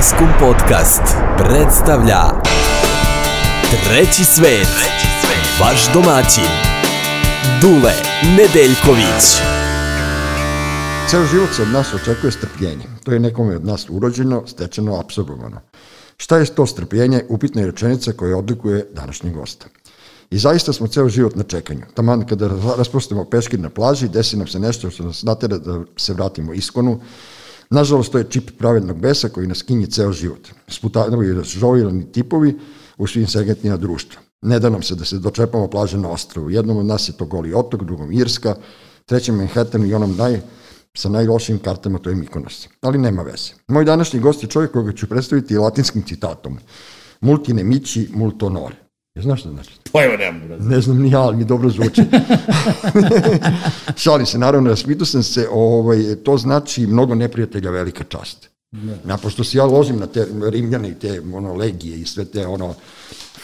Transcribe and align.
Maskum 0.00 0.28
Podcast 0.40 1.02
predstavlja 1.38 2.20
Treći 3.84 4.24
svet, 4.24 4.68
vaš 5.60 5.92
domaćin, 5.92 6.50
Dule 7.60 7.92
Nedeljković. 8.36 9.24
Ceo 11.10 11.24
život 11.24 11.48
se 11.56 11.62
od 11.62 11.68
nas 11.68 11.94
očekuje 11.94 12.32
strpljenje. 12.32 12.84
To 13.04 13.12
je 13.12 13.20
nekome 13.20 13.56
od 13.56 13.64
nas 13.64 13.86
urođeno, 13.88 14.46
stečeno, 14.46 15.00
apsorbovano. 15.00 15.60
Šta 16.16 16.38
je 16.38 16.46
to 16.46 16.66
strpljenje? 16.66 17.24
Upitna 17.28 17.60
je 17.60 17.66
rečenica 17.66 18.12
koja 18.12 18.36
odlikuje 18.36 18.86
današnjeg 18.92 19.34
gosta. 19.34 19.66
I 20.30 20.38
zaista 20.38 20.72
smo 20.72 20.86
ceo 20.86 21.08
život 21.08 21.36
na 21.36 21.42
čekanju. 21.42 21.82
Taman 21.94 22.26
kada 22.26 22.50
raspustimo 22.76 23.24
peškir 23.24 23.60
na 23.60 23.70
plaži, 23.70 24.08
desi 24.08 24.36
nam 24.36 24.46
se 24.46 24.58
nešto 24.58 24.90
što 24.90 25.04
nas 25.04 25.22
natera 25.22 25.58
da 25.58 25.80
se 25.96 26.14
vratimo 26.14 26.52
iskonu. 26.52 27.00
Nažalost, 27.70 28.12
to 28.12 28.18
je 28.18 28.26
čip 28.30 28.50
pravednog 28.58 29.00
besa 29.00 29.28
koji 29.28 29.46
nas 29.46 29.62
kinje 29.62 29.86
ceo 29.86 30.12
život. 30.12 30.48
Sputanovi 30.68 31.34
razžovirani 31.34 32.12
tipovi 32.12 32.58
u 32.98 33.06
svim 33.06 33.26
segmentima 33.26 33.76
društva. 33.76 34.20
Ne 34.42 34.58
da 34.58 34.70
nam 34.70 34.82
se 34.82 34.94
da 34.94 35.04
se 35.04 35.18
dočepamo 35.18 35.68
plaže 35.70 35.98
na 35.98 36.08
ostrovu. 36.08 36.50
Jednom 36.50 36.76
od 36.76 36.86
nas 36.86 37.08
je 37.08 37.12
to 37.12 37.26
Goli 37.26 37.54
otok, 37.54 37.84
drugom 37.84 38.12
Irska, 38.12 38.56
trećem 39.06 39.36
Manhattan 39.36 39.86
i 39.86 39.94
onom 39.94 40.16
naj, 40.16 40.40
sa 40.94 41.08
najlošim 41.08 41.58
kartama, 41.58 41.98
to 41.98 42.10
je 42.10 42.16
Mikonos. 42.16 42.68
Ali 42.80 42.98
nema 42.98 43.22
veze. 43.22 43.52
Moj 43.68 43.84
današnji 43.84 44.20
gost 44.20 44.42
je 44.42 44.48
čovjek 44.48 44.72
koga 44.72 44.92
ću 44.92 45.06
predstaviti 45.06 45.58
latinskim 45.58 46.02
citatom. 46.02 46.58
Multine 47.20 47.64
mici, 47.64 48.08
multo 48.14 48.48
nore. 48.48 48.76
Ja 49.14 49.22
znaš 49.22 49.40
šta 49.40 49.50
znači? 49.50 49.70
Pojma 49.92 50.16
nemam. 50.16 50.68
Ne 50.68 50.80
znam 50.80 51.02
ni 51.02 51.10
ja, 51.10 51.20
ali 51.20 51.36
mi 51.36 51.44
dobro 51.44 51.70
zvuči. 51.70 52.02
Šalim 54.02 54.26
se, 54.26 54.38
naravno, 54.38 54.70
raspitao 54.70 55.06
sam 55.06 55.22
se, 55.22 55.48
ovaj, 55.52 56.16
to 56.24 56.36
znači 56.36 56.86
mnogo 56.86 57.14
neprijatelja, 57.14 57.70
velika 57.70 58.04
čast. 58.04 58.50
Ne. 58.72 58.96
Ja, 59.08 59.16
pošto 59.16 59.44
se 59.44 59.58
ja 59.58 59.64
ložim 59.64 59.98
na 59.98 60.06
te 60.06 60.26
rimljane 60.50 60.88
i 60.88 60.94
te 60.94 61.20
ono, 61.34 61.54
legije 61.54 62.00
i 62.00 62.04
sve 62.04 62.24
te 62.24 62.46
ono, 62.46 62.74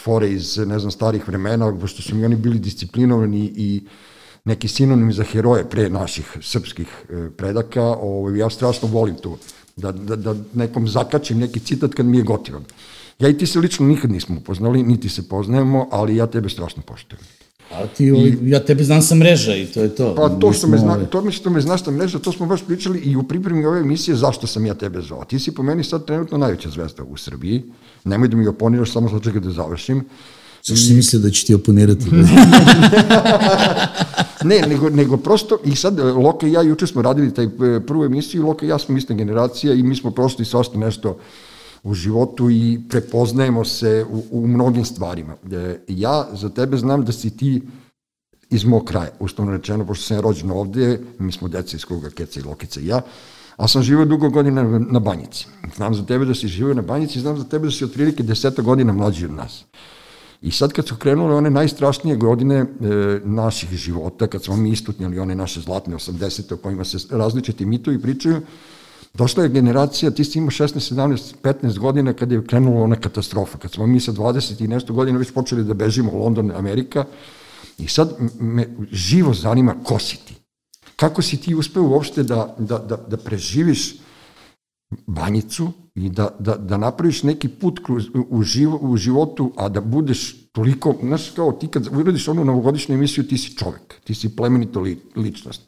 fore 0.03 0.29
iz, 0.29 0.57
ne 0.57 0.79
znam, 0.79 0.91
starih 0.91 1.27
vremena, 1.27 1.77
pošto 1.79 2.01
su 2.01 2.15
mi 2.15 2.25
oni 2.25 2.35
bili 2.35 2.59
disciplinovani 2.59 3.53
i 3.55 3.87
neki 4.45 4.67
sinonim 4.67 5.13
za 5.13 5.23
heroje 5.23 5.69
pre 5.69 5.89
naših 5.89 6.37
srpskih 6.41 6.87
e, 6.87 7.29
predaka, 7.37 7.83
ovaj, 7.83 8.37
ja 8.37 8.49
strašno 8.49 8.87
volim 8.87 9.15
tu, 9.15 9.37
da, 9.75 9.91
da, 9.91 10.15
da 10.15 10.35
nekom 10.53 10.87
zakačim 10.87 11.39
neki 11.39 11.59
citat 11.59 11.93
kad 11.93 12.05
mi 12.05 12.17
je 12.17 12.23
gotivan. 12.23 12.63
Ja 13.19 13.29
i 13.29 13.37
ti 13.37 13.47
se 13.47 13.59
lično 13.59 13.87
nikad 13.87 14.11
nismo 14.11 14.37
upoznali, 14.37 14.83
niti 14.83 15.09
se 15.09 15.29
poznajemo, 15.29 15.87
ali 15.91 16.15
ja 16.15 16.27
tebe 16.27 16.49
strašno 16.49 16.81
poštujem. 16.81 17.23
A 17.71 17.87
ti, 17.87 18.05
I, 18.05 18.49
ja 18.49 18.65
tebe 18.65 18.83
znam 18.83 19.01
sa 19.01 19.15
mreža 19.15 19.55
i 19.55 19.65
to 19.65 19.81
je 19.81 19.95
to. 19.95 20.15
Pa 20.15 20.29
to 20.29 20.53
što 20.53 20.67
me, 20.67 20.77
zna, 20.77 21.05
to 21.05 21.21
mi 21.21 21.31
što 21.31 21.49
me 21.49 21.61
znaš 21.61 21.83
sa 21.83 21.91
mreža, 21.91 22.19
to 22.19 22.31
smo 22.31 22.45
baš 22.45 22.61
pričali 22.67 22.99
i 22.99 23.15
u 23.15 23.23
pripremi 23.23 23.65
ove 23.65 23.79
emisije 23.79 24.15
zašto 24.15 24.47
sam 24.47 24.65
ja 24.65 24.73
tebe 24.73 25.01
zvao. 25.01 25.25
Ti 25.25 25.39
si 25.39 25.51
po 25.51 25.63
meni 25.63 25.83
sad 25.83 26.05
trenutno 26.05 26.37
najveća 26.37 26.69
zvezda 26.69 27.03
u 27.03 27.17
Srbiji. 27.17 27.63
Nemoj 28.03 28.27
da 28.27 28.37
mi 28.37 28.47
oponiraš, 28.47 28.91
samo 28.91 29.09
sad 29.09 29.23
čekaj 29.23 29.41
da 29.41 29.51
završim. 29.51 30.03
Zašto 30.67 30.85
si 30.85 30.93
mislio 30.93 31.19
da 31.19 31.29
će 31.29 31.45
ti 31.45 31.53
oponirati? 31.53 32.05
ne, 34.49 34.61
nego, 34.67 34.89
nego 34.89 35.17
prosto, 35.17 35.57
i 35.65 35.75
sad 35.75 35.99
Loka 35.99 36.47
i 36.47 36.51
ja 36.51 36.61
juče 36.61 36.87
smo 36.87 37.01
radili 37.01 37.33
taj 37.33 37.45
e, 37.45 37.49
prvu 37.87 38.05
emisiju, 38.05 38.45
Loka 38.45 38.65
i 38.65 38.69
ja 38.69 38.79
smo 38.79 38.97
ista 38.97 39.13
generacija 39.13 39.73
i 39.73 39.83
mi 39.83 39.95
smo 39.95 40.11
prosto 40.11 40.41
i 40.41 40.45
svašta 40.45 40.77
nešto 40.77 41.17
u 41.83 41.93
životu 41.93 42.49
i 42.49 42.79
prepoznajemo 42.89 43.65
se 43.65 44.05
u, 44.09 44.23
u 44.31 44.47
mnogim 44.47 44.85
stvarima. 44.85 45.35
E, 45.51 45.79
ja 45.87 46.27
za 46.33 46.49
tebe 46.49 46.77
znam 46.77 47.05
da 47.05 47.11
si 47.11 47.37
ti 47.37 47.61
iz 48.49 48.65
mog 48.65 48.85
kraja, 48.85 49.09
ustavno 49.19 49.51
rečeno, 49.51 49.85
pošto 49.85 50.05
sam 50.05 50.19
rođen 50.19 50.51
ovde, 50.51 50.99
mi 51.19 51.31
smo 51.31 51.47
deca 51.47 51.77
iz 51.77 51.85
kruga 51.85 52.09
Keca 52.09 52.39
i 52.39 52.43
Lokica 52.43 52.79
i 52.79 52.87
ja, 52.87 53.01
a 53.57 53.67
sam 53.67 53.83
živio 53.83 54.05
dugo 54.05 54.29
godina 54.29 54.63
na, 54.63 54.99
Banjici. 54.99 55.47
Znam 55.75 55.95
za 55.95 56.05
tebe 56.05 56.25
da 56.25 56.35
si 56.35 56.47
živio 56.47 56.73
na 56.73 56.81
Banjici, 56.81 57.19
znam 57.19 57.37
za 57.37 57.43
tebe 57.43 57.65
da 57.65 57.71
si 57.71 57.85
otprilike 57.85 58.23
deseta 58.23 58.61
godina 58.61 58.93
mlađi 58.93 59.25
od 59.25 59.31
nas. 59.31 59.65
I 60.41 60.51
sad 60.51 60.73
kad 60.73 60.87
su 60.87 60.95
krenule 60.95 61.35
one 61.35 61.49
najstrašnije 61.49 62.17
godine 62.17 62.55
e, 62.55 62.65
naših 63.23 63.69
života, 63.69 64.27
kad 64.27 64.43
smo 64.43 64.57
mi 64.57 64.69
istutnjali 64.69 65.19
one 65.19 65.35
naše 65.35 65.61
zlatne 65.61 65.95
80. 65.95 66.53
o 66.53 66.57
kojima 66.57 66.83
se 66.83 66.97
različiti 67.09 67.65
mitovi 67.65 68.01
pričaju, 68.01 68.41
Došla 69.17 69.43
je 69.43 69.49
generacija, 69.49 70.11
ti 70.11 70.23
si 70.23 70.37
imao 70.37 70.51
16, 70.51 70.93
17, 70.93 71.35
15 71.43 71.79
godina 71.79 72.13
kada 72.13 72.35
je 72.35 72.43
krenula 72.45 72.83
ona 72.83 72.95
katastrofa, 72.95 73.57
kad 73.57 73.71
smo 73.71 73.87
mi 73.87 73.99
sa 73.99 74.11
20 74.11 74.63
i 74.63 74.67
nešto 74.67 74.93
godina 74.93 75.17
već 75.17 75.31
počeli 75.31 75.63
da 75.63 75.73
bežimo 75.73 76.11
u 76.11 76.19
London, 76.23 76.51
Amerika, 76.51 77.05
i 77.77 77.87
sad 77.87 78.13
me 78.39 78.67
živo 78.91 79.33
zanima 79.33 79.75
ko 79.83 79.99
si 79.99 80.17
ti. 80.17 80.35
Kako 80.95 81.21
si 81.21 81.37
ti 81.37 81.55
uspeo 81.55 81.83
uopšte 81.83 82.23
da, 82.23 82.55
da, 82.57 82.77
da, 82.77 82.97
da 82.97 83.17
preživiš 83.17 83.95
banjicu 85.07 85.71
i 85.95 86.09
da, 86.09 86.29
da, 86.39 86.55
da 86.55 86.77
napraviš 86.77 87.23
neki 87.23 87.47
put 87.47 87.79
u, 88.29 88.43
živo, 88.43 88.79
u 88.81 88.97
životu, 88.97 89.51
a 89.55 89.69
da 89.69 89.81
budeš 89.81 90.51
toliko, 90.51 90.95
znaš 91.01 91.29
kao 91.35 91.51
ti 91.51 91.67
kad 91.67 91.87
uradiš 91.91 92.27
onu 92.27 92.45
novogodišnju 92.45 92.95
emisiju, 92.95 93.27
ti 93.27 93.37
si 93.37 93.57
čovek, 93.57 94.01
ti 94.03 94.15
si 94.15 94.35
plemenito 94.35 94.79
li, 94.79 95.01
ličnost. 95.15 95.61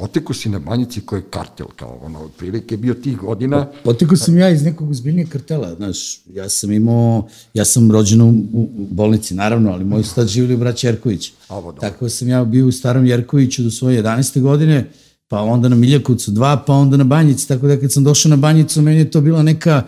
Poteku 0.00 0.34
si 0.34 0.48
na 0.48 0.58
banjici 0.58 1.00
koji 1.00 1.20
je 1.20 1.24
kartel, 1.30 1.66
kao 1.76 1.98
ono, 2.02 2.24
otprilike 2.24 2.76
bio 2.76 2.94
tih 2.94 3.16
godina. 3.16 3.66
Poteku 3.84 4.16
sam 4.16 4.38
ja 4.38 4.50
iz 4.50 4.62
nekog 4.62 4.90
uzbiljnijeg 4.90 5.28
kartela, 5.28 5.74
znaš, 5.74 6.20
ja 6.34 6.48
sam 6.48 6.72
imao, 6.72 7.28
ja 7.54 7.64
sam 7.64 7.90
rođen 7.92 8.22
u, 8.22 8.28
u 8.52 8.86
bolnici, 8.90 9.34
naravno, 9.34 9.72
ali 9.72 9.84
moj 9.84 10.02
stad 10.02 10.28
živili 10.28 10.54
u 10.54 10.58
braći 10.58 10.86
Jerković. 10.86 11.32
Ovo, 11.48 11.72
Tako 11.72 12.08
sam 12.08 12.28
ja 12.28 12.44
bio 12.44 12.66
u 12.66 12.72
starom 12.72 13.06
Jerkoviću 13.06 13.62
do 13.62 13.70
svoje 13.70 14.02
11. 14.02 14.40
godine, 14.40 14.90
pa 15.28 15.40
onda 15.40 15.68
na 15.68 15.76
Miljakovcu 15.76 16.30
2, 16.30 16.58
pa 16.66 16.72
onda 16.72 16.96
na 16.96 17.04
banjici, 17.04 17.48
tako 17.48 17.66
da 17.66 17.80
kad 17.80 17.92
sam 17.92 18.04
došao 18.04 18.30
na 18.30 18.36
banjicu, 18.36 18.82
meni 18.82 18.98
je 18.98 19.10
to 19.10 19.20
bila 19.20 19.42
neka, 19.42 19.82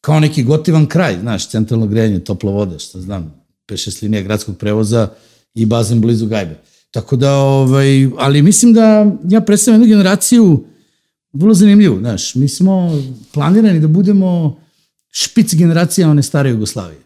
kao 0.00 0.20
neki 0.20 0.44
gotivan 0.44 0.86
kraj, 0.86 1.20
znaš, 1.20 1.48
centralno 1.48 1.86
grejanje, 1.86 2.18
topla 2.18 2.52
voda, 2.52 2.78
što 2.78 3.00
znam, 3.00 3.34
5-6 3.68 4.02
linija 4.02 4.22
gradskog 4.22 4.56
prevoza 4.56 5.08
i 5.54 5.66
bazen 5.66 6.00
blizu 6.00 6.26
Gajbe. 6.26 6.69
Tako 6.90 7.16
da, 7.16 7.34
ovaj, 7.34 8.08
ali 8.18 8.42
mislim 8.42 8.72
da 8.72 9.16
ja 9.28 9.40
predstavljam 9.40 9.82
jednu 9.82 9.96
generaciju 9.96 10.64
vrlo 11.32 11.54
zanimljivu, 11.54 11.98
znaš, 11.98 12.34
mi 12.34 12.48
smo 12.48 13.02
planirani 13.32 13.80
da 13.80 13.88
budemo 13.88 14.60
špic 15.10 15.54
generacija 15.54 16.10
one 16.10 16.22
stare 16.22 16.50
Jugoslavije. 16.50 17.00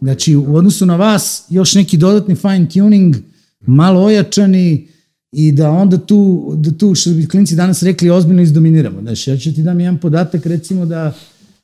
Znači, 0.00 0.36
u 0.36 0.56
odnosu 0.56 0.86
na 0.86 0.96
vas, 0.96 1.44
još 1.50 1.74
neki 1.74 1.96
dodatni 1.96 2.34
fine 2.34 2.68
tuning, 2.68 3.16
malo 3.60 4.02
ojačani 4.04 4.88
i 5.32 5.52
da 5.52 5.70
onda 5.70 5.98
tu, 5.98 6.52
da 6.56 6.78
tu 6.78 6.94
što 6.94 7.10
bi 7.10 7.28
klinci 7.28 7.56
danas 7.56 7.82
rekli, 7.82 8.10
ozbiljno 8.10 8.42
izdominiramo. 8.42 9.00
Znači, 9.00 9.30
ja 9.30 9.36
ću 9.36 9.54
ti 9.54 9.62
dam 9.62 9.80
jedan 9.80 9.98
podatak, 9.98 10.46
recimo 10.46 10.86
da 10.86 11.14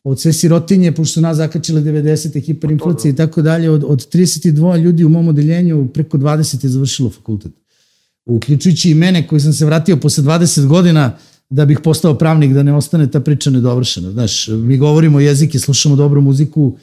od 0.07 0.21
sve 0.21 0.33
sirotinje, 0.33 0.93
pošto 0.93 1.13
su 1.13 1.21
nas 1.21 1.37
zakačile 1.37 1.81
90. 1.81 2.41
hiperinflacije 2.41 3.13
i 3.13 3.17
tako 3.17 3.43
dalje, 3.43 3.71
od, 3.71 3.85
od 3.87 4.15
32 4.15 4.79
ljudi 4.79 5.05
u 5.05 5.09
mom 5.09 5.29
odeljenju 5.29 5.89
preko 5.95 6.19
20 6.19 6.65
je 6.65 6.71
završilo 6.71 7.11
fakultet. 7.11 7.53
Uključujući 8.27 8.91
i 8.91 8.95
mene 8.95 9.27
koji 9.27 9.41
sam 9.41 9.53
se 9.53 9.67
vratio 9.67 9.97
posle 9.97 10.25
20 10.25 10.67
godina 10.67 11.19
da 11.51 11.65
bih 11.65 11.81
postao 11.85 12.19
pravnik, 12.19 12.53
da 12.53 12.63
ne 12.63 12.75
ostane 12.75 13.11
ta 13.11 13.21
priča 13.21 13.51
nedovršena. 13.51 14.13
Znaš, 14.13 14.49
mi 14.49 14.79
govorimo 14.79 15.21
jezike, 15.21 15.59
slušamo 15.59 15.97
dobru 15.97 16.21
muziku, 16.21 16.77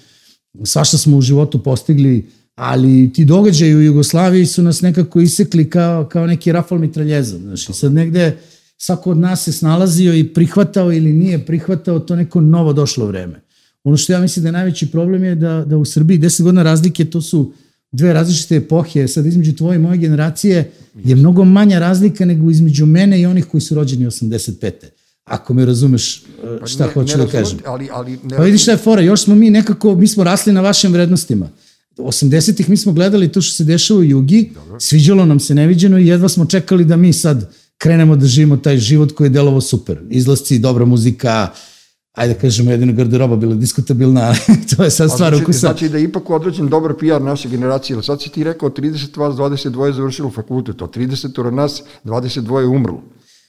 svašta 0.64 0.98
smo 0.98 1.18
u 1.18 1.22
životu 1.22 1.64
postigli, 1.64 2.28
ali 2.56 3.14
ti 3.14 3.26
događaji 3.26 3.76
u 3.76 3.82
Jugoslaviji 3.82 4.46
su 4.46 4.64
nas 4.64 4.82
nekako 4.82 5.22
isekli 5.22 5.70
kao, 5.70 6.06
kao 6.06 6.28
neki 6.28 6.52
rafal 6.52 6.80
mitraljeza. 6.80 7.38
Znaš, 7.38 7.70
i 7.70 7.74
sad 7.74 7.94
negde 7.94 8.38
svako 8.84 9.12
od 9.12 9.18
nas 9.18 9.44
se 9.44 9.52
snalazio 9.52 10.14
i 10.14 10.24
prihvatao 10.34 10.94
ili 10.94 11.14
nije 11.14 11.46
prihvatao 11.46 12.00
to 12.00 12.16
neko 12.16 12.42
novo 12.42 12.74
došlo 12.74 13.06
vreme. 13.06 13.42
Ono 13.84 13.98
što 13.98 14.14
ja 14.14 14.20
mislim 14.20 14.44
da 14.44 14.48
je 14.48 14.52
najveći 14.52 14.92
problem 14.92 15.24
je 15.24 15.36
da, 15.36 15.66
da 15.68 15.78
u 15.78 15.86
Srbiji 15.86 16.20
10 16.20 16.44
godina 16.44 16.64
razlike 16.64 17.06
to 17.06 17.22
su 17.22 17.54
dve 17.92 18.14
različite 18.14 18.56
epohe, 18.56 19.08
sad 19.08 19.26
između 19.26 19.56
tvoje 19.56 19.76
i 19.76 19.80
moje 19.80 19.98
generacije 19.98 20.72
je 21.04 21.16
mnogo 21.16 21.46
manja 21.46 21.80
razlika 21.80 22.26
nego 22.26 22.50
između 22.50 22.86
mene 22.86 23.22
i 23.22 23.26
onih 23.26 23.46
koji 23.46 23.62
su 23.62 23.76
rođeni 23.76 24.06
85. 24.06 24.72
Ako 25.24 25.54
me 25.54 25.66
razumeš 25.66 26.24
šta 26.66 26.84
pa 26.84 26.88
ne, 26.88 26.94
hoću 26.94 27.18
ne 27.18 27.26
da 27.26 27.32
kažem. 27.32 27.60
Ali, 27.66 27.90
ali 27.92 28.20
ne 28.24 28.38
pa 28.38 28.44
vidiš 28.44 28.62
šta 28.62 28.72
je 28.72 28.78
fora, 28.78 29.02
još 29.02 29.24
smo 29.24 29.36
mi 29.36 29.50
nekako, 29.50 29.96
mi 29.96 30.08
smo 30.08 30.24
rasli 30.24 30.54
na 30.54 30.62
vašim 30.62 30.94
vrednostima. 30.94 31.50
80-ih 31.98 32.70
mi 32.70 32.78
smo 32.78 32.94
gledali 32.94 33.32
to 33.32 33.42
što 33.42 33.56
se 33.56 33.64
dešava 33.64 34.00
u 34.00 34.04
Jugi, 34.04 34.52
Dobro. 34.54 34.80
sviđalo 34.80 35.26
nam 35.26 35.40
se 35.40 35.56
neviđeno 35.56 36.00
i 36.00 36.08
jedva 36.08 36.30
smo 36.30 36.46
čekali 36.46 36.86
da 36.86 36.96
mi 36.96 37.14
sad 37.14 37.54
krenemo 37.78 38.16
da 38.16 38.26
živimo 38.26 38.58
taj 38.58 38.78
život 38.78 39.12
koji 39.12 39.26
je 39.26 39.30
delovo 39.30 39.62
super. 39.62 40.00
Izlasci, 40.10 40.60
dobra 40.60 40.86
muzika, 40.86 41.50
ajde 42.14 42.34
da 42.34 42.40
kažemo, 42.40 42.72
jedino 42.72 42.94
garderoba 42.94 43.36
bila 43.36 43.56
diskutabilna, 43.56 44.34
to 44.76 44.84
je 44.84 44.90
sad 44.90 45.12
stvar 45.12 45.30
znači, 45.30 45.44
ukusa. 45.44 45.60
Znači 45.60 45.90
da 45.90 45.98
je 45.98 46.04
ipak 46.04 46.30
određen 46.30 46.68
dobar 46.68 46.94
PR 46.94 47.22
naše 47.22 47.50
generacije, 47.50 47.96
ali 47.96 48.04
sad 48.04 48.22
si 48.22 48.30
ti 48.30 48.44
rekao 48.44 48.70
30 48.70 49.18
vas 49.20 49.36
22 49.36 49.86
je 49.86 49.94
završilo 49.94 50.32
fakultet, 50.32 50.82
od 50.82 50.96
30 50.96 51.48
od 51.48 51.54
nas 51.54 51.84
22 52.04 52.60
je 52.60 52.68
umrlo. 52.68 53.02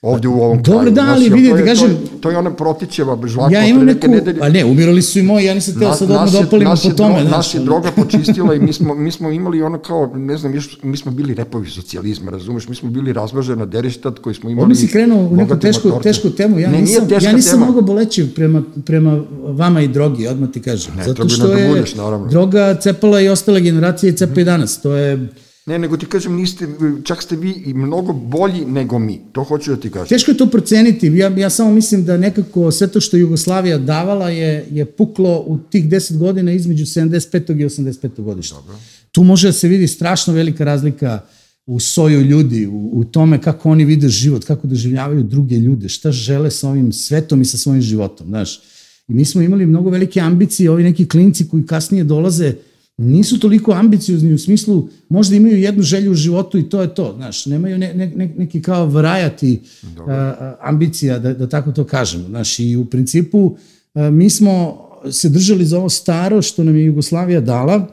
Ovde 0.04 0.28
u 0.28 0.42
ovom 0.42 0.62
Dobro, 0.62 0.80
kraju. 0.80 0.94
da, 0.94 1.02
ali 1.02 1.28
vidite, 1.28 1.64
kažem... 1.64 1.88
To 1.88 1.94
je, 1.94 2.20
to 2.20 2.30
je 2.30 2.38
ona 2.38 2.54
protićeva 2.54 3.18
žvaka. 3.26 3.54
Ja 3.54 3.66
imam 3.66 3.84
neku, 3.84 4.08
nedelje. 4.08 4.38
a 4.42 4.48
ne, 4.48 4.64
umirali 4.64 5.02
su 5.02 5.18
i 5.18 5.22
moji, 5.22 5.44
ja 5.44 5.54
nisam 5.54 5.78
teo 5.78 5.94
sad 5.94 6.10
odmah 6.10 6.32
da 6.32 6.38
opalim 6.38 6.68
po 6.82 6.90
tome. 6.90 7.20
Dro, 7.20 7.30
nas 7.30 7.54
je 7.54 7.60
droga 7.60 7.90
počistila 7.90 8.54
i 8.54 8.58
mi 8.58 8.72
smo, 8.72 8.94
mi 8.94 9.10
smo 9.10 9.30
imali 9.30 9.62
ono 9.62 9.78
kao, 9.78 10.10
ne 10.14 10.36
znam, 10.36 10.54
mi 10.82 10.96
smo 10.96 11.12
bili 11.12 11.34
repovi 11.34 11.70
socijalizma, 11.70 12.30
razumeš, 12.30 12.68
mi 12.68 12.74
smo 12.74 12.90
bili 12.90 13.12
razmažena 13.12 13.66
derištat 13.66 14.18
koji 14.18 14.34
smo 14.34 14.50
imali... 14.50 14.62
Ovdje 14.62 14.76
si 14.76 14.88
krenuo 14.88 15.28
u 15.28 15.36
neku 15.36 15.58
tešku, 15.58 16.00
tešku 16.02 16.30
temu, 16.30 16.58
ja 16.58 16.70
ne, 16.70 16.80
nisam, 16.80 17.08
ja 17.22 17.32
nisam 17.32 17.60
mnogo 17.60 17.80
bolećiv 17.80 18.34
prema, 18.34 18.62
prema 18.86 19.22
vama 19.44 19.80
i 19.80 19.88
drogi, 19.88 20.26
odmah 20.26 20.50
ti 20.50 20.62
kažem. 20.62 20.94
Ne, 20.96 21.04
Zato 21.04 21.28
što 21.28 21.46
da 21.46 21.54
je 21.54 21.68
budeš, 21.68 21.94
droga 22.30 22.78
cepala 22.80 23.20
i 23.20 23.28
ostale 23.28 23.60
generacije 23.60 24.10
i 24.10 24.16
cepa 24.16 24.40
i 24.40 24.44
danas, 24.44 24.82
to 24.82 24.92
je 24.92 25.28
Ne, 25.66 25.78
nego 25.78 25.96
ti 25.96 26.06
kažem, 26.06 26.34
niste, 26.36 26.66
čak 27.04 27.22
ste 27.22 27.36
vi 27.36 27.50
i 27.66 27.74
mnogo 27.74 28.12
bolji 28.12 28.64
nego 28.64 28.98
mi. 28.98 29.20
To 29.32 29.44
hoću 29.44 29.70
da 29.70 29.80
ti 29.80 29.90
kažem. 29.90 30.08
Teško 30.08 30.30
je 30.30 30.36
to 30.36 30.46
proceniti. 30.46 31.06
Ja, 31.06 31.28
ja 31.28 31.50
samo 31.50 31.72
mislim 31.72 32.04
da 32.04 32.16
nekako 32.16 32.70
sve 32.70 32.86
to 32.86 33.00
što 33.00 33.16
Jugoslavija 33.16 33.78
davala 33.78 34.30
je, 34.30 34.66
je 34.70 34.84
puklo 34.84 35.44
u 35.46 35.58
tih 35.58 35.88
10 35.88 36.18
godina 36.18 36.52
između 36.52 36.84
75. 36.84 37.60
i 37.60 37.64
85. 37.64 38.22
godišta. 38.22 38.56
Dobro. 38.56 38.76
Tu 39.12 39.22
može 39.22 39.48
da 39.48 39.52
se 39.52 39.68
vidi 39.68 39.88
strašno 39.88 40.34
velika 40.34 40.64
razlika 40.64 41.20
u 41.66 41.80
soju 41.80 42.20
ljudi, 42.20 42.66
u, 42.66 42.90
u 42.92 43.04
tome 43.04 43.40
kako 43.40 43.70
oni 43.70 43.84
vide 43.84 44.08
život, 44.08 44.44
kako 44.44 44.66
doživljavaju 44.66 45.22
druge 45.22 45.56
ljude, 45.56 45.88
šta 45.88 46.12
žele 46.12 46.50
sa 46.50 46.68
ovim 46.68 46.92
svetom 46.92 47.42
i 47.42 47.44
sa 47.44 47.58
svojim 47.58 47.82
životom, 47.82 48.26
znaš. 48.26 48.60
I 49.08 49.14
mi 49.14 49.24
smo 49.24 49.42
imali 49.42 49.66
mnogo 49.66 49.90
velike 49.90 50.20
ambicije, 50.20 50.70
ovi 50.70 50.82
neki 50.82 51.08
klinci 51.08 51.48
koji 51.48 51.66
kasnije 51.66 52.04
dolaze, 52.04 52.54
nisu 52.96 53.40
toliko 53.40 53.72
ambiciozni 53.72 54.32
u 54.32 54.38
smislu, 54.38 54.88
možda 55.08 55.36
imaju 55.36 55.58
jednu 55.58 55.82
želju 55.82 56.12
u 56.12 56.14
životu 56.14 56.58
i 56.58 56.68
to 56.68 56.82
je 56.82 56.94
to, 56.94 57.12
znaš, 57.16 57.46
nemaju 57.46 57.78
ne, 57.78 57.94
ne, 57.94 58.34
neki 58.36 58.62
kao 58.62 58.86
varajati 58.86 59.60
a, 60.08 60.54
ambicija, 60.60 61.18
da, 61.18 61.34
da 61.34 61.48
tako 61.48 61.72
to 61.72 61.84
kažemo, 61.84 62.28
znaš, 62.28 62.58
i 62.58 62.76
u 62.76 62.84
principu 62.84 63.56
a, 63.94 64.10
mi 64.10 64.30
smo 64.30 64.78
se 65.10 65.28
držali 65.28 65.64
za 65.64 65.78
ovo 65.78 65.88
staro 65.88 66.42
što 66.42 66.64
nam 66.64 66.76
je 66.76 66.84
Jugoslavija 66.84 67.40
dala, 67.40 67.88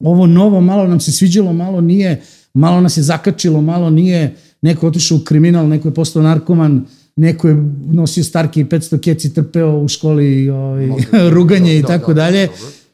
ovo 0.00 0.26
novo 0.26 0.60
malo 0.60 0.86
nam 0.86 1.00
se 1.00 1.12
sviđalo, 1.12 1.52
malo 1.52 1.80
nije, 1.80 2.22
malo 2.54 2.80
nas 2.80 2.96
je 2.96 3.02
zakačilo, 3.02 3.60
malo 3.60 3.90
nije, 3.90 4.36
neko 4.62 4.86
otišao 4.86 5.18
u 5.18 5.24
kriminal, 5.24 5.68
neko 5.68 5.88
je 5.88 5.94
postao 5.94 6.22
narkoman, 6.22 6.86
neko 7.16 7.48
je 7.48 7.56
nosio 7.86 8.24
starke 8.24 8.60
i 8.60 8.64
500 8.64 9.00
keci 9.00 9.34
trpeo 9.34 9.78
u 9.78 9.88
školi 9.88 10.50
ovaj, 10.50 10.88
ruganje 11.36 11.78
i 11.78 11.82
da, 11.82 11.88
tako 11.88 12.14
da, 12.14 12.22
dalje. 12.22 12.48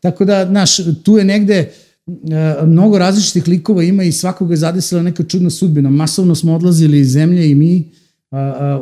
Tako 0.04 0.24
da, 0.24 0.46
znaš, 0.46 0.76
tu 1.02 1.16
je 1.18 1.24
negde 1.24 1.54
e, 1.54 1.70
mnogo 2.66 2.98
različitih 2.98 3.48
likova 3.48 3.82
ima 3.82 4.04
i 4.04 4.12
svakoga 4.12 4.52
je 4.52 4.56
zadesila 4.56 5.02
neka 5.02 5.22
čudna 5.22 5.50
sudbina. 5.50 5.90
Masovno 5.90 6.34
smo 6.34 6.54
odlazili 6.54 7.00
iz 7.00 7.12
zemlje 7.12 7.50
i 7.50 7.54
mi 7.54 7.90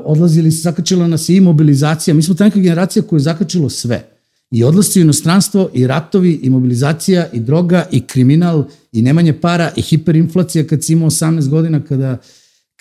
odlazili, 0.05 0.51
zakačila 0.51 1.07
nas 1.07 1.29
i 1.29 1.41
mobilizacija. 1.41 2.15
Mi 2.15 2.23
smo 2.23 2.35
ta 2.35 2.45
neka 2.45 2.59
generacija 2.59 3.03
koja 3.03 3.17
je 3.17 3.21
zakačilo 3.21 3.71
sve. 3.71 4.05
I 4.51 4.65
odlasci 4.65 5.01
u 5.01 5.03
inostranstvo, 5.03 5.71
i 5.75 5.87
ratovi, 5.87 6.41
i 6.43 6.51
mobilizacija, 6.51 7.29
i 7.33 7.41
droga, 7.41 7.87
i 7.91 8.01
kriminal, 8.01 8.65
i 8.93 9.03
nemanje 9.03 9.33
para, 9.33 9.71
i 9.77 9.83
hiperinflacija 9.83 10.67
kad 10.67 10.85
si 10.85 10.93
imao 10.93 11.11
18 11.11 11.49
godina, 11.49 11.81
kada 11.85 12.19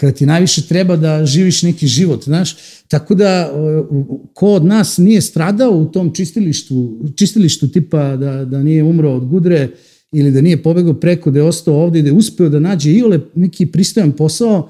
kada 0.02 0.14
ti 0.14 0.26
najviše 0.26 0.62
treba 0.68 0.96
da 0.96 1.26
živiš 1.26 1.64
neki 1.64 1.88
život, 1.88 2.24
znaš. 2.24 2.56
Tako 2.88 3.16
da, 3.16 3.52
ko 4.34 4.54
od 4.54 4.66
nas 4.66 4.98
nije 4.98 5.22
stradao 5.22 5.72
u 5.72 5.86
tom 5.86 6.14
čistilištu, 6.14 7.00
čistilištu 7.16 7.68
tipa 7.68 8.16
da, 8.18 8.46
da 8.46 8.64
nije 8.64 8.84
umro 8.84 9.12
od 9.12 9.26
gudre 9.26 9.70
ili 10.12 10.32
da 10.32 10.42
nije 10.42 10.64
pobegao 10.64 10.94
preko, 10.94 11.32
da 11.32 11.40
je 11.40 11.46
ostao 11.46 11.76
ovde 11.76 12.00
i 12.00 12.02
da 12.02 12.10
je 12.10 12.14
uspeo 12.14 12.50
da 12.50 12.60
nađe 12.60 12.92
i 12.92 13.04
ole 13.04 13.20
neki 13.36 13.66
pristojan 13.66 14.12
posao, 14.12 14.70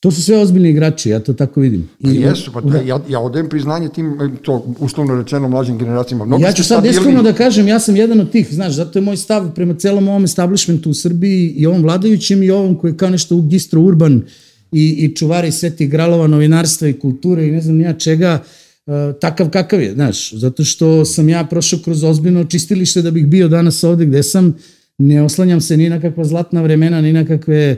To 0.00 0.10
su 0.10 0.22
sve 0.22 0.36
ozbiljni 0.38 0.70
igrači, 0.70 1.10
ja 1.10 1.18
to 1.20 1.32
tako 1.34 1.60
vidim. 1.60 1.88
I, 2.00 2.04
pa 2.04 2.10
jesu, 2.10 2.52
pa 2.54 2.60
da, 2.60 2.78
ja, 2.78 3.00
ja 3.08 3.20
odajem 3.20 3.48
priznanje 3.48 3.88
tim, 3.88 4.36
to 4.42 4.62
uslovno 4.78 5.16
rečeno, 5.16 5.48
mlađim 5.48 5.78
generacijama. 5.78 6.24
Mnogo 6.24 6.44
ja 6.44 6.52
ću 6.52 6.64
sad 6.64 6.86
iskreno 6.86 7.22
da 7.22 7.32
kažem, 7.32 7.68
ja 7.68 7.80
sam 7.80 7.96
jedan 7.96 8.20
od 8.20 8.30
tih, 8.30 8.46
znaš, 8.50 8.74
zato 8.74 8.98
je 8.98 9.02
moj 9.02 9.16
stav 9.16 9.48
prema 9.54 9.74
celom 9.74 10.08
ovom 10.08 10.24
establishmentu 10.24 10.90
u 10.90 10.94
Srbiji 10.94 11.48
i 11.48 11.66
ovom 11.66 11.82
vladajućem 11.82 12.42
i 12.42 12.50
ovom 12.50 12.78
koji 12.78 12.92
je 12.92 12.96
kao 12.96 13.10
nešto 13.10 13.40
gistro 13.40 13.80
urban, 13.80 14.16
uh, 14.16 14.22
i, 14.72 15.04
i 15.04 15.16
čuvari 15.16 15.52
svetih 15.52 15.90
gralova 15.90 16.26
novinarstva 16.26 16.88
i 16.88 16.98
kulture 16.98 17.46
i 17.46 17.50
ne 17.50 17.60
znam 17.60 17.76
nija 17.76 17.92
čega, 17.92 18.42
uh, 18.86 18.92
takav 19.20 19.50
kakav 19.50 19.82
je, 19.82 19.92
znaš, 19.92 20.32
zato 20.32 20.64
što 20.64 21.04
sam 21.04 21.28
ja 21.28 21.44
prošao 21.44 21.78
kroz 21.84 22.04
ozbiljno 22.04 22.44
čistilište 22.44 23.02
da 23.02 23.10
bih 23.10 23.26
bio 23.26 23.48
danas 23.48 23.84
ovde 23.84 24.06
gde 24.06 24.22
sam, 24.22 24.56
ne 24.98 25.22
oslanjam 25.22 25.60
se 25.60 25.76
ni 25.76 25.88
na 25.88 26.00
kakva 26.00 26.24
zlatna 26.24 26.62
vremena, 26.62 27.00
ni 27.00 27.12
na 27.12 27.24
kakve 27.26 27.76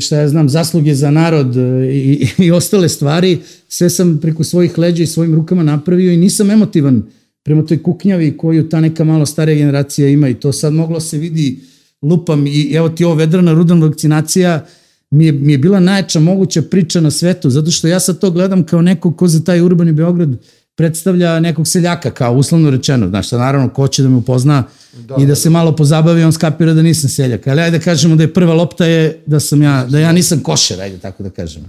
šta 0.00 0.16
ja 0.16 0.28
znam, 0.28 0.48
zasluge 0.48 0.94
za 0.94 1.10
narod 1.10 1.56
e, 1.56 1.92
i, 1.92 2.26
i 2.38 2.50
ostale 2.50 2.88
stvari, 2.88 3.38
sve 3.68 3.90
sam 3.90 4.18
preko 4.22 4.44
svojih 4.44 4.78
leđa 4.78 5.02
i 5.02 5.06
svojim 5.06 5.34
rukama 5.34 5.62
napravio 5.62 6.12
i 6.12 6.16
nisam 6.16 6.50
emotivan 6.50 7.02
prema 7.42 7.66
toj 7.66 7.82
kuknjavi 7.82 8.36
koju 8.36 8.68
ta 8.68 8.80
neka 8.80 9.04
malo 9.04 9.26
starija 9.26 9.56
generacija 9.56 10.08
ima 10.08 10.28
i 10.28 10.34
to 10.34 10.52
sad 10.52 10.72
moglo 10.72 11.00
se 11.00 11.18
vidi 11.18 11.58
lupam 12.02 12.46
i 12.46 12.72
evo 12.72 12.88
ti 12.88 13.04
ovo 13.04 13.14
vedrana 13.14 13.52
rudan 13.52 13.82
vakcinacija, 13.82 14.64
uh, 14.64 14.79
mi 15.10 15.26
je, 15.26 15.32
mi 15.32 15.52
je 15.52 15.58
bila 15.58 15.80
najjača 15.80 16.20
moguća 16.20 16.62
priča 16.62 17.00
na 17.00 17.10
svetu, 17.10 17.50
zato 17.50 17.70
što 17.70 17.88
ja 17.88 18.00
sad 18.00 18.18
to 18.18 18.30
gledam 18.30 18.64
kao 18.64 18.82
neko 18.82 19.12
ko 19.12 19.28
za 19.28 19.44
taj 19.44 19.60
urbani 19.60 19.92
Beograd 19.92 20.28
predstavlja 20.74 21.40
nekog 21.40 21.68
seljaka, 21.68 22.10
kao 22.10 22.34
uslovno 22.34 22.70
rečeno, 22.70 23.08
znaš, 23.08 23.26
šta 23.26 23.38
naravno 23.38 23.68
ko 23.68 23.88
će 23.88 24.02
da 24.02 24.08
me 24.08 24.16
upozna 24.16 24.64
da, 25.08 25.14
i 25.18 25.20
da, 25.20 25.26
da 25.26 25.34
se 25.34 25.50
malo 25.50 25.76
pozabavi, 25.76 26.24
on 26.24 26.32
skapira 26.32 26.74
da 26.74 26.82
nisam 26.82 27.10
seljak. 27.10 27.46
Ali 27.46 27.60
ajde 27.60 27.78
da 27.78 27.84
kažemo 27.84 28.16
da 28.16 28.22
je 28.22 28.32
prva 28.32 28.54
lopta 28.54 28.86
je 28.86 29.22
da 29.26 29.40
sam 29.40 29.62
ja, 29.62 29.86
da 29.90 29.98
ja 29.98 30.12
nisam 30.12 30.40
košer, 30.40 30.80
ajde 30.80 30.98
tako 30.98 31.22
da 31.22 31.30
kažemo. 31.30 31.66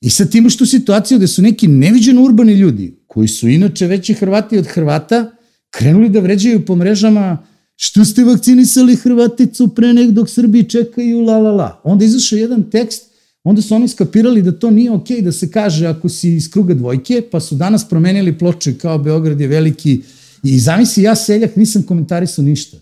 I 0.00 0.10
sad 0.10 0.34
imaš 0.34 0.56
tu 0.56 0.66
situaciju 0.66 1.18
gde 1.18 1.26
su 1.26 1.42
neki 1.42 1.68
neviđeno 1.68 2.22
urbani 2.22 2.52
ljudi, 2.52 2.98
koji 3.06 3.28
su 3.28 3.48
inače 3.48 3.86
veći 3.86 4.14
Hrvati 4.14 4.58
od 4.58 4.66
Hrvata, 4.66 5.30
krenuli 5.70 6.08
da 6.08 6.20
vređaju 6.20 6.66
po 6.66 6.76
mrežama 6.76 7.38
Što 7.80 8.04
ste 8.04 8.24
vakcinisali 8.24 8.96
Hrvaticu 8.96 9.68
pre 9.68 9.92
nek 9.92 10.10
dok 10.10 10.30
Srbiji 10.30 10.64
čekaju, 10.64 11.20
la 11.20 11.38
la 11.38 11.50
la. 11.50 11.80
Onda 11.84 12.04
izašao 12.04 12.36
jedan 12.36 12.62
tekst, 12.70 13.02
onda 13.44 13.62
su 13.62 13.74
oni 13.74 13.88
skapirali 13.88 14.42
da 14.42 14.52
to 14.52 14.70
nije 14.70 14.90
okej 14.90 15.16
okay 15.16 15.24
da 15.24 15.32
se 15.32 15.50
kaže 15.50 15.86
ako 15.86 16.08
si 16.08 16.34
iz 16.34 16.50
kruga 16.50 16.74
dvojke, 16.74 17.22
pa 17.30 17.40
su 17.40 17.54
danas 17.54 17.88
promenili 17.88 18.38
ploče 18.38 18.74
kao 18.78 18.98
Beograd 18.98 19.40
je 19.40 19.46
veliki. 19.46 20.02
I 20.42 20.58
zamisli, 20.58 21.02
ja 21.02 21.14
seljak 21.14 21.56
nisam 21.56 21.82
komentarisao 21.82 22.44
ništa 22.44 22.76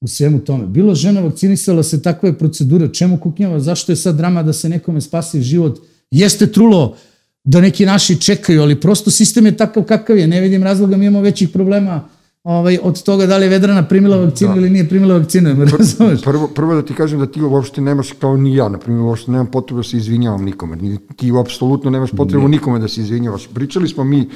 u 0.00 0.08
svemu 0.08 0.38
tome. 0.38 0.66
Bilo 0.66 0.94
žena 0.94 1.20
vakcinisala 1.20 1.82
se, 1.82 2.02
takva 2.02 2.28
je 2.28 2.38
procedura, 2.38 2.88
čemu 2.88 3.20
kuknjava, 3.20 3.60
zašto 3.60 3.92
je 3.92 3.96
sad 3.96 4.16
drama 4.16 4.42
da 4.42 4.52
se 4.52 4.68
nekome 4.68 5.00
spasi 5.00 5.42
život? 5.42 5.80
Jeste 6.10 6.46
trulo 6.46 6.96
da 7.44 7.60
neki 7.60 7.86
naši 7.86 8.20
čekaju, 8.20 8.62
ali 8.62 8.80
prosto 8.80 9.10
sistem 9.10 9.46
je 9.46 9.56
takav 9.56 9.82
kakav 9.82 10.18
je, 10.18 10.26
ne 10.26 10.40
vidim 10.40 10.62
razloga, 10.62 10.96
mi 10.96 11.06
imamo 11.06 11.24
većih 11.24 11.48
problema 11.48 12.08
ovaj, 12.44 12.78
od 12.82 13.02
toga 13.02 13.26
da 13.26 13.36
li 13.36 13.44
je 13.44 13.48
Vedrana 13.48 13.82
primila 13.88 14.16
vakcinu 14.16 14.54
da. 14.54 14.60
ili 14.60 14.70
nije 14.70 14.88
primila 14.88 15.18
vakcinu, 15.18 15.54
me 15.58 15.64
razumeš? 15.64 16.22
Prvo, 16.22 16.46
prvo 16.46 16.74
da 16.74 16.82
ti 16.82 16.94
kažem 16.94 17.18
da 17.18 17.26
ti 17.26 17.42
uopšte 17.42 17.80
nemaš, 17.80 18.12
kao 18.12 18.36
ni 18.36 18.54
ja, 18.54 18.68
na 18.68 18.78
primjer, 18.78 19.02
uopšte 19.04 19.30
nemam 19.30 19.46
potrebu 19.46 19.80
da 19.80 19.88
se 19.88 19.96
izvinjavam 19.96 20.44
nikome. 20.44 20.78
Ti 21.16 21.32
apsolutno 21.40 21.90
nemaš 21.90 22.10
potrebu 22.10 22.48
ne. 22.48 22.48
nikome 22.48 22.78
da 22.78 22.88
se 22.88 23.00
izvinjavaš. 23.00 23.48
Pričali 23.54 23.88
smo 23.88 24.04
mi 24.04 24.28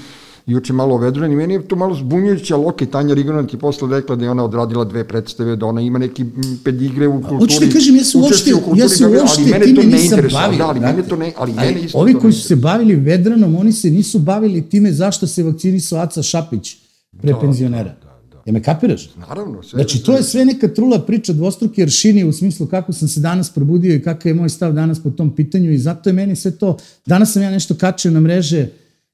juče 0.47 0.73
malo 0.73 0.95
o 0.95 0.99
Vedrani, 0.99 1.37
meni 1.37 1.55
je 1.55 1.69
to 1.69 1.77
malo 1.77 1.95
zbunjujuće, 1.95 2.55
ali 2.55 2.65
ok, 2.67 2.83
Tanja 2.91 3.15
Rigonan 3.15 3.47
ti 3.47 3.57
posle 3.57 3.89
rekla 3.91 4.17
da 4.17 4.25
je 4.25 4.31
ona 4.31 4.45
odradila 4.45 4.85
dve 4.85 5.05
predstave, 5.09 5.57
da 5.57 5.67
ona 5.67 5.81
ima 5.81 5.99
neki 5.99 6.25
pedigre 6.65 7.09
u 7.09 7.21
kulturi. 7.21 7.39
Hoću 7.39 7.61
ti 7.61 7.71
kažem, 7.71 7.97
ja 7.97 8.05
se 8.05 8.19
uopšte, 8.19 8.51
ja 8.77 8.89
se 8.89 9.07
uopšte 9.07 9.43
time 9.65 9.83
nisam 9.85 10.21
bavio. 10.33 10.59
Da, 10.59 10.67
ali 10.69 10.81
mene 10.81 11.03
to 11.03 11.17
ne, 11.17 11.33
ali, 11.37 11.55
ali 11.57 11.69
mene 11.69 11.87
isto 11.87 11.99
Ovi 11.99 12.15
koji 12.15 12.33
su 12.33 12.49
se 12.49 12.57
bavili 12.57 12.95
Vedranom, 12.95 13.57
oni 13.57 13.73
se 13.73 13.91
nisu 13.91 14.19
bavili 14.19 14.69
time 14.69 14.93
zašto 14.93 15.27
se 15.27 15.43
vakcinisao 15.43 15.99
Aca 15.99 16.23
Šapić 16.23 16.84
pre 17.25 17.33
da, 17.33 17.41
penzionera. 17.41 17.95
Da, 18.03 18.21
da, 18.31 18.37
da. 18.37 18.43
Ja 18.47 18.53
me 18.53 18.63
kapiraš? 18.63 19.11
Naravno. 19.29 19.63
Sve, 19.63 19.77
znači, 19.77 20.03
to 20.03 20.17
je 20.17 20.23
sve 20.23 20.45
neka 20.45 20.69
trula 20.69 20.99
priča 20.99 21.33
dvostruke 21.33 21.83
aršini 21.83 22.25
u 22.25 22.33
smislu 22.33 22.67
kako 22.67 22.93
sam 22.93 23.09
se 23.09 23.21
danas 23.21 23.51
probudio 23.51 23.95
i 23.95 24.03
kakav 24.03 24.31
je 24.31 24.35
moj 24.35 24.49
stav 24.49 24.73
danas 24.73 25.03
po 25.03 25.11
tom 25.11 25.35
pitanju 25.37 25.73
i 25.73 25.79
zato 25.79 26.09
je 26.09 26.13
meni 26.13 26.37
sve 26.37 26.51
to, 26.51 26.77
danas 27.07 27.33
sam 27.33 27.43
ja 27.43 27.51
nešto 27.51 27.75
kačio 27.75 28.11
na 28.11 28.21
mreže, 28.21 28.69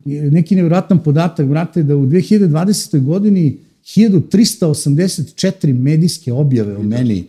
neki 0.04 0.54
nevjerojatan 0.54 0.98
podatak, 0.98 1.46
vrate, 1.46 1.82
da 1.82 1.96
u 1.96 2.06
2020. 2.06 3.04
godini 3.04 3.58
1384 3.84 5.72
medijske 5.72 6.32
objave 6.32 6.76
o 6.76 6.82
meni. 6.82 7.24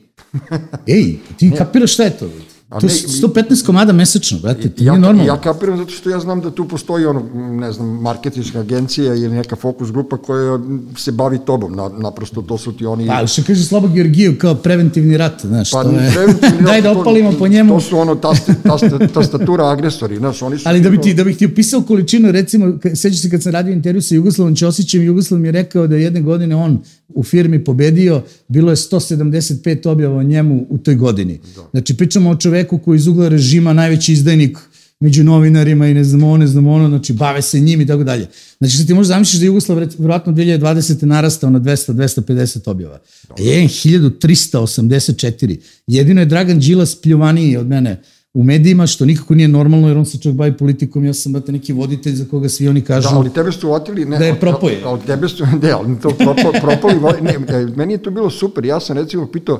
Ej, 0.88 1.15
ti 1.38 1.51
kapiraš 1.57 1.93
šta 1.93 2.03
je 2.03 2.17
to? 2.17 2.29
A 2.72 2.80
to 2.80 2.86
je 2.86 2.92
115 2.92 3.66
komada 3.66 3.94
mesečno, 3.94 4.40
brate, 4.40 4.70
to 4.70 4.84
ja, 4.84 4.92
nije 4.92 5.01
normalno. 5.01 5.24
Ja 5.24 5.42
kapiram 5.42 5.78
zato 5.78 5.92
što 5.92 6.10
ja 6.10 6.20
znam 6.20 6.42
da 6.42 6.51
tu 6.51 6.68
postoji 6.68 7.06
ono, 7.06 7.24
ne 7.34 7.72
znam, 7.72 7.88
marketinška 7.88 8.60
agencija 8.60 9.16
ili 9.16 9.30
neka 9.30 9.56
fokus 9.56 9.92
grupa 9.92 10.18
koja 10.18 10.60
se 10.98 11.12
bavi 11.12 11.40
tobom, 11.46 11.75
na, 11.75 11.90
naprosto 11.90 12.42
to 12.42 12.58
su 12.58 12.72
ti 12.72 12.86
oni... 12.86 13.08
Pa, 13.08 13.28
što 13.28 13.42
kaže 13.48 13.63
Slobo 13.63 13.88
Georgiju, 13.88 14.38
kao 14.38 14.56
preventivni 14.56 15.18
rat, 15.18 15.42
znaš, 15.42 15.72
pa, 15.72 15.84
to 15.84 15.90
je... 15.90 16.12
Preventivni 16.13 16.62
Daj 16.72 16.82
da 16.82 16.92
opalimo 16.92 17.32
to, 17.32 17.38
po 17.40 17.48
njemu. 17.48 17.74
To 17.74 17.82
su 17.82 17.98
ono 17.98 18.16
tast, 18.16 18.50
tast, 18.63 18.86
tastatura 19.13 19.70
agresori, 19.70 20.18
znaš, 20.18 20.42
oni 20.42 20.58
su... 20.58 20.70
Ali 20.70 20.82
da 20.82 20.90
bih 20.90 21.00
ti, 21.00 21.13
da 21.13 21.24
bih 21.24 21.38
ti 21.38 21.46
opisao 21.46 21.82
količinu, 21.82 22.32
recimo, 22.32 22.78
sećaš 22.96 23.22
se 23.22 23.30
kad 23.30 23.44
sam 23.44 23.51
radio 23.51 23.74
intervju 23.74 24.01
sa 24.01 24.16
Jugoslavom 24.16 24.56
Ćosićem, 24.56 25.04
Jugoslav 25.04 25.40
mi 25.40 25.48
je 25.48 25.51
rekao 25.51 25.88
da 25.88 25.96
jedne 25.96 26.22
godine 26.22 26.56
on 26.56 26.80
u 27.15 27.24
firmi 27.24 27.63
pobedio, 27.63 28.24
bilo 28.48 28.72
je 28.72 28.75
175 28.75 29.88
objava 29.88 30.18
o 30.18 30.24
njemu 30.24 30.65
u 30.70 30.77
toj 30.77 30.96
godini. 30.96 31.39
Da. 31.56 31.62
Znači, 31.72 31.98
pričamo 31.98 32.30
o 32.30 32.36
čoveku 32.36 32.77
koji 32.77 32.98
iz 32.98 33.08
ugla 33.08 33.30
režima 33.30 33.74
najveći 33.74 34.13
izdajnik 34.13 34.58
među 35.01 35.24
novinarima 35.24 35.88
i 35.88 35.94
ne 35.94 36.03
znam 36.03 36.24
ono, 36.24 36.38
ne 36.38 36.48
znam 36.48 36.68
ono, 36.68 36.89
znači 36.89 37.13
bave 37.13 37.41
se 37.41 37.60
njim 37.60 37.82
i 37.82 37.88
tako 37.88 38.03
dalje. 38.03 38.27
Znači 38.58 38.75
što 38.75 38.86
ti 38.86 38.94
možeš 38.94 39.08
zamišljati 39.08 39.39
da 39.39 39.46
Jugoslav 39.46 39.77
vjerojatno 39.77 40.34
2020. 40.34 41.06
narastao 41.06 41.50
na 41.50 41.60
200-250 41.60 42.70
objava. 42.70 43.00
A 43.30 43.41
je 43.41 43.63
1384. 43.63 45.60
Jedino 45.88 46.22
je 46.22 46.25
Dragan 46.25 46.60
Đilas 46.60 46.96
pljuvaniji 46.96 47.58
od 47.58 47.68
mene 47.68 48.01
u 48.33 48.43
medijima, 48.43 48.88
što 48.88 49.05
nikako 49.05 49.35
nije 49.35 49.47
normalno, 49.47 49.88
jer 49.88 49.97
on 49.97 50.05
se 50.05 50.19
čak 50.19 50.33
bavi 50.33 50.57
politikom, 50.57 51.05
ja 51.05 51.13
sam 51.13 51.33
bate 51.33 51.51
neki 51.51 51.73
voditelj 51.73 52.15
za 52.15 52.25
koga 52.31 52.50
svi 52.50 52.67
oni 52.67 52.81
kažu... 52.81 53.09
Da, 53.09 53.15
ali 53.15 53.33
tebe 53.33 53.51
su 53.51 53.71
otili... 53.71 54.05
Ne, 54.05 54.17
da 54.17 54.25
je 54.25 54.39
propoje. 54.39 54.81
Ali 54.85 55.00
tebe 55.00 55.29
su, 55.29 55.45
ne, 55.63 55.71
ali 55.71 56.00
to 56.00 56.09
propo, 56.09 56.51
propoli, 56.61 57.21
ne, 57.21 57.38
e, 57.47 57.65
meni 57.75 57.93
je 57.93 58.03
to 58.03 58.11
bilo 58.11 58.29
super, 58.29 58.65
ja 58.65 58.79
sam 58.79 58.97
recimo 58.97 59.27
pitao 59.27 59.59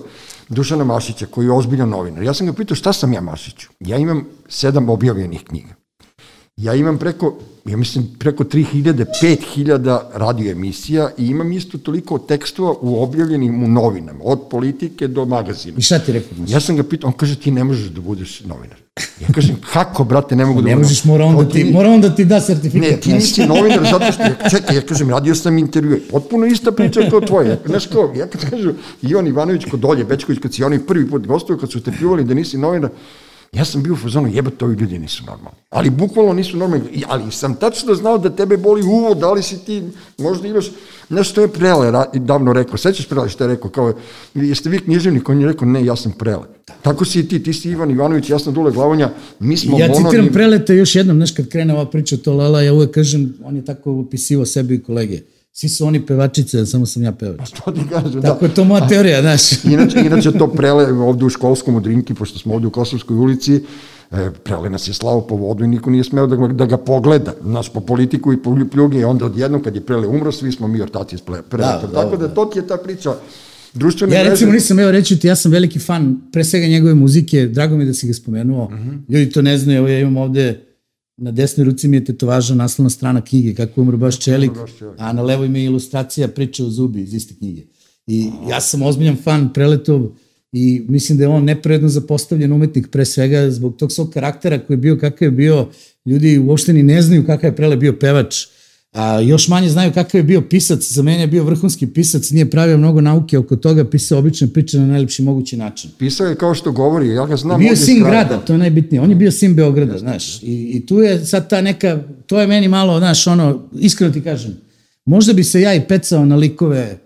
Dušana 0.50 0.84
Mašića, 0.84 1.26
koji 1.26 1.46
je 1.46 1.52
ozbiljan 1.52 1.90
novinar, 1.90 2.24
ja 2.24 2.34
sam 2.34 2.48
ga 2.48 2.54
pitao 2.54 2.76
šta 2.76 2.94
sam 2.94 3.14
ja 3.14 3.22
Mašiću? 3.22 3.70
Ja 3.80 3.98
imam 3.98 4.26
sedam 4.50 4.90
objavljenih 4.90 5.44
knjiga. 5.44 5.81
Ja 6.58 6.76
imam 6.76 6.98
preko, 6.98 7.38
ja 7.66 7.78
mislim, 7.78 8.08
preko 8.20 8.44
3000, 8.44 9.06
5000 9.22 10.00
radio 10.14 10.52
emisija 10.52 11.10
i 11.18 11.28
imam 11.28 11.52
isto 11.52 11.78
toliko 11.78 12.20
tekstova 12.20 12.74
u 12.82 13.04
objavljenim 13.04 13.64
u 13.64 13.68
novinama, 13.68 14.20
od 14.24 14.40
politike 14.50 15.08
do 15.08 15.26
magazina. 15.26 15.78
I 15.78 15.82
šta 15.82 16.00
ti 16.00 16.12
rekao? 16.12 16.38
Ja 16.48 16.60
sam 16.60 16.76
ga 16.76 16.84
pitao, 16.84 17.08
on 17.08 17.14
kaže 17.14 17.36
ti 17.36 17.52
ne 17.52 17.64
možeš 17.64 17.90
da 17.90 18.02
budeš 18.02 18.42
novinar. 18.42 18.78
Ja 19.22 19.28
kažem, 19.36 19.56
kako, 19.74 20.04
brate, 20.04 20.36
ne 20.36 20.46
mogu 20.46 20.60
da 20.60 20.62
budem. 20.62 20.78
Ne 20.78 20.84
možeš, 20.84 21.04
mora 21.04 21.26
on, 21.26 21.36
da 21.36 21.50
ti, 21.50 21.64
mora 21.74 21.90
on 21.90 22.02
da 22.02 22.16
ti 22.16 22.26
da 22.26 22.42
sertifikat. 22.42 22.90
Ne, 22.90 22.98
ti 22.98 23.14
nisi 23.14 23.46
novinar 23.46 23.88
zato 23.92 24.12
što, 24.12 24.24
ja, 24.24 24.50
čekaj, 24.50 24.76
ja 24.76 24.82
kažem, 24.82 25.10
radio 25.10 25.36
sam 25.36 25.58
intervju, 25.58 26.00
potpuno 26.12 26.46
ista 26.46 26.72
priča 26.72 27.10
kao 27.10 27.22
tvoja. 27.22 27.58
Znaš 27.66 27.86
kao, 27.86 28.14
ja 28.16 28.28
kad 28.28 28.50
kažu, 28.50 28.74
Ivan 29.02 29.28
Ivanović 29.28 29.66
kod 29.72 29.80
Dolje, 29.80 30.04
Bečković, 30.04 30.42
kad 30.42 30.54
si 30.54 30.64
oni 30.64 30.80
prvi 30.80 31.10
put 31.10 31.28
gostovao, 31.28 31.60
kad 31.60 31.72
su 31.72 31.80
te 31.80 31.92
pljuvali 31.92 32.24
da 32.24 32.34
nisi 32.34 32.58
novinar, 32.58 32.90
Ja 33.52 33.66
sam 33.66 33.84
bio 33.84 33.94
u 33.94 33.98
fazonu, 33.98 34.28
jebate, 34.28 34.66
ovi 34.66 34.76
ljudi 34.76 35.00
nisu 35.00 35.24
normalni. 35.26 35.58
Ali 35.70 35.90
bukvalno 35.90 36.34
nisu 36.34 36.58
normalni. 36.58 37.04
Ali 37.08 37.32
sam 37.32 37.56
tačno 37.56 37.96
znao 37.96 38.18
da 38.18 38.30
tebe 38.30 38.58
boli 38.58 38.84
uvo, 38.84 39.14
da 39.14 39.32
li 39.32 39.44
si 39.44 39.66
ti, 39.66 39.84
možda 40.18 40.48
imaš, 40.48 40.72
nešto 41.10 41.42
je 41.42 41.48
prele, 41.48 42.06
davno 42.14 42.54
rekao, 42.54 42.78
sećaš 42.78 43.08
prele 43.08 43.30
što 43.30 43.44
je 43.44 43.48
rekao, 43.48 43.72
kao, 43.72 43.94
jeste 44.36 44.70
vi 44.70 44.80
književnik? 44.80 45.30
On 45.30 45.42
je 45.42 45.48
rekao, 45.48 45.68
ne, 45.68 45.86
ja 45.86 45.96
sam 45.96 46.12
prele. 46.12 46.44
Tako 46.82 47.06
si 47.06 47.20
i 47.20 47.28
ti, 47.28 47.44
ti 47.44 47.54
si 47.54 47.70
Ivan 47.70 47.92
Ivanović, 47.92 48.30
ja 48.30 48.40
sam 48.40 48.54
Dule 48.54 48.72
Glavonja, 48.72 49.10
mi 49.40 49.58
smo 49.58 49.80
Ja 49.80 49.88
citiram 49.88 50.04
mononim... 50.04 50.34
prelete 50.34 50.76
još 50.76 50.96
jednom, 50.96 51.18
znaš, 51.18 51.32
kad 51.32 51.48
krene 51.48 51.74
ova 51.74 51.86
priča 51.86 52.18
to 52.18 52.34
Lala, 52.34 52.62
ja 52.62 52.74
uvek 52.74 52.92
kažem, 52.92 53.34
on 53.44 53.56
je 53.56 53.66
tako 53.66 53.92
opisivo 53.92 54.46
sebi 54.46 54.76
i 54.76 54.84
kolege 54.84 55.20
svi 55.54 55.70
su 55.70 55.86
oni 55.86 56.06
pevačice, 56.06 56.66
samo 56.66 56.86
sam 56.86 57.04
ja 57.04 57.12
pevač. 57.12 57.38
Pa 57.38 57.62
to 57.62 57.72
ti 57.72 57.82
kažem, 57.90 58.22
Tako 58.22 58.40
da. 58.40 58.46
je 58.46 58.54
to 58.54 58.64
moja 58.64 58.88
teorija, 58.88 59.22
znaš. 59.22 59.64
inače, 59.64 60.00
inače 60.06 60.32
to 60.32 60.48
prele 60.48 60.94
ovde 60.94 61.26
u 61.26 61.30
školskom 61.30 61.76
u 61.76 61.80
Drinki, 61.80 62.14
pošto 62.14 62.40
smo 62.40 62.54
ovde 62.54 62.68
u 62.68 62.72
Kosovskoj 62.72 63.18
ulici, 63.18 63.64
e, 64.12 64.30
prele 64.44 64.70
nas 64.70 64.88
je 64.88 64.94
slao 64.94 65.28
po 65.28 65.36
vodu 65.36 65.64
i 65.64 65.68
niko 65.68 65.90
nije 65.90 66.04
smeo 66.04 66.28
da, 66.28 66.48
da 66.48 66.66
ga 66.66 66.78
pogleda, 66.78 67.34
nas 67.44 67.70
po 67.70 67.80
politiku 67.80 68.34
i 68.34 68.38
po 68.38 68.58
pljuge, 68.72 69.00
i 69.00 69.04
onda 69.04 69.26
odjednom 69.26 69.64
kad 69.64 69.76
je 69.76 69.82
prele 69.82 70.08
umro, 70.08 70.32
svi 70.32 70.52
smo 70.52 70.68
mi 70.68 70.82
ortaci 70.82 71.16
iz 71.16 71.22
prele. 71.22 71.42
Da, 71.52 71.82
Tako 71.82 71.88
da, 71.88 72.18
da, 72.18 72.28
da, 72.28 72.34
to 72.34 72.46
ti 72.46 72.60
je 72.60 72.68
ta 72.68 72.78
priča 72.78 73.16
društvene 73.74 74.16
Ja 74.16 74.24
recimo 74.24 74.52
nisam, 74.52 74.80
evo 74.80 74.92
reći 74.92 75.20
ti, 75.20 75.28
ja 75.28 75.36
sam 75.36 75.52
veliki 75.52 75.80
fan 75.80 76.22
pre 76.32 76.44
svega 76.44 76.68
njegove 76.68 76.94
muzike, 76.96 77.48
drago 77.48 77.76
mi 77.76 77.84
je 77.84 77.88
da 77.88 77.94
si 77.94 78.08
ga 78.08 78.14
spomenuo. 78.14 78.66
Uh 78.66 78.72
mhm. 78.72 78.90
-huh. 78.90 79.00
Ljudi 79.10 79.32
to 79.32 79.42
ne 79.42 79.58
znaju, 79.58 79.78
evo 79.78 79.88
ja 79.88 80.00
imam 80.00 80.18
ovde 80.18 80.71
na 81.22 81.32
desnoj 81.32 81.66
ruci 81.66 81.88
mi 81.88 81.98
je 81.98 82.06
tetovaža 82.06 82.56
naslovna 82.56 82.90
strana 82.90 83.22
knjige 83.22 83.54
Kako 83.56 83.82
umro 83.82 83.98
baš 83.98 84.20
čelik, 84.20 84.52
a 84.98 85.14
na 85.14 85.22
levoj 85.22 85.50
mi 85.50 85.60
je 85.60 85.66
ilustracija 85.66 86.28
priče 86.28 86.64
o 86.64 86.70
zubi 86.70 87.02
iz 87.02 87.14
iste 87.14 87.36
knjige. 87.36 87.62
I 88.08 88.30
ja 88.50 88.62
sam 88.62 88.82
ozbiljan 88.82 89.18
fan 89.24 89.54
Preletov 89.54 90.08
i 90.52 90.86
mislim 90.88 91.18
da 91.18 91.24
je 91.24 91.28
on 91.28 91.44
nepredno 91.44 91.90
zapostavljen 91.90 92.54
umetnik 92.54 92.88
pre 92.92 93.06
svega 93.06 93.52
zbog 93.52 93.76
tog 93.78 93.92
svog 93.92 94.10
karaktera 94.14 94.60
koji 94.60 94.76
je 94.76 94.80
bio 94.82 94.98
kakav 94.98 95.26
je 95.26 95.32
bio, 95.32 95.68
ljudi 96.06 96.40
uopšte 96.40 96.74
ni 96.74 96.84
ne 96.84 97.02
znaju 97.02 97.26
kakav 97.26 97.50
je 97.50 97.56
Prele 97.56 97.78
bio 97.78 97.94
pevač, 97.94 98.36
A, 98.92 99.20
još 99.20 99.48
manje 99.48 99.70
znaju 99.70 99.92
kakav 99.94 100.20
je 100.20 100.24
bio 100.24 100.42
pisac, 100.42 100.92
za 100.92 101.04
mene 101.04 101.22
je 101.22 101.28
bio 101.28 101.44
vrhunski 101.44 101.88
pisac, 101.88 102.30
nije 102.30 102.50
pravio 102.50 102.78
mnogo 102.78 103.02
nauke 103.02 103.38
oko 103.38 103.56
toga, 103.56 103.90
pisao 103.90 104.20
obične 104.20 104.48
priče 104.48 104.80
na 104.80 104.86
najlepši 104.86 105.24
mogući 105.24 105.58
način. 105.58 105.92
Pisao 106.00 106.28
je 106.28 106.36
kao 106.36 106.56
što 106.56 106.72
govori, 106.72 107.10
ja 107.10 107.26
ga 107.26 107.38
znam. 107.38 107.60
Bio 107.60 107.76
sin 107.76 108.04
grada, 108.04 108.38
to 108.38 108.54
je 108.54 108.60
najbitnije, 108.60 109.02
on 109.02 109.10
je 109.10 109.16
bio 109.16 109.32
sin 109.32 109.56
Beograda, 109.56 109.98
znaš, 109.98 110.44
i, 110.44 110.72
i 110.76 110.86
tu 110.86 111.00
je 111.00 111.26
sad 111.26 111.50
ta 111.50 111.62
neka, 111.62 112.04
to 112.26 112.42
je 112.42 112.48
meni 112.48 112.68
malo, 112.68 113.00
znaš, 113.00 113.28
ono, 113.28 113.70
iskreno 113.80 114.14
ti 114.14 114.22
kažem, 114.22 114.58
možda 115.06 115.34
bi 115.34 115.44
se 115.44 115.62
ja 115.62 115.76
i 115.76 115.88
pecao 115.88 116.26
na 116.26 116.36
likove 116.36 116.98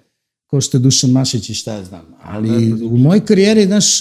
ko 0.47 0.61
što 0.61 0.77
je 0.77 0.81
Dušan 0.81 1.11
Mašić 1.11 1.49
i 1.49 1.53
šta 1.53 1.73
ja 1.73 1.83
znam, 1.83 2.05
ali 2.23 2.73
u 2.83 2.97
mojoj 2.97 3.25
karijeri, 3.25 3.65
znaš, 3.65 3.97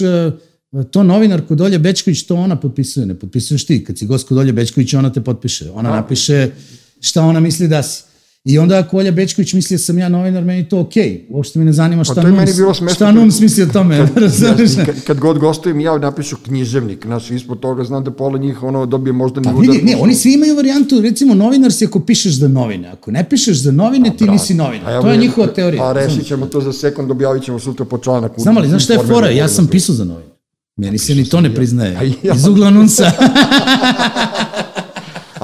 to 0.91 1.03
novinar 1.03 1.41
kod 1.47 1.61
Olje 1.61 1.79
Bečković, 1.79 2.23
to 2.23 2.35
ona 2.35 2.55
potpisuje, 2.55 3.05
ne 3.05 3.19
potpisuješ 3.19 3.65
ti, 3.65 3.83
kad 3.83 3.97
si 3.97 4.05
gost 4.05 4.27
kod 4.27 4.37
Olje 4.37 4.53
Bečković, 4.53 4.93
ona 4.93 5.13
te 5.13 5.21
potpiše, 5.21 5.71
ona 5.71 5.89
napiše 5.89 6.51
šta 6.99 7.21
ona 7.21 7.39
misli 7.39 7.67
da 7.67 7.83
si. 7.83 8.03
I 8.45 8.57
onda 8.59 8.77
ako 8.77 8.97
Olja 8.97 9.11
Bečković 9.11 9.53
misli 9.53 9.73
da 9.73 9.77
sam 9.77 9.97
ja 9.97 10.09
novinar, 10.09 10.43
meni 10.43 10.69
to 10.69 10.79
okej. 10.79 11.03
Okay. 11.03 11.19
Uopšte 11.29 11.59
me 11.59 11.65
ne 11.65 11.73
zanima 11.73 12.03
šta, 12.03 12.21
pa 12.21 12.29
Nums, 12.29 12.49
šta 12.93 13.11
Nums 13.11 13.39
misli 13.39 13.63
o 13.63 13.67
tome. 13.67 14.07
Kad, 14.13 14.85
kad, 14.85 15.03
kad 15.03 15.19
god 15.19 15.39
gostujem, 15.39 15.79
ja 15.79 15.97
napišu 15.97 16.37
književnik. 16.45 17.05
Znaš, 17.05 17.31
ispod 17.31 17.59
toga 17.59 17.83
znam 17.83 18.03
da 18.03 18.11
pola 18.11 18.37
njih 18.37 18.63
ono 18.63 18.85
dobije 18.85 19.13
možda 19.13 19.41
pa, 19.41 19.51
vidi, 19.51 19.81
Ne, 19.83 19.95
oni 19.99 20.15
svi 20.15 20.33
imaju 20.33 20.55
varijantu, 20.55 21.01
recimo 21.01 21.33
novinar 21.33 21.71
si 21.71 21.85
ako 21.85 21.99
pišeš 21.99 22.33
za 22.33 22.47
novine. 22.47 22.87
Ako 22.87 23.11
ne 23.11 23.29
pišeš 23.29 23.57
za 23.57 23.71
novine, 23.71 24.09
pa, 24.09 24.17
ti 24.17 24.29
nisi 24.29 24.53
novinar. 24.53 25.01
To 25.01 25.09
je 25.09 25.17
njihova 25.17 25.47
teorija. 25.47 25.83
Pa 25.83 25.93
rešit 25.93 26.27
ćemo 26.27 26.45
to 26.45 26.61
za 26.61 26.73
sekund, 26.73 27.11
objavit 27.11 27.43
ćemo 27.43 27.59
sutra 27.59 27.85
po 27.85 27.97
članak. 27.97 28.31
Znam 28.37 28.57
ali, 28.57 28.69
znaš 28.69 28.83
šta 28.83 28.93
je 28.93 28.99
fora? 28.99 29.29
Ja 29.29 29.47
sam 29.47 29.67
pisao 29.67 29.95
za 29.95 30.05
novine. 30.05 30.35
Meni 30.77 30.97
se 30.97 31.15
ni 31.15 31.25
to 31.25 31.41
ne 31.41 31.55
priznaje. 31.55 32.13
Iz 32.35 32.47
ugla 32.47 32.69
Nunsa. 32.69 33.11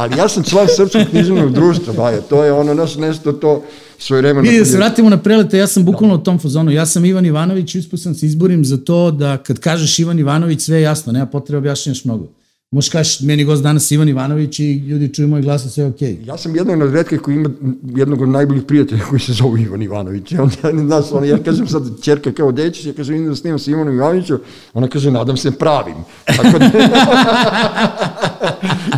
Ali 0.01 0.17
ja 0.17 0.29
sam 0.29 0.43
član 0.43 0.67
Srpskog 0.75 1.01
književnog 1.09 1.53
društva, 1.53 1.93
baje, 1.93 2.21
to 2.21 2.43
je 2.43 2.53
ono 2.53 2.73
naš 2.73 2.95
nešto 2.95 3.31
to 3.31 3.63
svoje 3.97 4.21
vremena. 4.21 4.49
Vidi, 4.49 4.59
da 4.59 4.65
se 4.65 4.77
vratimo 4.77 5.09
na 5.09 5.17
prelete, 5.17 5.57
ja 5.57 5.67
sam 5.67 5.85
bukvalno 5.85 6.15
u 6.15 6.23
tom 6.23 6.39
fazonu, 6.39 6.71
ja 6.71 6.85
sam 6.85 7.05
Ivan 7.05 7.25
Ivanović, 7.25 7.75
uspio 7.75 7.97
sam 7.97 8.15
se 8.15 8.25
izborim 8.25 8.65
za 8.65 8.77
to 8.77 9.11
da 9.11 9.37
kad 9.37 9.59
kažeš 9.59 9.99
Ivan 9.99 10.19
Ivanović, 10.19 10.61
sve 10.61 10.77
je 10.77 10.81
jasno, 10.81 11.13
nema 11.13 11.25
potrebe 11.25 11.57
objašnjaš 11.57 12.05
mnogo. 12.05 12.27
Možeš 12.71 12.89
kaš, 12.89 13.19
meni 13.19 13.43
gost 13.43 13.63
danas 13.63 13.91
Ivan 13.91 14.09
Ivanović 14.09 14.59
i 14.59 14.73
ljudi 14.73 15.13
čuju 15.13 15.27
moj 15.27 15.41
glas 15.41 15.65
i 15.65 15.69
sve 15.69 15.83
je 15.83 15.87
okej. 15.87 16.17
Okay. 16.17 16.27
Ja 16.27 16.37
sam 16.37 16.55
jedan 16.55 16.81
od 16.81 16.93
redke 16.93 17.17
koji 17.17 17.35
ima 17.35 17.49
jednog 17.95 18.21
od 18.21 18.29
najboljih 18.29 18.63
prijatelja 18.63 19.01
koji 19.09 19.19
se 19.19 19.33
zove 19.33 19.61
Ivan 19.61 19.81
Ivanović. 19.81 20.31
I 20.31 20.37
on, 20.37 20.51
znaš, 20.85 21.05
on, 21.11 21.25
ja 21.25 21.37
kažem 21.37 21.67
sad, 21.67 21.83
čerka 22.01 22.31
kao 22.31 22.51
dečić, 22.51 22.85
ja 22.85 22.93
kažem, 22.93 23.15
idem 23.15 23.29
da 23.29 23.35
snimam 23.35 23.59
sa 23.59 23.71
Ivanom 23.71 23.95
Ivanovićem, 23.95 24.39
ona 24.73 24.87
kaže, 24.87 25.11
nadam 25.11 25.37
se 25.37 25.51
pravim. 25.51 25.95
Tako 26.25 26.59
da, 26.59 26.71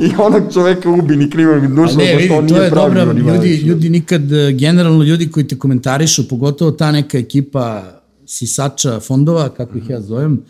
I 0.02 0.12
onog 0.18 0.54
čoveka 0.54 0.90
ubi 0.90 1.16
ni 1.16 1.30
krivo 1.30 1.56
ni 1.56 1.68
dušno, 1.68 1.98
ne, 1.98 2.16
vidi, 2.16 2.28
to, 2.28 2.42
to 2.48 2.64
je 2.64 2.70
dobro, 2.70 3.12
ljudi, 3.12 3.56
ljudi 3.56 3.90
nikad, 3.90 4.32
e, 4.32 4.52
generalno 4.52 5.04
ljudi 5.04 5.32
koji 5.32 5.48
te 5.48 5.58
komentarišu, 5.58 6.28
pogotovo 6.28 6.72
ta 6.72 6.92
neka 6.92 7.18
ekipa 7.18 7.84
sisača 8.26 9.00
fondova, 9.00 9.50
kako 9.50 9.78
ih 9.78 9.90
ja 9.90 10.02
zovem, 10.02 10.42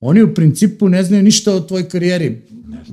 oni 0.00 0.22
u 0.22 0.34
principu 0.34 0.88
ne 0.88 1.04
znaju 1.04 1.22
ništa 1.22 1.54
o 1.54 1.60
tvojoj 1.60 1.88
karijeri 1.88 2.42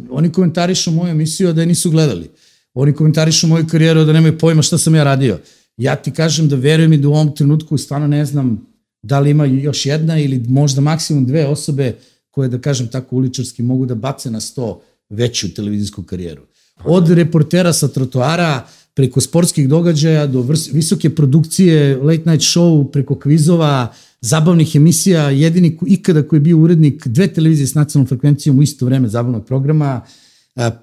Oni 0.09 0.31
komentarišu 0.31 0.91
moju 0.91 1.11
emisiju 1.11 1.53
da 1.53 1.61
je 1.61 1.67
nisu 1.67 1.91
gledali. 1.91 2.29
Oni 2.73 2.93
komentarišu 2.93 3.47
moju 3.47 3.67
karijeru 3.67 4.05
da 4.05 4.13
nemaju 4.13 4.37
pojma 4.37 4.61
šta 4.61 4.77
sam 4.77 4.95
ja 4.95 5.03
radio. 5.03 5.39
Ja 5.77 5.95
ti 5.95 6.11
kažem 6.11 6.49
da 6.49 6.55
verujem 6.55 6.93
i 6.93 6.97
da 6.97 7.07
u 7.07 7.13
ovom 7.13 7.35
trenutku 7.35 7.77
stvarno 7.77 8.07
ne 8.07 8.25
znam 8.25 8.67
da 9.01 9.19
li 9.19 9.29
ima 9.29 9.45
još 9.45 9.85
jedna 9.85 10.19
ili 10.19 10.43
možda 10.47 10.81
maksimum 10.81 11.25
dve 11.25 11.45
osobe 11.45 11.95
koje, 12.31 12.49
da 12.49 12.61
kažem 12.61 12.87
tako 12.87 13.15
uličarski, 13.15 13.63
mogu 13.63 13.85
da 13.85 13.95
bace 13.95 14.31
na 14.31 14.39
sto 14.39 14.81
veću 15.09 15.53
televizijsku 15.53 16.03
karijeru. 16.03 16.41
Od 16.83 17.09
reportera 17.09 17.73
sa 17.73 17.87
trotoara, 17.87 18.67
preko 18.93 19.21
sportskih 19.21 19.69
događaja 19.69 20.27
do 20.27 20.45
visoke 20.73 21.09
produkcije, 21.09 21.97
late 21.97 22.23
night 22.25 22.43
show, 22.43 22.91
preko 22.91 23.15
kvizova, 23.19 23.93
zabavnih 24.21 24.75
emisija, 24.75 25.29
jedini 25.29 25.77
ikada 25.87 26.23
koji 26.23 26.37
je 26.37 26.41
bio 26.41 26.57
urednik 26.57 27.07
dve 27.07 27.27
televizije 27.27 27.67
s 27.67 27.75
nacionalnom 27.75 28.07
frekvencijom 28.07 28.59
u 28.59 28.63
isto 28.63 28.85
vreme 28.85 29.07
zabavnog 29.07 29.45
programa, 29.45 30.01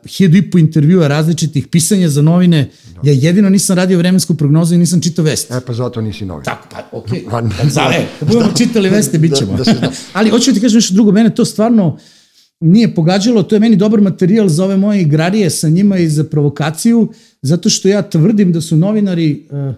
hiljadu 0.07 0.37
i 0.37 0.51
po 0.51 0.59
intervjua 0.59 1.09
različitih 1.09 1.67
pisanja 1.67 2.09
za 2.09 2.23
novine. 2.23 2.71
Ja 3.03 3.13
jedino 3.13 3.51
nisam 3.51 3.77
radio 3.77 3.99
vremensku 3.99 4.35
prognozu 4.35 4.75
i 4.75 4.79
nisam 4.79 5.01
čitao 5.01 5.25
vesti. 5.25 5.55
E, 5.55 5.61
pa 5.67 5.73
zato 5.73 6.01
nisi 6.01 6.25
novinar. 6.25 6.45
Tako, 6.45 6.69
pa, 6.71 6.99
okej. 6.99 7.25
Okay. 7.27 7.51
Pa, 7.61 7.69
za, 7.69 7.81
e, 7.81 8.07
kad 8.19 8.29
budemo 8.33 8.53
čitali 8.57 8.89
veste, 8.89 9.19
bit 9.19 9.35
ćemo. 9.35 9.57
Da, 9.57 9.65
da, 9.65 9.73
da 9.73 9.91
Ali 10.13 10.31
hoću 10.31 10.55
ti 10.55 10.61
kažem 10.61 10.77
nešto 10.77 10.95
drugo, 10.95 11.13
mene 11.13 11.35
to 11.35 11.45
stvarno 11.45 11.99
nije 12.61 12.95
pogađalo, 12.95 13.43
to 13.43 13.57
je 13.57 13.61
meni 13.61 13.77
dobar 13.77 14.01
materijal 14.01 14.49
za 14.49 14.65
ove 14.65 14.77
moje 14.77 15.03
igrarije 15.03 15.51
sa 15.51 15.69
njima 15.69 15.99
i 15.99 16.09
za 16.09 16.25
provokaciju, 16.25 17.09
zato 17.43 17.71
što 17.71 17.89
ja 17.89 18.03
tvrdim 18.03 18.53
da 18.53 18.61
su 18.61 18.77
novinari 18.77 19.47
uh, 19.51 19.75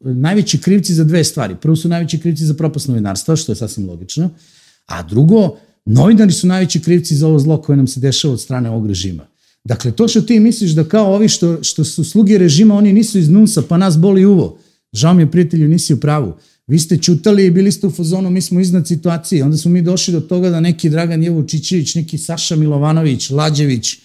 najveći 0.00 0.60
krivci 0.60 0.94
za 0.94 1.04
dve 1.04 1.24
stvari. 1.24 1.56
Prvo 1.60 1.76
su 1.76 1.88
najveći 1.88 2.20
krivci 2.20 2.44
za 2.44 2.54
propast 2.54 2.88
novinarstva, 2.88 3.36
što 3.36 3.52
je 3.52 3.56
sasvim 3.56 3.88
logično, 3.88 4.30
a 4.86 5.02
drugo, 5.02 5.56
novinari 5.84 6.32
su 6.32 6.46
najveći 6.46 6.80
krivci 6.80 7.16
za 7.16 7.28
ovo 7.28 7.38
zlo 7.38 7.62
koje 7.62 7.76
nam 7.76 7.86
se 7.86 8.00
dešava 8.00 8.34
od 8.34 8.40
strane 8.40 8.70
ovog 8.70 8.86
režima. 8.86 9.26
Dakle, 9.64 9.92
to 9.92 10.08
što 10.08 10.20
ti 10.20 10.40
misliš 10.40 10.70
da 10.70 10.84
kao 10.84 11.14
ovi 11.14 11.28
što, 11.28 11.62
što 11.62 11.84
su 11.84 12.04
sluge 12.04 12.38
režima, 12.38 12.74
oni 12.74 12.92
nisu 12.92 13.18
iz 13.18 13.28
Nunsa, 13.28 13.62
pa 13.68 13.76
nas 13.76 13.98
boli 13.98 14.24
uvo. 14.24 14.58
Žao 14.92 15.14
mi 15.14 15.22
je, 15.22 15.30
prijatelju, 15.30 15.68
nisi 15.68 15.94
u 15.94 16.00
pravu. 16.00 16.34
Vi 16.66 16.78
ste 16.78 16.96
čutali 16.96 17.46
i 17.46 17.50
bili 17.50 17.72
ste 17.72 17.86
u 17.86 17.90
fazonu, 17.90 18.30
mi 18.30 18.40
smo 18.40 18.60
iznad 18.60 18.88
situacije. 18.88 19.44
Onda 19.44 19.56
smo 19.56 19.70
mi 19.70 19.82
došli 19.82 20.12
do 20.12 20.20
toga 20.20 20.50
da 20.50 20.60
neki 20.60 20.90
Dragan 20.90 21.22
Jevo 21.22 21.42
Čičević, 21.42 21.94
neki 21.94 22.18
Saša 22.18 22.56
Milovanović, 22.56 23.30
Lađević, 23.30 23.98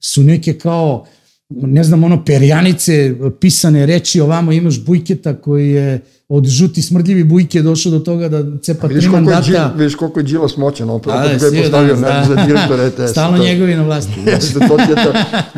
su 0.00 0.22
neke 0.22 0.52
kao, 0.52 1.06
ne 1.48 1.84
znam, 1.84 2.04
ono, 2.04 2.24
perjanice, 2.24 3.14
pisane 3.40 3.86
reči, 3.86 4.20
ovamo 4.20 4.52
imaš 4.52 4.84
Bujketa 4.84 5.34
koji 5.40 5.70
je 5.70 6.00
od 6.28 6.46
žuti 6.46 6.82
smrdljivi 6.82 7.24
bujke 7.24 7.62
došao 7.62 7.92
do 7.92 7.98
toga 7.98 8.28
da 8.28 8.58
cepa 8.58 8.88
tri 8.88 9.08
mandata. 9.08 9.74
Vidiš 9.76 9.94
koliko 9.94 10.20
je 10.20 10.24
Đilas 10.24 10.56
moćan, 10.56 10.90
on 10.90 11.00
prvo 11.00 11.16
kad 11.16 11.40
ga 11.40 11.46
je 11.46 11.62
postavio 11.62 11.94
da, 11.94 12.00
da. 12.00 12.24
za 12.28 12.46
direktor 12.46 12.80
ETS. 12.80 13.10
Stalno 13.12 13.38
njegovi 13.38 13.74
na 13.74 13.82
vlasti. 13.82 14.20
Jeste, 14.26 14.58
to 14.58 14.78
je 14.78 15.04
to. 15.04 15.12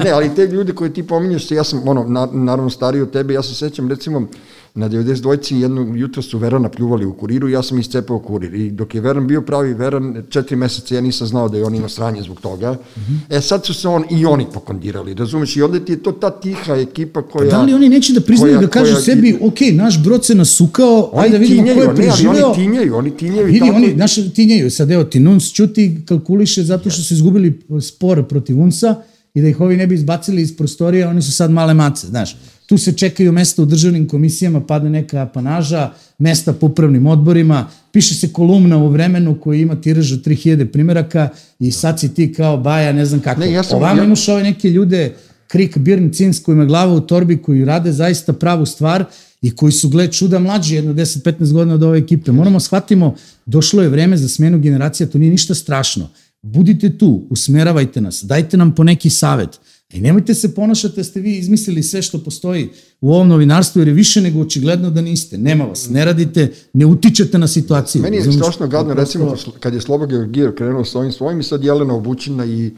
Ne, 0.04 0.10
ali 0.10 0.34
te 0.34 0.46
ljude 0.46 0.72
koje 0.72 0.94
ti 0.94 1.06
pominješ, 1.06 1.50
ja 1.50 1.64
sam, 1.64 1.88
ono, 1.88 2.04
na, 2.04 2.28
naravno 2.32 2.70
stariji 2.70 3.02
od 3.02 3.10
tebe, 3.10 3.34
ja 3.34 3.42
se 3.42 3.54
sećam, 3.54 3.90
recimo, 3.90 4.28
na 4.74 4.88
92-ci 4.88 5.56
jedno 5.56 5.96
jutro 5.96 6.22
su 6.22 6.38
Verana 6.38 6.68
pljuvali 6.68 7.06
u 7.06 7.14
kuriru 7.14 7.48
i 7.48 7.52
ja 7.52 7.62
sam 7.62 7.78
iscepao 7.78 8.18
kurir. 8.18 8.54
I 8.54 8.70
dok 8.70 8.94
je 8.94 9.00
Veran 9.00 9.26
bio 9.26 9.42
pravi 9.42 9.74
Veran, 9.74 10.22
četiri 10.28 10.56
meseca 10.56 10.94
ja 10.94 11.00
nisam 11.00 11.26
znao 11.26 11.48
da 11.48 11.58
je 11.58 11.64
on 11.64 11.74
ima 11.74 11.88
sranje 11.88 12.22
zbog 12.22 12.40
toga. 12.40 12.72
Mm 12.72 13.00
-hmm. 13.00 13.36
E 13.36 13.40
sad 13.40 13.66
su 13.66 13.74
se 13.74 13.88
on 13.88 14.04
i 14.10 14.26
oni 14.26 14.46
pokondirali, 14.54 15.14
razumeš? 15.14 15.56
I 15.56 15.62
onda 15.62 15.80
ti 15.80 15.92
je 15.92 16.02
to 16.02 16.12
ta 16.12 16.30
tiha 16.30 16.74
ekipa 16.74 17.22
koja... 17.22 17.50
Pa 17.50 17.56
da 17.56 17.62
li 17.62 17.74
oni 17.74 17.88
neće 17.88 18.12
da 18.12 18.20
priznaju 18.20 18.56
koja, 18.56 18.66
da 18.66 18.70
kažu 18.70 18.92
koja, 18.92 19.02
sebi, 19.02 19.38
ok, 19.40 19.60
naš 19.72 20.02
brod 20.02 20.24
se 20.24 20.34
nasukao, 20.34 21.10
ajde 21.14 21.38
da 21.38 21.42
vidimo 21.42 21.62
tinjaju, 21.62 21.84
ko 21.84 21.90
je 21.90 21.96
preživeo. 21.96 22.32
Ne, 22.32 22.40
ali 22.40 22.44
oni 22.44 22.54
tinjaju, 22.54 22.96
oni 22.96 23.16
tinjaju. 23.16 23.46
Vidi, 23.46 23.58
tako... 23.58 23.76
oni, 23.76 23.94
naš 23.94 24.14
tinjaju, 24.34 24.70
sad 24.70 24.90
evo 24.90 25.04
ti 25.04 25.20
Nuns 25.20 25.52
čuti, 25.52 26.00
kalkuliše 26.06 26.62
zato 26.62 26.90
što 26.90 27.02
su 27.02 27.14
izgubili 27.14 27.60
spor 27.80 28.28
protiv 28.28 28.60
Unsa 28.60 28.94
i 29.34 29.40
da 29.40 29.48
ih 29.48 29.60
ovi 29.60 29.76
ne 29.76 29.86
bi 29.86 29.94
izbacili 29.94 30.42
iz 30.42 30.56
prostorije, 30.56 31.08
oni 31.08 31.22
su 31.22 31.32
sad 31.32 31.50
male 31.50 31.74
mace, 31.74 32.06
znaš. 32.06 32.36
Tu 32.68 32.78
se 32.78 32.92
čekaju 32.92 33.32
mesta 33.32 33.62
u 33.62 33.66
državnim 33.66 34.08
komisijama, 34.08 34.60
padne 34.60 34.90
neka 34.90 35.22
apanaža, 35.22 35.90
mesta 36.18 36.52
po 36.52 36.66
upravnim 36.66 37.06
odborima, 37.06 37.68
piše 37.92 38.14
se 38.14 38.32
kolumna 38.32 38.76
u 38.76 38.88
vremenu 38.88 39.40
koji 39.40 39.60
ima 39.60 39.80
tiraž 39.80 40.12
od 40.12 40.24
3000 40.24 40.64
primjeraka 40.72 41.28
i 41.58 41.72
sad 41.72 42.00
si 42.00 42.14
ti 42.14 42.32
kao 42.32 42.56
baja, 42.56 42.92
ne 42.92 43.06
znam 43.06 43.20
kako. 43.20 43.40
Ne, 43.40 43.52
ja 43.52 43.62
sam, 43.62 43.78
Ovamo 43.78 44.00
ja... 44.00 44.04
imaš 44.04 44.28
ove 44.28 44.42
neke 44.42 44.70
ljude, 44.70 45.14
Krik, 45.46 45.78
Birn, 45.78 46.10
Cins, 46.12 46.42
koji 46.42 46.54
ima 46.54 46.64
glava 46.64 46.94
u 46.94 47.00
torbi, 47.00 47.42
koji 47.42 47.64
rade 47.64 47.92
zaista 47.92 48.32
pravu 48.32 48.66
stvar 48.66 49.04
i 49.42 49.56
koji 49.56 49.72
su, 49.72 49.88
gled, 49.88 50.12
čuda 50.12 50.38
mlađi, 50.38 50.74
jedno 50.74 50.92
10-15 50.92 51.52
godina 51.52 51.74
od 51.74 51.82
ove 51.82 51.98
ekipe. 51.98 52.32
Moramo 52.32 52.60
shvatimo, 52.60 53.14
došlo 53.46 53.82
je 53.82 53.88
vreme 53.88 54.16
za 54.16 54.28
smenu 54.28 54.58
generacija, 54.58 55.06
to 55.06 55.18
nije 55.18 55.30
ništa 55.30 55.54
strašno. 55.54 56.10
Budite 56.42 56.98
tu, 56.98 57.26
usmeravajte 57.30 58.00
nas, 58.00 58.24
dajte 58.24 58.56
nam 58.56 58.74
po 58.74 58.84
neki 58.84 59.10
savet. 59.10 59.60
I 59.92 60.00
nemojte 60.00 60.34
se 60.34 60.54
ponašati 60.54 60.96
da 60.96 61.04
ste 61.04 61.20
vi 61.20 61.36
izmislili 61.36 61.82
sve 61.82 62.02
što 62.02 62.18
postoji 62.18 62.68
u 63.00 63.12
ovom 63.12 63.28
novinarstvu, 63.28 63.80
jer 63.80 63.88
je 63.88 63.94
više 63.94 64.20
nego 64.20 64.40
očigledno 64.40 64.90
da 64.90 65.00
niste. 65.00 65.38
Nema 65.38 65.64
vas, 65.64 65.88
ne 65.90 66.04
radite, 66.04 66.52
ne 66.72 66.86
utičete 66.86 67.38
na 67.38 67.48
situaciju. 67.48 68.02
Meni 68.02 68.16
je 68.16 68.32
strašno 68.32 68.66
gadno, 68.66 68.94
recimo, 68.94 69.36
kad 69.60 69.74
je 69.74 69.80
Sloba 69.80 70.06
Georgijev 70.06 70.54
krenuo 70.54 70.84
s 70.84 70.94
ovim 70.94 71.12
svojim 71.12 71.40
i 71.40 71.42
sad 71.42 71.64
Jelena 71.64 71.94
Obućina 71.94 72.44
i 72.44 72.70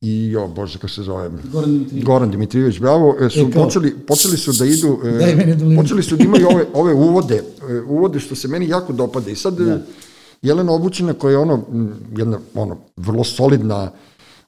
i 0.00 0.30
jo, 0.30 0.48
bože, 0.48 0.78
kako 0.78 0.88
se 0.88 1.02
zove? 1.02 1.30
Goran 1.52 1.70
Dimitrijević. 1.70 2.04
Goran 2.04 2.30
Dimitrijević, 2.30 2.78
bravo. 2.78 3.16
E, 3.20 3.30
su 3.30 3.40
e, 3.40 3.50
počeli, 3.50 3.94
počeli 4.06 4.36
su 4.36 4.52
da 4.52 4.66
idu, 4.66 4.98
e, 5.04 5.76
počeli 5.76 6.02
su 6.02 6.16
da 6.16 6.24
imaju 6.24 6.48
ove, 6.48 6.64
ove 6.74 6.94
uvode, 6.94 7.42
e, 7.70 7.80
uvode 7.88 8.20
što 8.20 8.34
se 8.34 8.48
meni 8.48 8.68
jako 8.68 8.92
dopada. 8.92 9.30
I 9.30 9.36
sad 9.36 9.58
da. 9.58 9.82
Jelena 10.42 10.72
Obućina 10.72 11.12
koja 11.12 11.30
je 11.30 11.38
ono, 11.38 11.64
jedna 12.16 12.38
ono, 12.54 12.76
vrlo 12.96 13.24
solidna 13.24 13.90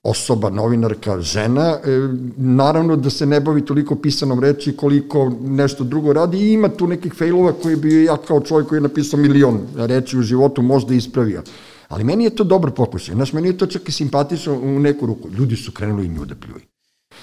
osoba, 0.03 0.51
novinarka, 0.51 1.21
žena, 1.21 1.79
e, 1.85 1.99
naravno 2.37 2.97
da 2.97 3.11
se 3.11 3.27
ne 3.27 3.41
bavi 3.41 3.65
toliko 3.65 3.97
pisanom 3.97 4.41
reči 4.41 4.77
koliko 4.77 5.33
nešto 5.43 5.85
drugo 5.85 6.13
radi 6.13 6.39
i 6.39 6.53
ima 6.53 6.69
tu 6.69 6.87
nekih 6.87 7.15
failova 7.15 7.53
koje 7.53 7.77
bi 7.77 8.05
ja 8.05 8.17
kao 8.17 8.41
čovjek 8.41 8.69
koji 8.69 8.77
je 8.77 8.83
napisao 8.83 9.21
milion 9.21 9.61
reči 9.77 10.19
u 10.19 10.23
životu 10.23 10.63
možda 10.63 10.95
ispravio. 10.95 11.43
Ali 11.89 12.05
meni 12.05 12.25
je 12.25 12.31
to 12.31 12.45
dobro 12.45 12.71
pokušaj. 12.71 13.15
Znaš, 13.15 13.33
meni 13.33 13.49
je 13.49 13.59
to 13.59 13.67
čak 13.67 13.89
i 13.89 13.93
simpatično 13.93 14.55
u 14.55 14.79
neku 14.79 15.07
ruku. 15.07 15.29
Ljudi 15.39 15.57
su 15.57 15.73
krenuli 15.73 16.09
nju 16.09 16.25
da 16.25 16.35
pljuju. 16.35 16.78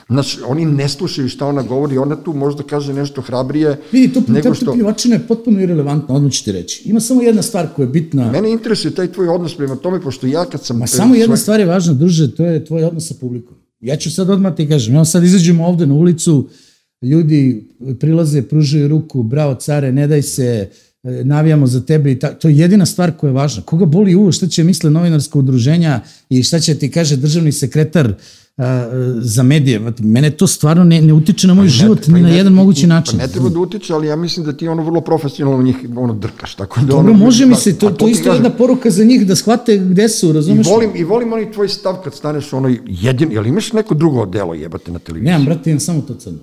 Znaš, 0.10 0.38
oni 0.48 0.66
ne 0.66 0.90
slušaju 0.90 1.30
šta 1.30 1.48
ona 1.48 1.62
govori, 1.62 1.98
ona 1.98 2.16
tu 2.16 2.34
možda 2.34 2.64
kaže 2.64 2.94
nešto 2.94 3.22
hrabrije. 3.22 3.78
Vidi, 3.92 4.14
to 4.14 4.22
nego 4.28 4.54
što... 4.54 4.74
pljuvačina 4.74 5.16
je 5.16 5.28
potpuno 5.28 5.62
irelevantna, 5.62 6.16
odmah 6.16 6.32
ću 6.32 6.44
ti 6.44 6.52
reći. 6.52 6.90
Ima 6.90 7.00
samo 7.00 7.22
jedna 7.22 7.42
stvar 7.42 7.68
koja 7.76 7.84
je 7.84 7.90
bitna. 7.90 8.32
Mene 8.32 8.52
interesuje 8.52 8.96
taj 8.96 9.12
tvoj 9.12 9.28
odnos 9.28 9.58
prema 9.58 9.76
tome, 9.76 10.02
pošto 10.02 10.28
ja 10.28 10.46
kad 10.46 10.66
sam... 10.66 10.78
Ma 10.78 10.88
samo 10.88 11.16
jedna 11.16 11.38
stvar 11.38 11.60
je 11.60 11.66
važna, 11.66 11.94
druže, 11.94 12.36
to 12.36 12.46
je 12.46 12.66
tvoj 12.66 12.84
odnos 12.84 13.08
sa 13.08 13.14
publikom. 13.20 13.58
Ja 13.80 13.96
ću 13.96 14.12
sad 14.12 14.30
odmah 14.30 14.56
ti 14.56 14.68
kažem, 14.70 14.96
ja 14.96 15.06
sad 15.06 15.24
izađemo 15.24 15.68
ovde 15.68 15.86
na 15.86 15.94
ulicu, 15.94 16.50
ljudi 17.02 17.70
prilaze, 18.00 18.42
pružaju 18.42 18.88
ruku, 18.88 19.24
bravo 19.24 19.56
care, 19.56 19.92
ne 19.92 20.08
daj 20.08 20.22
se, 20.22 20.70
e, 21.04 21.24
navijamo 21.24 21.68
za 21.68 21.82
tebe 21.82 22.12
i 22.12 22.20
ta, 22.20 22.34
to 22.34 22.48
je 22.48 22.58
jedina 22.58 22.86
stvar 22.86 23.12
koja 23.18 23.30
je 23.30 23.34
važna. 23.34 23.64
Koga 23.64 23.86
boli 23.86 24.16
uvo, 24.16 24.32
šta 24.32 24.48
će 24.48 24.64
misle 24.64 24.90
novinarska 24.90 25.40
udruženja 25.40 26.02
i 26.30 26.44
šta 26.44 26.60
će 26.60 26.76
ti 26.76 26.92
kaže 26.92 27.18
državni 27.18 27.52
sekretar 27.52 28.14
za 29.20 29.44
medije. 29.44 29.82
Mene 30.00 30.32
to 30.32 30.48
stvarno 30.48 30.84
ne, 30.84 31.02
ne 31.02 31.14
utiče 31.14 31.48
na 31.48 31.54
moj 31.54 31.62
pa 31.62 31.66
ne, 31.66 31.70
život 31.70 32.06
pa 32.06 32.12
ni 32.12 32.22
na 32.22 32.30
jedan 32.30 32.54
mogući 32.54 32.88
način. 32.88 33.20
Pa 33.20 33.26
ne 33.26 33.32
treba 33.32 33.50
da 33.50 33.60
utiče, 33.60 33.94
ali 33.94 34.08
ja 34.08 34.16
mislim 34.16 34.46
da 34.46 34.54
ti 34.54 34.68
ono 34.68 34.84
vrlo 34.84 35.02
profesionalno 35.02 35.64
njih 35.64 35.76
ono 35.96 36.14
drkaš. 36.14 36.56
Tako 36.56 36.80
da 36.80 36.86
Dobro, 36.86 37.12
ono, 37.12 37.26
može 37.26 37.46
mi 37.46 37.56
se, 37.56 37.78
to, 37.78 37.90
to, 37.90 37.96
to 37.96 38.08
isto 38.08 38.30
je 38.30 38.36
jedna 38.36 38.50
poruka 38.50 38.90
za 38.90 39.04
njih 39.04 39.28
da 39.28 39.36
shvate 39.36 39.78
gde 39.78 40.10
su, 40.10 40.32
razumeš? 40.34 40.68
I 40.68 40.70
volim, 40.70 40.96
I 40.96 41.04
volim 41.04 41.34
onaj 41.34 41.52
tvoj 41.52 41.70
stav 41.70 41.96
kad 42.04 42.16
staneš 42.16 42.54
ono 42.54 42.76
jedin, 42.86 43.32
jel 43.32 43.48
imaš 43.48 43.74
neko 43.74 43.96
drugo 43.96 44.26
delo 44.26 44.54
jebate 44.54 44.92
na 44.92 45.00
televiziji? 45.00 45.32
Nemam, 45.32 45.46
brate, 45.46 45.70
imam 45.70 45.80
samo 45.80 46.02
to 46.02 46.14
crno. 46.14 46.40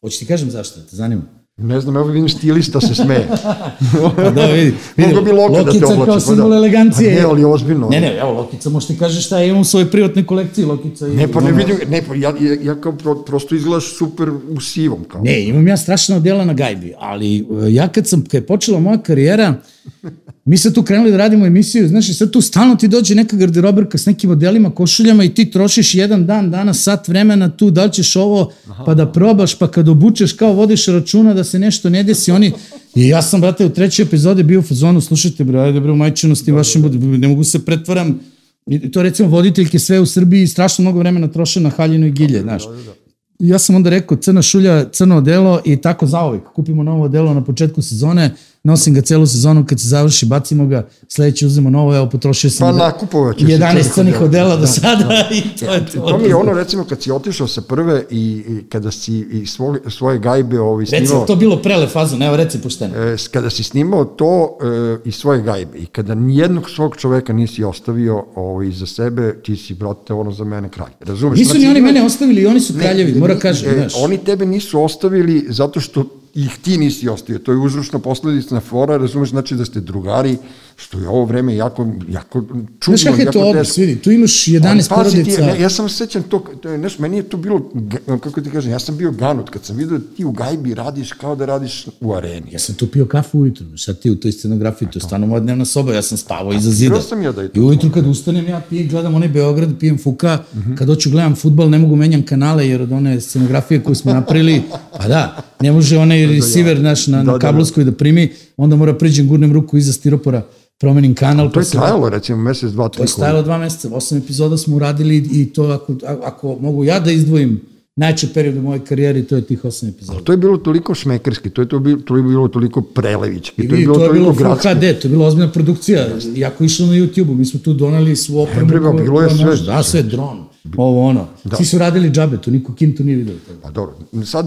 Hoće 0.00 0.18
ti 0.18 0.26
kažem 0.26 0.50
zašto, 0.50 0.80
te 0.80 0.96
zanima? 0.96 1.22
Ne 1.56 1.80
znam, 1.80 1.96
evo 1.96 2.06
vidim 2.06 2.28
stilista 2.28 2.80
se 2.80 2.94
smeje. 2.94 3.28
pa 4.16 4.30
da, 4.30 4.46
vidi. 4.46 4.74
vidi 4.96 5.14
Mogu 5.14 5.24
bi 5.24 5.32
Loki 5.32 5.64
da 5.64 5.70
te 5.72 5.86
oblači. 5.86 6.04
kao 6.06 6.20
simbol 6.20 6.44
pa 6.44 6.48
da. 6.48 6.56
elegancije. 6.56 7.14
Pa 7.14 7.20
ne, 7.20 7.26
ali 7.28 7.44
ozbiljno. 7.44 7.88
Ne, 7.88 8.00
ne, 8.00 8.16
evo 8.20 8.32
Lokica, 8.32 8.70
možeš 8.70 8.86
ti 8.88 8.98
kažeš 8.98 9.26
šta 9.26 9.38
je, 9.38 9.48
imam 9.48 9.60
u 9.60 9.64
svojoj 9.64 9.90
privatnoj 9.90 10.26
kolekciji 10.26 10.64
Lokica. 10.64 11.06
Ne, 11.06 11.28
pa 11.28 11.40
ne 11.40 11.52
vidim, 11.52 11.76
ne, 11.88 12.02
pa 12.08 12.14
ja, 12.14 12.34
ja, 12.40 12.56
ja 12.62 12.80
kao 12.80 12.92
pro, 12.92 13.14
prosto 13.14 13.54
izgledaš 13.54 13.96
super 13.98 14.30
u 14.50 14.60
sivom. 14.60 15.04
Kao. 15.04 15.20
Ne, 15.22 15.44
imam 15.44 15.68
ja 15.68 15.76
strašno 15.76 16.20
dela 16.20 16.44
na 16.44 16.52
gajbi, 16.52 16.94
ali 16.98 17.36
e, 17.36 17.44
ja 17.68 17.88
kad 17.88 18.06
sam, 18.06 18.22
kad 18.22 18.34
je 18.34 18.46
počela 18.46 18.80
moja 18.80 18.98
karijera, 18.98 19.54
Mi 20.44 20.58
sad 20.58 20.74
tu 20.74 20.82
krenuli 20.82 21.10
da 21.10 21.16
radimo 21.16 21.46
emisiju, 21.46 21.88
znaš, 21.88 22.08
i 22.08 22.14
sad 22.14 22.30
tu 22.30 22.40
stalno 22.40 22.76
ti 22.76 22.88
dođe 22.88 23.14
neka 23.14 23.36
garderoberka 23.36 23.98
s 23.98 24.06
nekim 24.06 24.30
modelima, 24.30 24.70
košuljama 24.70 25.24
i 25.24 25.34
ti 25.34 25.50
trošiš 25.50 25.94
jedan 25.94 26.26
dan, 26.26 26.50
danas, 26.50 26.82
sat 26.82 27.08
vremena 27.08 27.56
tu, 27.56 27.70
da 27.70 27.84
li 27.84 27.92
ćeš 27.92 28.16
ovo, 28.16 28.52
pa 28.86 28.94
da 28.94 29.12
probaš, 29.12 29.58
pa 29.58 29.70
kad 29.70 29.88
obučeš, 29.88 30.32
kao 30.32 30.52
vodiš 30.52 30.86
računa 30.86 31.34
da 31.34 31.44
se 31.44 31.58
nešto 31.58 31.90
ne 31.90 32.02
desi, 32.02 32.30
oni... 32.30 32.52
I 32.94 33.08
ja 33.08 33.22
sam, 33.22 33.40
brate, 33.40 33.66
u 33.66 33.70
trećoj 33.70 34.02
epizodi 34.02 34.42
bio 34.42 34.58
u 34.58 34.62
fazonu, 34.62 35.00
slušajte, 35.00 35.44
bre, 35.44 35.60
ajde, 35.60 35.80
bre, 35.80 35.92
u 35.92 35.96
majčinosti 35.96 36.50
da, 36.50 36.56
vašim, 36.56 36.82
da, 36.82 36.88
da. 36.88 37.06
ne 37.06 37.28
mogu 37.28 37.44
se 37.44 37.64
pretvaram, 37.64 38.20
I 38.66 38.90
to 38.90 39.02
recimo 39.02 39.28
voditeljke 39.28 39.78
sve 39.78 40.00
u 40.00 40.06
Srbiji 40.06 40.46
strašno 40.46 40.82
mnogo 40.82 40.98
vremena 40.98 41.28
troše 41.28 41.60
na 41.60 41.70
haljinu 41.70 42.06
i 42.06 42.10
gilje, 42.10 42.40
znaš. 42.40 42.66
Da, 42.66 42.72
da, 42.72 42.82
da. 42.82 42.92
Ja 43.38 43.58
sam 43.58 43.76
onda 43.76 43.90
rekao 43.90 44.16
crna 44.16 44.42
šulja, 44.42 44.90
crno 44.90 45.16
odelo 45.16 45.60
i 45.64 45.76
tako 45.76 46.06
zaovek. 46.06 46.42
Kupimo 46.54 46.82
novo 46.82 47.04
odelo 47.04 47.34
na 47.34 47.44
početku 47.44 47.82
sezone, 47.82 48.34
nosim 48.64 48.94
ga 48.94 49.00
celu 49.00 49.26
sezonu, 49.26 49.64
kad 49.66 49.80
se 49.80 49.88
završi, 49.88 50.26
bacimo 50.26 50.66
ga, 50.66 50.86
sledeće 51.08 51.46
uzmemo 51.46 51.70
novo, 51.70 51.96
evo, 51.96 52.08
potrošio 52.08 52.50
sam 52.50 52.78
pa, 52.78 52.84
nakupovat 52.84 53.36
11 53.36 53.94
crnih 53.94 54.20
odela 54.20 54.56
do 54.56 54.66
sada 54.66 55.04
da. 55.04 55.28
i 55.36 55.42
to 55.58 55.74
je 55.74 55.86
to. 55.86 56.00
To 56.00 56.18
mi 56.18 56.28
je 56.28 56.34
ono, 56.34 56.52
recimo, 56.52 56.84
kad 56.84 57.02
si 57.02 57.10
otišao 57.10 57.46
sa 57.46 57.60
prve 57.60 58.04
i, 58.10 58.44
i 58.48 58.68
kada 58.68 58.90
si 58.90 59.18
i 59.18 59.46
svoje, 59.46 59.80
svoje 59.90 60.18
gajbe 60.18 60.60
ovaj, 60.60 60.86
snimao... 60.86 61.00
Recimo, 61.00 61.24
to 61.26 61.36
bilo 61.36 61.56
prele 61.56 61.88
fazon, 61.88 62.22
evo, 62.22 62.36
reci 62.36 62.58
pošteno. 62.58 62.96
E, 62.96 63.16
kada 63.32 63.50
si 63.50 63.62
snimao 63.62 64.04
to 64.04 64.58
e, 65.04 65.08
i 65.08 65.12
svoje 65.12 65.42
gajbe 65.42 65.78
i 65.78 65.86
kada 65.86 66.14
nijednog 66.14 66.70
svog 66.70 66.96
čoveka 66.96 67.32
nisi 67.32 67.64
ostavio 67.64 68.24
ovaj, 68.34 68.70
za 68.70 68.86
sebe, 68.86 69.42
ti 69.42 69.56
si, 69.56 69.74
brate, 69.74 70.12
ono 70.12 70.32
za 70.32 70.44
mene 70.44 70.68
kralj. 70.68 70.92
Razumeš? 71.00 71.38
Nisu 71.38 71.50
znači, 71.50 71.64
ni 71.64 71.70
oni 71.70 71.80
mene 71.80 72.02
ostavili, 72.02 72.46
oni 72.46 72.60
su 72.60 72.74
kraljevi, 72.80 73.12
ne, 73.12 73.18
mora 73.18 73.38
kažem, 73.38 73.70
e, 73.70 73.74
znaš. 73.74 73.92
Oni 73.96 74.18
tebe 74.18 74.46
nisu 74.46 74.82
ostavili 74.82 75.46
zato 75.48 75.80
što 75.80 76.04
ih 76.34 76.58
ti 76.62 76.78
nisi 76.78 77.08
ostavio. 77.08 77.38
To 77.38 77.52
je 77.52 77.58
uzročno 77.58 77.98
posledica 77.98 78.60
fora, 78.60 78.96
razumeš, 78.96 79.30
znači 79.30 79.54
da 79.54 79.64
ste 79.64 79.80
drugari, 79.80 80.36
što 80.76 80.98
je 80.98 81.08
ovo 81.08 81.24
vreme 81.24 81.56
jako, 81.56 81.88
jako 82.08 82.40
čudno. 82.80 82.96
Znaš 82.96 83.04
kako 83.04 83.20
je 83.20 83.30
to 83.30 83.40
odnos, 83.40 83.78
vidi, 83.78 83.96
tu 83.96 84.10
imaš 84.10 84.44
11 84.44 84.88
porodica. 84.88 85.36
Ti, 85.36 85.42
ne, 85.42 85.60
ja 85.60 85.70
sam 85.70 85.88
sećam 85.88 86.22
to, 86.22 86.38
to 86.62 86.68
je, 86.68 86.78
znaš, 86.78 86.98
meni 86.98 87.16
je 87.16 87.22
to 87.22 87.36
bilo, 87.36 87.70
kako 88.06 88.40
ti 88.40 88.50
kažem, 88.50 88.72
ja 88.72 88.78
sam 88.78 88.96
bio 88.96 89.10
ganut 89.10 89.50
kad 89.50 89.64
sam 89.64 89.76
vidio 89.76 89.98
da 89.98 90.04
ti 90.16 90.24
u 90.24 90.32
gajbi 90.32 90.74
radiš 90.74 91.12
kao 91.12 91.36
da 91.36 91.46
radiš 91.46 91.86
u 92.00 92.14
areni. 92.14 92.52
Ja 92.52 92.58
sam 92.58 92.74
tu 92.74 92.86
pio 92.86 93.06
kafu 93.06 93.38
ujutru, 93.38 93.78
sad 93.78 94.00
ti 94.00 94.10
u 94.10 94.16
toj 94.16 94.32
scenografiji, 94.32 94.88
to 94.90 94.98
je 94.98 95.02
stvarno 95.02 95.26
moja 95.26 95.40
dnevna 95.40 95.64
soba, 95.64 95.94
ja 95.94 96.02
sam 96.02 96.18
spavao 96.18 96.52
iza 96.52 96.70
zida. 96.70 97.00
sam 97.00 97.22
ja 97.22 97.32
da 97.32 97.42
je 97.42 97.48
to. 97.48 97.60
I 97.60 97.62
ujutru 97.62 97.90
kad 97.90 98.06
ustanem, 98.06 98.48
ja 98.48 98.62
pijem, 98.70 98.88
gledam 98.88 99.14
onaj 99.14 99.28
Beograd, 99.28 99.78
pijem 99.80 99.98
fuka, 99.98 100.38
uh 100.52 100.58
mhm. 100.58 100.72
-huh. 100.72 100.78
kad 100.78 100.88
hoću 100.88 101.10
gledam 101.10 101.36
futbal, 101.36 101.70
ne 101.70 101.78
mogu 101.78 101.96
menjam 101.96 102.22
kanale, 102.22 102.68
jer 102.68 102.82
od 102.82 102.92
one 102.92 103.20
scenografije 103.20 103.82
koje 103.82 103.94
smo 103.94 104.12
napravili, 104.12 104.62
pa 104.98 105.08
da, 105.08 105.42
ne 105.64 105.72
može 105.72 105.98
onaj 105.98 106.26
receiver 106.26 106.80
naš 106.80 107.06
na, 107.06 107.22
da, 107.24 107.32
na 107.32 107.38
kablovskoj 107.38 107.84
da, 107.84 107.90
da 107.90 107.96
primi, 107.96 108.28
onda 108.56 108.76
mora 108.76 108.94
priđem 108.94 109.28
gurnem 109.28 109.52
ruku 109.52 109.78
iza 109.78 109.92
stiropora 109.92 110.42
promenim 110.78 111.14
kanal. 111.14 111.50
To 111.52 111.60
je 111.60 111.64
pa 111.72 111.78
trajalo 111.78 112.08
recimo 112.08 112.38
mesec, 112.38 112.72
dva, 112.72 112.88
tri. 112.88 112.98
To 112.98 113.04
je 113.04 113.16
trajalo 113.16 113.42
dva 113.42 113.58
meseca, 113.58 113.88
osam 113.92 114.18
epizoda 114.18 114.56
smo 114.56 114.76
uradili 114.76 115.16
i 115.32 115.46
to 115.52 115.64
ako, 115.64 115.94
ako 116.24 116.56
mogu 116.60 116.84
ja 116.84 117.00
da 117.00 117.10
izdvojim 117.12 117.60
najče 117.96 118.28
period 118.34 118.56
u 118.56 118.62
mojoj 118.62 118.84
karijeri, 118.84 119.22
to 119.22 119.36
je 119.36 119.42
tih 119.42 119.64
osam 119.64 119.88
epizoda. 119.88 120.20
to 120.20 120.32
je 120.32 120.36
bilo 120.36 120.56
toliko 120.58 120.94
šmekerski, 120.94 121.50
to 121.50 121.62
je, 121.62 121.68
to 121.68 121.78
bilo, 121.78 122.00
to 122.00 122.16
je 122.16 122.22
bilo 122.22 122.48
toliko 122.48 122.82
prelevički, 122.82 123.62
I, 123.62 123.68
to 123.68 123.74
je 123.74 123.80
bilo, 123.80 123.94
to 123.94 124.04
je 124.04 124.12
bilo 124.12 124.34
Full 124.34 124.54
HD, 124.54 124.80
to 124.80 125.08
je 125.08 125.10
bilo 125.10 125.26
ozbiljna 125.26 125.52
produkcija, 125.52 126.08
jako 126.34 126.64
išlo 126.64 126.86
na 126.86 126.92
YouTube-u, 126.92 127.34
mi 127.34 127.44
smo 127.44 127.60
tu 127.60 127.72
donali 127.72 128.16
svu 128.16 128.40
opremu. 128.40 128.74
E, 128.76 129.02
bilo 129.02 129.20
je 129.20 129.30
sve. 129.30 129.56
Da, 129.66 129.82
sve, 129.82 130.02
dron 130.02 130.53
ovo 130.76 131.08
ono. 131.08 131.26
Da. 131.44 131.56
Svi 131.56 131.64
su 131.64 131.78
radili 131.78 132.10
džabe, 132.10 132.36
to 132.36 132.50
niko 132.50 132.74
kintu 132.74 133.04
nije 133.04 133.16
vidio. 133.16 133.34
Pa 133.62 133.70
dobro, 133.70 133.94
sad 134.24 134.46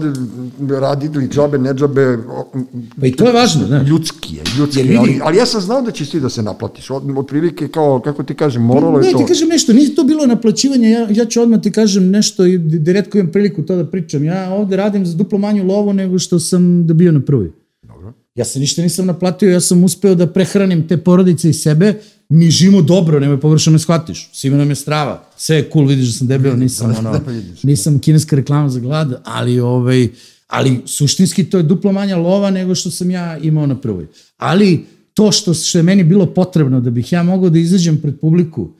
radili 0.80 1.28
džabe, 1.28 1.58
ne 1.58 1.74
džabe... 1.74 2.18
Pa 3.00 3.06
i 3.06 3.12
to 3.12 3.26
je 3.26 3.32
važno, 3.32 3.66
da. 3.66 3.82
Ljudski 3.82 4.34
je, 4.36 4.42
ljudski 4.58 4.80
je, 4.80 4.98
ali, 4.98 5.20
ali 5.22 5.36
ja 5.36 5.46
sam 5.46 5.60
znao 5.60 5.82
da 5.82 5.90
ćeš 5.90 6.10
ti 6.10 6.20
da 6.20 6.28
se 6.28 6.42
naplatiš. 6.42 6.90
Od, 6.90 7.18
od 7.18 7.26
prilike 7.26 7.68
kao, 7.68 8.00
kako 8.00 8.22
ti 8.22 8.34
kažem, 8.34 8.62
moralo 8.62 9.00
ne, 9.00 9.06
je 9.06 9.12
to... 9.12 9.18
Ne, 9.18 9.24
ti 9.24 9.28
kažem 9.28 9.48
nešto, 9.48 9.72
nije 9.72 9.94
to 9.94 10.04
bilo 10.04 10.26
naplaćivanje, 10.26 10.90
ja, 10.90 11.06
ja 11.10 11.24
ću 11.24 11.42
odmah 11.42 11.60
ti 11.60 11.72
kažem 11.72 12.10
nešto 12.10 12.46
i 12.46 12.58
direktko 12.58 13.18
imam 13.18 13.32
priliku 13.32 13.62
to 13.62 13.76
da 13.76 13.86
pričam. 13.86 14.24
Ja 14.24 14.50
ovde 14.50 14.76
radim 14.76 15.06
za 15.06 15.16
duplo 15.16 15.38
manju 15.38 15.64
lovu 15.64 15.92
nego 15.92 16.18
što 16.18 16.38
sam 16.38 16.86
dobio 16.86 17.12
na 17.12 17.20
prvoj. 17.20 17.50
Dobro. 17.82 18.12
Ja 18.34 18.44
se 18.44 18.58
ništa 18.60 18.82
nisam 18.82 19.06
naplatio, 19.06 19.50
ja 19.50 19.60
sam 19.60 19.84
uspeo 19.84 20.14
da 20.14 20.26
prehranim 20.26 20.88
te 20.88 20.96
porodice 20.96 21.50
i 21.50 21.52
sebe, 21.52 21.94
mi 22.28 22.50
živimo 22.50 22.82
dobro, 22.82 23.20
nemoj 23.20 23.40
pogrešno 23.40 23.72
me 23.72 23.78
shvatiš. 23.78 24.28
Svima 24.32 24.56
nam 24.56 24.68
je 24.68 24.74
strava, 24.74 25.24
sve 25.36 25.56
je 25.56 25.70
cool, 25.72 25.86
vidiš 25.86 26.06
da 26.06 26.12
sam 26.12 26.26
debel, 26.26 26.58
nisam, 26.58 26.94
ono, 26.98 27.12
da, 27.12 27.20
nisam 27.62 27.98
kineska 27.98 28.36
reklama 28.36 28.68
za 28.68 28.80
glad, 28.80 29.22
ali, 29.24 29.60
ovaj, 29.60 30.08
ali 30.46 30.80
suštinski 30.86 31.44
to 31.44 31.56
je 31.56 31.62
duplo 31.62 31.92
manja 31.92 32.16
lova 32.16 32.50
nego 32.50 32.74
što 32.74 32.90
sam 32.90 33.10
ja 33.10 33.38
imao 33.38 33.66
na 33.66 33.80
prvoj. 33.80 34.06
Ali 34.36 34.84
to 35.14 35.32
što, 35.32 35.54
što 35.54 35.78
je 35.78 35.82
meni 35.82 36.04
bilo 36.04 36.26
potrebno 36.26 36.80
da 36.80 36.90
bih 36.90 37.12
ja 37.12 37.22
mogao 37.22 37.50
da 37.50 37.58
izađem 37.58 37.96
pred 38.00 38.20
publiku 38.20 38.70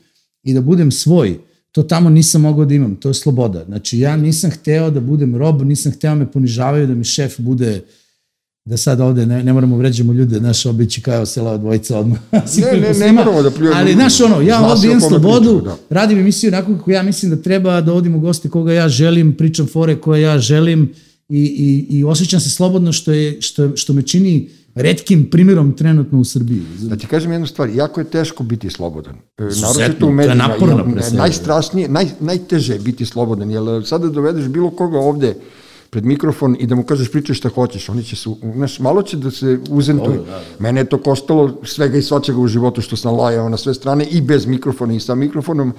i 0.43 0.55
da 0.55 0.61
budem 0.61 0.91
svoj, 0.91 1.39
to 1.73 1.83
tamo 1.83 2.11
nisam 2.11 2.41
mogao 2.41 2.65
da 2.65 2.75
imam, 2.75 2.97
to 2.97 3.09
je 3.09 3.15
sloboda. 3.15 3.65
Znači 3.65 3.99
ja 3.99 4.17
nisam 4.17 4.51
hteo 4.51 4.91
da 4.91 5.01
budem 5.01 5.37
rob, 5.37 5.63
nisam 5.63 5.93
hteo 5.93 6.11
da 6.11 6.15
me 6.15 6.33
ponižavaju, 6.33 6.87
da 6.87 6.95
mi 6.95 7.05
šef 7.05 7.41
bude 7.41 7.71
uh, 7.71 8.08
da 8.69 8.77
sad 8.77 9.01
ovde 9.01 9.27
ne, 9.27 9.45
ne 9.45 9.53
moramo 9.53 9.77
vređamo 9.77 10.13
ljude, 10.13 10.41
naš 10.41 10.67
obići 10.67 11.01
kao 11.01 11.27
sela 11.27 11.57
dvojica 11.57 11.99
odmah. 11.99 12.19
ne, 12.33 12.81
ne, 12.81 12.95
ne 13.07 13.13
moramo 13.13 13.43
da 13.43 13.51
pljujemo. 13.51 13.77
Ali, 13.77 13.93
znaš, 13.93 14.21
ono, 14.21 14.41
ja 14.41 14.67
ovde 14.67 14.87
imam 14.87 15.01
slobodu, 15.01 15.61
da. 15.65 15.77
radim 15.91 16.19
emisiju 16.19 16.49
onako 16.49 16.77
kako 16.77 16.91
ja 16.91 17.03
mislim 17.03 17.31
da 17.31 17.43
treba, 17.43 17.81
da 17.81 17.93
odim 17.93 18.15
u 18.15 18.21
goste 18.21 18.49
koga 18.49 18.73
ja 18.73 18.89
želim, 18.89 19.35
pričam 19.37 19.67
fore 19.67 19.97
koje 19.97 20.23
ja 20.23 20.39
želim 20.39 20.93
i, 21.29 21.39
i, 21.39 21.99
i 21.99 22.05
osjećam 22.05 22.41
se 22.41 22.51
slobodno 22.51 22.93
što, 22.93 23.13
je, 23.13 23.43
što, 23.43 23.77
što 23.77 23.93
me 23.93 24.03
čini 24.03 24.49
redkim 24.75 25.31
primjerom 25.31 25.73
trenutno 25.73 26.19
u 26.19 26.25
Srbiji. 26.25 26.63
Da 26.81 26.97
ti 26.97 27.07
kažem 27.07 27.33
jednu 27.33 27.47
stvar, 27.47 27.69
jako 27.75 28.01
je 28.01 28.05
teško 28.11 28.43
biti 28.43 28.71
slobodan. 28.71 29.15
E, 29.39 29.43
naročito 29.43 30.07
u 30.07 30.13
medijima. 30.13 30.49
To 30.49 30.65
je 30.65 30.75
naporno. 30.75 30.95
Najstrašnije, 31.13 31.89
naj, 31.89 32.07
najteže 32.21 32.73
je 32.73 32.79
biti 32.79 33.07
slobodan, 33.07 33.51
jer 33.51 33.63
sada 33.85 34.09
dovedeš 34.09 34.49
bilo 34.49 34.71
koga 34.71 34.99
ovde, 34.99 35.35
pred 35.91 36.05
mikrofon 36.05 36.57
i 36.61 36.67
da 36.67 36.75
mu 36.75 36.83
kažeš 36.83 37.13
pričaj 37.13 37.35
šta 37.35 37.49
hoćeš, 37.49 37.89
oni 37.89 38.05
će 38.05 38.17
se, 38.17 38.31
znaš, 38.55 38.79
malo 38.79 39.03
će 39.03 39.17
da 39.17 39.31
se 39.31 39.59
uzentuju. 39.71 40.25
Da, 40.25 40.31
da. 40.31 40.43
Mene 40.59 40.81
je 40.81 40.85
to 40.85 40.99
koštalo 40.99 41.61
svega 41.65 41.99
i 41.99 42.03
svačega 42.03 42.39
u 42.39 42.47
životu 42.47 42.81
što 42.81 42.97
sam 42.97 43.17
lajao 43.17 43.49
na 43.49 43.57
sve 43.57 43.75
strane 43.75 44.05
i 44.05 44.21
bez 44.21 44.47
mikrofona 44.47 44.95
i 44.95 45.01
sa 45.01 45.15
mikrofonom, 45.15 45.73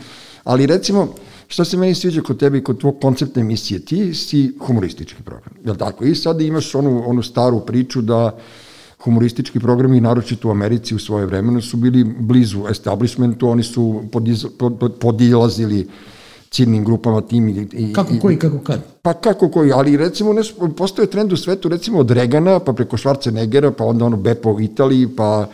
ali 0.44 0.66
recimo, 0.66 1.08
šta 1.48 1.66
se 1.66 1.78
meni 1.78 1.96
sviđa 1.96 2.22
kod 2.22 2.40
tebe 2.40 2.58
i 2.58 2.64
kod 2.64 2.80
tvog 2.80 2.98
koncepta 3.02 3.40
emisije, 3.40 3.80
ti 3.80 4.14
si 4.14 4.54
humoristički 4.60 5.24
program, 5.24 5.54
je 5.66 5.72
li 5.72 5.78
tako? 5.78 6.06
I 6.06 6.16
sad 6.16 6.42
imaš 6.42 6.76
onu, 6.76 7.04
onu 7.06 7.24
staru 7.24 7.60
priču 7.60 8.02
da 8.02 8.38
humoristički 9.04 9.60
programi, 9.60 10.02
naročito 10.02 10.48
u 10.48 10.52
Americi 10.52 10.96
u 10.96 11.00
svoje 11.00 11.26
vremena, 11.26 11.62
su 11.62 11.78
bili 11.78 12.04
blizu 12.04 12.66
establishmentu, 12.70 13.50
oni 13.50 13.64
su 13.64 14.04
podiz, 14.12 14.46
pod, 14.60 14.94
podilazili 15.00 15.88
ciljnim 16.52 16.86
grupama 16.86 17.22
tim 17.22 17.50
i, 17.50 17.68
i 17.74 17.94
kako 17.94 18.14
koji 18.22 18.40
kako 18.40 18.60
kad 18.60 18.80
pa 19.02 19.14
kako 19.14 19.50
koji 19.50 19.72
ali 19.72 19.98
recimo 19.98 20.34
ne 20.34 20.42
postoje 20.78 21.10
trend 21.10 21.34
u 21.34 21.38
svetu 21.38 21.70
recimo 21.70 22.00
od 22.00 22.12
Regana 22.12 22.60
pa 22.60 22.74
preko 22.74 22.98
Schwarzeneggera 22.98 23.72
pa 23.72 23.86
onda 23.86 24.06
ono 24.06 24.18
Beppo 24.18 24.52
u 24.52 24.62
Italiji 24.62 25.08
pa 25.18 25.48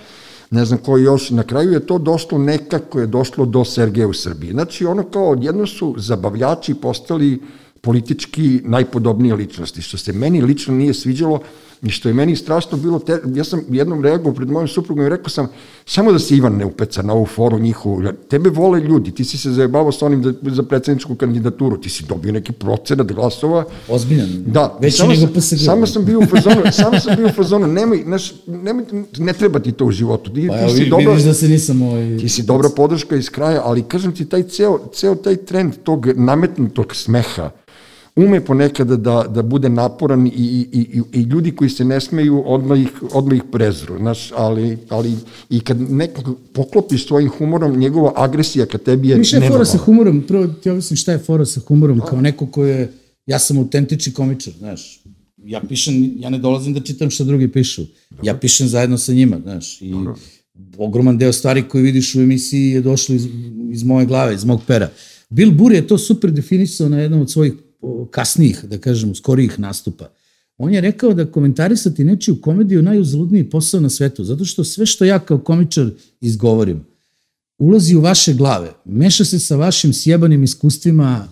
ne 0.51 0.65
znam 0.65 0.79
koji 0.79 1.03
još, 1.03 1.29
na 1.29 1.43
kraju 1.43 1.71
je 1.71 1.79
to 1.79 1.97
došlo 1.97 2.38
nekako 2.38 2.99
je 2.99 3.08
došlo 3.08 3.45
do 3.45 3.65
Sergeja 3.65 4.08
u 4.08 4.13
Srbiji. 4.13 4.51
Znači 4.51 4.86
ono 4.86 5.03
kao 5.03 5.29
odjedno 5.29 5.67
su 5.67 5.95
zabavljači 5.97 6.73
postali 6.73 7.41
politički 7.81 8.62
najpodobnije 8.63 9.36
ličnosti, 9.36 9.81
što 9.81 9.97
se 9.97 10.13
meni 10.13 10.41
lično 10.41 10.73
nije 10.73 10.93
sviđalo, 10.93 11.39
I 11.81 11.89
što 11.89 12.09
je 12.09 12.13
meni 12.13 12.35
strašno 12.35 12.77
bilo, 12.77 12.99
te, 12.99 13.19
ja 13.33 13.43
sam 13.43 13.61
jednom 13.69 14.03
reagovao 14.03 14.33
pred 14.33 14.49
mojim 14.49 14.67
suprugom 14.67 15.05
i 15.05 15.09
rekao 15.09 15.29
sam, 15.29 15.47
samo 15.85 16.11
da 16.11 16.19
se 16.19 16.35
Ivan 16.35 16.57
ne 16.57 16.65
upeca 16.65 17.01
na 17.01 17.13
ovu 17.13 17.25
foru 17.25 17.59
njihovu, 17.59 18.03
tebe 18.29 18.49
vole 18.49 18.79
ljudi, 18.79 19.11
ti 19.11 19.23
si 19.23 19.38
se 19.38 19.51
zajebavao 19.51 19.91
sa 19.91 20.05
onim 20.05 20.21
da, 20.21 20.51
za 20.51 20.63
predsedničku 20.63 21.15
kandidaturu, 21.15 21.77
ti 21.77 21.89
si 21.89 22.03
dobio 22.05 22.31
neki 22.31 22.51
procenat 22.51 23.11
glasova. 23.11 23.63
Ozbiljan, 23.89 24.43
da, 24.45 24.77
već 24.81 24.97
samo 24.97 25.13
nego 25.13 25.27
PSG. 25.27 25.65
Samo 25.65 25.88
sam 25.88 26.05
bio 26.05 26.19
u 26.19 26.25
fazonu, 26.25 26.61
samo 26.71 26.99
sam 26.99 27.15
bio 27.15 27.25
u 27.25 27.31
fazonu, 27.31 27.67
nemoj, 27.67 28.03
neš, 28.05 28.33
nemoj, 28.47 28.85
ne 29.17 29.33
treba 29.33 29.59
ti 29.59 29.71
to 29.71 29.85
u 29.85 29.91
životu. 29.91 30.33
Ti, 30.33 30.47
pa, 30.47 30.67
ti 30.67 30.73
si 30.75 30.89
dobra, 30.89 31.11
vidiš 31.11 31.25
da 31.25 31.33
se 31.33 31.47
nisam 31.47 31.81
ovaj... 31.81 32.17
Ti 32.17 32.29
si 32.29 32.43
dobra 32.43 32.69
podrška 32.69 33.15
iz 33.15 33.29
kraja, 33.29 33.61
ali 33.65 33.83
kažem 33.83 34.15
ti, 34.15 34.25
taj 34.25 34.43
ceo, 34.43 34.79
ceo 34.93 35.15
taj 35.15 35.35
trend 35.35 35.73
tog 35.83 36.07
nametnutog 36.15 36.95
smeha, 36.95 37.49
ume 38.15 38.45
ponekada 38.45 38.95
da, 38.95 39.25
da 39.30 39.41
bude 39.41 39.69
naporan 39.69 40.28
i, 40.28 40.32
i, 40.32 40.80
i, 40.80 41.19
i 41.19 41.21
ljudi 41.21 41.51
koji 41.51 41.69
se 41.69 41.86
ne 41.86 42.01
smeju 42.01 42.43
odmah 42.45 42.80
ih, 42.80 43.04
odmah 43.12 43.38
ih 43.38 43.43
prezru, 43.51 43.97
znaš, 43.97 44.32
ali, 44.36 44.78
ali 44.89 45.13
i 45.49 45.60
kad 45.60 45.82
nekog 45.91 46.38
poklopiš 46.54 47.08
svojim 47.08 47.30
humorom, 47.30 47.78
njegova 47.78 48.13
agresija 48.15 48.65
kad 48.65 48.84
tebi 48.84 49.10
je 49.10 49.15
Više 49.15 49.38
je 49.38 49.49
fora 49.49 49.65
sa 49.65 49.78
humorom, 49.78 50.23
prvo 50.28 50.47
ti 50.47 50.69
objasnim 50.69 50.97
šta 50.97 51.12
je 51.12 51.17
fora 51.17 51.45
sa 51.45 51.60
humorom, 51.60 52.01
kao 52.10 52.21
neko 52.21 52.47
ko 52.47 52.65
je, 52.65 52.91
ja 53.25 53.39
sam 53.39 53.58
autentični 53.58 54.13
komičar, 54.13 54.54
znaš, 54.60 55.04
ja 55.45 55.62
pišem, 55.69 56.13
ja 56.19 56.30
ne 56.30 56.38
dolazim 56.38 56.73
da 56.73 56.80
čitam 56.80 57.10
šta 57.10 57.23
drugi 57.23 57.47
pišu, 57.47 57.82
Dobro. 58.10 58.25
ja 58.25 58.38
pišem 58.38 58.67
zajedno 58.67 58.97
sa 58.97 59.13
njima, 59.13 59.39
znaš, 59.43 59.82
i 59.82 59.91
Dobro. 59.91 60.15
ogroman 60.78 61.17
deo 61.17 61.34
stvari 61.34 61.63
koje 61.63 61.82
vidiš 61.82 62.15
u 62.15 62.21
emisiji 62.21 62.69
je 62.69 62.82
došlo 62.82 63.15
iz, 63.15 63.28
iz 63.71 63.84
moje 63.84 64.06
glave, 64.06 64.34
iz 64.34 64.45
mog 64.45 64.62
pera. 64.67 64.89
Bill 65.30 65.51
Burr 65.51 65.73
je 65.73 65.88
to 65.88 65.97
super 65.97 66.32
definisao 66.32 66.89
na 66.89 66.99
jednom 66.99 67.21
od 67.21 67.32
svojih 67.32 67.54
kasnijih, 68.12 68.65
da 68.65 68.78
kažem, 68.78 69.15
skorijih 69.15 69.60
nastupa. 69.60 70.10
On 70.58 70.74
je 70.74 70.82
rekao 70.82 71.13
da 71.13 71.26
komentarisati 71.32 72.04
nečiju 72.04 72.41
komediju 72.41 72.82
najuzaludniji 72.82 73.50
posao 73.50 73.80
na 73.80 73.89
svetu, 73.89 74.24
zato 74.24 74.45
što 74.45 74.63
sve 74.63 74.86
što 74.86 75.06
ja 75.06 75.19
kao 75.19 75.38
komičar 75.38 75.89
izgovorim, 76.21 76.86
ulazi 77.58 77.95
u 77.95 78.02
vaše 78.02 78.34
glave, 78.34 78.71
meša 78.86 79.26
se 79.26 79.39
sa 79.39 79.56
vašim 79.56 79.93
sjebanim 79.93 80.43
iskustvima, 80.43 81.28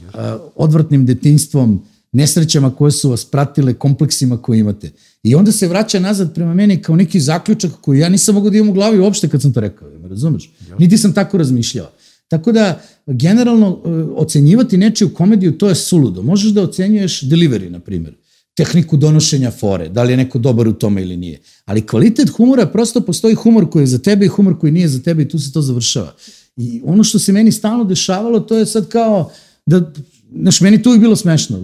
odvrtnim 0.56 1.06
detinstvom, 1.06 1.82
nesrećama 2.12 2.76
koje 2.76 2.92
su 2.92 3.10
vas 3.10 3.26
pratile, 3.26 3.74
kompleksima 3.74 4.38
koje 4.42 4.60
imate. 4.60 4.92
I 5.24 5.36
onda 5.36 5.52
se 5.52 5.68
vraća 5.68 6.00
nazad 6.00 6.34
prema 6.34 6.54
meni 6.54 6.82
kao 6.82 6.96
neki 6.96 7.20
zaključak 7.20 7.72
koji 7.82 8.00
ja 8.00 8.10
nisam 8.10 8.36
mogu 8.36 8.50
da 8.50 8.58
imam 8.58 8.70
u 8.70 8.74
glavi 8.74 9.00
uopšte 9.00 9.30
kad 9.30 9.42
sam 9.42 9.54
to 9.54 9.60
rekao, 9.60 9.90
me 10.02 10.08
razumeš? 10.08 10.52
Niti 10.80 10.98
sam 10.98 11.14
tako 11.14 11.38
razmišljao. 11.38 11.90
Tako 12.34 12.52
da, 12.52 12.82
generalno, 13.08 13.82
e, 13.86 13.90
ocenjivati 14.16 14.78
nečiju 14.78 15.14
komediju, 15.14 15.58
to 15.58 15.70
je 15.70 15.76
suludo. 15.76 16.22
Možeš 16.22 16.52
da 16.52 16.62
ocenjuješ 16.62 17.22
delivery, 17.22 17.70
na 17.70 17.80
primjer, 17.80 18.16
tehniku 18.58 18.98
donošenja 18.98 19.52
fore, 19.52 19.90
da 19.90 20.04
li 20.04 20.14
je 20.14 20.18
neko 20.18 20.40
dobar 20.40 20.68
u 20.68 20.74
tome 20.74 21.02
ili 21.02 21.18
nije. 21.18 21.42
Ali 21.66 21.86
kvalitet 21.88 22.30
humora, 22.30 22.66
prosto 22.66 23.02
postoji 23.02 23.36
humor 23.36 23.70
koji 23.70 23.84
je 23.84 23.88
za 23.88 23.98
tebe 23.98 24.26
i 24.26 24.30
humor 24.34 24.58
koji 24.60 24.72
nije 24.72 24.88
za 24.88 25.00
tebe 25.00 25.24
i 25.24 25.30
tu 25.30 25.40
se 25.40 25.52
to 25.54 25.62
završava. 25.62 26.16
I 26.58 26.82
ono 26.86 27.04
što 27.04 27.20
se 27.20 27.32
meni 27.32 27.52
stalno 27.52 27.84
dešavalo, 27.84 28.40
to 28.40 28.58
je 28.58 28.66
sad 28.66 28.90
kao 28.90 29.32
da, 29.66 29.92
znaš, 30.40 30.62
meni 30.62 30.82
tu 30.82 30.90
je 30.90 31.00
bilo 31.00 31.16
smešno. 31.16 31.60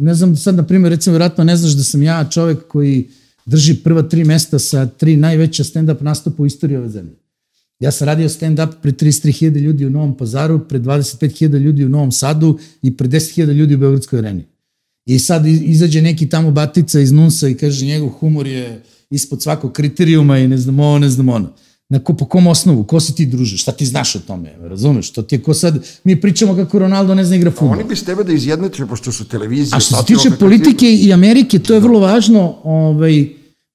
Ne 0.00 0.14
znam, 0.14 0.36
sad, 0.36 0.54
na 0.54 0.62
primjer, 0.62 0.90
recimo, 0.90 1.12
vjerojatno 1.12 1.44
ne 1.44 1.56
znaš 1.56 1.72
da 1.72 1.82
sam 1.82 2.02
ja 2.02 2.24
čovek 2.30 2.66
koji 2.68 3.08
drži 3.46 3.74
prva 3.74 4.02
tri 4.02 4.24
mesta 4.24 4.58
sa 4.58 4.86
tri 4.86 5.16
najveća 5.16 5.64
stand-up 5.64 6.02
nastupa 6.02 6.42
u 6.42 6.46
istoriji 6.46 6.78
ove 6.78 6.88
zemlje. 6.88 7.25
Ja 7.80 7.90
sam 7.90 8.06
radio 8.06 8.28
stand-up 8.28 8.72
pred 8.82 9.02
33.000 9.02 9.60
ljudi 9.60 9.86
u 9.86 9.90
Novom 9.90 10.16
pazaru, 10.16 10.68
pred 10.68 10.82
25.000 10.82 11.58
ljudi 11.58 11.84
u 11.84 11.88
Novom 11.88 12.12
Sadu 12.12 12.58
i 12.82 12.96
pred 12.96 13.10
10.000 13.10 13.52
ljudi 13.52 13.74
u 13.74 13.78
Beogradskoj 13.78 14.18
areni. 14.18 14.44
I 15.06 15.18
sad 15.18 15.46
izađe 15.46 16.02
neki 16.02 16.28
tamo 16.28 16.50
batica 16.50 17.00
iz 17.00 17.12
Nunsa 17.12 17.48
i 17.48 17.54
kaže 17.54 17.86
njegov 17.86 18.08
humor 18.08 18.46
je 18.46 18.82
ispod 19.10 19.42
svakog 19.42 19.72
kriterijuma 19.72 20.38
i 20.38 20.48
ne 20.48 20.58
znam 20.58 20.80
ovo, 20.80 20.98
ne 20.98 21.10
znam 21.10 21.28
ono. 21.28 21.52
Na 21.88 21.98
ko, 21.98 22.14
po 22.14 22.24
kom 22.24 22.46
osnovu? 22.46 22.84
Ko 22.84 23.00
si 23.00 23.14
ti 23.14 23.26
druže? 23.26 23.56
Šta 23.56 23.72
ti 23.72 23.86
znaš 23.86 24.16
o 24.16 24.18
tome? 24.18 24.54
Razumeš? 24.60 25.10
To 25.10 25.22
ti 25.22 25.34
je 25.34 25.42
ko 25.42 25.54
sad, 25.54 25.86
mi 26.04 26.20
pričamo 26.20 26.56
kako 26.56 26.78
Ronaldo 26.78 27.14
ne 27.14 27.24
zna 27.24 27.36
igra 27.36 27.50
futbol. 27.50 27.72
Oni 27.72 27.84
bi 27.84 27.96
s 27.96 28.04
tebe 28.04 28.24
da 28.24 28.32
izjednače, 28.32 28.86
pošto 28.86 29.12
su 29.12 29.24
televizije... 29.24 29.76
A 29.76 29.80
što 29.80 29.96
se 29.96 30.04
tiče 30.06 30.30
politike 30.38 30.92
i 30.92 31.12
Amerike, 31.12 31.58
to 31.58 31.74
je 31.74 31.80
vrlo 31.80 32.00
važno, 32.00 32.56
ovaj, 32.64 33.28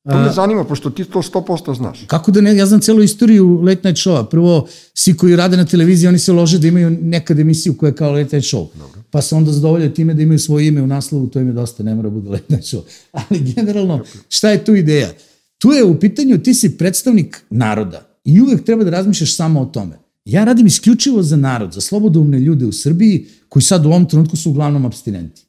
To 0.09 0.19
me 0.19 0.31
zanima, 0.31 0.63
pošto 0.63 0.89
ti 0.89 1.05
to 1.05 1.21
100% 1.21 1.75
znaš. 1.75 2.03
Kako 2.07 2.31
da 2.31 2.41
ne, 2.41 2.55
ja 2.57 2.65
znam 2.65 2.81
celu 2.81 3.03
istoriju 3.03 3.61
Late 3.61 3.81
Night 3.83 4.05
Showa. 4.05 4.29
Prvo, 4.29 4.67
svi 4.93 5.17
koji 5.17 5.35
rade 5.35 5.57
na 5.57 5.65
televiziji, 5.65 6.07
oni 6.07 6.19
se 6.19 6.33
lože 6.33 6.59
da 6.59 6.67
imaju 6.67 6.89
nekad 7.01 7.39
emisiju 7.39 7.77
koja 7.77 7.87
je 7.87 7.95
kao 7.95 8.11
Late 8.11 8.35
Night 8.35 8.53
Show. 8.53 8.67
Dobro. 8.79 9.01
Pa 9.11 9.21
se 9.21 9.35
onda 9.35 9.51
zadovolje 9.51 9.93
time 9.93 10.13
da 10.13 10.21
imaju 10.21 10.39
svoje 10.39 10.67
ime 10.67 10.81
u 10.81 10.87
naslovu, 10.87 11.27
to 11.27 11.39
im 11.39 11.47
je 11.47 11.53
dosta, 11.53 11.83
ne 11.83 11.95
mora 11.95 12.09
bude 12.09 12.29
Late 12.29 12.45
Night 12.49 12.65
Show. 12.65 12.81
Ali 13.29 13.39
generalno, 13.39 14.03
šta 14.29 14.49
je 14.49 14.65
tu 14.65 14.75
ideja? 14.75 15.09
Tu 15.57 15.71
je 15.71 15.83
u 15.83 15.99
pitanju, 15.99 16.37
ti 16.37 16.53
si 16.53 16.77
predstavnik 16.77 17.43
naroda 17.49 18.07
i 18.23 18.41
uvek 18.41 18.65
treba 18.65 18.83
da 18.83 18.89
razmišljaš 18.89 19.35
samo 19.35 19.61
o 19.61 19.65
tome. 19.65 19.99
Ja 20.25 20.43
radim 20.43 20.67
isključivo 20.67 21.23
za 21.23 21.35
narod, 21.35 21.73
za 21.73 21.81
slobodomne 21.81 22.39
ljude 22.39 22.65
u 22.65 22.71
Srbiji, 22.71 23.25
koji 23.49 23.63
sad 23.63 23.85
u 23.85 23.89
ovom 23.89 24.05
trenutku 24.05 24.37
su 24.37 24.49
uglavnom 24.49 24.85
abstinenti. 24.85 25.45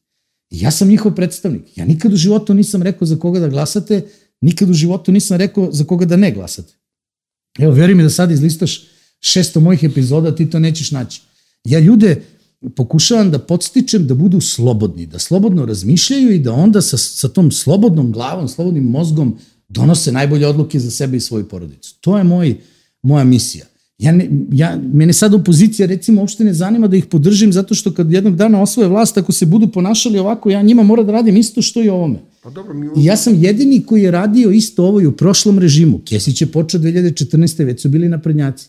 I 0.50 0.60
ja 0.60 0.70
sam 0.70 0.88
njihov 0.88 1.14
predstavnik. 1.14 1.62
Ja 1.76 1.84
nikad 1.84 2.12
u 2.12 2.16
životu 2.16 2.54
nisam 2.54 2.82
rekao 2.82 3.06
za 3.06 3.16
koga 3.16 3.40
da 3.40 3.48
glasate, 3.48 4.02
Nikad 4.42 4.70
u 4.70 4.72
životu 4.72 5.12
nisam 5.12 5.36
rekao 5.36 5.72
za 5.72 5.84
koga 5.84 6.04
da 6.04 6.16
ne 6.16 6.30
glasate. 6.30 6.74
Evo, 7.58 7.72
veri 7.72 7.94
mi 7.94 8.02
da 8.02 8.10
sad 8.10 8.30
izlistaš 8.30 8.84
600 9.20 9.60
mojih 9.60 9.84
epizoda, 9.84 10.34
ti 10.34 10.50
to 10.50 10.58
nećeš 10.58 10.90
naći. 10.90 11.20
Ja 11.64 11.78
ljude, 11.78 12.22
pokušavam 12.76 13.30
da 13.30 13.38
podstičem 13.38 14.06
da 14.06 14.14
budu 14.14 14.40
slobodni, 14.40 15.06
da 15.06 15.18
slobodno 15.18 15.66
razmišljaju 15.66 16.34
i 16.34 16.38
da 16.38 16.52
onda 16.52 16.82
sa, 16.82 16.98
sa 16.98 17.28
tom 17.28 17.50
slobodnom 17.52 18.12
glavom, 18.12 18.48
slobodnim 18.48 18.84
mozgom 18.84 19.38
donose 19.68 20.12
najbolje 20.12 20.46
odluke 20.46 20.80
za 20.80 20.90
sebe 20.90 21.16
i 21.16 21.20
svoju 21.20 21.48
porodicu. 21.48 21.94
To 22.00 22.18
je 22.18 22.24
moj, 22.24 22.56
moja 23.02 23.24
misija. 23.24 23.66
Ja 23.98 24.12
ne, 24.12 24.28
ja, 24.52 24.78
mene 24.92 25.12
sad 25.12 25.34
opozicija 25.34 25.86
recimo 25.86 26.20
uopšte 26.20 26.44
ne 26.44 26.54
zanima 26.54 26.88
da 26.88 26.96
ih 26.96 27.06
podržim 27.06 27.52
zato 27.52 27.74
što 27.74 27.94
kad 27.94 28.12
jednog 28.12 28.36
dana 28.36 28.62
osvoje 28.62 28.88
vlast, 28.88 29.18
ako 29.18 29.32
se 29.32 29.46
budu 29.46 29.68
ponašali 29.68 30.18
ovako, 30.18 30.50
ja 30.50 30.62
njima 30.62 30.82
moram 30.82 31.06
da 31.06 31.12
radim 31.12 31.36
isto 31.36 31.62
što 31.62 31.82
i 31.82 31.88
ovome. 31.88 32.18
Pa 32.42 32.50
dobro, 32.50 32.74
mi... 32.74 32.86
I 32.96 33.04
ja 33.04 33.16
sam 33.16 33.34
jedini 33.34 33.86
koji 33.86 34.02
je 34.02 34.10
radio 34.10 34.50
isto 34.50 34.84
ovo 34.84 35.00
i 35.00 35.06
u 35.06 35.12
prošlom 35.12 35.58
režimu. 35.58 36.00
Kesić 36.08 36.40
je 36.40 36.46
počeo 36.46 36.80
2014. 36.80 37.64
već 37.64 37.82
su 37.82 37.88
bili 37.88 38.08
naprednjaci. 38.08 38.68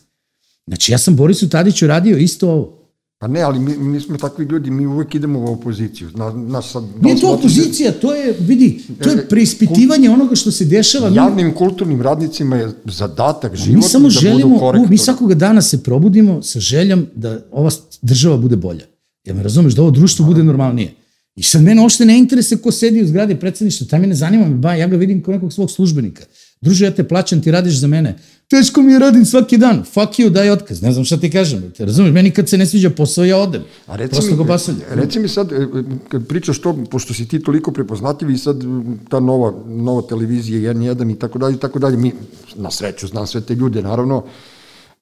Znači 0.66 0.92
ja 0.92 0.98
sam 0.98 1.16
Borisu 1.16 1.48
Tadiću 1.48 1.86
radio 1.86 2.16
isto 2.16 2.50
ovo. 2.50 2.84
Pa 3.18 3.28
ne, 3.28 3.40
ali 3.40 3.58
mi, 3.58 3.78
mi 3.78 4.00
smo 4.00 4.16
takvi 4.18 4.44
ljudi, 4.44 4.70
mi 4.70 4.86
uvek 4.86 5.14
idemo 5.14 5.40
u 5.40 5.52
opoziciju. 5.52 6.10
Na, 6.14 6.30
na 6.30 6.62
sad, 6.62 6.84
Nije 7.00 7.20
to 7.20 7.32
opozicija, 7.32 7.92
to 7.92 8.14
je, 8.14 8.36
vidi, 8.40 8.82
to 9.02 9.10
je 9.10 9.28
preispitivanje 9.28 10.10
onoga 10.10 10.34
što 10.34 10.50
se 10.50 10.64
dešava. 10.64 11.08
Javnim 11.08 11.54
kulturnim 11.54 12.02
radnicima 12.02 12.56
je 12.56 12.72
zadatak 12.84 13.56
životni 13.56 13.76
mi 13.76 13.82
samo 13.82 14.08
da 14.08 14.10
želimo, 14.10 14.72
budu 14.72 14.88
Mi 14.90 14.98
svakoga 14.98 15.34
dana 15.34 15.62
se 15.62 15.82
probudimo 15.82 16.42
sa 16.42 16.60
željom 16.60 17.06
da 17.14 17.40
ova 17.50 17.70
država 18.02 18.36
bude 18.36 18.56
bolja. 18.56 18.84
Ja 19.24 19.34
me 19.34 19.42
razumeš, 19.42 19.74
da 19.74 19.82
ovo 19.82 19.90
društvo 19.90 20.26
bude 20.26 20.44
normalnije. 20.44 20.94
I 21.36 21.42
sad 21.42 21.62
mene 21.62 21.84
ošte 21.84 22.04
ne 22.04 22.18
interese 22.18 22.56
ko 22.56 22.72
sedi 22.72 23.02
u 23.02 23.06
zgradi 23.06 23.34
predsedništva, 23.40 23.86
taj 23.90 24.00
me 24.00 24.06
ne 24.06 24.14
zanima, 24.14 24.48
ba, 24.48 24.74
ja 24.74 24.86
ga 24.86 24.96
vidim 24.96 25.22
kao 25.22 25.34
nekog 25.34 25.52
svog 25.52 25.70
službenika. 25.70 26.24
Druže, 26.60 26.84
ja 26.84 26.94
te 26.94 27.04
plaćam, 27.08 27.42
ti 27.42 27.50
radiš 27.50 27.74
za 27.74 27.86
mene. 27.86 28.18
Teško 28.48 28.82
mi 28.82 28.92
je 28.92 28.98
radim 28.98 29.24
svaki 29.24 29.58
dan. 29.58 29.82
Fuck 29.84 30.18
you, 30.18 30.28
daj 30.30 30.50
otkaz. 30.50 30.82
Ne 30.82 30.92
znam 30.92 31.04
šta 31.04 31.16
ti 31.16 31.30
kažem. 31.30 31.72
Te 31.76 31.84
razumeš, 31.84 32.12
meni 32.12 32.30
kad 32.30 32.48
se 32.48 32.58
ne 32.58 32.66
sviđa 32.66 32.90
posao, 32.90 33.24
ja 33.24 33.38
odem. 33.38 33.62
A 33.86 33.96
reci 33.96 34.10
Prosto 34.10 34.30
mi, 34.30 34.36
go. 34.36 34.56
Reci 34.90 35.18
mi 35.18 35.28
sad, 35.28 35.52
e, 35.52 35.66
kad 36.08 36.26
pričaš 36.26 36.58
to, 36.58 36.84
pošto 36.90 37.14
si 37.14 37.28
ti 37.28 37.42
toliko 37.42 37.72
prepoznatljiv 37.72 38.30
i 38.30 38.38
sad 38.38 38.64
ta 39.08 39.20
nova, 39.20 39.52
nova 39.66 40.02
televizija, 40.02 40.74
N1 40.74 41.12
i 41.12 41.18
tako 41.18 41.38
dalje, 41.38 41.54
i 41.54 41.58
tako 41.58 41.78
dalje, 41.78 41.96
mi, 41.96 42.12
na 42.54 42.70
sreću, 42.70 43.06
znam 43.06 43.26
sve 43.26 43.40
te 43.40 43.54
ljude, 43.54 43.82
naravno, 43.82 44.24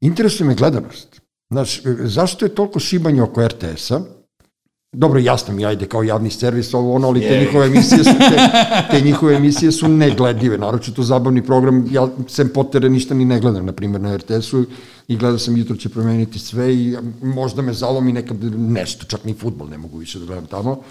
interesuje 0.01 0.47
me 0.49 0.55
gledanost. 0.55 1.21
Znaš, 1.51 1.79
e, 1.79 1.97
zašto 2.05 2.45
je 2.45 2.55
toliko 2.55 2.81
šibanje 2.81 3.23
oko 3.23 3.49
RTS-a? 3.49 4.01
Dobro, 4.93 5.21
jasno 5.21 5.55
mi, 5.55 5.67
ajde, 5.67 5.87
kao 5.87 6.03
javni 6.03 6.31
servis, 6.31 6.75
ovo 6.75 6.95
ono, 6.95 7.09
ali 7.09 7.21
te 7.21 7.39
njihove 7.39 7.67
emisije 7.67 8.05
su, 8.05 8.11
te, 8.19 8.37
te 8.91 9.01
njihove 9.01 9.35
emisije 9.35 9.73
su 9.73 9.89
negledive, 9.89 10.59
naročito 10.59 11.03
zabavni 11.03 11.43
program, 11.43 11.89
ja 11.91 12.09
sem 12.29 12.49
potere 12.49 12.89
ništa 12.89 13.15
ni 13.15 13.25
ne 13.25 13.41
gledam, 13.41 13.67
na 13.67 13.73
primjer, 13.73 14.01
na 14.01 14.17
RTS-u 14.17 14.65
i 15.09 15.17
gledao 15.17 15.39
sam 15.39 15.57
jutro 15.57 15.77
će 15.77 15.89
promeniti 15.89 16.39
sve 16.39 16.75
i 16.75 16.97
možda 17.23 17.63
me 17.63 17.73
zalomi 17.73 18.13
nekad 18.13 18.37
nešto, 18.59 19.07
čak 19.07 19.25
ni 19.25 19.35
futbol 19.35 19.69
ne 19.69 19.79
mogu 19.79 19.99
više 19.99 20.19
da 20.19 20.27
gledam 20.27 20.47
tamo. 20.47 20.83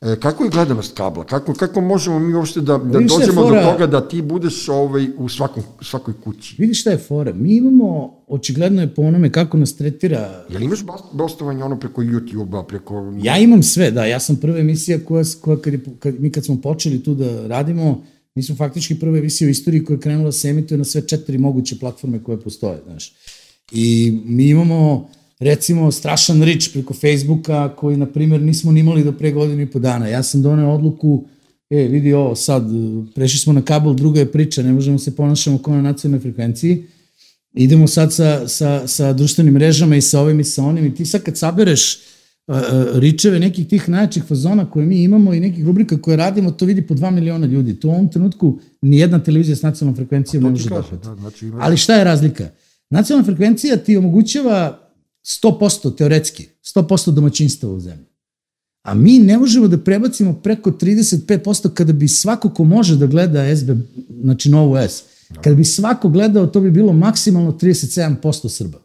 E, 0.00 0.16
kako 0.20 0.44
je 0.44 0.50
gledanost 0.50 0.96
kabla? 0.96 1.24
Kako, 1.24 1.54
kako 1.54 1.80
možemo 1.80 2.18
mi 2.18 2.34
uopšte 2.34 2.60
da, 2.60 2.78
da 2.78 2.98
dođemo 3.00 3.42
fora, 3.42 3.64
do 3.64 3.70
toga 3.70 3.86
da 3.86 4.08
ti 4.08 4.22
budeš 4.22 4.68
ovaj, 4.68 5.06
u 5.16 5.28
svakom, 5.28 5.62
svakoj 5.80 6.14
kući? 6.24 6.54
Vidiš 6.58 6.80
šta 6.80 6.90
je 6.90 6.98
fora? 6.98 7.32
Mi 7.32 7.56
imamo, 7.56 8.14
očigledno 8.26 8.82
je 8.82 8.94
po 8.94 9.02
onome 9.02 9.32
kako 9.32 9.56
nas 9.56 9.76
tretira... 9.76 10.44
Jel 10.48 10.62
imaš 10.62 10.78
gostovanje 11.12 11.64
ono 11.64 11.80
preko 11.80 12.02
YouTube-a, 12.02 12.62
preko... 12.62 13.14
Ja 13.22 13.38
imam 13.38 13.62
sve, 13.62 13.90
da. 13.90 14.04
Ja 14.04 14.20
sam 14.20 14.36
prva 14.36 14.58
emisija 14.58 14.98
koja, 15.04 15.24
koja 15.40 15.60
kad, 15.60 15.72
je, 15.72 15.80
kad, 15.98 16.20
mi 16.20 16.32
kad 16.32 16.44
smo 16.44 16.60
počeli 16.60 17.02
tu 17.02 17.14
da 17.14 17.46
radimo, 17.46 18.04
mi 18.34 18.42
smo 18.42 18.56
faktički 18.56 18.98
prva 18.98 19.18
emisija 19.18 19.46
u 19.46 19.50
istoriji 19.50 19.84
koja 19.84 19.94
je 19.94 20.00
krenula 20.00 20.28
da 20.28 20.32
se 20.32 20.48
emituje 20.48 20.78
na 20.78 20.84
sve 20.84 21.08
četiri 21.08 21.38
moguće 21.38 21.78
platforme 21.78 22.22
koje 22.22 22.40
postoje, 22.40 22.78
znaš. 22.86 23.14
I 23.72 24.18
mi 24.24 24.48
imamo 24.48 25.08
recimo 25.38 25.92
strašan 25.92 26.42
rič 26.42 26.72
preko 26.72 26.94
Facebooka 26.94 27.76
koji, 27.76 27.96
na 27.96 28.06
primjer, 28.06 28.42
nismo 28.42 28.72
ni 28.72 28.80
imali 28.80 29.04
do 29.04 29.12
pre 29.12 29.32
godinu 29.32 29.62
i 29.62 29.66
po 29.66 29.78
dana. 29.78 30.08
Ja 30.08 30.22
sam 30.22 30.42
doneo 30.42 30.70
odluku, 30.70 31.24
e, 31.70 31.76
vidi 31.76 32.12
ovo, 32.12 32.34
sad, 32.34 32.64
prešli 33.14 33.38
smo 33.38 33.52
na 33.52 33.62
kabel, 33.62 33.94
druga 33.94 34.20
je 34.20 34.32
priča, 34.32 34.62
ne 34.62 34.72
možemo 34.72 34.98
se 34.98 35.16
ponašamo 35.16 35.58
kao 35.58 35.74
na 35.74 35.82
nacionalnoj 35.82 36.22
frekvenciji, 36.22 36.84
idemo 37.54 37.86
sad 37.86 38.12
sa, 38.12 38.48
sa, 38.48 38.88
sa 38.88 39.12
društvenim 39.12 39.54
mrežama 39.54 39.96
i 39.96 40.00
sa 40.00 40.20
ovim 40.20 40.40
i 40.40 40.44
sa 40.44 40.64
onim 40.64 40.86
i 40.86 40.94
ti 40.94 41.06
sad 41.06 41.22
kad 41.22 41.38
sabereš 41.38 41.96
uh, 42.46 42.56
ričeve 42.94 43.38
nekih 43.40 43.68
tih 43.68 43.88
najjačih 43.88 44.24
fazona 44.24 44.70
koje 44.70 44.86
mi 44.86 45.02
imamo 45.02 45.34
i 45.34 45.40
nekih 45.40 45.64
rubrika 45.64 46.00
koje 46.00 46.16
radimo, 46.16 46.50
to 46.50 46.64
vidi 46.64 46.82
po 46.82 46.94
2 46.94 47.10
miliona 47.10 47.46
ljudi. 47.46 47.80
To 47.80 47.88
u 47.88 47.90
ovom 47.90 48.08
trenutku 48.08 48.58
ni 48.82 48.98
jedna 48.98 49.22
televizija 49.22 49.56
s 49.56 49.62
nacionalnom 49.62 49.96
frekvencijom 49.96 50.42
ne 50.42 50.50
može 50.50 50.68
da 50.68 50.82
Da, 51.04 51.16
znači 51.16 51.46
ima... 51.46 51.58
Ali 51.60 51.76
šta 51.76 51.94
je 51.94 52.04
razlika? 52.04 52.48
Nacionalna 52.90 53.26
frekvencija 53.26 53.76
ti 53.76 53.96
omogućava 53.96 54.85
100% 55.26 55.96
teoretski, 55.96 56.48
100% 56.74 57.10
domaćinstva 57.10 57.70
u 57.70 57.80
zemlji. 57.80 58.06
A 58.82 58.94
mi 58.94 59.18
ne 59.18 59.38
možemo 59.38 59.68
da 59.68 59.78
prebacimo 59.78 60.32
preko 60.32 60.70
35% 60.70 61.74
kada 61.74 61.92
bi 61.92 62.08
svako 62.08 62.50
ko 62.50 62.64
može 62.64 62.96
da 62.96 63.06
gleda 63.06 63.56
SB, 63.56 63.70
znači 64.22 64.50
novu 64.50 64.76
S, 64.76 65.02
kada 65.42 65.56
bi 65.56 65.64
svako 65.64 66.08
gledao, 66.08 66.46
to 66.46 66.60
bi 66.60 66.70
bilo 66.70 66.92
maksimalno 66.92 67.52
37% 67.52 68.48
Srba. 68.48 68.78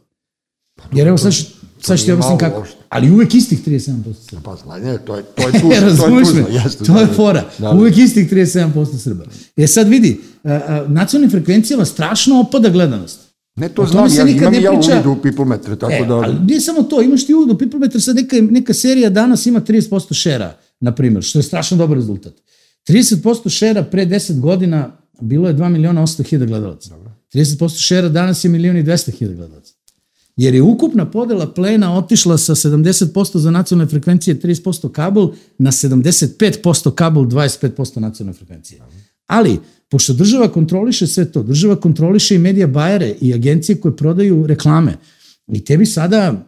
Jer 0.92 1.06
evo 1.08 1.18
sad, 1.18 1.32
sad 1.80 1.98
što 1.98 2.06
ti 2.06 2.12
objasnim 2.12 2.38
kako. 2.38 2.66
Ali 2.88 3.10
uvek 3.10 3.34
istih 3.34 3.66
37% 3.66 4.14
Srba. 4.28 4.42
Pa 4.42 4.56
zna, 4.56 4.78
ne, 4.78 4.98
to 4.98 5.16
je, 5.16 5.22
to 5.22 5.48
je 5.48 5.52
tužno. 5.52 5.80
Razumiješ 5.88 6.28
jeste, 6.64 6.84
to 6.84 7.00
je 7.00 7.06
fora. 7.06 7.44
Da, 7.58 7.68
da. 7.68 7.70
Uvek 7.70 7.98
istih 7.98 8.32
37% 8.32 8.98
Srba. 8.98 9.24
E 9.56 9.66
sad 9.66 9.88
vidi, 9.88 10.20
nacionalnim 10.88 11.30
frekvencijama 11.30 11.84
strašno 11.84 12.40
opada 12.40 12.68
gledanost. 12.68 13.20
Ne, 13.56 13.68
to 13.68 13.86
znam, 13.86 14.08
ja 14.16 14.28
imam 14.28 14.54
ja 14.54 14.72
priča... 14.72 14.92
uvid 14.92 15.06
u 15.06 15.22
pipometre, 15.22 15.76
tako 15.76 15.92
e, 15.92 16.06
da... 16.06 16.14
Ali 16.14 16.34
nije 16.46 16.60
samo 16.60 16.82
to, 16.82 17.02
imaš 17.02 17.26
ti 17.26 17.34
uvid 17.34 17.54
u 17.54 17.58
pipometre, 17.58 18.00
sad 18.00 18.16
neka, 18.16 18.36
neka 18.50 18.74
serija 18.74 19.10
danas 19.10 19.46
ima 19.46 19.60
30% 19.60 20.14
šera, 20.14 20.56
na 20.80 20.94
primjer, 20.94 21.24
što 21.24 21.38
je 21.38 21.42
strašno 21.42 21.76
dobar 21.76 21.96
rezultat. 21.96 22.32
30% 22.88 23.48
šera 23.48 23.84
pre 23.84 24.06
10 24.06 24.40
godina 24.40 24.96
bilo 25.20 25.48
je 25.48 25.54
2 25.54 25.68
miliona 25.68 26.02
800 26.02 26.28
hiljada 26.28 26.46
gledalaca. 26.46 26.90
Dobro. 26.90 27.10
30% 27.34 27.86
šera 27.86 28.08
danas 28.08 28.44
je 28.44 28.50
milion 28.50 28.76
i 28.76 28.84
200 28.84 29.10
hiljada 29.10 29.36
gledalaca. 29.36 29.74
Jer 30.36 30.54
je 30.54 30.62
ukupna 30.62 31.10
podela 31.10 31.52
plena 31.52 31.98
otišla 31.98 32.38
sa 32.38 32.54
70% 32.54 33.38
za 33.38 33.50
nacionalne 33.50 33.90
frekvencije, 33.90 34.40
30% 34.40 34.92
kabel, 34.92 35.28
na 35.58 35.70
75% 35.70 36.94
kabel, 36.94 37.22
25% 37.22 38.00
nacionalne 38.00 38.36
frekvencije. 38.36 38.80
Ali, 39.26 39.58
pošto 39.92 40.12
država 40.12 40.48
kontroliše 40.48 41.06
sve 41.06 41.24
to, 41.32 41.42
država 41.42 41.76
kontroliše 41.76 42.34
i 42.34 42.38
medija 42.38 42.66
bajere 42.66 43.14
i 43.20 43.34
agencije 43.34 43.76
koje 43.76 43.96
prodaju 43.96 44.46
reklame. 44.46 44.94
I 45.52 45.64
tebi 45.64 45.86
sada, 45.86 46.46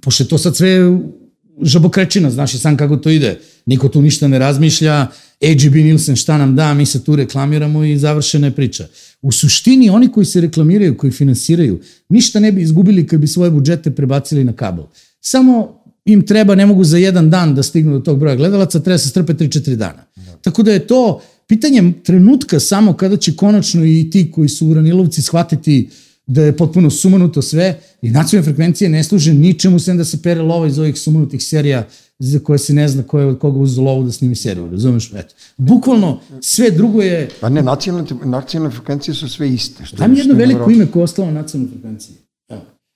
pošto 0.00 0.22
je 0.22 0.28
to 0.28 0.38
sad 0.38 0.56
sve 0.56 0.98
žabokrečina, 1.62 2.30
znaš 2.30 2.54
i 2.54 2.58
sam 2.58 2.76
kako 2.76 2.96
to 2.96 3.10
ide, 3.10 3.38
niko 3.66 3.88
tu 3.88 4.02
ništa 4.02 4.28
ne 4.28 4.38
razmišlja, 4.38 5.06
AGB 5.50 5.74
Nielsen 5.74 6.16
šta 6.16 6.38
nam 6.38 6.56
da, 6.56 6.74
mi 6.74 6.86
se 6.86 7.04
tu 7.04 7.16
reklamiramo 7.16 7.84
i 7.84 7.98
završena 7.98 8.46
je 8.46 8.54
priča. 8.56 8.86
U 9.22 9.32
suštini, 9.32 9.90
oni 9.90 10.08
koji 10.08 10.26
se 10.26 10.40
reklamiraju, 10.40 10.96
koji 10.96 11.12
finansiraju, 11.12 11.80
ništa 12.08 12.40
ne 12.40 12.52
bi 12.52 12.62
izgubili 12.62 13.06
kad 13.06 13.20
bi 13.20 13.26
svoje 13.26 13.50
budžete 13.50 13.90
prebacili 13.90 14.44
na 14.44 14.52
kabel. 14.52 14.84
Samo 15.20 15.82
im 16.04 16.26
treba, 16.26 16.54
ne 16.54 16.66
mogu 16.66 16.84
za 16.84 16.98
jedan 16.98 17.30
dan 17.30 17.54
da 17.54 17.62
stignu 17.62 17.92
do 17.92 18.00
tog 18.00 18.18
broja 18.18 18.36
gledalaca, 18.36 18.80
treba 18.80 18.98
se 18.98 19.08
strpe 19.08 19.32
3-4 19.32 19.76
dana. 19.76 20.06
Da. 20.16 20.36
Tako 20.42 20.62
da 20.62 20.72
je 20.72 20.86
to 20.86 21.20
Pitanje 21.50 21.92
trenutka 22.04 22.60
samo 22.60 22.92
kada 22.92 23.16
će 23.16 23.36
konačno 23.36 23.84
i 23.84 24.10
ti 24.10 24.30
koji 24.30 24.48
su 24.48 24.66
uranilovci 24.66 25.22
shvatiti 25.22 25.88
da 26.26 26.42
je 26.42 26.56
potpuno 26.56 26.90
sumanuto 26.90 27.42
sve 27.42 27.80
i 28.02 28.10
nacionalne 28.10 28.44
frekvencije 28.44 28.90
ne 28.90 29.04
služe 29.04 29.34
ničemu 29.34 29.78
sem 29.78 29.96
da 29.96 30.04
se 30.04 30.22
pere 30.22 30.42
lova 30.42 30.66
iz 30.66 30.78
ovih 30.78 30.98
sumanutih 30.98 31.42
serija 31.42 31.86
za 32.18 32.38
koje 32.38 32.58
se 32.58 32.74
ne 32.74 32.88
zna 32.88 33.02
ko 33.02 33.18
je 33.18 33.26
od 33.26 33.38
koga 33.38 33.58
uzeo 33.58 33.84
lovu 33.84 34.04
da 34.04 34.12
snimi 34.12 34.36
seriju, 34.36 34.70
razumeš? 34.70 35.12
Eto. 35.14 35.34
Bukvalno 35.56 36.20
sve 36.40 36.70
drugo 36.70 37.02
je... 37.02 37.28
Pa 37.40 37.48
ne, 37.48 37.62
nacionalne, 37.62 38.08
nacionalne 38.24 38.74
frekvencije 38.76 39.14
su 39.14 39.28
sve 39.28 39.50
iste. 39.50 39.84
Što, 39.84 39.96
Dam 39.96 40.14
jedno 40.14 40.34
veliko 40.34 40.70
ime 40.70 40.86
koje 40.86 41.00
je 41.00 41.04
ostalo 41.04 41.30
na 41.30 41.40
nacionalnoj 41.40 41.72
frekvenciji. 41.72 42.14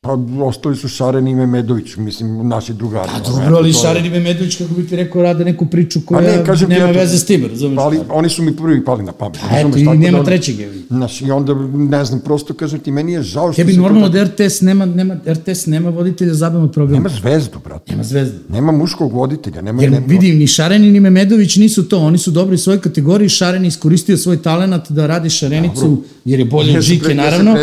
Pa 0.04 0.18
ostali 0.44 0.76
su 0.76 0.88
Šaren 0.88 1.28
i 1.28 1.34
Memedović, 1.34 1.96
mislim, 1.96 2.48
naši 2.48 2.72
drugari. 2.72 3.08
Pa 3.12 3.30
dobro, 3.30 3.56
ali 3.56 3.72
Šaren 3.72 4.06
i 4.06 4.10
Memedović, 4.10 4.56
kako 4.56 4.74
bi 4.74 4.86
ti 4.86 4.96
rekao, 4.96 5.22
rade 5.22 5.44
neku 5.44 5.66
priču 5.66 6.00
koja 6.00 6.20
pa 6.20 6.26
ne, 6.26 6.44
kažem, 6.44 6.68
nema 6.68 6.86
veze 6.86 7.18
s 7.18 7.24
tim, 7.24 7.46
razumiješ? 7.46 7.78
Ali 7.82 8.00
oni 8.10 8.28
su 8.28 8.42
mi 8.42 8.56
prvi 8.56 8.84
pali 8.84 9.02
na 9.04 9.12
pamet. 9.12 9.38
Pa 9.50 9.58
eto, 9.58 9.78
i 9.78 9.84
nema 9.84 10.18
da, 10.18 10.24
trećeg. 10.24 10.58
Je. 10.58 10.82
Znaš, 10.88 11.22
i 11.22 11.30
onda, 11.30 11.54
ne 11.74 12.04
znam, 12.04 12.20
prosto 12.20 12.54
kažem 12.54 12.80
ti, 12.80 12.90
meni 12.90 13.12
je 13.12 13.22
žao 13.22 13.52
što... 13.52 13.62
Tebi 13.62 13.76
normalno 13.76 14.08
da 14.08 14.24
RTS 14.24 14.60
nema, 14.60 14.86
nema, 14.86 15.16
RTS 15.26 15.66
nema 15.66 15.90
voditelja 15.90 16.34
zabavnog 16.34 16.72
programa. 16.72 17.08
Nema 17.08 17.20
zvezdu, 17.20 17.58
brate. 17.64 17.92
Nema 17.92 18.04
zvezdu. 18.04 18.38
Nema 18.48 18.72
muškog 18.72 19.12
voditelja. 19.12 19.62
Nema, 19.62 19.82
Jer 19.82 19.92
nema... 19.92 20.06
vidim, 20.06 20.38
ni 20.38 20.46
Šaren 20.46 20.82
ni 20.92 21.00
Memedović 21.00 21.56
nisu 21.56 21.88
to, 21.88 21.98
oni 21.98 22.18
su 22.18 22.30
dobri 22.30 22.54
u 22.54 22.58
svojoj 22.58 22.80
kategoriji, 22.80 23.28
Šaren 23.28 23.64
iskoristio 23.64 24.16
svoj 24.16 24.42
talenat 24.42 24.90
da 24.90 25.06
radi 25.06 25.30
Šarenicu, 25.30 25.80
Dobro. 25.80 26.02
jer 26.24 26.38
je 26.38 26.44
bolje 26.44 26.78
od 26.78 26.82
Žike, 26.82 27.14
naravno. 27.14 27.56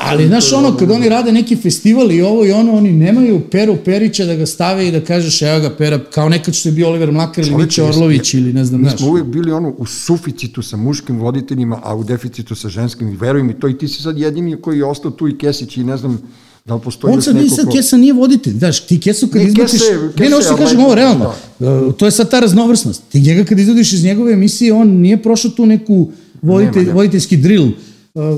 Ali, 0.00 0.26
znaš, 0.26 0.52
ono, 0.52 0.76
kad 0.76 0.90
oni 0.90 1.08
rade 1.08 1.32
neki 1.32 1.55
festival 1.56 2.12
i 2.12 2.22
ovo 2.22 2.44
i 2.46 2.52
ono, 2.52 2.72
oni 2.72 2.92
nemaju 2.92 3.40
Peru 3.50 3.76
Perića 3.84 4.24
da 4.24 4.34
ga 4.34 4.46
stave 4.46 4.88
i 4.88 4.92
da 4.92 5.00
kažeš 5.00 5.42
evo 5.42 5.60
ga 5.60 5.70
Pera, 5.70 5.98
kao 6.10 6.28
nekad 6.28 6.54
što 6.54 6.68
je 6.68 6.72
bio 6.72 6.88
Oliver 6.88 7.12
Mlakar 7.12 7.46
ili 7.46 7.56
Miće 7.56 7.82
Orlović 7.82 8.34
ili 8.34 8.52
ne 8.52 8.64
znam, 8.64 8.82
Mi 8.82 8.90
smo 8.90 9.08
uvijek 9.08 9.26
bili 9.26 9.52
ono 9.52 9.74
u 9.78 9.86
suficitu 9.86 10.62
sa 10.62 10.76
muškim 10.76 11.18
voditeljima, 11.18 11.80
a 11.82 11.94
u 11.94 12.04
deficitu 12.04 12.54
sa 12.54 12.68
ženskim, 12.68 13.08
i 13.08 13.16
veruj 13.16 13.42
mi 13.42 13.60
to, 13.60 13.68
i 13.68 13.78
ti 13.78 13.88
si 13.88 14.02
sad 14.02 14.18
jedini 14.18 14.56
koji 14.60 14.78
je 14.78 14.84
ostao 14.84 15.10
tu 15.10 15.28
i 15.28 15.38
Kesić 15.38 15.76
i 15.76 15.84
ne 15.84 15.96
znam, 15.96 16.18
Da 16.66 16.74
li 16.74 16.80
postoji 16.80 17.14
On 17.14 17.22
sad, 17.22 17.36
neko 17.36 17.48
sad 17.48 17.64
ko- 17.64 17.72
Kesa 17.72 17.96
nije 17.96 18.12
voditelj, 18.12 18.52
znaš, 18.58 18.80
ti 18.80 19.00
Kesu 19.00 19.28
kad 19.28 19.42
izbaciš, 19.42 19.80
ne, 19.80 20.28
ne, 20.28 20.34
hoću 20.34 20.48
ti 20.48 20.54
kažem 20.58 20.80
ovo 20.80 20.94
realno, 20.94 21.32
Uh, 21.58 21.94
to 21.94 22.04
je 22.04 22.10
sad 22.10 22.30
ta 22.30 22.40
raznovrsnost. 22.40 23.02
Ti 23.08 23.20
njega 23.20 23.44
kad 23.44 23.58
izvodiš 23.58 23.92
iz 23.92 24.04
njegove 24.04 24.32
emisije, 24.32 24.72
on 24.72 24.88
nije 24.88 25.22
prošao 25.22 25.50
tu 25.50 25.66
neku 25.66 26.10
voditelj, 26.42 26.82
Nema, 26.82 26.88
ne. 26.88 26.94
voditeljski 26.94 27.36
drill, 27.36 27.68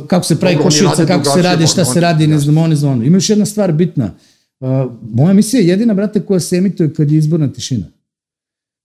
kako 0.06 0.26
se 0.26 0.40
pravi 0.40 0.56
Dobro, 0.56 0.70
rade 0.84 1.06
kako 1.06 1.24
se 1.36 1.42
radi, 1.42 1.66
šta 1.66 1.80
on- 1.80 1.94
se 1.94 2.00
radi, 2.00 2.26
ne 2.26 2.38
znam, 2.38 2.58
on, 2.58 2.70
ne 2.70 2.76
znam. 2.76 3.02
Ima 3.02 3.16
još 3.16 3.30
jedna 3.30 3.46
stvar 3.46 3.72
bitna. 3.72 4.14
Uh, 4.60 4.68
moja 5.10 5.30
emisija 5.30 5.60
je 5.60 5.66
jedina, 5.68 5.94
brate, 5.94 6.20
koja 6.20 6.40
se 6.40 6.56
emituje 6.56 6.94
kad 6.94 7.10
je 7.10 7.18
izborna 7.18 7.52
tišina. 7.52 7.86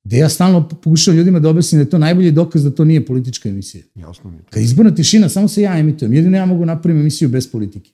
Gde 0.03 0.17
ja 0.17 0.29
stalno 0.29 0.69
pokušavam 0.69 1.17
ljudima 1.17 1.39
da 1.39 1.49
objasnim 1.49 1.79
da 1.79 1.83
je 1.83 1.89
to 1.89 1.97
najbolji 1.97 2.31
dokaz 2.31 2.63
da 2.63 2.71
to 2.71 2.85
nije 2.85 3.05
politička 3.05 3.49
emisija. 3.49 3.83
Jasno 3.95 4.29
mi 4.29 4.37
je. 4.37 4.41
Kad 4.49 4.61
je 4.61 4.65
izborna 4.65 4.95
tišina, 4.95 5.29
samo 5.29 5.47
se 5.47 5.61
ja 5.61 5.77
emitujem. 5.77 6.13
Jedino 6.13 6.37
ja 6.37 6.45
mogu 6.45 6.65
napraviti 6.65 7.01
emisiju 7.01 7.29
bez 7.29 7.47
politike. 7.51 7.91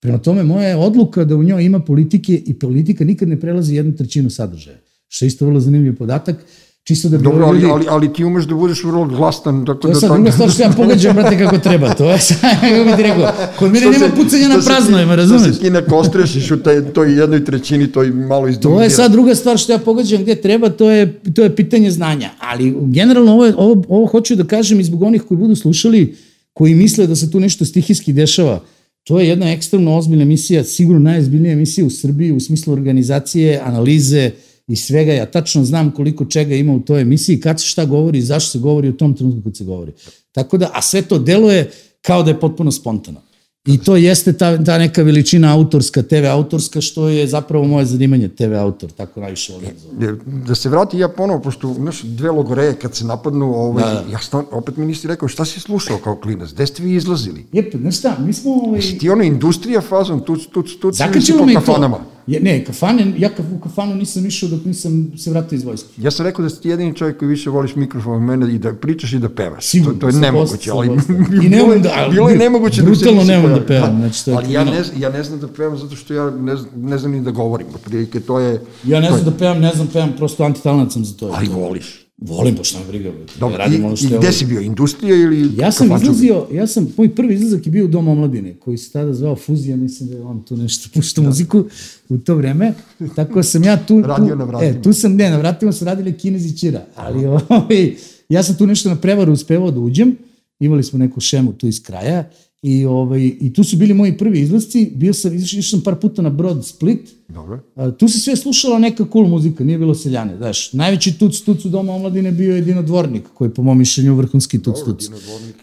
Prema 0.00 0.18
tome, 0.18 0.42
moja 0.42 0.68
je 0.68 0.76
odluka 0.76 1.24
da 1.24 1.36
u 1.36 1.42
njoj 1.42 1.64
ima 1.64 1.80
politike 1.80 2.42
i 2.46 2.54
politika 2.58 3.04
nikad 3.04 3.28
ne 3.28 3.40
prelazi 3.40 3.74
jednu 3.74 3.96
trećinu 3.96 4.30
sadržaja. 4.30 4.76
Što 5.08 5.24
je 5.24 5.26
isto 5.26 5.46
vrlo 5.46 5.60
zanimljiv 5.60 5.96
podatak. 5.96 6.36
Čisto 6.84 7.08
da 7.08 7.16
bi 7.18 7.24
Dobro, 7.24 7.46
ali, 7.46 7.58
ljudi... 7.58 7.72
ali, 7.72 7.84
ali 7.88 8.12
ti 8.12 8.24
umeš 8.24 8.44
da 8.44 8.54
budeš 8.54 8.84
vrlo 8.84 9.04
glastan. 9.06 9.66
Tako 9.66 9.78
To 9.78 9.88
je 9.88 9.94
da 9.94 10.00
sad 10.00 10.12
druga 10.12 10.32
stvar 10.32 10.50
što 10.50 10.62
ja 10.62 10.70
pogađam, 10.70 11.14
brate, 11.14 11.38
kako 11.38 11.58
treba. 11.58 11.94
To 11.94 12.10
je 12.10 12.18
sad, 12.18 12.38
kako 12.62 12.84
bi 12.86 12.96
ti 12.96 13.02
rekao, 13.02 13.28
kod 13.58 13.72
mene 13.72 13.86
nema 13.88 14.08
pucanja 14.08 14.48
na 14.48 14.54
ti- 14.54 14.68
razumeš? 15.08 15.42
Što 15.42 15.52
se 15.52 15.60
ti 15.60 15.70
ne 15.70 15.84
kostrešiš 15.84 16.50
u 16.50 16.56
taj, 16.58 16.82
toj 16.84 17.12
jednoj 17.12 17.44
trećini, 17.44 17.86
to 17.86 18.04
i 18.04 18.10
malo 18.10 18.42
To 18.42 18.48
izdominira. 18.48 18.84
je 18.84 18.90
sad 18.90 19.12
druga 19.12 19.34
stvar 19.34 19.58
što 19.58 19.72
ja 19.72 19.78
pogađam 19.80 20.22
gde 20.22 20.34
treba, 20.34 20.68
to 20.70 20.90
je, 20.90 21.02
to 21.26 21.42
je 21.42 21.56
pitanje 21.56 21.90
znanja. 21.90 22.30
Ali 22.40 22.74
generalno 22.82 23.32
ovo, 23.32 23.46
je- 23.46 23.54
ovo, 23.56 23.82
ovo 23.88 24.06
hoću 24.06 24.36
da 24.36 24.44
kažem 24.44 24.80
i 24.80 24.84
zbog 24.84 25.02
onih 25.02 25.22
koji 25.22 25.38
budu 25.38 25.56
slušali, 25.56 26.16
koji 26.52 26.74
misle 26.74 27.06
da 27.06 27.16
se 27.16 27.30
tu 27.30 27.40
nešto 27.40 27.64
stihijski 27.64 28.12
dešava. 28.12 28.60
To 29.04 29.20
je 29.20 29.28
jedna 29.28 29.50
ekstremno 29.50 29.96
ozbiljna 29.96 30.22
emisija, 30.22 30.64
sigurno 30.64 31.00
najozbiljnija 31.00 31.52
emisija 31.52 31.86
u 31.86 31.90
Srbiji 31.90 32.32
u 32.32 32.40
smislu 32.40 32.72
organizacije, 32.72 33.60
analize 33.60 34.30
i 34.68 34.76
svega. 34.76 35.12
Ja 35.12 35.26
tačno 35.26 35.64
znam 35.64 35.90
koliko 35.90 36.24
čega 36.24 36.54
ima 36.54 36.72
u 36.72 36.80
toj 36.80 37.00
emisiji, 37.00 37.40
kad 37.40 37.60
se 37.60 37.66
šta 37.66 37.84
govori 37.84 38.18
i 38.18 38.22
zašto 38.22 38.50
se 38.50 38.58
govori 38.58 38.88
u 38.88 38.96
tom 38.96 39.14
trenutku 39.14 39.42
kad 39.42 39.56
se 39.56 39.64
govori. 39.64 39.92
Tako 40.32 40.58
da, 40.58 40.70
a 40.74 40.82
sve 40.82 41.02
to 41.02 41.18
deluje 41.18 41.70
kao 42.02 42.22
da 42.22 42.30
je 42.30 42.40
potpuno 42.40 42.72
spontano. 42.72 43.20
I 43.66 43.78
to 43.78 43.96
jeste 43.96 44.32
ta, 44.32 44.64
ta 44.64 44.78
neka 44.78 45.02
veličina 45.02 45.54
autorska, 45.54 46.02
TV 46.02 46.26
autorska, 46.30 46.80
što 46.80 47.08
je 47.08 47.26
zapravo 47.26 47.64
moje 47.64 47.86
zanimanje, 47.86 48.28
TV 48.28 48.54
autor, 48.54 48.90
tako 48.90 49.20
najviše 49.20 49.52
volim. 49.52 49.70
da 49.92 50.12
Da 50.46 50.54
se 50.54 50.68
vrati 50.68 50.98
ja 50.98 51.08
ponovo, 51.08 51.40
pošto 51.42 51.74
znaš, 51.74 52.02
dve 52.02 52.30
logoreje 52.30 52.74
kad 52.74 52.94
se 52.94 53.04
napadnu, 53.04 53.54
ovaj, 53.54 53.84
Da, 53.84 53.92
da. 53.92 54.12
ja 54.12 54.18
stan, 54.18 54.44
opet 54.50 54.76
mi 54.76 54.86
nisi 54.86 55.08
rekao 55.08 55.28
šta 55.28 55.44
si 55.44 55.60
slušao 55.60 55.98
kao 55.98 56.16
klinac, 56.16 56.52
gde 56.52 56.66
ste 56.66 56.82
vi 56.82 56.94
izlazili? 56.94 57.46
Jep, 57.52 57.76
znaš 57.76 57.98
šta, 57.98 58.16
mi 58.18 58.32
smo... 58.32 58.52
Ovaj, 58.52 58.80
Ti 58.80 59.10
ono 59.10 59.22
industrija 59.22 59.80
fazon, 59.80 60.20
tuc, 60.20 60.40
tuc, 60.52 60.66
tuc, 60.80 60.82
ili 60.82 60.92
si 60.94 60.98
zakačilo 60.98 61.38
po 61.38 61.46
me 61.46 61.52
i 61.52 61.54
kafanama? 61.54 61.96
to. 61.96 62.17
Je, 62.28 62.40
ne, 62.40 62.64
kafane, 62.64 63.12
ja 63.18 63.30
ka- 63.30 63.54
u 63.54 63.60
kafanu 63.60 63.94
nisam 63.94 64.26
išao 64.26 64.48
dok 64.48 64.64
nisam 64.64 65.12
se 65.16 65.30
vratio 65.30 65.56
iz 65.56 65.64
vojske. 65.64 65.88
Ja 65.98 66.10
sam 66.10 66.26
rekao 66.26 66.42
da 66.42 66.50
si 66.50 66.60
ti 66.60 66.68
jedini 66.68 66.94
čovjek 66.94 67.18
koji 67.18 67.28
više 67.28 67.50
voliš 67.50 67.74
mikrofon 67.76 68.14
od 68.14 68.22
mene 68.22 68.54
i 68.54 68.58
da 68.58 68.74
pričaš 68.74 69.12
i 69.12 69.18
da 69.18 69.28
pevaš. 69.30 69.64
Sigurno, 69.66 69.94
to, 69.94 70.00
to 70.00 70.08
je 70.08 70.20
nemoguće, 70.22 70.70
ali 70.72 70.88
I 71.44 71.48
ne 71.48 71.62
umem 71.62 71.82
da- 71.82 71.92
ali 71.96 72.10
bilo 72.10 72.28
je 72.28 72.38
nemoguće 72.38 72.82
da 72.82 72.94
se 72.94 73.04
ne 73.06 73.38
umem 73.38 73.50
da 73.50 73.66
pevam, 73.66 73.96
znači 73.98 74.24
to 74.24 74.30
je 74.30 74.36
ali 74.36 74.52
ja 74.52 74.64
ne, 74.64 74.82
znam- 74.82 75.00
ja 75.00 75.10
ne 75.10 75.22
znam 75.22 75.40
da 75.40 75.48
pevam 75.48 75.78
zato 75.78 75.96
što 75.96 76.14
ja 76.14 76.30
ne, 76.30 76.56
znam- 76.56 76.70
ne 76.76 76.98
znam 76.98 77.12
ni 77.12 77.20
da 77.20 77.30
govorim, 77.32 77.66
otprilike 77.74 78.20
to 78.20 78.38
je... 78.38 78.60
Ja 78.84 79.00
ne 79.00 79.08
to 79.08 79.14
je- 79.14 79.20
znam 79.20 79.32
da 79.32 79.38
pevam, 79.38 79.60
ne 79.60 79.72
znam 79.74 79.86
da 79.86 79.92
pevam, 79.92 80.12
prosto 80.12 80.44
antitalent 80.44 80.92
sam 80.92 81.04
za 81.04 81.14
to. 81.14 81.30
Ali 81.34 81.48
voliš. 81.48 82.07
Volim, 82.18 82.56
pa 82.56 82.64
šta 82.64 82.78
me 82.78 82.84
briga. 82.86 83.12
Dobro, 83.40 83.58
radim 83.58 83.82
i, 83.82 83.84
ono 83.84 83.96
što 83.96 84.14
i 84.14 84.18
gde 84.18 84.32
si 84.32 84.46
bio, 84.46 84.60
industrija 84.60 85.16
ili 85.16 85.50
Ja 85.56 85.72
sam 85.72 85.96
izlazio, 85.96 86.46
ja 86.52 86.66
sam, 86.66 86.88
moj 86.96 87.14
prvi 87.14 87.34
izlazak 87.34 87.66
je 87.66 87.72
bio 87.72 87.84
u 87.84 87.88
Dom 87.88 88.08
omladine, 88.08 88.54
koji 88.54 88.78
se 88.78 88.92
tada 88.92 89.14
zvao 89.14 89.36
Fuzija, 89.36 89.76
mislim 89.76 90.08
da 90.08 90.16
je 90.16 90.22
on 90.22 90.42
tu 90.42 90.56
nešto 90.56 90.88
puštao 90.94 91.24
muziku 91.24 91.64
u 92.08 92.18
to 92.18 92.34
vreme, 92.34 92.74
tako 93.16 93.42
sam 93.42 93.64
ja 93.64 93.86
tu... 93.86 94.02
Radio 94.06 94.28
tu, 94.28 94.36
na 94.36 94.44
vratima. 94.44 94.70
E, 94.70 94.82
tu 94.82 94.92
sam, 94.92 95.14
ne, 95.14 95.30
na 95.30 95.38
vratima 95.38 95.72
su 95.72 95.84
radili 95.84 96.18
Kinezi 96.18 96.58
Čira, 96.58 96.86
ali 96.94 97.26
ovaj, 97.26 97.94
ja 98.28 98.42
sam 98.42 98.56
tu 98.56 98.66
nešto 98.66 98.88
na 98.88 98.96
prevaru 98.96 99.32
uspevao 99.32 99.70
da 99.70 99.80
uđem, 99.80 100.16
imali 100.60 100.84
smo 100.84 100.98
neku 100.98 101.20
šemu 101.20 101.52
tu 101.52 101.66
iz 101.66 101.82
kraja, 101.82 102.30
i, 102.62 102.84
ovaj, 102.84 103.32
i 103.40 103.52
tu 103.52 103.64
su 103.64 103.76
bili 103.76 103.94
moji 103.94 104.18
prvi 104.18 104.40
izlasci, 104.40 104.92
bio 104.94 105.14
sam, 105.14 105.34
išao 105.34 105.62
sam 105.62 105.80
par 105.80 105.94
puta 105.94 106.22
na 106.22 106.30
Brod 106.30 106.66
Split, 106.66 107.18
Dobro. 107.28 107.60
A, 107.74 107.90
tu 107.90 108.08
se 108.08 108.18
sve 108.18 108.36
slušala 108.36 108.78
neka 108.78 109.04
cool 109.12 109.26
muzika, 109.26 109.64
nije 109.64 109.78
bilo 109.78 109.94
seljane, 109.94 110.36
znaš. 110.36 110.72
Najveći 110.72 111.18
tuc 111.18 111.40
tuc 111.40 111.64
u 111.64 111.68
Doma 111.68 111.92
omladine 111.92 112.32
bio 112.32 112.54
je 112.56 112.60
Dino 112.60 112.82
Dvornik, 112.82 113.22
koji 113.34 113.48
je 113.48 113.54
po 113.54 113.62
mom 113.62 113.78
mišljenju 113.78 114.14
vrhunski 114.14 114.62
tuc 114.62 114.76
tuc. 114.84 115.10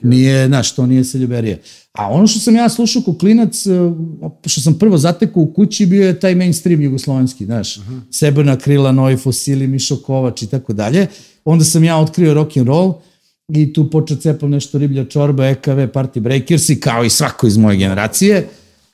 Nije, 0.02 0.48
znaš, 0.48 0.76
to 0.76 0.86
nije 0.86 1.04
seljuberija. 1.04 1.58
A 1.92 2.10
ono 2.10 2.28
što 2.28 2.40
sam 2.40 2.56
ja 2.56 2.70
slušao 2.70 3.02
ko 3.02 3.18
klinac, 3.18 3.66
e, 3.66 3.70
što 4.46 4.62
sam 4.62 4.80
prvo 4.80 4.98
zatekao 4.98 5.44
u 5.44 5.54
kući, 5.54 5.86
bio 5.86 6.08
je 6.08 6.20
taj 6.20 6.36
mainstream 6.36 6.82
jugoslovenski, 6.82 7.46
znaš. 7.46 7.80
Sebrna 8.12 8.58
krila, 8.58 8.92
Novi 8.92 9.18
fosili, 9.18 9.68
Mišo 9.68 9.98
Kovač 9.98 10.42
i 10.42 10.48
tako 10.48 10.74
dalje. 10.74 11.08
Onda 11.46 11.66
sam 11.66 11.84
ja 11.84 11.98
otkrio 11.98 12.34
rock 12.34 12.58
and 12.58 12.68
roll 12.68 12.94
i 13.48 13.74
tu 13.74 13.90
počeo 13.90 14.18
cepam 14.18 14.50
nešto 14.50 14.78
riblja 14.78 15.06
čorba, 15.06 15.46
EKV, 15.46 15.72
Party 15.72 16.20
Breakers 16.20 16.70
i 16.70 16.80
kao 16.80 17.04
i 17.04 17.10
svako 17.10 17.48
iz 17.48 17.58
moje 17.58 17.78
generacije 17.78 18.48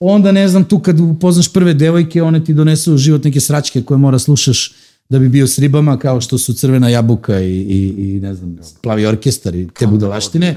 onda 0.03 0.31
ne 0.31 0.47
znam 0.47 0.63
tu 0.63 0.79
kad 0.79 0.99
upoznaš 0.99 1.53
prve 1.53 1.73
devojke, 1.73 2.23
one 2.23 2.43
ti 2.43 2.53
donesu 2.53 2.93
u 2.93 2.97
život 2.97 3.23
neke 3.23 3.39
sračke 3.39 3.81
koje 3.81 3.97
mora 3.97 4.19
slušaš 4.19 4.73
da 5.09 5.19
bi 5.19 5.29
bio 5.29 5.47
s 5.47 5.59
ribama, 5.59 5.99
kao 5.99 6.21
što 6.21 6.37
su 6.37 6.53
crvena 6.53 6.89
jabuka 6.89 7.39
i, 7.39 7.51
i, 7.51 7.93
i 7.97 8.19
ne 8.19 8.35
znam, 8.35 8.57
plavi 8.81 9.05
orkestar 9.05 9.55
i 9.55 9.67
te 9.79 9.87
budalaštine. 9.87 10.55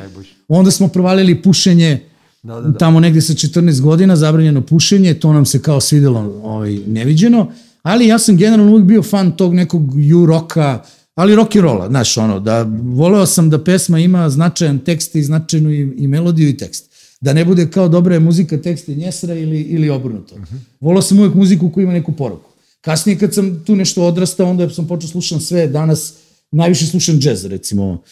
Onda 0.49 0.71
smo 0.71 0.89
provalili 0.89 1.43
pušenje, 1.43 2.01
da, 2.43 2.55
da, 2.55 2.69
da. 2.69 2.79
tamo 2.79 3.01
negde 3.01 3.21
sa 3.21 3.33
14 3.33 3.81
godina, 3.81 4.17
zabranjeno 4.17 4.61
pušenje, 4.61 5.15
to 5.15 5.33
nam 5.33 5.47
se 5.47 5.63
kao 5.63 5.81
svidelo 5.81 6.41
ovaj, 6.43 6.79
neviđeno, 6.87 7.53
ali 7.83 8.07
ja 8.07 8.19
sam 8.19 8.37
generalno 8.37 8.73
uvijek 8.73 8.87
bio 8.87 9.03
fan 9.03 9.37
tog 9.37 9.55
nekog 9.55 9.83
ju-roka, 9.95 10.83
ali 11.15 11.35
rock 11.35 11.57
and 11.57 11.65
rolla, 11.65 11.89
znaš, 11.89 12.17
ono, 12.17 12.41
da 12.41 12.63
voleo 12.83 13.27
sam 13.27 13.51
da 13.51 13.65
pesma 13.65 13.99
ima 13.99 14.31
značajan 14.31 14.79
tekst 14.79 15.15
i 15.15 15.23
značajnu 15.23 15.73
i, 15.73 15.95
i 15.97 16.09
melodiju 16.09 16.49
i 16.49 16.57
tekst 16.57 16.95
da 17.25 17.33
ne 17.33 17.45
bude 17.45 17.71
kao 17.71 17.89
dobra 17.89 18.15
je 18.15 18.21
muzika, 18.21 18.63
tekst 18.63 18.89
je 18.89 18.95
njesra 18.95 19.35
ili, 19.35 19.61
ili 19.61 19.91
obrnuto. 19.91 20.35
Uh 20.35 20.41
-huh. 20.41 20.59
Volao 20.81 21.03
sam 21.03 21.19
uvijek 21.19 21.35
muziku 21.35 21.71
koja 21.71 21.83
ima 21.83 21.93
neku 21.93 22.13
poruku. 22.13 22.51
Kasnije 22.81 23.19
kad 23.19 23.35
sam 23.35 23.65
tu 23.65 23.77
nešto 23.77 24.03
odrastao, 24.05 24.51
onda 24.51 24.71
sam 24.71 24.89
počeo 24.89 25.09
slušam 25.09 25.41
sve, 25.41 25.67
danas 25.67 26.15
najviše 26.51 26.87
slušam 26.87 27.19
džez, 27.19 27.45
recimo, 27.45 28.03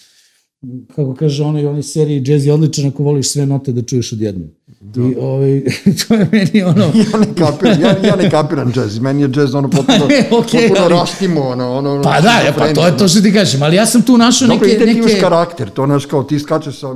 kako 0.97 1.15
kaže 1.15 1.43
onaj, 1.43 1.67
onaj 1.67 1.83
seriji 1.83 2.21
džez 2.21 2.47
je 2.47 2.53
odličan 2.53 2.87
ako 2.87 3.03
voliš 3.03 3.29
sve 3.29 3.47
note 3.47 3.73
da 3.73 3.83
čuješ 3.83 4.13
odjednom. 4.13 4.51
Da. 4.83 5.01
I 5.03 5.15
ovaj, 5.21 5.63
to 6.09 6.15
je 6.15 6.29
meni 6.33 6.63
ono... 6.63 6.85
ja 7.13 7.19
ne 7.19 7.35
kapiram, 7.39 7.81
ja, 7.81 7.97
ja 8.09 8.17
ne 8.17 8.31
kapiram 8.31 8.73
džez, 8.73 8.99
meni 8.99 9.23
je 9.23 9.29
džez 9.29 9.55
ono 9.55 9.71
potpuno, 9.71 9.99
okay, 10.09 10.31
potpuno 10.31 10.81
ali... 10.81 10.95
rastimo, 10.95 11.41
ono, 11.41 11.73
ono... 11.73 12.03
Pa 12.03 12.21
da, 12.21 12.31
je, 12.31 12.53
pa 12.59 12.75
to 12.75 12.87
je 12.87 12.97
to 12.97 13.09
što 13.09 13.21
ti 13.21 13.33
kažem, 13.33 13.63
ali 13.63 13.77
ja 13.77 13.87
sam 13.87 14.03
tu 14.03 14.19
našao 14.19 14.49
neke... 14.49 14.59
Dobro, 14.59 14.75
i 14.75 14.79
ti 14.79 14.87
neke... 14.87 14.99
imaš 14.99 15.13
karakter, 15.21 15.71
to 15.71 15.87
znaš 15.87 16.07
kao 16.07 16.23
ti 16.23 16.39
skačeš 16.39 16.79
sa... 16.79 16.87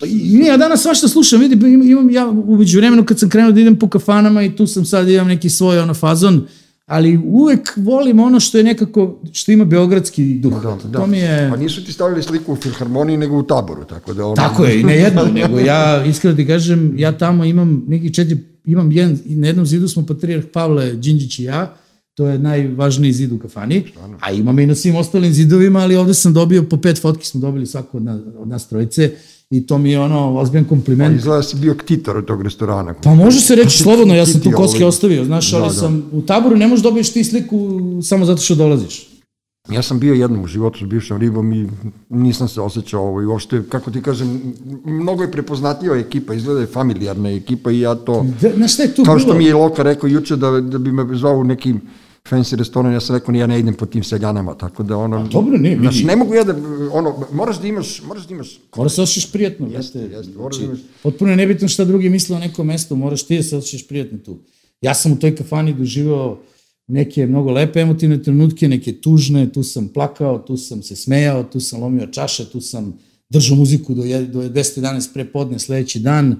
Pa, 0.00 0.06
nije, 0.06 0.46
ja 0.46 0.56
danas 0.56 0.82
svašta 0.82 1.08
slušam, 1.08 1.40
vidi, 1.40 1.66
imam, 1.66 2.10
ja 2.10 2.26
umeđu 2.28 2.78
vremenu 2.78 3.04
kad 3.04 3.18
sam 3.18 3.28
krenuo 3.28 3.52
da 3.52 3.60
idem 3.60 3.78
po 3.78 3.88
kafanama 3.88 4.42
i 4.42 4.56
tu 4.56 4.66
sam 4.66 4.84
sad 4.84 5.08
imam 5.08 5.28
neki 5.28 5.50
svoj 5.50 5.78
ono 5.78 5.94
fazon, 5.94 6.46
ali 6.86 7.20
uvek 7.24 7.72
volim 7.76 8.20
ono 8.20 8.40
što 8.40 8.58
je 8.58 8.64
nekako, 8.64 9.20
što 9.32 9.52
ima 9.52 9.64
beogradski 9.64 10.38
duh. 10.38 10.62
Da, 10.62 10.78
da. 10.84 10.98
To 10.98 11.06
mi 11.06 11.18
je... 11.18 11.50
Pa 11.50 11.56
nisu 11.56 11.84
ti 11.84 11.92
stavili 11.92 12.22
sliku 12.22 12.52
u 12.52 12.56
filharmoniji, 12.56 13.16
nego 13.16 13.38
u 13.38 13.42
taboru, 13.42 13.84
tako 13.84 14.14
da 14.14 14.26
ono... 14.26 14.36
Tako 14.36 14.64
je, 14.64 14.80
i 14.80 14.84
ne 14.84 14.96
jedno, 14.96 15.24
nego 15.24 15.58
ja, 15.58 16.04
iskreno 16.04 16.36
ti 16.36 16.46
kažem, 16.46 16.94
ja 16.98 17.18
tamo 17.18 17.44
imam 17.44 17.84
neki 17.88 18.14
četiri, 18.14 18.38
imam 18.64 18.92
jedan, 18.92 19.18
na 19.24 19.46
jednom 19.46 19.66
zidu 19.66 19.88
smo 19.88 20.06
patrijarh 20.06 20.44
Pavle 20.52 20.92
Đinđić 20.92 21.38
i 21.38 21.44
ja, 21.44 21.76
to 22.14 22.26
je 22.26 22.38
najvažniji 22.38 23.12
zid 23.12 23.32
u 23.32 23.38
kafani, 23.38 23.84
a 24.20 24.32
imam 24.32 24.58
i 24.58 24.66
na 24.66 24.74
svim 24.74 24.96
ostalim 24.96 25.32
zidovima, 25.32 25.78
ali 25.78 25.96
ovde 25.96 26.14
sam 26.14 26.34
dobio, 26.34 26.62
po 26.62 26.76
pet 26.76 27.00
fotki 27.00 27.26
smo 27.26 27.40
dobili 27.40 27.66
svako 27.66 27.96
od 27.96 28.02
nas, 28.02 28.20
od 28.38 28.48
nas 28.48 28.68
trojice, 28.68 29.10
i 29.56 29.66
to 29.66 29.78
mi 29.78 29.90
je 29.90 30.00
ono 30.00 30.34
ozbiljan 30.34 30.64
kompliment. 30.64 31.14
Pa 31.14 31.18
izgleda 31.18 31.36
da 31.36 31.42
si 31.42 31.56
bio 31.56 31.74
ktitor 31.74 32.16
od 32.16 32.24
tog 32.24 32.42
restorana. 32.42 32.94
Pa 33.02 33.14
može 33.14 33.40
se 33.40 33.54
reći 33.54 33.78
slobodno, 33.78 34.14
ja 34.14 34.26
sam 34.26 34.40
tu 34.40 34.50
kocke 34.56 34.86
ostavio, 34.86 35.24
znaš, 35.24 35.52
ali 35.52 35.62
da, 35.62 35.68
da. 35.68 35.74
sam 35.74 36.04
u 36.12 36.22
taboru 36.22 36.56
ne 36.56 36.68
možeš 36.68 36.82
dobiješ 36.82 37.12
ti 37.12 37.24
sliku 37.24 37.80
samo 38.02 38.24
zato 38.24 38.42
što 38.42 38.54
dolaziš. 38.54 39.14
Ja 39.68 39.82
sam 39.82 39.98
bio 39.98 40.14
jednom 40.14 40.44
u 40.44 40.46
životu 40.46 40.78
s 40.84 40.88
bivšom 40.88 41.20
ribom 41.20 41.52
i 41.52 41.68
nisam 42.08 42.48
se 42.48 42.60
osjećao 42.60 43.02
ovo 43.02 43.22
i 43.22 43.26
uopšte, 43.26 43.62
kako 43.68 43.90
ti 43.90 44.02
kažem, 44.02 44.54
mnogo 44.84 45.22
je 45.22 45.30
prepoznatljiva 45.32 45.96
ekipa, 45.96 46.34
izgleda 46.34 46.60
je 46.60 46.66
familijarna 46.66 47.30
ekipa 47.30 47.70
i 47.70 47.80
ja 47.80 47.94
to... 47.94 48.26
Da, 48.40 48.48
na 48.56 48.68
šta 48.68 48.82
je 48.82 48.94
tu 48.94 49.04
Kao 49.04 49.14
bilo? 49.14 49.26
što 49.26 49.38
mi 49.38 49.44
je 49.44 49.54
Loka 49.54 49.82
rekao 49.82 50.08
juče 50.08 50.36
da, 50.36 50.60
da 50.60 50.78
bi 50.78 50.92
me 50.92 51.16
zvao 51.16 51.36
u 51.36 51.44
neki 51.44 51.74
fancy 52.30 52.56
restoran, 52.56 52.92
ja 52.92 53.00
sam 53.00 53.16
rekao, 53.16 53.34
ja 53.34 53.46
ne 53.46 53.58
idem 53.58 53.74
po 53.74 53.86
tim 53.86 54.04
seljanama, 54.04 54.54
tako 54.54 54.82
da 54.82 54.96
ono... 54.96 55.16
A 55.16 55.28
dobro, 55.28 55.58
ne, 55.58 55.68
vidi. 55.68 55.82
Znači, 55.82 56.04
ne 56.04 56.16
mogu 56.16 56.34
ja 56.34 56.44
da, 56.44 56.54
ono, 56.92 57.26
moraš 57.32 57.60
da 57.60 57.68
imaš, 57.68 58.02
moraš 58.02 58.26
da 58.26 58.34
imaš... 58.34 58.60
Moraš 58.76 58.92
da 58.92 58.94
se 58.94 59.02
osjećaš 59.02 59.32
prijatno, 59.32 59.66
jeste, 59.66 59.98
brate. 59.98 60.14
jeste, 60.14 60.32
moraš 60.38 60.56
znači, 60.56 60.66
da 60.68 60.72
imaš... 60.72 60.80
Potpuno 61.02 61.30
je 61.30 61.36
nebitno 61.36 61.68
šta 61.68 61.84
drugi 61.84 62.10
misle 62.10 62.36
o 62.36 62.38
nekom 62.38 62.66
mestu, 62.66 62.96
moraš 62.96 63.22
ti 63.22 63.36
da 63.36 63.42
se 63.42 63.56
osjećaš 63.56 63.88
prijatno 63.88 64.18
tu. 64.18 64.38
Ja 64.80 64.94
sam 64.94 65.12
u 65.12 65.18
toj 65.18 65.36
kafani 65.36 65.74
doživao 65.74 66.40
neke 66.86 67.26
mnogo 67.26 67.50
lepe 67.50 67.80
emotivne 67.80 68.22
trenutke, 68.22 68.68
neke 68.68 68.92
tužne, 68.92 69.52
tu 69.52 69.62
sam 69.62 69.88
plakao, 69.88 70.38
tu 70.38 70.56
sam 70.56 70.82
se 70.82 70.96
smejao, 70.96 71.44
tu 71.44 71.60
sam 71.60 71.80
lomio 71.80 72.06
čaše, 72.06 72.50
tu 72.50 72.60
sam 72.60 72.98
držao 73.30 73.56
muziku 73.56 73.94
do, 73.94 74.02
do 74.02 74.42
10-11 74.42 75.12
pre 75.12 75.24
podne 75.24 75.58
sledeći 75.58 76.00
dan, 76.00 76.36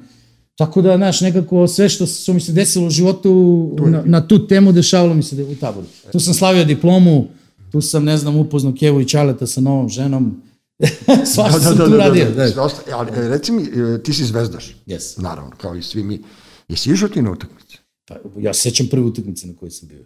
Tako 0.57 0.83
da, 0.83 0.97
znaš, 0.97 1.21
nekako 1.21 1.69
sve 1.69 1.89
što, 1.89 2.07
što 2.07 2.33
mi 2.33 2.41
se 2.41 2.53
desilo 2.53 2.87
u 2.87 2.91
životu 2.91 3.77
na, 3.87 4.03
na 4.07 4.29
tu 4.29 4.47
temu 4.47 4.73
dešavalo 4.73 5.15
mi 5.15 5.23
se 5.23 5.45
u 5.45 5.55
taboru. 5.55 5.87
Tu 6.13 6.21
sam 6.21 6.35
slavio 6.35 6.65
diplomu, 6.65 7.29
tu 7.73 7.81
sam, 7.81 8.05
ne 8.05 8.17
znam, 8.17 8.37
upoznao 8.37 8.75
Kevu 8.79 9.01
i 9.01 9.09
Čaleta 9.09 9.47
sa 9.47 9.61
novom 9.61 9.89
ženom, 9.89 10.43
Svašta 11.35 11.59
da, 11.59 11.59
da, 11.59 11.65
sam 11.65 11.77
da, 11.77 11.85
tu 11.85 11.91
da, 11.91 11.97
radio. 11.97 12.31
Da, 12.31 12.51
da. 12.51 12.69
Ali, 12.93 13.11
e, 13.17 13.29
reci 13.29 13.53
mi, 13.53 13.63
e, 13.63 14.03
ti 14.03 14.13
si 14.13 14.25
zvezdaš. 14.25 14.77
Yes. 14.87 15.23
Naravno, 15.23 15.51
kao 15.57 15.77
i 15.77 15.83
svi 15.83 16.03
mi. 16.03 16.23
Jesi 16.69 16.91
išao 16.91 17.09
ti 17.09 17.23
na 17.23 17.31
utakmice? 17.31 17.77
Pa, 18.05 18.15
ja 18.39 18.55
sećam 18.55 18.87
prve 18.87 19.05
utakmice 19.05 19.47
na 19.47 19.55
kojoj 19.57 19.71
sam 19.71 19.89
bio. 19.89 20.05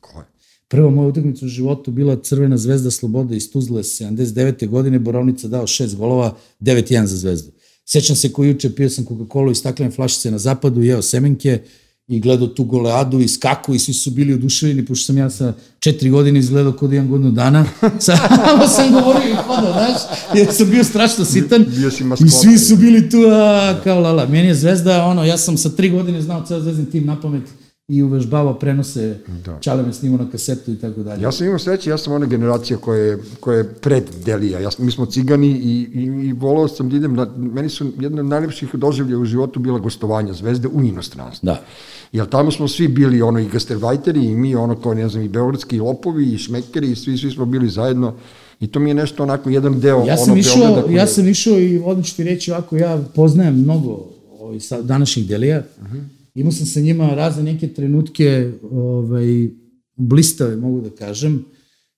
Ko 0.00 0.18
je? 0.18 0.24
Prva 0.68 0.90
moja 0.90 1.08
utakmica 1.08 1.46
u 1.46 1.48
životu 1.48 1.90
bila 1.90 2.16
Crvena 2.22 2.56
zvezda 2.56 2.90
Sloboda 2.90 3.34
iz 3.34 3.50
Tuzle 3.50 3.82
79. 3.82 4.68
godine, 4.68 4.98
Borovnica 4.98 5.48
dao 5.48 5.66
šest 5.66 5.96
golova, 5.96 6.36
9-1 6.60 7.04
za 7.04 7.16
zvezdu. 7.16 7.52
Sećam 7.84 8.16
se 8.16 8.32
ko 8.32 8.44
juče, 8.44 8.74
pio 8.74 8.90
sam 8.90 9.04
Coca-Cola 9.04 9.52
i 9.52 9.54
staklene 9.54 9.90
flašice 9.90 10.30
na 10.30 10.38
zapadu, 10.38 10.82
jeo 10.82 11.02
semenke, 11.02 11.62
i 12.08 12.20
gledao 12.20 12.46
tu 12.46 12.64
goleadu 12.64 13.20
i 13.20 13.28
skaku 13.28 13.74
i 13.74 13.78
svi 13.78 13.92
su 13.92 14.10
bili 14.10 14.34
oduševljeni, 14.34 14.86
pošto 14.86 15.06
sam 15.06 15.18
ja 15.18 15.30
sa 15.30 15.52
četiri 15.78 16.10
godine 16.10 16.38
izgledao 16.38 16.72
kod 16.72 16.92
jedan 16.92 17.08
godinu 17.08 17.30
dana. 17.30 17.66
Samo 17.98 18.68
sam 18.68 18.92
govorio 18.92 19.30
i 19.30 19.34
hodao, 19.34 19.72
znaš, 19.72 20.02
jer 20.34 20.48
sam 20.52 20.70
bio 20.70 20.84
strašno 20.84 21.24
sitan. 21.24 21.66
Bio 21.76 21.90
si 21.90 22.04
I 22.26 22.28
svi 22.28 22.58
su 22.58 22.76
bili 22.76 23.10
tu, 23.10 23.18
a, 23.30 23.80
kao 23.84 24.00
lala. 24.00 24.26
Meni 24.26 24.48
je 24.48 24.54
zvezda, 24.54 25.04
ono, 25.04 25.24
ja 25.24 25.38
sam 25.38 25.56
sa 25.58 25.68
tri 25.68 25.90
godine 25.90 26.22
znao 26.22 26.44
ceo 26.46 26.60
zvezdin 26.60 26.86
tim 26.86 27.06
na 27.06 27.20
pamet 27.20 27.42
i 27.88 28.02
uvežbavao 28.02 28.54
prenose, 28.54 29.18
da. 29.44 29.58
čale 29.60 29.82
me 29.82 29.92
snimao 29.92 30.18
na 30.18 30.30
kasetu 30.30 30.72
i 30.72 30.76
tako 30.76 31.02
dalje. 31.02 31.22
Ja 31.22 31.32
sam 31.32 31.46
imao 31.46 31.58
sreće, 31.58 31.90
ja 31.90 31.98
sam 31.98 32.12
ona 32.12 32.26
generacija 32.26 32.76
koja 32.78 32.98
je, 32.98 33.18
koja 33.40 33.58
je 33.58 33.74
pred 33.74 34.04
Delija. 34.24 34.60
Ja, 34.60 34.70
mi 34.78 34.90
smo 34.90 35.06
cigani 35.06 35.48
i, 35.48 35.88
i, 35.94 36.02
i 36.28 36.32
volao 36.32 36.68
sam 36.68 36.90
da 36.90 36.96
idem, 36.96 37.14
na, 37.14 37.26
meni 37.36 37.68
su 37.68 37.92
jedna 38.00 38.20
od 38.20 38.26
najlepših 38.26 38.74
doživlja 38.74 39.18
u 39.18 39.24
životu 39.24 39.60
bila 39.60 39.78
gostovanja 39.78 40.32
zvezde 40.32 40.68
u 40.68 40.82
inostranstvu. 40.82 41.46
Da. 41.46 41.62
Jer 42.12 42.28
tamo 42.28 42.50
smo 42.50 42.68
svi 42.68 42.88
bili 42.88 43.22
ono 43.22 43.38
i 43.38 43.48
gastervajteri 43.48 44.24
i 44.24 44.36
mi 44.36 44.54
ono 44.54 44.80
kao 44.80 44.94
ne 44.94 45.08
znam 45.08 45.24
i 45.24 45.28
beogradski 45.28 45.80
lopovi 45.80 46.32
i 46.32 46.38
šmekeri 46.38 46.90
i 46.90 46.96
svi, 46.96 47.18
svi 47.18 47.30
smo 47.30 47.44
bili 47.44 47.68
zajedno 47.68 48.14
I 48.60 48.66
to 48.66 48.80
mi 48.80 48.90
je 48.90 48.94
nešto 48.94 49.22
onako 49.22 49.50
jedan 49.50 49.80
deo 49.80 50.04
ja 50.06 50.16
sam 50.16 50.32
ono 50.32 50.40
išao, 50.40 50.58
Beograda. 50.58 50.92
Ja 50.92 51.06
sam 51.06 51.28
išao 51.28 51.58
i 51.58 51.82
odmah 51.84 52.06
ću 52.06 52.16
ti 52.16 52.24
reći 52.24 52.52
ovako, 52.52 52.76
ja 52.76 53.02
poznajem 53.14 53.54
mnogo 53.54 54.06
ovaj, 54.40 54.58
današnjih 54.82 55.28
delija. 55.28 55.62
Uh 55.80 55.86
mhm. 55.86 55.96
-huh 55.96 56.21
Imao 56.34 56.52
sam 56.52 56.66
sa 56.66 56.80
njima 56.80 57.14
razne 57.14 57.42
neke 57.42 57.68
trenutke 57.68 58.52
ovaj, 58.70 59.48
blistave, 59.96 60.56
mogu 60.56 60.80
da 60.80 60.90
kažem, 60.90 61.44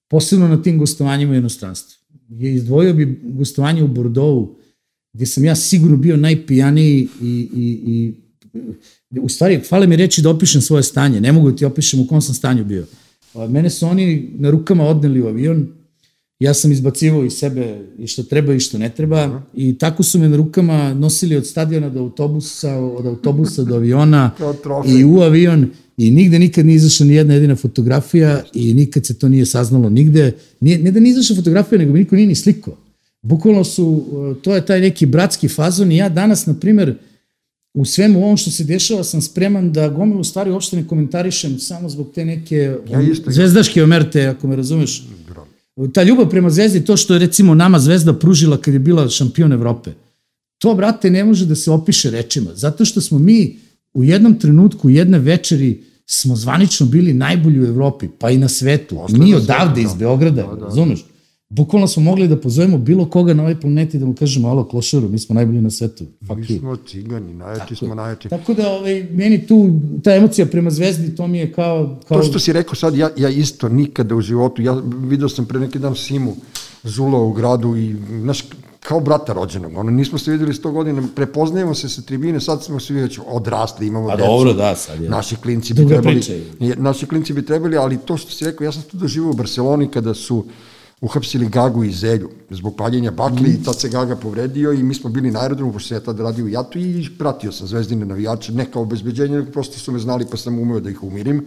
posebno 0.08 0.48
na 0.48 0.62
tim 0.62 0.78
gostovanjima 0.78 1.32
u 1.32 1.36
inostranstvu. 1.36 2.04
Je 2.28 2.54
izdvojio 2.54 2.94
bi 2.94 3.20
gostovanje 3.24 3.82
u 3.82 3.88
Bordeaux, 3.88 4.48
gde 5.12 5.26
sam 5.26 5.44
ja 5.44 5.56
sigurno 5.56 5.96
bio 5.96 6.16
najpijaniji 6.16 7.08
i, 7.22 7.48
i, 7.54 8.14
i 9.12 9.20
u 9.20 9.28
stvari, 9.28 9.60
hvale 9.68 9.86
mi 9.86 9.96
reći 9.96 10.22
da 10.22 10.30
opišem 10.30 10.62
svoje 10.62 10.82
stanje, 10.82 11.20
ne 11.20 11.32
mogu 11.32 11.50
da 11.50 11.56
ti 11.56 11.64
opišem 11.64 12.00
u 12.00 12.06
kom 12.06 12.22
sam 12.22 12.34
stanju 12.34 12.64
bio. 12.64 12.86
Mene 13.48 13.70
su 13.70 13.86
oni 13.86 14.30
na 14.34 14.50
rukama 14.50 14.84
odneli 14.84 15.22
u 15.22 15.26
avion, 15.26 15.68
ja 16.38 16.54
sam 16.54 16.72
izbacivao 16.72 17.24
iz 17.24 17.32
sebe 17.32 17.78
i 17.98 18.06
što 18.06 18.22
treba 18.22 18.54
i 18.54 18.60
što 18.60 18.78
ne 18.78 18.90
treba. 18.90 19.42
I 19.54 19.78
tako 19.78 20.02
su 20.02 20.18
me 20.18 20.28
na 20.28 20.36
rukama 20.36 20.94
nosili 20.94 21.36
od 21.36 21.46
stadiona 21.46 21.88
do 21.88 22.00
autobusa, 22.00 22.76
od 22.76 23.06
autobusa 23.06 23.64
do 23.64 23.74
aviona 23.74 24.30
i 24.98 25.04
u 25.04 25.20
avion. 25.20 25.70
I 25.96 26.10
nigde 26.10 26.38
nikad 26.38 26.66
nije 26.66 26.76
izašla 26.76 27.06
ni 27.06 27.14
jedna 27.14 27.34
jedina 27.34 27.56
fotografija 27.56 28.42
i 28.54 28.74
nikad 28.74 29.06
se 29.06 29.18
to 29.18 29.28
nije 29.28 29.46
saznalo 29.46 29.90
nigde. 29.90 30.32
Nije, 30.60 30.78
ne 30.78 30.90
da 30.90 31.00
nije 31.00 31.10
izašla 31.10 31.36
fotografija, 31.36 31.78
nego 31.78 31.92
mi 31.92 31.98
niko 31.98 32.16
nije 32.16 32.26
ni 32.26 32.34
sliko. 32.34 32.76
Bukvalno 33.22 33.64
su, 33.64 34.04
to 34.42 34.54
je 34.54 34.66
taj 34.66 34.80
neki 34.80 35.06
bratski 35.06 35.48
fazon 35.48 35.92
i 35.92 35.96
ja 35.96 36.08
danas, 36.08 36.46
na 36.46 36.54
primer, 36.54 36.94
u 37.74 37.84
svemu 37.84 38.24
ovom 38.24 38.36
što 38.36 38.50
se 38.50 38.64
dešava 38.64 39.04
sam 39.04 39.22
spreman 39.22 39.72
da 39.72 39.88
gomilu 39.88 40.24
stvari 40.24 40.50
uopšte 40.50 40.76
ne 40.76 40.86
komentarišem 40.86 41.58
samo 41.58 41.88
zbog 41.88 42.10
te 42.14 42.24
neke 42.24 42.76
ja 42.90 43.02
isto, 43.02 43.30
zvezdaške 43.30 43.82
omerte, 43.82 44.26
ako 44.26 44.46
me 44.46 44.56
razumeš 44.56 45.06
ta 45.94 46.02
ljubav 46.02 46.28
prema 46.30 46.50
Zvezdi, 46.50 46.84
to 46.84 46.96
što 46.96 47.14
je 47.14 47.18
recimo 47.18 47.54
nama 47.54 47.78
Zvezda 47.78 48.12
pružila 48.12 48.56
kad 48.56 48.74
je 48.74 48.80
bila 48.80 49.08
šampion 49.08 49.52
Evrope, 49.52 49.90
to, 50.58 50.74
brate, 50.74 51.10
ne 51.10 51.24
može 51.24 51.46
da 51.46 51.54
se 51.54 51.70
opiše 51.70 52.10
rečima, 52.10 52.50
zato 52.54 52.84
što 52.84 53.00
smo 53.00 53.18
mi 53.18 53.56
u 53.94 54.04
jednom 54.04 54.38
trenutku, 54.38 54.90
jedne 54.90 55.18
večeri, 55.18 55.82
smo 56.06 56.36
zvanično 56.36 56.86
bili 56.86 57.12
najbolji 57.12 57.60
u 57.60 57.66
Evropi, 57.66 58.08
pa 58.18 58.30
i 58.30 58.38
na 58.38 58.48
svetu. 58.48 59.06
Mi 59.08 59.34
odavde 59.34 59.82
iz 59.82 59.90
da. 59.90 59.96
Beograda, 59.96 60.42
da, 60.42 60.54
da. 60.54 60.64
razumeš? 60.64 61.04
Bukvalno 61.54 61.88
smo 61.88 62.02
mogli 62.02 62.28
da 62.28 62.36
pozovemo 62.36 62.78
bilo 62.78 63.06
koga 63.10 63.34
na 63.34 63.42
ovoj 63.42 63.60
planeti 63.60 63.98
da 63.98 64.06
mu 64.06 64.14
kažemo 64.14 64.48
alo 64.48 64.64
klošaru, 64.68 65.08
mi 65.08 65.18
smo 65.18 65.34
najbolji 65.34 65.60
na 65.60 65.70
svetu. 65.70 66.04
Fuck 66.26 66.48
mi 66.50 66.58
smo 66.58 66.76
cigani, 66.76 67.34
najjači 67.34 67.60
tako, 67.60 67.74
smo 67.74 67.94
najjači. 67.94 68.28
Tako 68.28 68.54
da 68.54 68.68
ovaj, 68.70 69.06
meni 69.10 69.46
tu 69.46 69.70
ta 70.04 70.14
emocija 70.14 70.46
prema 70.46 70.70
zvezdi, 70.70 71.16
to 71.16 71.26
mi 71.26 71.38
je 71.38 71.52
kao... 71.52 71.96
kao... 72.08 72.18
To 72.18 72.24
što 72.24 72.38
si 72.38 72.52
rekao 72.52 72.74
sad, 72.74 72.96
ja, 72.96 73.10
ja 73.16 73.28
isto 73.28 73.68
nikada 73.68 74.14
u 74.14 74.20
životu, 74.20 74.62
ja 74.62 74.82
video 75.08 75.28
sam 75.28 75.46
pre 75.46 75.60
neki 75.60 75.78
dan 75.78 75.94
Simu 75.96 76.36
Zula 76.82 77.18
u 77.18 77.32
gradu 77.32 77.76
i, 77.76 77.96
znaš, 78.20 78.44
kao 78.80 79.00
brata 79.00 79.32
rođenog. 79.32 79.76
Ono, 79.76 79.90
nismo 79.90 80.18
se 80.18 80.30
videli 80.30 80.52
100 80.52 80.72
godina, 80.72 81.02
prepoznajemo 81.14 81.74
se 81.74 81.88
sa 81.88 82.02
tribine, 82.02 82.40
sad 82.40 82.64
smo 82.64 82.80
svi 82.80 83.00
već 83.00 83.20
odrasli, 83.26 83.86
imamo 83.86 84.08
A 84.08 84.16
decu. 84.16 84.28
dobro, 84.28 84.52
da, 84.52 84.74
sad 84.76 85.02
je. 85.02 85.08
Naši 85.08 85.36
klinci 85.36 85.74
bi 85.74 85.88
trebali, 85.88 86.20
naši 86.76 87.06
klinci 87.06 87.32
bi 87.32 87.46
trebali, 87.46 87.76
ali 87.76 87.98
to 87.98 88.16
što 88.16 88.30
si 88.30 88.44
rekao, 88.44 88.64
ja 88.64 88.72
sam 88.72 88.82
tu 88.82 88.96
doživao 88.96 89.30
u 89.30 89.34
Barceloni 89.34 89.88
kada 89.88 90.14
su 90.14 90.44
uhapsili 91.04 91.48
Gagu 91.48 91.84
i 91.84 91.92
Zelju 91.92 92.30
zbog 92.50 92.76
paljenja 92.76 93.10
bakli 93.10 93.48
mm. 93.48 93.52
i 93.52 93.64
tad 93.64 93.80
se 93.80 93.88
Gaga 93.88 94.16
povredio 94.16 94.72
i 94.72 94.82
mi 94.82 94.94
smo 94.94 95.10
bili 95.10 95.30
na 95.30 95.40
aerodromu, 95.40 95.72
pošto 95.72 95.88
se 95.88 95.94
ja 95.94 96.00
tad 96.00 96.20
radio 96.20 96.44
u 96.44 96.48
Jatu 96.48 96.78
i 96.78 97.08
pratio 97.18 97.52
sam 97.52 97.66
zvezdine 97.66 98.06
navijače, 98.06 98.52
ne 98.52 98.70
kao 98.70 98.82
obezbeđenje, 98.82 99.36
nego 99.36 99.50
prosto 99.50 99.78
su 99.78 99.92
me 99.92 99.98
znali 99.98 100.26
pa 100.30 100.36
sam 100.36 100.58
umeo 100.58 100.80
da 100.80 100.90
ih 100.90 101.02
umirim. 101.02 101.46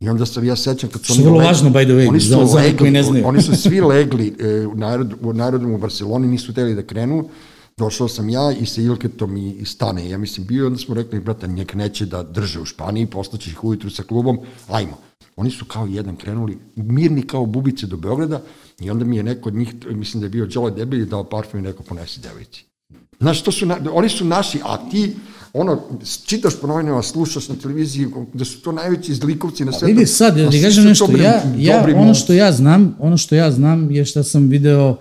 I 0.00 0.08
onda 0.08 0.26
sam 0.26 0.44
ja 0.44 0.56
sećam 0.56 0.90
kad 0.90 1.04
su 1.04 1.12
oni... 1.12 1.22
Vrlo 1.22 1.38
važno, 1.38 1.70
by 1.70 1.84
the 1.84 1.92
way, 1.92 2.08
oni 2.08 2.20
su 2.20 2.28
za, 2.28 2.46
za 2.46 2.58
legli, 2.58 2.90
ne 2.90 3.02
znaju. 3.02 3.26
oni 3.26 3.42
su 3.42 3.56
svi 3.56 3.80
legli 3.92 4.34
e, 4.38 4.66
u, 4.66 4.84
aerodromu, 4.84 5.30
u 5.30 5.42
aerodromu 5.42 5.74
u 5.74 5.78
Barceloni, 5.78 6.28
nisu 6.28 6.54
teli 6.54 6.74
da 6.74 6.82
krenu, 6.82 7.28
došao 7.76 8.08
sam 8.08 8.28
ja 8.28 8.52
i 8.52 8.66
sa 8.66 8.80
Ilketom 8.80 9.36
i, 9.36 9.52
i 9.52 9.64
Stane, 9.64 10.08
ja 10.08 10.18
mislim 10.18 10.46
bio, 10.46 10.66
onda 10.66 10.78
smo 10.78 10.94
rekli, 10.94 11.20
brata, 11.20 11.46
njek 11.46 11.74
neće 11.74 12.06
da 12.06 12.22
drže 12.22 12.60
u 12.60 12.64
Španiji, 12.64 13.06
postaće 13.06 13.50
ih 13.50 13.64
ujutru 13.64 13.90
sa 13.90 14.02
klubom, 14.02 14.38
ajmo. 14.68 14.98
Oni 15.36 15.50
su 15.50 15.64
kao 15.64 15.86
jedan 15.86 16.16
krenuli, 16.16 16.58
mirni 16.76 17.22
kao 17.22 17.46
bubice 17.46 17.86
do 17.86 17.96
Beograda, 17.96 18.42
I 18.80 18.90
onda 18.90 19.04
mi 19.04 19.16
je 19.16 19.22
neko 19.22 19.48
od 19.48 19.54
njih, 19.54 19.68
mislim 19.90 20.20
da 20.20 20.26
je 20.26 20.30
bio 20.30 20.46
Đole 20.46 20.70
Debelji, 20.70 21.06
dao 21.06 21.24
parfum 21.24 21.60
i 21.60 21.62
neko 21.62 21.82
ponesi 21.82 22.20
devojci. 22.20 22.64
Znaš, 23.20 23.42
to 23.42 23.52
su, 23.52 23.66
na, 23.66 23.78
oni 23.92 24.08
su 24.08 24.24
naši, 24.24 24.58
a 24.64 24.90
ti, 24.90 25.16
ono, 25.52 25.80
čitaš 26.26 26.60
po 26.60 26.66
novinama, 26.66 27.02
slušaš 27.02 27.48
na 27.48 27.54
televiziji, 27.54 28.06
da 28.34 28.44
su 28.44 28.60
to 28.60 28.72
najveći 28.72 29.14
zlikovci 29.14 29.64
na 29.64 29.72
svetu. 29.72 29.86
Vidi 29.86 30.06
sad, 30.06 30.36
da 30.36 30.50
ti 30.50 30.62
kažem 30.62 30.84
nešto, 30.84 31.06
dobrim, 31.06 31.24
ja, 31.24 31.42
ja, 31.58 31.86
ono 31.96 32.14
što 32.14 32.32
ja 32.32 32.52
znam, 32.52 32.96
ono 32.98 33.16
što 33.16 33.34
ja 33.34 33.50
znam 33.50 33.90
je 33.90 34.04
šta 34.04 34.22
sam 34.22 34.48
video 34.48 34.96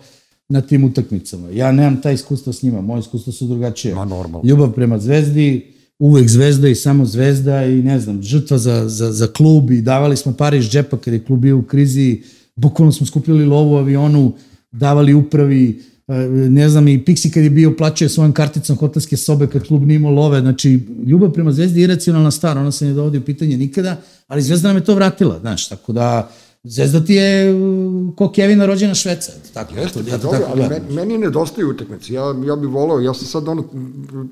na 0.50 0.62
tim 0.62 0.84
utakmicama. 0.84 1.50
Ja 1.50 1.72
nemam 1.72 2.02
taj 2.02 2.14
iskustvo 2.14 2.54
s 2.54 2.64
njima, 2.64 2.82
moje 2.82 3.00
iskustvo 3.00 3.34
su 3.34 3.48
drugačije. 3.48 3.96
Ma 3.96 4.06
normalno. 4.06 4.42
Ljubav 4.44 4.72
prema 4.72 5.00
zvezdi, 5.00 5.74
uvek 6.00 6.30
zvezda 6.30 6.68
i 6.68 6.76
samo 6.76 7.06
zvezda 7.06 7.66
i 7.66 7.82
ne 7.82 8.00
znam, 8.00 8.24
žrtva 8.24 8.58
za, 8.58 8.90
za, 8.90 9.12
za 9.12 9.28
klub 9.28 9.72
i 9.72 9.82
davali 9.82 10.18
smo 10.18 10.34
pare 10.34 10.58
iz 10.58 10.66
džepa 10.66 10.98
kada 10.98 11.16
je 11.16 11.24
klub 11.24 11.40
bio 11.40 11.58
u 11.58 11.64
krizi, 11.64 12.22
bukvalno 12.60 12.92
smo 12.92 13.06
skupili 13.06 13.46
lovu 13.46 13.74
u 13.74 13.78
avionu, 13.78 14.34
davali 14.72 15.14
upravi, 15.14 15.84
e, 16.08 16.14
ne 16.32 16.70
znam, 16.70 16.88
i 16.88 17.04
Pixi 17.06 17.34
kad 17.34 17.44
je 17.44 17.50
bio 17.50 17.76
plaćao 17.78 18.10
svojom 18.10 18.34
karticom 18.34 18.78
hotelske 18.78 19.18
sobe 19.18 19.48
kad 19.48 19.68
klub 19.68 19.84
nije 19.84 19.96
imao 19.96 20.12
love, 20.12 20.42
znači 20.42 20.80
ljubav 21.06 21.32
prema 21.32 21.52
Zvezdi 21.52 21.80
je 21.80 21.84
iracionalna 21.84 22.32
stvar, 22.32 22.58
ona 22.58 22.72
se 22.72 22.86
ne 22.86 22.94
dovodi 22.94 23.18
u 23.18 23.26
pitanje 23.26 23.58
nikada, 23.58 23.96
ali 24.28 24.42
Zvezda 24.42 24.68
nam 24.68 24.78
je 24.78 24.86
to 24.86 24.96
vratila, 24.96 25.40
znaš, 25.40 25.70
tako 25.70 25.94
da 25.94 26.32
Zvezda 26.64 27.06
ti 27.06 27.14
je 27.14 27.54
uh, 27.54 28.16
ko 28.16 28.32
Kevina 28.32 28.66
rođena 28.66 28.94
Šveca. 28.94 29.32
Tako, 29.54 29.76
Jeste, 29.76 30.00
ja 30.08 30.18
to, 30.18 30.32
pa 30.32 30.38
tako 30.38 30.52
ali 30.52 30.62
meni, 30.62 30.96
meni 30.96 31.18
nedostaju 31.18 31.70
utakmice. 31.70 32.14
Ja, 32.14 32.36
ja 32.48 32.56
bih 32.56 32.70
volao, 32.70 33.00
ja 33.00 33.14
sam 33.14 33.28
sad 33.28 33.48
ono 33.48 33.64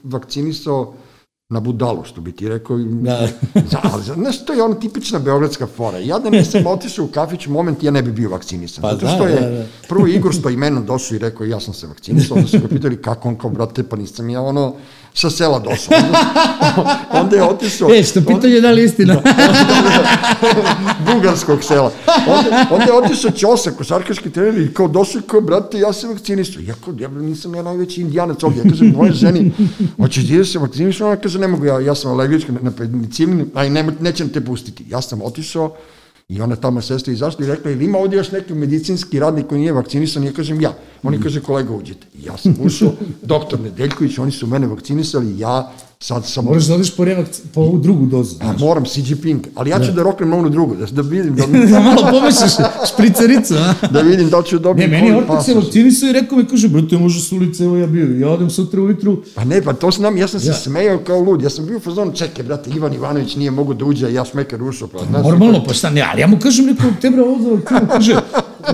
vakcinisao 0.03 0.93
na 1.49 1.59
budalu, 1.59 2.03
što 2.03 2.21
bi 2.21 2.31
ti 2.31 2.49
rekao. 2.49 2.77
Da. 2.77 3.27
Za, 3.71 3.79
ali, 3.83 4.03
znaš, 4.03 4.45
to 4.45 4.53
je 4.53 4.63
ona 4.63 4.75
tipična 4.75 5.19
beogradska 5.19 5.67
fora. 5.67 5.97
Ja 5.97 6.19
da 6.19 6.29
nisam 6.29 6.67
otišao 6.75 7.05
u 7.05 7.07
kafić 7.07 7.47
moment, 7.47 7.83
ja 7.83 7.91
ne 7.91 8.01
bi 8.01 8.11
bio 8.11 8.29
vakcinisan. 8.29 8.81
Pa, 8.81 8.93
Zato 8.93 9.07
što 9.07 9.23
da, 9.23 9.29
je 9.29 9.41
da, 9.41 9.49
da. 9.49 9.65
prvo 9.89 10.07
Igor 10.07 10.33
imenom 10.53 10.85
došao 10.85 11.15
i 11.15 11.19
rekao, 11.19 11.45
ja 11.45 11.59
sam 11.59 11.73
se 11.73 11.87
vakcinisao, 11.87 12.37
onda 12.37 12.47
su 12.47 12.59
ga 12.59 12.67
pitali 12.67 13.01
kako 13.01 13.29
on 13.29 13.35
kao, 13.35 13.49
brate, 13.49 13.83
pa 13.83 13.95
nisam 13.95 14.29
ja 14.29 14.41
ono, 14.41 14.73
sa 15.17 15.29
sela 15.29 15.59
došao. 15.59 15.97
Onda, 15.97 17.05
onda 17.21 17.35
je 17.35 17.43
otišao... 17.43 17.89
E, 17.93 18.03
što 18.03 18.21
pitanje 18.21 18.61
da 18.61 18.71
li 18.71 18.83
istina? 18.83 19.13
Da, 19.13 19.33
bugarskog 21.13 21.63
sela. 21.63 21.91
Onda, 22.27 22.67
onda 22.71 22.85
je 22.85 22.93
otišao 22.93 23.31
Ćosa, 23.31 23.71
košarkaški 23.71 24.29
trener 24.29 24.61
i 24.61 24.73
kao 24.73 24.87
došao 24.87 25.21
kao, 25.21 25.41
brate, 25.41 25.79
ja 25.79 25.93
se 25.93 26.07
vakcinisao. 26.07 26.61
Ja 26.61 26.73
kao, 26.85 26.93
ja 26.99 27.07
nisam 27.07 27.55
ja 27.55 27.61
najveći 27.61 28.01
indijanac 28.01 28.43
ovdje. 28.43 28.61
Ja 28.65 28.69
kažem, 28.69 28.93
moje 28.97 29.11
ženi, 29.11 29.51
hoćeš 29.97 30.27
ti 30.27 30.37
da 30.37 30.45
se 30.45 30.59
vakciniš? 30.59 31.01
Ona 31.01 31.15
kaže, 31.15 31.39
ne 31.39 31.47
mogu, 31.47 31.65
ja, 31.65 31.79
ja 31.79 31.95
sam 31.95 32.11
alergička 32.11 32.51
na, 32.51 32.59
na 32.61 32.71
penicilin, 32.71 33.49
aj 33.53 33.69
ne, 33.69 33.85
nećem 33.99 34.29
te 34.29 34.45
pustiti. 34.45 34.85
Ja 34.89 35.01
sam 35.01 35.21
otišao 35.21 35.75
i 36.29 36.41
ona 36.41 36.55
tamo 36.55 36.81
sestra 36.81 37.13
izašla 37.13 37.45
i 37.45 37.47
rekla, 37.47 37.71
ili 37.71 37.85
ima 37.85 37.97
ovdje 37.97 38.17
još 38.17 38.31
neki 38.31 38.53
medicinski 38.53 39.19
radnik 39.19 39.47
koji 39.47 39.59
nije 39.59 39.71
vakcinisan? 39.73 40.23
Ja 40.23 40.31
kažem, 40.33 40.61
ja 40.61 40.73
Oni 41.03 41.21
kaže, 41.21 41.41
kolega, 41.41 41.73
uđite. 41.73 42.07
Ja 42.23 42.37
sam 42.37 42.55
ušao, 42.63 42.91
doktor 43.21 43.59
Nedeljković, 43.59 44.17
oni 44.17 44.31
su 44.31 44.47
mene 44.47 44.67
vakcinisali, 44.67 45.39
ja 45.39 45.71
sad 45.99 46.25
sam... 46.25 46.45
Moraš 46.45 46.63
da 46.63 46.75
odeš 46.75 46.95
po, 46.95 47.05
revakci, 47.05 47.41
po 47.53 47.61
ovu 47.61 47.77
drugu 47.77 48.05
dozu. 48.05 48.35
A, 48.41 48.53
moram, 48.59 48.83
Xi 48.83 49.03
Jinping, 49.07 49.47
ali 49.55 49.69
ja 49.69 49.79
ću 49.79 49.85
da, 49.85 49.91
da 49.91 50.03
roknem 50.03 50.33
onu 50.33 50.49
drugu, 50.49 50.75
da, 50.75 50.85
da 50.85 51.01
vidim 51.01 51.35
da... 51.35 51.45
da 51.71 51.79
malo 51.79 52.07
pomešaš 52.11 52.51
špricericu, 52.93 53.53
a? 53.53 53.73
da 53.91 54.01
vidim 54.01 54.29
da 54.29 54.43
ću 54.43 54.59
dobiti... 54.59 54.87
Ne, 54.87 55.01
meni 55.01 55.17
Ortak 55.17 55.45
se 55.45 55.53
vakcinisao 55.53 56.09
i 56.09 56.13
rekao 56.13 56.37
mi, 56.37 56.45
kaže, 56.47 56.67
brate, 56.67 56.97
može 56.97 57.21
s 57.21 57.31
ulice, 57.31 57.63
evo 57.63 57.77
ja 57.77 57.87
bio. 57.87 58.19
Ja 58.19 58.29
odem 58.29 58.49
sutra 58.49 58.81
ujutru. 58.81 59.23
Pa 59.35 59.43
ne, 59.43 59.61
pa 59.61 59.73
to 59.73 59.91
znam, 59.91 60.17
ja 60.17 60.27
sam 60.27 60.39
se 60.39 60.47
ja. 60.47 60.53
smejao 60.53 60.97
kao 60.97 61.19
lud, 61.19 61.41
ja 61.41 61.49
sam 61.49 61.65
bio 61.65 61.77
u 61.77 61.79
fazonu, 61.79 62.13
čekaj, 62.13 62.43
brate, 62.43 62.69
Ivan 62.69 62.93
Ivanović 62.93 63.35
nije 63.35 63.51
mogu 63.51 63.73
da 63.73 63.85
uđe, 63.85 64.13
ja 64.13 64.25
smekar 64.25 64.63
ušao. 64.63 64.87
Pa, 64.87 64.99
znaš, 65.09 65.25
Normalno, 65.25 65.63
pa 65.63 65.73
šta, 65.73 65.89
ne, 65.89 66.01
ali 66.11 66.21
ja 66.21 66.27
mu 66.27 66.39
kažem, 66.39 66.67
rekao, 66.67 66.89
te 67.01 67.09
bre, 67.09 67.21
ovo 67.21 67.43
za 67.43 67.49
vakcinu, 67.49 67.89
kaže, 67.91 68.15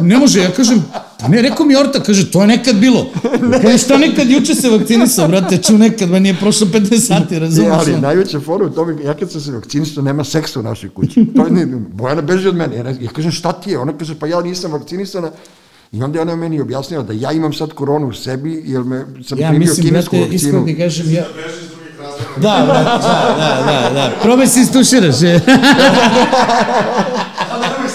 ne 0.02 0.18
može, 0.18 0.40
ja 0.40 0.52
kažem, 0.52 0.84
pa 1.24 1.30
ne, 1.30 1.42
rekao 1.42 1.66
mi 1.66 1.76
Orta, 1.76 2.04
kaže, 2.04 2.32
to 2.32 2.42
je 2.42 2.48
nekad 2.48 2.76
bilo. 2.76 3.06
Kaže, 3.62 3.78
šta 3.78 3.98
nekad, 3.98 4.30
juče 4.30 4.56
se 4.56 4.70
vakcinisao, 4.70 5.28
brate, 5.28 5.58
ču 5.58 5.78
nekad, 5.78 6.10
ba 6.10 6.20
nije 6.20 6.36
prošlo 6.40 6.68
15 6.68 7.00
sati, 7.00 7.40
razumiješ? 7.40 7.72
Ne, 7.72 7.78
ali 7.80 8.02
najveća 8.02 8.40
fora 8.40 8.66
u 8.66 8.70
tome, 8.70 9.04
ja 9.04 9.14
kad 9.14 9.32
sam 9.32 9.42
se 9.42 9.52
vakcinisao, 9.52 10.04
nema 10.04 10.24
seksa 10.24 10.60
u 10.60 10.64
našoj 10.64 10.90
kući. 10.90 11.26
To 11.36 11.46
je, 11.46 11.68
Bojana 11.94 12.22
beži 12.22 12.48
od 12.48 12.56
mene. 12.56 12.76
Ja, 12.76 12.84
ja 13.02 13.10
kažem, 13.16 13.32
šta 13.32 13.54
ti 13.54 13.72
je? 13.72 13.80
Ona 13.80 13.98
kaže, 13.98 14.20
pa 14.20 14.28
ja 14.28 14.42
nisam 14.42 14.72
vakcinisana. 14.72 15.32
I 15.92 16.04
onda 16.04 16.18
je 16.18 16.22
ona 16.22 16.36
meni 16.36 16.62
objasnila 16.62 17.04
da 17.04 17.14
ja 17.14 17.32
imam 17.32 17.54
sad 17.54 17.74
koronu 17.74 18.08
u 18.08 18.14
sebi, 18.14 18.64
jer 18.66 18.84
me, 18.84 19.06
sam 19.24 19.40
ja, 19.40 19.50
primio 19.50 19.68
mislim, 19.68 19.88
kinesku 19.88 20.16
brate, 20.16 20.32
vakcinu. 20.32 20.58
Ja 20.58 20.62
mislim, 20.62 20.76
brate, 20.76 20.78
kažem, 20.78 21.14
ja... 21.14 21.26
Da, 22.38 22.42
da, 22.42 22.64
da, 22.64 22.74
da, 23.66 23.90
da. 23.94 24.12
Probaj 24.24 24.48
se 24.48 24.62
istuširaš. 24.62 25.16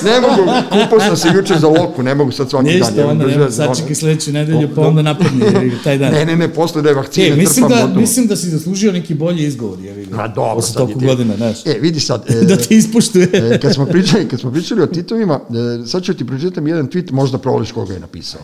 ne 0.05 0.20
mogu, 0.20 0.51
kupao 0.70 1.01
sam 1.01 1.16
se 1.16 1.28
juče 1.34 1.55
za 1.59 1.68
loku, 1.68 2.03
ne 2.03 2.14
mogu 2.14 2.32
sad 2.32 2.51
svaki 2.51 2.68
dan. 2.68 2.74
Ništa, 2.74 3.07
onda 3.07 3.26
nema, 3.26 3.51
sačekaj 3.51 3.94
sledeću 3.94 4.32
nedelju, 4.32 4.68
pa 4.74 4.80
onda 4.80 5.03
napadni 5.03 5.72
taj 5.84 5.99
dan. 5.99 6.12
Ne, 6.12 6.24
ne, 6.24 6.36
ne, 6.36 6.55
posle 6.55 6.82
da 6.82 6.88
je 6.88 6.94
vakcine 6.94 7.28
e, 7.28 7.36
mislim 7.36 7.68
da, 7.68 7.74
gotovo. 7.74 8.01
Mislim 8.01 8.26
da 8.26 8.36
si 8.36 8.51
zaslužio 8.51 8.92
neki 8.92 9.14
bolji 9.14 9.46
izgovor, 9.46 9.80
je 9.80 9.92
vidio. 9.92 10.16
Ma 10.16 10.28
dobro, 10.28 10.55
Posle 10.55 10.74
toliko 10.74 11.01
godina, 11.01 11.36
znaš. 11.36 11.66
E, 11.66 11.78
vidi 11.80 12.01
sad. 12.01 12.24
E, 12.38 12.44
da 12.44 12.57
te 12.57 12.74
ispuštuje. 12.74 13.30
e, 13.32 13.61
kad, 13.61 13.74
smo 13.74 13.86
pričali, 13.86 14.28
kad 14.28 14.40
smo 14.40 14.51
pričali 14.51 14.82
o 14.82 14.86
Titovima, 14.86 15.40
e, 15.82 15.86
sad 15.86 16.03
ću 16.03 16.14
ti 16.14 16.26
pročitam 16.26 16.66
jedan 16.66 16.88
tweet, 16.88 17.12
možda 17.12 17.38
provoliš 17.38 17.72
koga 17.72 17.94
je 17.94 18.01
napisao. 18.01 18.40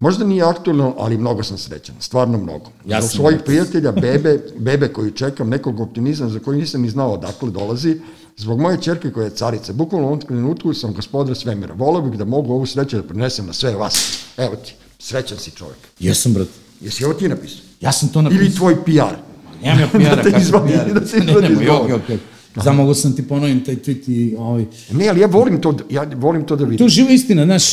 Možda 0.00 0.24
nije 0.24 0.42
aktualno, 0.42 0.94
ali 0.98 1.18
mnogo 1.18 1.42
sam 1.42 1.58
srećan, 1.58 1.94
stvarno 2.00 2.38
mnogo. 2.38 2.70
Ja 2.86 3.00
Zbog 3.00 3.10
svojih 3.10 3.40
prijatelja, 3.44 3.92
bebe, 3.92 4.38
bebe 4.58 4.88
koju 4.88 5.10
čekam, 5.10 5.48
nekog 5.48 5.80
optimizma 5.80 6.28
za 6.28 6.38
koji 6.38 6.58
nisam 6.58 6.82
ni 6.82 6.90
znao 6.90 7.12
odakle 7.12 7.50
dolazi, 7.50 8.00
Zbog 8.36 8.60
moje 8.60 8.82
čerke 8.82 9.10
koja 9.10 9.24
je 9.24 9.30
carica, 9.30 9.72
bukvalno 9.72 10.06
u 10.06 10.10
ovom 10.10 10.20
trenutku 10.20 10.74
sam 10.74 10.94
gospodar 10.94 11.36
svemira. 11.36 11.74
Volao 11.74 12.02
bih 12.02 12.18
da 12.18 12.24
mogu 12.24 12.52
ovu 12.52 12.66
sreću 12.66 12.96
da 12.96 13.02
prinesem 13.02 13.46
na 13.46 13.52
sve 13.52 13.72
vas. 13.72 14.18
Evo 14.36 14.56
ti, 14.56 14.74
srećan 14.98 15.38
si 15.38 15.50
čovjek. 15.50 15.78
Jesam, 16.00 16.32
brat. 16.32 16.48
Jesi 16.80 17.04
ovo 17.04 17.14
ti 17.14 17.28
napisao? 17.28 17.60
Ja 17.80 17.92
sam 17.92 18.08
to 18.08 18.22
napisao. 18.22 18.44
Ili 18.44 18.54
tvoj 18.54 18.84
PR? 18.84 19.16
Nemam 19.62 19.80
ja 19.80 19.88
PR-a, 19.92 20.16
da 20.16 20.22
te 20.22 20.32
izvadi. 20.40 20.72
Da 20.94 21.06
se 21.06 21.16
izvadi 21.16 21.64
jok, 21.64 21.88
jok, 21.88 22.00
jok. 22.08 22.20
Zamogu 22.64 22.94
sam 22.94 23.16
ti 23.16 23.28
ponovim 23.28 23.64
taj 23.64 23.76
tweet 23.76 24.10
i 24.10 24.36
ovaj... 24.38 24.64
Ne, 24.92 25.08
ali 25.08 25.20
ja 25.20 25.26
volim 25.26 25.60
to, 25.60 25.76
ja 25.90 26.06
volim 26.16 26.46
to 26.46 26.56
da 26.56 26.64
vidim. 26.64 26.78
To 26.78 26.88
živa 26.88 27.10
istina, 27.10 27.44
znaš, 27.44 27.72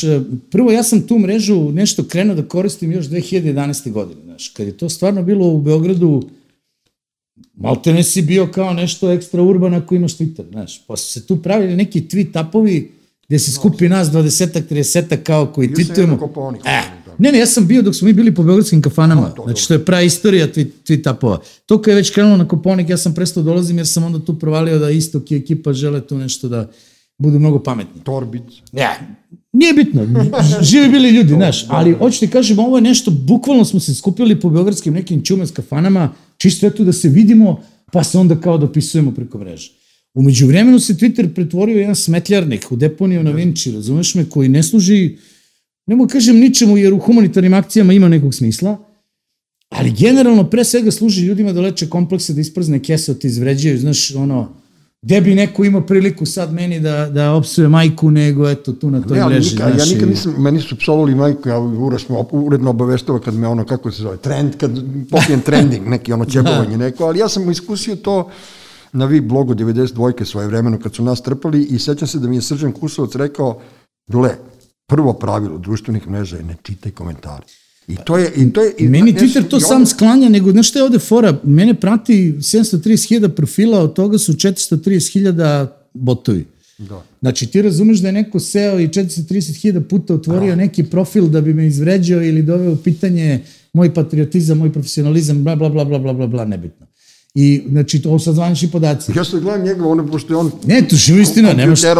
prvo 0.50 0.72
ja 0.72 0.82
sam 0.82 1.06
tu 1.06 1.18
mrežu 1.18 1.72
nešto 1.72 2.04
krenuo 2.04 2.36
da 2.36 2.48
koristim 2.48 2.92
još 2.92 3.06
2011. 3.06 3.92
godine, 3.92 4.20
znaš, 4.24 4.48
kad 4.48 4.66
je 4.66 4.76
to 4.76 4.88
stvarno 4.88 5.22
bilo 5.22 5.46
u 5.46 5.60
Beogradu, 5.60 6.22
malte 7.54 7.92
ne 7.92 8.02
si 8.02 8.22
bio 8.22 8.46
kao 8.46 8.72
nešto 8.72 9.12
ekstra 9.12 9.42
urban 9.42 9.74
ako 9.74 9.94
imaš 9.94 10.16
Twitter, 10.16 10.50
znaš. 10.50 10.86
Pa 10.86 10.96
su 10.96 11.06
se 11.12 11.26
tu 11.26 11.42
pravili 11.42 11.76
neki 11.76 12.00
tweet 12.00 12.48
upovi 12.48 12.90
gde 13.28 13.38
se 13.38 13.52
skupi 13.52 13.88
nas 13.88 14.08
20-ak, 14.08 14.68
30 14.70 15.16
kao 15.16 15.46
koji 15.46 15.68
tweetujemo. 15.68 16.58
E, 16.64 16.82
ne, 17.18 17.32
ne, 17.32 17.38
ja 17.38 17.46
sam 17.46 17.66
bio 17.66 17.82
dok 17.82 17.94
smo 17.94 18.06
mi 18.06 18.12
bili 18.12 18.34
po 18.34 18.42
beogradskim 18.42 18.82
kafanama, 18.82 19.20
no, 19.20 19.28
to, 19.28 19.42
znači 19.46 19.68
to 19.68 19.74
je 19.74 19.84
pravi 19.84 20.06
istorija 20.06 20.46
tweet, 20.46 20.68
tweet 20.88 21.16
upova. 21.16 21.40
To 21.66 21.82
kad 21.82 21.92
je 21.92 21.96
već 21.96 22.10
krenulo 22.10 22.36
na 22.36 22.48
Koponik, 22.48 22.88
ja 22.88 22.96
sam 22.96 23.14
prestao 23.14 23.42
dolazim 23.42 23.76
jer 23.76 23.86
sam 23.86 24.04
onda 24.04 24.18
tu 24.24 24.38
provalio 24.38 24.78
da 24.78 24.90
istok 24.90 25.30
i 25.30 25.36
ekipa 25.36 25.72
žele 25.72 26.00
tu 26.00 26.18
nešto 26.18 26.48
da 26.48 26.70
budu 27.18 27.38
mnogo 27.38 27.58
pametni. 27.58 28.00
Torbit. 28.04 28.42
Ja, 28.72 28.96
nije 29.52 29.72
bitno, 29.72 30.06
živi 30.62 30.88
bili 30.88 31.10
ljudi, 31.10 31.34
znaš, 31.34 31.66
ali 31.68 31.92
hoću 31.92 32.20
ti 32.20 32.30
kažem, 32.30 32.58
ovo 32.58 32.76
je 32.76 32.82
nešto, 32.82 33.10
bukvalno 33.10 33.64
smo 33.64 33.80
se 33.80 33.94
skupili 33.94 34.40
po 34.40 34.50
beogradskim 34.50 34.94
nekim 34.94 35.24
čumes 35.24 35.50
kafanama, 35.50 36.12
čisto 36.42 36.66
eto 36.66 36.84
da 36.84 36.92
se 36.92 37.08
vidimo, 37.08 37.60
pa 37.92 38.04
se 38.04 38.18
onda 38.18 38.40
kao 38.40 38.58
dopisujemo 38.58 39.14
preko 39.14 39.38
mreže. 39.38 39.72
Umeđu 40.14 40.46
vremenu 40.46 40.78
se 40.80 40.94
Twitter 40.94 41.34
pretvorio 41.34 41.78
jedan 41.78 41.96
smetljarnik 41.96 42.72
u 42.72 42.76
deponiju 42.76 43.22
na 43.22 43.30
Vinči, 43.30 43.72
razumeš 43.72 44.14
me, 44.14 44.24
koji 44.28 44.48
ne 44.48 44.62
služi, 44.62 45.16
ne 45.86 45.96
mogu 45.96 46.10
kažem 46.10 46.36
ničemu 46.36 46.76
jer 46.78 46.94
u 46.94 46.98
humanitarnim 46.98 47.54
akcijama 47.54 47.92
ima 47.92 48.08
nekog 48.08 48.34
smisla, 48.34 48.78
ali 49.68 49.92
generalno 49.92 50.50
pre 50.50 50.64
svega 50.64 50.90
služi 50.90 51.26
ljudima 51.26 51.52
da 51.52 51.60
leče 51.60 51.88
komplekse, 51.88 52.34
da 52.34 52.40
isprzne 52.40 52.82
kese, 52.82 53.14
da 53.14 53.18
te 53.18 53.28
izvređaju, 53.28 53.78
znaš, 53.78 54.14
ono, 54.14 54.61
gde 55.02 55.20
bi 55.20 55.34
neko 55.34 55.64
imao 55.64 55.80
priliku 55.80 56.26
sad 56.26 56.52
meni 56.52 56.80
da, 56.80 57.08
da 57.10 57.32
opsuje 57.32 57.68
majku, 57.68 58.10
nego 58.10 58.48
eto 58.48 58.72
tu 58.72 58.90
na 58.90 59.00
toj 59.02 59.18
ne, 59.18 59.26
mreži. 59.26 59.54
Nikad, 59.54 59.78
ja 59.78 59.84
nikad 59.84 60.08
nisam, 60.08 60.34
meni 60.38 60.60
su 60.60 60.78
psovali 60.78 61.14
majku, 61.14 61.48
ja 61.48 61.58
urašno, 61.58 62.26
uredno 62.30 62.70
obaveštava 62.70 63.20
kad 63.20 63.34
me 63.34 63.48
ono, 63.48 63.64
kako 63.64 63.90
se 63.90 64.02
zove, 64.02 64.16
trend, 64.16 64.56
kad 64.56 64.70
popijem 65.10 65.40
trending, 65.40 65.88
neki 65.88 66.12
ono 66.12 66.24
čebovanje 66.24 66.76
da. 66.76 66.84
neko, 66.84 67.04
ali 67.04 67.18
ja 67.18 67.28
sam 67.28 67.50
iskusio 67.50 67.96
to 67.96 68.30
na 68.92 69.04
vi 69.04 69.20
blogu 69.20 69.54
92. 69.54 70.24
svoje 70.24 70.46
vremeno 70.46 70.78
kad 70.78 70.94
su 70.94 71.04
nas 71.04 71.22
trpali 71.22 71.62
i 71.62 71.78
sećam 71.78 72.08
se 72.08 72.18
da 72.18 72.28
mi 72.28 72.36
je 72.36 72.42
Srđan 72.42 72.72
Kusovac 72.72 73.14
rekao, 73.14 73.60
Dule, 74.06 74.30
prvo 74.86 75.12
pravilo 75.12 75.58
društvenih 75.58 76.08
mreža 76.08 76.36
je 76.36 76.42
ne 76.42 76.56
čitaj 76.62 76.92
komentare. 76.92 77.44
I 77.88 77.96
to 78.04 78.18
je... 78.18 78.32
I 78.36 78.52
to 78.52 78.62
je 78.62 78.74
i, 78.78 78.88
Meni 78.88 79.12
Twitter 79.12 79.48
to 79.48 79.60
sam 79.60 79.86
sklanja, 79.86 80.28
nego 80.28 80.52
znaš 80.52 80.68
šta 80.68 80.78
je 80.78 80.84
ovde 80.84 80.98
fora? 80.98 81.38
Mene 81.44 81.74
prati 81.74 82.34
730.000 82.38 83.28
profila, 83.28 83.80
od 83.80 83.94
toga 83.94 84.18
su 84.18 84.32
430.000 84.32 85.66
botovi. 85.94 86.44
Da. 86.78 87.02
Znači 87.20 87.46
ti 87.46 87.62
razumeš 87.62 87.98
da 87.98 88.08
je 88.08 88.12
neko 88.12 88.40
seo 88.40 88.80
i 88.80 88.88
430.000 88.88 89.80
puta 89.80 90.14
otvorio 90.14 90.50
da. 90.50 90.56
neki 90.56 90.84
profil 90.84 91.28
da 91.28 91.40
bi 91.40 91.54
me 91.54 91.66
izvređao 91.66 92.22
ili 92.22 92.42
doveo 92.42 92.72
u 92.72 92.76
pitanje 92.76 93.40
moj 93.72 93.94
patriotizam, 93.94 94.58
moj 94.58 94.72
profesionalizam, 94.72 95.44
bla, 95.44 95.56
bla, 95.56 95.68
bla, 95.68 95.84
bla, 95.84 95.98
bla, 95.98 96.12
bla, 96.12 96.26
bla, 96.26 96.44
nebitno. 96.44 96.86
I, 97.34 97.62
znači, 97.68 98.02
to 98.02 98.18
sad 98.18 98.34
zvanični 98.34 98.70
podaci. 98.70 99.12
Ja 99.16 99.24
sad 99.24 99.40
gledam 99.40 99.62
njega, 99.64 99.86
ono, 99.86 100.06
pošto 100.06 100.32
je 100.32 100.36
on... 100.36 100.50
Ne, 100.66 100.88
to 100.88 100.96
je 100.96 101.22
istina, 101.22 101.52
nema 101.52 101.76
šta, 101.76 101.94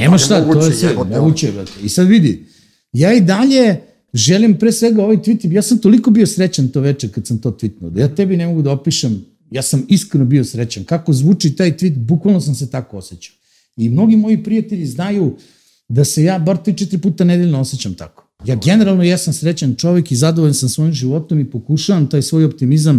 nema 0.00 0.18
šta, 0.18 0.52
to 0.52 0.66
je 0.66 0.72
sve, 0.72 0.94
moguće, 1.16 1.52
brate. 1.52 1.72
I 1.84 1.88
sad 1.88 2.06
vidi, 2.06 2.46
ja 2.92 3.12
i 3.12 3.20
dalje, 3.20 3.80
želim 4.18 4.58
pre 4.58 4.72
svega 4.72 5.02
ovaj 5.02 5.16
tweet, 5.16 5.52
ja 5.52 5.62
sam 5.62 5.78
toliko 5.78 6.10
bio 6.10 6.26
srećan 6.26 6.68
to 6.68 6.80
veče 6.80 7.08
kad 7.08 7.26
sam 7.26 7.38
to 7.38 7.50
tweetnuo, 7.50 7.90
da 7.90 8.00
ja 8.00 8.14
tebi 8.14 8.36
ne 8.36 8.46
mogu 8.46 8.62
da 8.62 8.70
opišem, 8.70 9.24
ja 9.50 9.62
sam 9.62 9.84
iskreno 9.88 10.24
bio 10.24 10.44
srećan. 10.44 10.84
Kako 10.84 11.12
zvuči 11.12 11.56
taj 11.56 11.76
tweet, 11.76 11.98
bukvalno 11.98 12.40
sam 12.40 12.54
se 12.54 12.70
tako 12.70 12.96
osjećao. 12.96 13.34
I 13.76 13.88
mnogi 13.88 14.16
moji 14.16 14.42
prijatelji 14.42 14.86
znaju 14.86 15.36
da 15.88 16.04
se 16.04 16.24
ja 16.24 16.38
bar 16.38 16.56
3-4 16.56 16.98
puta 16.98 17.24
nedeljno 17.24 17.60
osjećam 17.60 17.94
tako. 17.94 18.28
Ja 18.44 18.56
generalno 18.64 19.02
jesam 19.02 19.32
srećan 19.32 19.74
čovjek 19.74 20.12
i 20.12 20.16
zadovoljan 20.16 20.54
sam 20.54 20.68
svojim 20.68 20.92
životom 20.92 21.40
i 21.40 21.50
pokušavam 21.50 22.10
taj 22.10 22.22
svoj 22.22 22.44
optimizam 22.44 22.96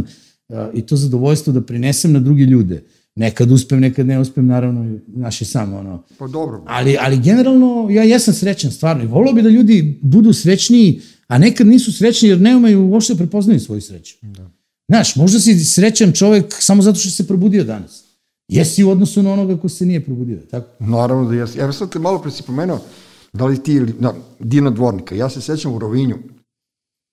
uh, 0.47 0.57
i 0.73 0.81
to 0.81 0.95
zadovoljstvo 0.95 1.53
da 1.53 1.61
prinesem 1.61 2.11
na 2.11 2.19
drugi 2.19 2.43
ljude. 2.43 2.75
Uh, 2.75 2.98
Nekad 3.19 3.51
uspem, 3.51 3.79
nekad 3.79 4.07
ne 4.07 4.19
uspem, 4.19 4.45
naravno, 4.45 4.99
naši 5.07 5.45
samo, 5.45 5.77
ono. 5.77 6.03
Pa 6.17 6.27
dobro. 6.27 6.63
Ali, 6.67 6.97
ali 6.99 7.19
generalno, 7.19 7.87
ja 7.89 8.03
jesam 8.03 8.33
srećan, 8.33 8.71
stvarno. 8.71 9.03
I 9.03 9.07
volio 9.07 9.33
bi 9.33 9.41
da 9.41 9.49
ljudi 9.49 9.99
budu 10.01 10.33
srećniji, 10.33 11.01
a 11.27 11.37
nekad 11.37 11.67
nisu 11.67 11.93
srećni 11.93 12.29
jer 12.29 12.41
ne 12.41 12.55
umaju 12.55 12.87
uopšte 12.87 13.15
prepoznaju 13.15 13.59
svoju 13.59 13.81
sreću. 13.81 14.15
Da. 14.21 14.49
Znaš, 14.87 15.15
možda 15.15 15.39
si 15.39 15.59
srećan 15.59 16.11
čovek 16.11 16.45
samo 16.59 16.81
zato 16.81 16.99
što 16.99 17.09
se 17.09 17.27
probudio 17.27 17.63
danas. 17.63 18.03
Jesi 18.47 18.83
u 18.83 18.89
odnosu 18.89 19.23
na 19.23 19.33
onoga 19.33 19.57
ko 19.57 19.69
se 19.69 19.85
nije 19.85 20.05
probudio, 20.05 20.39
tako? 20.51 20.83
Naravno 20.83 21.29
da 21.29 21.35
jesi. 21.35 21.59
Evo 21.59 21.73
sad 21.73 21.91
te 21.91 21.99
malo 21.99 22.21
pre 22.21 22.31
si 22.31 22.43
pomenuo, 22.43 22.79
da 23.33 23.45
li 23.45 23.63
ti 23.63 23.73
ili, 23.73 23.93
na, 23.99 24.13
Dina 24.39 24.69
Dvornika. 24.69 25.15
Ja 25.15 25.29
se 25.29 25.41
sećam 25.41 25.73
u 25.73 25.79
Rovinju, 25.79 26.17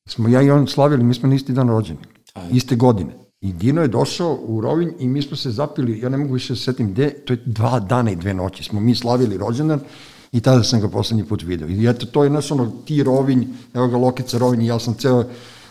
smo 0.09 0.29
ja 0.29 0.43
i 0.43 0.51
on 0.51 0.67
slavili, 0.67 1.05
mi 1.05 1.15
smo 1.15 1.29
na 1.29 1.35
isti 1.35 1.53
dan 1.53 1.69
rođeni, 1.69 1.99
Aj. 2.35 2.49
iste 2.53 2.77
godine. 2.77 3.26
I 3.47 3.53
Dino 3.53 3.83
je 3.83 3.89
došao 3.89 4.39
u 4.43 4.61
Rovinj 4.61 4.91
i 4.99 5.09
mi 5.09 5.23
smo 5.23 5.37
se 5.37 5.51
zapili, 5.51 6.01
ja 6.01 6.09
ne 6.09 6.17
mogu 6.17 6.35
više 6.35 6.53
da 6.53 6.57
se 6.57 6.65
setim 6.65 6.91
gde, 6.93 7.11
to 7.11 7.33
je 7.33 7.39
dva 7.47 7.81
dana 7.81 8.11
i 8.11 8.17
dve 8.17 8.35
noći, 8.35 8.65
smo 8.65 8.81
mi 8.81 8.95
slavili 8.95 9.39
rođendan 9.39 9.81
i 10.33 10.41
tada 10.41 10.63
sam 10.63 10.81
ga 10.81 10.89
poslednji 10.89 11.25
put 11.25 11.43
video. 11.43 11.69
I 11.69 11.89
eto, 11.89 12.07
to 12.07 12.25
je 12.25 12.31
naš 12.31 12.51
ono, 12.51 12.73
ti 12.85 13.03
Rovinj, 13.03 13.45
evo 13.75 13.89
ga 13.89 13.97
Lokica 13.97 14.39
Rovinj 14.39 14.63
i 14.63 14.67
ja 14.67 14.79
sam 14.79 14.95
ceo 14.95 15.25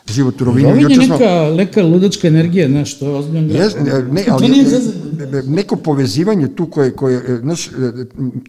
život 0.07 0.41
u 0.41 0.45
Rovinju. 0.45 0.69
Rovinj 0.69 0.91
je 0.91 0.97
neka, 0.97 1.17
smo... 1.17 1.55
neka 1.55 1.83
ludačka 1.83 2.27
energija, 2.27 2.67
znaš, 2.69 2.99
to 2.99 3.05
je 3.05 3.15
ozbiljno. 3.15 3.53
Jes, 3.53 3.75
ne, 3.75 4.03
ne, 4.11 4.25
ali 4.29 4.47
ne, 4.47 5.43
neko 5.43 5.75
povezivanje 5.75 6.47
tu 6.55 6.65
koje, 6.65 6.91
koje 6.91 7.39
znaš, 7.39 7.69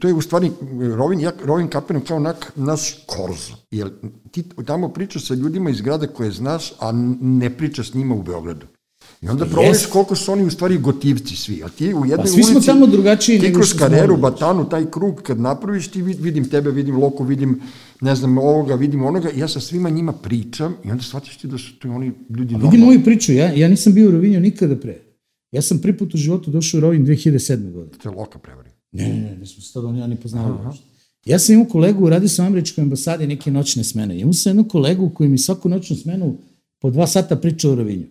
to 0.00 0.08
je 0.08 0.14
u 0.14 0.20
stvari 0.20 0.50
Rovinj, 0.94 1.20
ja, 1.20 1.32
Rovinj 1.44 1.68
kapiram 1.68 2.02
kao 2.02 2.18
nak, 2.18 2.52
naš 2.56 3.04
korzo. 3.06 3.54
Jer 3.70 3.90
ti 4.30 4.44
tamo 4.66 4.88
pričaš 4.88 5.26
sa 5.26 5.34
ljudima 5.34 5.70
iz 5.70 5.80
grada 5.80 6.06
koje 6.06 6.30
znaš, 6.30 6.72
a 6.80 6.92
ne 7.20 7.50
pričaš 7.50 7.90
s 7.90 7.94
njima 7.94 8.14
u 8.14 8.22
Beogradu. 8.22 8.66
I 9.22 9.28
onda 9.28 9.46
provodiš 9.46 9.82
yes. 9.82 9.90
koliko 9.90 10.14
su 10.16 10.32
oni 10.32 10.44
u 10.44 10.50
stvari 10.50 10.78
gotivci 10.78 11.36
svi. 11.36 11.62
A 11.64 11.68
ti 11.68 11.84
u 11.84 12.04
jednoj 12.04 12.16
pa, 12.16 12.26
svi 12.26 12.34
ulici, 12.34 12.50
smo 12.50 12.60
tamo 12.60 12.86
drugačiji 12.86 13.40
ti 13.40 13.52
kroz 13.52 13.74
kareru, 13.78 14.16
batanu, 14.16 14.68
taj 14.68 14.90
krug, 14.90 15.22
kad 15.22 15.40
napraviš, 15.40 15.88
ti 15.88 16.02
vidim 16.02 16.48
tebe, 16.48 16.70
vidim 16.70 16.96
Loko, 16.96 17.24
vidim 17.24 17.60
ne 18.00 18.14
znam, 18.14 18.38
ovoga, 18.38 18.74
vidim 18.74 19.04
onoga, 19.04 19.28
ja 19.36 19.48
sa 19.48 19.60
svima 19.60 19.90
njima 19.90 20.12
pričam 20.12 20.76
i 20.84 20.90
onda 20.90 21.02
shvatiš 21.02 21.36
ti 21.36 21.46
da 21.46 21.58
su 21.58 21.78
to 21.78 21.90
oni 21.90 22.12
ljudi 22.30 22.52
normalni. 22.52 22.70
Vidi 22.70 22.84
moju 22.84 23.04
priču, 23.04 23.32
ja, 23.32 23.52
ja 23.52 23.68
nisam 23.68 23.94
bio 23.94 24.08
u 24.08 24.10
Rovinju 24.10 24.40
nikada 24.40 24.76
pre. 24.76 24.98
Ja 25.52 25.62
sam 25.62 25.78
prvi 25.78 25.98
put 25.98 26.14
u 26.14 26.18
životu 26.18 26.50
došao 26.50 26.78
u 26.78 26.80
Rovin 26.80 27.06
2007. 27.06 27.72
godine. 27.72 27.98
To 28.02 28.08
je 28.08 28.14
Loka 28.14 28.38
prevari. 28.38 28.70
Ne, 28.92 29.08
ne, 29.08 29.20
ne, 29.20 29.36
nismo 29.36 29.62
se 29.62 29.72
tada 29.72 29.86
on 29.86 29.96
ja 29.96 30.06
ni 30.06 30.16
poznali. 30.16 30.58
Ja 31.24 31.38
sam 31.38 31.54
imao 31.54 31.66
kolegu, 31.66 32.08
radio 32.08 32.28
sam 32.28 32.44
u 32.44 32.48
američkoj 32.48 32.82
ambasadi 32.82 33.26
neke 33.26 33.50
noćne 33.50 33.84
smene. 33.84 34.20
Imao 34.20 34.32
sam 34.32 34.50
jednu 34.50 34.68
kolegu 34.68 35.10
koji 35.14 35.28
mi 35.28 35.38
svaku 35.38 35.68
noćnu 35.68 35.96
smenu 35.96 36.38
po 36.80 36.90
dva 36.90 37.06
sata 37.06 37.36
priča 37.36 37.70
o 37.70 37.74
Rovinju. 37.74 38.06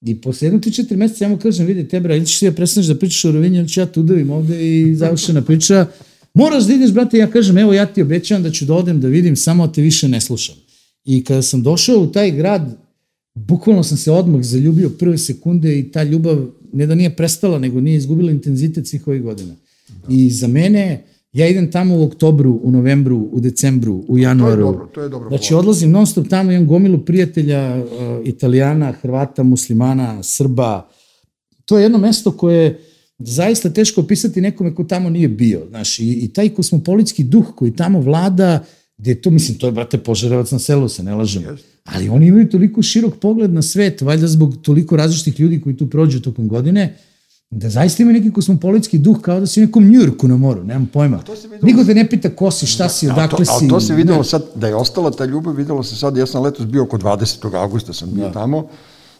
I 0.00 0.20
posle 0.20 0.46
jednog 0.46 0.62
ti 0.62 0.72
četiri 0.72 0.96
meseca 0.96 1.24
ja 1.24 1.28
mu 1.28 1.38
kažem, 1.38 1.66
vidi 1.66 1.88
tebra, 1.88 2.16
ili 2.16 2.26
ćeš 2.26 2.38
ti 2.38 2.44
ja 2.44 2.52
prestaneš 2.52 2.86
da 2.86 2.98
pričaš 2.98 3.24
o 3.24 3.32
Rovinju, 3.32 3.58
ili 3.58 3.68
ću 3.68 3.80
ja 3.80 3.86
tu 3.86 4.00
udavim 4.00 4.30
ovde 4.30 4.78
i 4.78 4.94
završena 4.94 5.42
priča. 5.42 5.86
Moraš 6.34 6.64
da 6.64 6.74
ideš, 6.74 6.92
brate, 6.92 7.18
ja 7.18 7.30
kažem, 7.30 7.58
evo 7.58 7.72
ja 7.72 7.86
ti 7.86 8.02
obećavam 8.02 8.42
da 8.42 8.50
ću 8.50 8.64
da 8.64 8.74
odem 8.74 9.00
da 9.00 9.08
vidim, 9.08 9.36
samo 9.36 9.68
te 9.68 9.82
više 9.82 10.08
ne 10.08 10.20
slušam. 10.20 10.54
I 11.04 11.24
kada 11.24 11.42
sam 11.42 11.62
došao 11.62 12.02
u 12.02 12.12
taj 12.12 12.30
grad, 12.30 12.76
bukvalno 13.34 13.82
sam 13.82 13.98
se 13.98 14.10
odmah 14.10 14.42
zaljubio 14.42 14.90
prve 14.90 15.18
sekunde 15.18 15.78
i 15.78 15.92
ta 15.92 16.02
ljubav 16.02 16.46
ne 16.72 16.86
da 16.86 16.94
nije 16.94 17.16
prestala, 17.16 17.58
nego 17.58 17.80
nije 17.80 17.96
izgubila 17.96 18.30
intenzitet 18.30 18.86
svih 18.88 19.08
ovih 19.08 19.22
godina. 19.22 19.54
Da. 19.88 20.14
I 20.14 20.30
za 20.30 20.48
mene, 20.48 21.04
ja 21.36 21.48
idem 21.48 21.70
tamo 21.70 21.96
u 21.96 22.04
oktobru, 22.04 22.60
u 22.62 22.70
novembru, 22.70 23.28
u 23.32 23.40
decembru, 23.40 24.04
u 24.08 24.18
januaru. 24.18 24.62
To 24.62 24.68
je 24.68 24.72
dobro, 24.72 24.86
to 24.86 25.02
je 25.02 25.08
dobro. 25.08 25.28
Znači, 25.28 25.54
odlazim 25.54 25.90
non 25.90 26.06
stop 26.06 26.28
tamo, 26.28 26.52
imam 26.52 26.66
gomilu 26.66 26.98
prijatelja, 26.98 27.76
uh, 27.76 28.26
italijana, 28.26 28.92
hrvata, 28.92 29.42
muslimana, 29.42 30.22
srba. 30.22 30.88
To 31.64 31.78
je 31.78 31.82
jedno 31.82 31.98
mesto 31.98 32.30
koje 32.30 32.80
zaista 33.18 33.70
teško 33.70 34.00
opisati 34.00 34.40
nekome 34.40 34.74
ko 34.74 34.84
tamo 34.84 35.10
nije 35.10 35.28
bio. 35.28 35.66
Znaš, 35.68 35.98
i, 35.98 36.12
i 36.12 36.28
taj 36.28 36.48
kosmopolitski 36.48 37.24
duh 37.24 37.44
koji 37.56 37.76
tamo 37.76 38.00
vlada, 38.00 38.64
gde 38.98 39.14
to, 39.14 39.30
mislim, 39.30 39.58
to 39.58 39.66
je, 39.66 39.72
brate, 39.72 39.98
požarevac 39.98 40.50
na 40.50 40.58
selu, 40.58 40.88
se 40.88 41.02
ne 41.02 41.14
lažem. 41.14 41.42
Yes. 41.42 41.58
Ali 41.84 42.08
oni 42.08 42.26
imaju 42.26 42.48
toliko 42.48 42.82
širok 42.82 43.16
pogled 43.20 43.52
na 43.52 43.62
svet, 43.62 44.02
valjda 44.02 44.26
zbog 44.26 44.56
toliko 44.62 44.96
različitih 44.96 45.40
ljudi 45.40 45.60
koji 45.60 45.76
tu 45.76 45.90
prođu 45.90 46.20
tokom 46.20 46.48
godine, 46.48 46.96
da 47.50 47.68
zaista 47.68 48.02
ima 48.02 48.12
neki 48.12 48.32
kosmopolitski 48.32 48.98
duh 48.98 49.20
kao 49.20 49.40
da 49.40 49.46
si 49.46 49.60
u 49.60 49.66
nekom 49.66 49.90
Njurku 49.90 50.28
na 50.28 50.36
moru, 50.36 50.64
nemam 50.64 50.86
pojma. 50.86 51.22
Niko 51.62 51.84
te 51.84 51.94
ne 51.94 52.08
pita 52.08 52.30
ko 52.30 52.50
si, 52.50 52.66
šta 52.66 52.88
si, 52.88 53.08
odakle 53.08 53.44
si. 53.44 53.66
A 53.66 53.68
to 53.68 53.80
se 53.80 53.94
videlo 53.94 54.24
sad, 54.24 54.42
da 54.54 54.66
je 54.66 54.74
ostala 54.74 55.10
ta 55.10 55.24
ljubav, 55.24 55.54
videlo 55.54 55.82
se 55.82 55.96
sad, 55.96 56.16
ja 56.16 56.26
sam 56.26 56.42
letos 56.42 56.66
bio 56.66 56.82
oko 56.82 56.98
20. 56.98 57.54
augusta, 57.54 57.92
sam 57.92 58.14
bio 58.14 58.24
da. 58.24 58.32
tamo, 58.32 58.68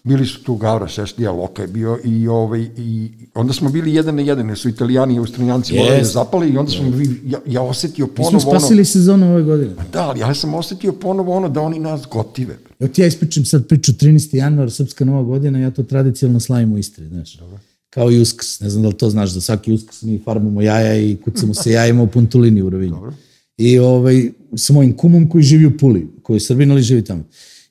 bili 0.04 0.26
su 0.26 0.42
tu 0.42 0.56
Gavra 0.56 0.88
Šešlija, 0.88 1.32
Loka 1.32 1.62
je 1.62 1.68
bio 1.68 1.98
i, 2.04 2.28
ovaj, 2.28 2.68
i 2.76 3.10
onda 3.34 3.52
smo 3.52 3.70
bili 3.70 3.94
jedan 3.94 4.14
na 4.14 4.22
jedan, 4.22 4.48
jer 4.48 4.58
su 4.58 4.68
italijani 4.68 5.14
i 5.14 5.18
austrijanci 5.18 5.72
yes. 5.72 5.78
morali 5.78 5.98
da 5.98 6.04
zapali 6.04 6.48
i 6.48 6.58
onda 6.58 6.70
smo 6.70 6.84
yes. 6.84 7.16
ja, 7.24 7.38
ja 7.46 7.62
osetio 7.62 8.06
ponovo 8.06 8.28
ono... 8.28 8.36
Mi 8.36 8.40
smo 8.40 8.50
spasili 8.50 8.78
ono, 8.78 8.84
sezonu 8.84 9.32
ove 9.32 9.42
godine. 9.42 9.74
Da, 9.92 10.08
ali 10.08 10.20
ja 10.20 10.34
sam 10.34 10.54
osetio 10.54 10.92
ponovo 10.92 11.36
ono 11.36 11.48
da 11.48 11.60
oni 11.60 11.78
nas 11.78 12.02
gotive. 12.10 12.58
Evo 12.80 12.92
ti 12.92 13.00
ja 13.00 13.06
ispričam 13.06 13.44
sad 13.44 13.66
priču 13.66 13.92
13. 13.92 14.36
januar, 14.36 14.70
Srpska 14.70 15.04
nova 15.04 15.22
godina, 15.22 15.58
ja 15.58 15.70
to 15.70 15.82
tradicionalno 15.82 16.40
slavim 16.40 16.72
u 16.72 16.78
Istri, 16.78 17.08
znaš. 17.08 17.34
Dobro. 17.34 17.58
Kao 17.96 18.12
i 18.12 18.20
uskrs, 18.20 18.60
ne 18.60 18.70
znam 18.70 18.82
da 18.82 18.88
li 18.88 18.94
to 18.94 19.10
znaš, 19.10 19.30
da 19.30 19.40
svaki 19.40 19.72
uskrs 19.72 20.02
mi 20.02 20.18
farmamo 20.24 20.62
jaja 20.62 20.96
i 20.96 21.16
kucamo 21.24 21.54
se 21.54 21.72
jajima 21.72 22.02
u 22.02 22.06
Puntulini 22.06 22.62
u 22.62 22.70
Rovinju. 22.70 22.94
Dobro. 22.94 23.12
I 23.58 23.78
ovaj, 23.78 24.30
sa 24.56 24.72
mojim 24.72 24.92
kumom 24.92 25.28
koji 25.28 25.44
živi 25.44 25.66
u 25.66 25.78
Puli, 25.78 26.06
koji 26.22 26.36
je 26.36 26.40
Srbin, 26.40 26.70
ali 26.70 26.82
živi 26.82 27.04
tamo. 27.04 27.24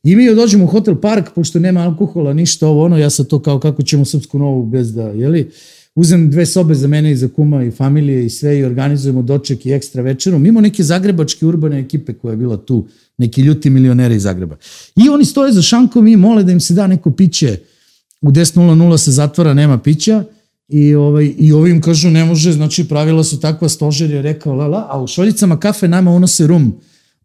I 0.03 0.15
mi 0.15 0.35
dođemo 0.35 0.63
u 0.63 0.67
hotel 0.67 0.95
park, 0.95 1.29
pošto 1.35 1.59
nema 1.59 1.81
alkohola, 1.81 2.33
ništa 2.33 2.67
ovo 2.67 2.85
ono, 2.85 2.97
ja 2.97 3.09
sa 3.09 3.23
to 3.23 3.39
kao 3.39 3.59
kako 3.59 3.83
ćemo 3.83 4.05
srpsku 4.05 4.39
novu 4.39 4.65
bez 4.65 4.93
da, 4.93 5.03
jeli, 5.03 5.49
uzem 5.95 6.31
dve 6.31 6.45
sobe 6.45 6.75
za 6.75 6.87
mene 6.87 7.11
i 7.11 7.15
za 7.15 7.27
kuma 7.27 7.63
i 7.63 7.71
familije 7.71 8.25
i 8.25 8.29
sve 8.29 8.59
i 8.59 8.63
organizujemo 8.63 9.21
doček 9.21 9.65
i 9.65 9.71
ekstra 9.71 10.01
večeru, 10.01 10.39
mimo 10.39 10.61
neke 10.61 10.83
zagrebačke 10.83 11.45
urbane 11.45 11.79
ekipe 11.79 12.13
koja 12.13 12.31
je 12.31 12.37
bila 12.37 12.57
tu, 12.57 12.87
neki 13.17 13.41
ljuti 13.41 13.69
milioneri 13.69 14.15
iz 14.15 14.23
Zagreba. 14.23 14.57
I 14.95 15.09
oni 15.09 15.25
stoje 15.25 15.53
za 15.53 15.61
šankom 15.61 16.07
i 16.07 16.17
mole 16.17 16.43
da 16.43 16.51
im 16.51 16.59
se 16.59 16.73
da 16.73 16.87
neko 16.87 17.11
piće, 17.11 17.57
u 18.25 18.31
10.00 18.31 18.97
se 18.97 19.11
zatvara, 19.11 19.53
nema 19.53 19.77
pića, 19.77 20.23
I, 20.67 20.95
ovaj, 20.95 21.33
I 21.37 21.53
ovim 21.53 21.81
kažu 21.81 22.09
ne 22.09 22.25
može, 22.25 22.51
znači 22.51 22.87
pravila 22.87 23.23
su 23.23 23.39
takva, 23.39 23.69
stožer 23.69 24.11
je 24.11 24.21
rekao 24.21 24.53
la 24.53 24.67
la, 24.67 24.87
a 24.89 25.01
u 25.01 25.07
šoljicama 25.07 25.59
kafe 25.59 25.87
nama 25.87 26.11
unose 26.11 26.47
rum 26.47 26.73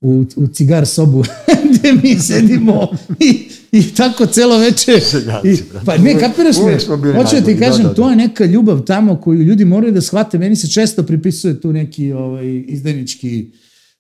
u, 0.01 0.25
u 0.37 0.47
cigar 0.47 0.87
sobu 0.87 1.25
gde 1.73 1.93
mi 2.03 2.19
sedimo 2.19 2.89
i, 3.21 3.49
i 3.73 3.95
tako 3.95 4.27
celo 4.27 4.59
veče. 4.59 4.93
I, 5.51 5.57
pa 5.87 5.97
ne, 5.97 6.19
kapiraš 6.19 6.57
me? 6.57 6.79
Hoću 7.15 7.37
da 7.37 7.47
ti 7.47 7.59
kažem, 7.59 7.83
da, 7.83 7.83
da, 7.83 7.89
da. 7.89 7.95
to 7.95 8.11
je 8.11 8.17
neka 8.17 8.45
ljubav 8.45 8.81
tamo 8.81 9.17
koju 9.21 9.43
ljudi 9.43 9.65
moraju 9.65 9.93
da 9.93 10.01
shvate. 10.01 10.39
Meni 10.39 10.57
se 10.57 10.71
često 10.71 11.03
pripisuje 11.03 11.61
tu 11.61 11.73
neki 11.73 12.13
ovaj, 12.13 12.65
izdajnički, 12.69 13.53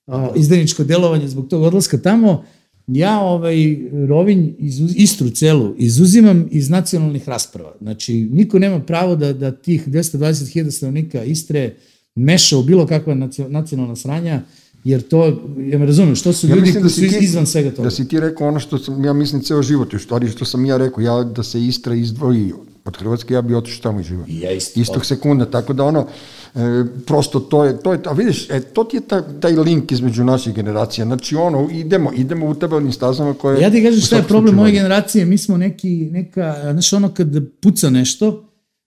uh, 0.06 0.14
izdajničko 0.36 0.84
delovanje 0.84 1.28
zbog 1.28 1.48
tog 1.48 1.62
odlaska 1.62 1.98
tamo. 1.98 2.44
Ja 2.92 3.20
ovaj 3.20 3.78
Rovinj, 4.08 4.48
iz, 4.58 4.80
Istru 4.96 5.30
celu, 5.30 5.74
izuzimam 5.78 6.48
iz 6.50 6.70
nacionalnih 6.70 7.28
rasprava. 7.28 7.74
Znači, 7.80 8.14
niko 8.14 8.58
nema 8.58 8.80
pravo 8.80 9.16
da, 9.16 9.32
da 9.32 9.50
tih 9.50 9.88
220.000 9.88 10.70
stanovnika 10.70 11.24
Istre 11.24 11.76
meša 12.14 12.58
u 12.58 12.62
bilo 12.62 12.86
kakva 12.86 13.14
nacionalna 13.48 13.96
sranja, 13.96 14.42
Jer 14.84 15.02
to, 15.02 15.26
ja 15.70 15.78
me 15.78 15.86
razumem, 15.86 16.16
što 16.16 16.32
su 16.32 16.48
ja 16.48 16.54
ljudi 16.54 16.72
koji 16.72 16.82
da 16.82 16.88
su 16.88 17.00
ti, 17.00 17.18
izvan 17.20 17.46
svega 17.46 17.70
toga? 17.70 17.82
Da 17.82 17.90
si 17.90 18.08
ti 18.08 18.20
rekao 18.20 18.48
ono 18.48 18.60
što 18.60 18.78
sam, 18.78 19.04
ja 19.04 19.12
mislim, 19.12 19.42
ceo 19.42 19.62
život, 19.62 19.94
u 19.94 19.98
stvari 19.98 20.28
što 20.28 20.44
sam 20.44 20.64
ja 20.66 20.76
rekao, 20.76 21.02
ja 21.02 21.24
da 21.24 21.42
se 21.42 21.60
Istra 21.60 21.94
izdvoji 21.94 22.52
od 22.84 22.96
Hrvatske, 22.96 23.34
ja 23.34 23.42
bi 23.42 23.54
otišao 23.54 23.82
tamo 23.82 24.00
i 24.00 24.02
živo. 24.02 24.24
Ja 24.28 24.50
isto. 24.50 24.80
Istog 24.80 25.06
sekunda, 25.06 25.50
tako 25.50 25.72
da 25.72 25.84
ono, 25.84 26.06
e, 26.54 26.84
prosto 27.06 27.40
to 27.40 27.64
je, 27.64 27.82
to 27.82 27.92
je, 27.92 28.00
a 28.04 28.12
vidiš, 28.12 28.50
e, 28.50 28.60
to 28.60 28.84
ti 28.84 28.96
je 28.96 29.00
taj, 29.00 29.22
taj 29.40 29.52
link 29.52 29.92
između 29.92 30.24
naših 30.24 30.54
generacija, 30.54 31.04
znači 31.04 31.36
ono, 31.36 31.68
idemo, 31.72 32.12
idemo 32.16 32.46
u 32.46 32.54
tebalnim 32.54 32.92
stazama 32.92 33.34
koje... 33.34 33.60
Ja 33.60 33.70
ti 33.70 33.82
kažem 33.84 34.00
šta 34.00 34.16
je 34.16 34.22
problem 34.22 34.54
moje 34.54 34.72
generacije, 34.72 35.24
mi 35.24 35.38
smo 35.38 35.56
neki, 35.56 36.08
neka, 36.12 36.54
znaš 36.72 36.92
ono 36.92 37.14
kad 37.14 37.28
puca 37.60 37.90
nešto, 37.90 38.44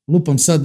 lupam 0.08 0.38
sad, 0.38 0.62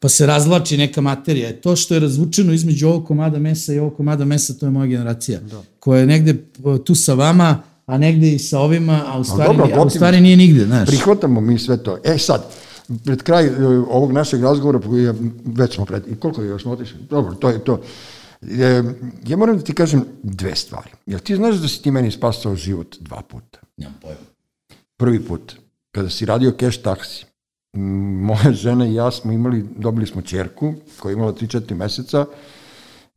pa 0.00 0.08
se 0.08 0.26
razvlači 0.26 0.76
neka 0.76 1.00
materija. 1.00 1.60
To 1.60 1.76
što 1.76 1.94
je 1.94 2.00
razvučeno 2.00 2.52
između 2.52 2.88
ovog 2.88 3.06
komada 3.06 3.38
mesa 3.38 3.72
i 3.72 3.78
ovog 3.78 3.96
komada 3.96 4.24
mesa, 4.24 4.54
to 4.54 4.66
je 4.66 4.70
moja 4.70 4.86
generacija. 4.86 5.40
Da. 5.40 5.62
Koja 5.78 6.00
je 6.00 6.06
negde 6.06 6.44
tu 6.84 6.94
sa 6.94 7.14
vama, 7.14 7.62
a 7.86 7.98
negde 7.98 8.32
i 8.32 8.38
sa 8.38 8.58
ovima, 8.58 9.02
a 9.06 9.18
u 9.18 9.24
stvari, 9.24 9.56
dobro, 9.56 9.80
a 9.80 9.84
u 9.84 9.90
stvari 9.90 10.20
nije 10.20 10.36
nigde, 10.36 10.64
znaš. 10.64 10.88
Prihvatamo 10.88 11.40
mi 11.40 11.58
sve 11.58 11.82
to. 11.82 11.98
E 12.04 12.18
sad, 12.18 12.44
pred 13.04 13.22
kraj 13.22 13.46
e, 13.46 13.52
ovog 13.88 14.12
našeg 14.12 14.42
razgovora, 14.42 14.80
već 15.44 15.74
smo 15.74 15.84
pred, 15.84 16.02
koliko 16.18 16.42
je 16.42 16.48
još 16.48 16.62
smo 16.62 16.72
otišli? 16.72 16.98
Dobro, 17.10 17.34
to 17.34 17.48
je 17.48 17.64
to. 17.64 17.80
E, 18.42 18.82
ja 19.26 19.36
moram 19.36 19.56
da 19.56 19.64
ti 19.64 19.74
kažem 19.74 20.04
dve 20.22 20.56
stvari. 20.56 20.90
Jel 21.06 21.20
ti 21.20 21.36
znaš 21.36 21.56
da 21.56 21.68
si 21.68 21.82
ti 21.82 21.90
meni 21.90 22.10
spasao 22.10 22.54
život 22.54 22.96
dva 23.00 23.22
puta? 23.22 23.58
Nemam 23.76 23.94
pojma. 24.02 24.20
Prvi 24.96 25.20
put, 25.20 25.54
kada 25.90 26.10
si 26.10 26.26
radio 26.26 26.52
cash 26.60 26.82
taksi, 26.82 27.26
moja 27.72 28.52
žena 28.52 28.86
i 28.86 28.94
ja 28.94 29.10
smo 29.10 29.32
imali, 29.32 29.64
dobili 29.76 30.06
smo 30.06 30.22
čerku 30.22 30.74
koja 30.98 31.10
je 31.10 31.14
imala 31.14 31.32
3-4 31.32 31.74
meseca, 31.74 32.26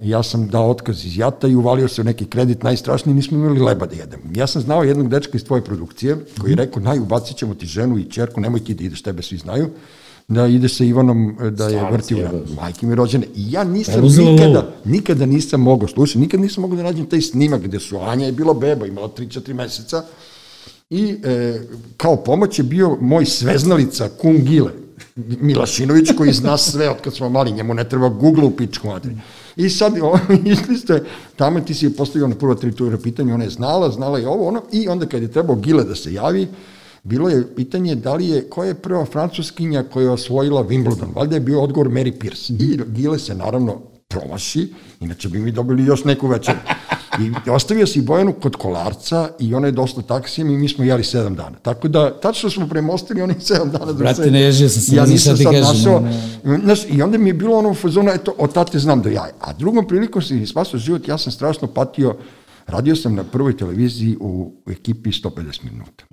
ja 0.03 0.23
sam 0.23 0.47
dao 0.47 0.69
otkaz 0.69 1.05
iz 1.05 1.17
jata 1.17 1.47
i 1.47 1.55
uvalio 1.55 1.87
se 1.87 2.01
u 2.01 2.03
neki 2.03 2.25
kredit 2.25 2.63
najstrašniji, 2.63 3.15
nismo 3.15 3.37
imali 3.37 3.59
leba 3.59 3.85
da 3.85 3.95
jedemo. 3.95 4.23
Ja 4.35 4.47
sam 4.47 4.61
znao 4.61 4.83
jednog 4.83 5.09
dečka 5.09 5.37
iz 5.37 5.43
tvoje 5.45 5.63
produkcije 5.63 6.17
koji 6.41 6.51
je 6.51 6.55
rekao, 6.55 6.83
naj, 6.83 6.99
ubacit 6.99 7.37
ćemo 7.37 7.55
ti 7.55 7.65
ženu 7.65 7.97
i 7.97 8.11
čerku, 8.11 8.41
nemoj 8.41 8.63
ti 8.63 8.73
da 8.73 8.83
ideš, 8.83 9.01
tebe 9.01 9.21
svi 9.21 9.37
znaju, 9.37 9.69
da 10.27 10.47
ide 10.47 10.69
sa 10.69 10.83
Ivanom 10.83 11.37
da 11.51 11.67
je 11.67 11.91
vrti 11.91 12.15
u 12.15 12.27
majke 12.55 12.85
mi 12.87 12.95
rođene. 12.95 13.25
I 13.35 13.51
ja 13.51 13.63
nisam 13.63 14.01
nikada, 14.01 14.71
nikada 14.85 15.25
nisam 15.25 15.61
mogao, 15.61 15.87
slušaj, 15.87 16.21
nikada 16.21 16.43
nisam 16.43 16.61
mogao 16.61 16.77
da 16.77 16.83
nađem 16.83 17.05
taj 17.05 17.21
snimak 17.21 17.61
gde 17.61 17.79
su 17.79 17.97
Anja 17.97 18.25
je 18.25 18.31
bila 18.31 18.53
beba, 18.53 18.85
imala 18.85 19.09
3-4 19.17 19.53
meseca, 19.53 20.03
I 20.93 21.15
e, 21.23 21.61
kao 21.97 22.15
pomoć 22.15 22.59
je 22.59 22.63
bio 22.63 22.97
moj 23.01 23.25
sveznalica 23.25 24.09
Kum 24.21 24.43
Gile, 24.43 24.71
Milašinović 25.15 26.11
koji 26.17 26.33
zna 26.33 26.57
sve 26.57 26.89
od 26.89 27.01
kad 27.01 27.15
smo 27.15 27.29
mali, 27.29 27.51
njemu 27.51 27.73
ne 27.73 27.89
treba 27.89 28.09
Google 28.09 28.43
u 28.43 28.51
pičku 28.51 28.87
materi. 28.87 29.15
I 29.55 29.69
sad, 29.69 29.93
išli 30.53 30.77
ste, 30.77 31.03
tamo 31.35 31.59
ti 31.59 31.73
si 31.73 31.85
je 31.85 31.93
postavio 31.93 32.27
na 32.27 32.35
prvo 32.35 32.55
teritorija 32.55 32.97
pitanje, 32.97 33.33
ona 33.33 33.43
je 33.43 33.49
znala, 33.49 33.91
znala 33.91 34.19
je 34.19 34.27
ovo, 34.27 34.47
ono, 34.47 34.61
i 34.71 34.87
onda 34.87 35.05
kad 35.05 35.21
je 35.21 35.31
trebao 35.31 35.55
Gile 35.55 35.83
da 35.83 35.95
se 35.95 36.13
javi, 36.13 36.47
bilo 37.03 37.29
je 37.29 37.55
pitanje 37.55 37.95
da 37.95 38.13
li 38.13 38.27
je, 38.27 38.49
koja 38.49 38.67
je 38.67 38.73
prva 38.73 39.05
francuskinja 39.05 39.83
koja 39.83 40.03
je 40.03 40.09
osvojila 40.09 40.63
Wimbledon, 40.63 41.15
valjda 41.15 41.35
je 41.35 41.39
bio 41.39 41.61
odgovor 41.61 41.89
Mary 41.89 42.19
Pierce. 42.19 42.53
I 42.53 42.79
Gile 42.87 43.19
se 43.19 43.35
naravno 43.35 43.81
promaši, 44.07 44.73
inače 44.99 45.29
bi 45.29 45.39
mi 45.39 45.51
dobili 45.51 45.85
još 45.85 46.03
neku 46.03 46.27
večer. 46.27 46.55
I 47.19 47.49
ostavio 47.49 47.87
si 47.87 48.01
Bojanu 48.01 48.33
kod 48.33 48.55
kolarca 48.55 49.29
i 49.39 49.55
ona 49.55 49.67
je 49.67 49.71
dosta 49.71 50.01
taksijem 50.01 50.49
i 50.49 50.57
mi 50.57 50.69
smo 50.69 50.83
jeli 50.83 51.03
sedam 51.03 51.35
dana. 51.35 51.57
Tako 51.61 51.87
da, 51.87 52.19
tačno 52.19 52.49
smo 52.49 52.67
premostili 52.67 53.21
onih 53.21 53.37
sedam 53.39 53.71
dana. 53.71 53.93
Brate, 53.93 54.31
ne 54.31 54.41
ježio 54.41 54.69
sam 54.69 54.81
se, 54.81 54.95
ja 54.95 55.05
nisam 55.05 55.37
sad 55.37 55.53
našao. 55.53 56.03
Znaš, 56.63 56.79
I 56.89 57.01
onda 57.01 57.17
mi 57.17 57.29
je 57.29 57.33
bilo 57.33 57.57
ono 57.57 57.69
u 57.69 57.73
fazonu, 57.73 58.11
eto, 58.11 58.35
od 58.37 58.53
tate 58.53 58.79
znam 58.79 59.01
do 59.01 59.09
jaja. 59.09 59.33
A 59.39 59.53
drugom 59.53 59.87
prilikom 59.87 60.21
si 60.21 60.45
spasao 60.45 60.79
život, 60.79 61.07
ja 61.07 61.17
sam 61.17 61.31
strašno 61.31 61.67
patio, 61.67 62.15
radio 62.67 62.95
sam 62.95 63.15
na 63.15 63.23
prvoj 63.23 63.57
televiziji 63.57 64.17
u 64.19 64.51
ekipi 64.67 65.09
150 65.09 65.63
minuta. 65.63 66.05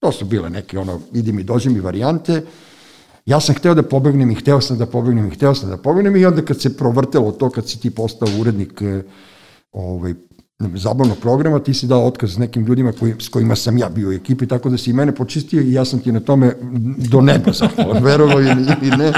To 0.00 0.12
su 0.12 0.24
bile 0.24 0.50
neke, 0.50 0.78
ono, 0.78 1.00
idi 1.12 1.32
mi, 1.32 1.42
dođi 1.42 1.70
mi 1.70 1.80
varijante, 1.80 2.42
Ja 3.26 3.40
sam 3.40 3.54
hteo 3.54 3.74
da 3.74 3.82
pobegnem 3.82 4.30
i 4.30 4.34
hteo 4.34 4.60
sam 4.60 4.78
da 4.78 4.86
pobegnem 4.86 5.26
i 5.26 5.30
hteo 5.30 5.54
sam 5.54 5.70
da 5.70 5.76
pobegnem 5.76 6.16
i 6.16 6.26
onda 6.26 6.42
kad 6.42 6.60
se 6.60 6.76
provrtelo 6.76 7.32
to, 7.32 7.50
kad 7.50 7.68
si 7.68 7.80
ti 7.80 7.90
postao 7.90 8.28
urednik 8.40 8.82
e, 8.82 9.02
ovaj, 9.72 10.14
zabavnog 10.60 11.18
programa, 11.18 11.58
ti 11.58 11.74
si 11.74 11.86
dao 11.86 12.06
otkaz 12.06 12.34
s 12.34 12.38
nekim 12.38 12.64
ljudima 12.64 12.92
koji, 12.92 13.14
s 13.18 13.28
kojima 13.28 13.56
sam 13.56 13.78
ja 13.78 13.88
bio 13.88 14.08
u 14.08 14.12
ekipi, 14.12 14.46
tako 14.46 14.70
da 14.70 14.78
si 14.78 14.90
i 14.90 14.92
mene 14.92 15.14
počistio 15.14 15.62
i 15.62 15.72
ja 15.72 15.84
sam 15.84 16.00
ti 16.00 16.12
na 16.12 16.20
tome 16.20 16.56
do 17.10 17.20
neba 17.20 17.52
zahvalan, 17.52 18.02
verovo 18.10 18.40
ili, 18.40 18.66
ili 18.82 18.96
ne. 18.96 19.12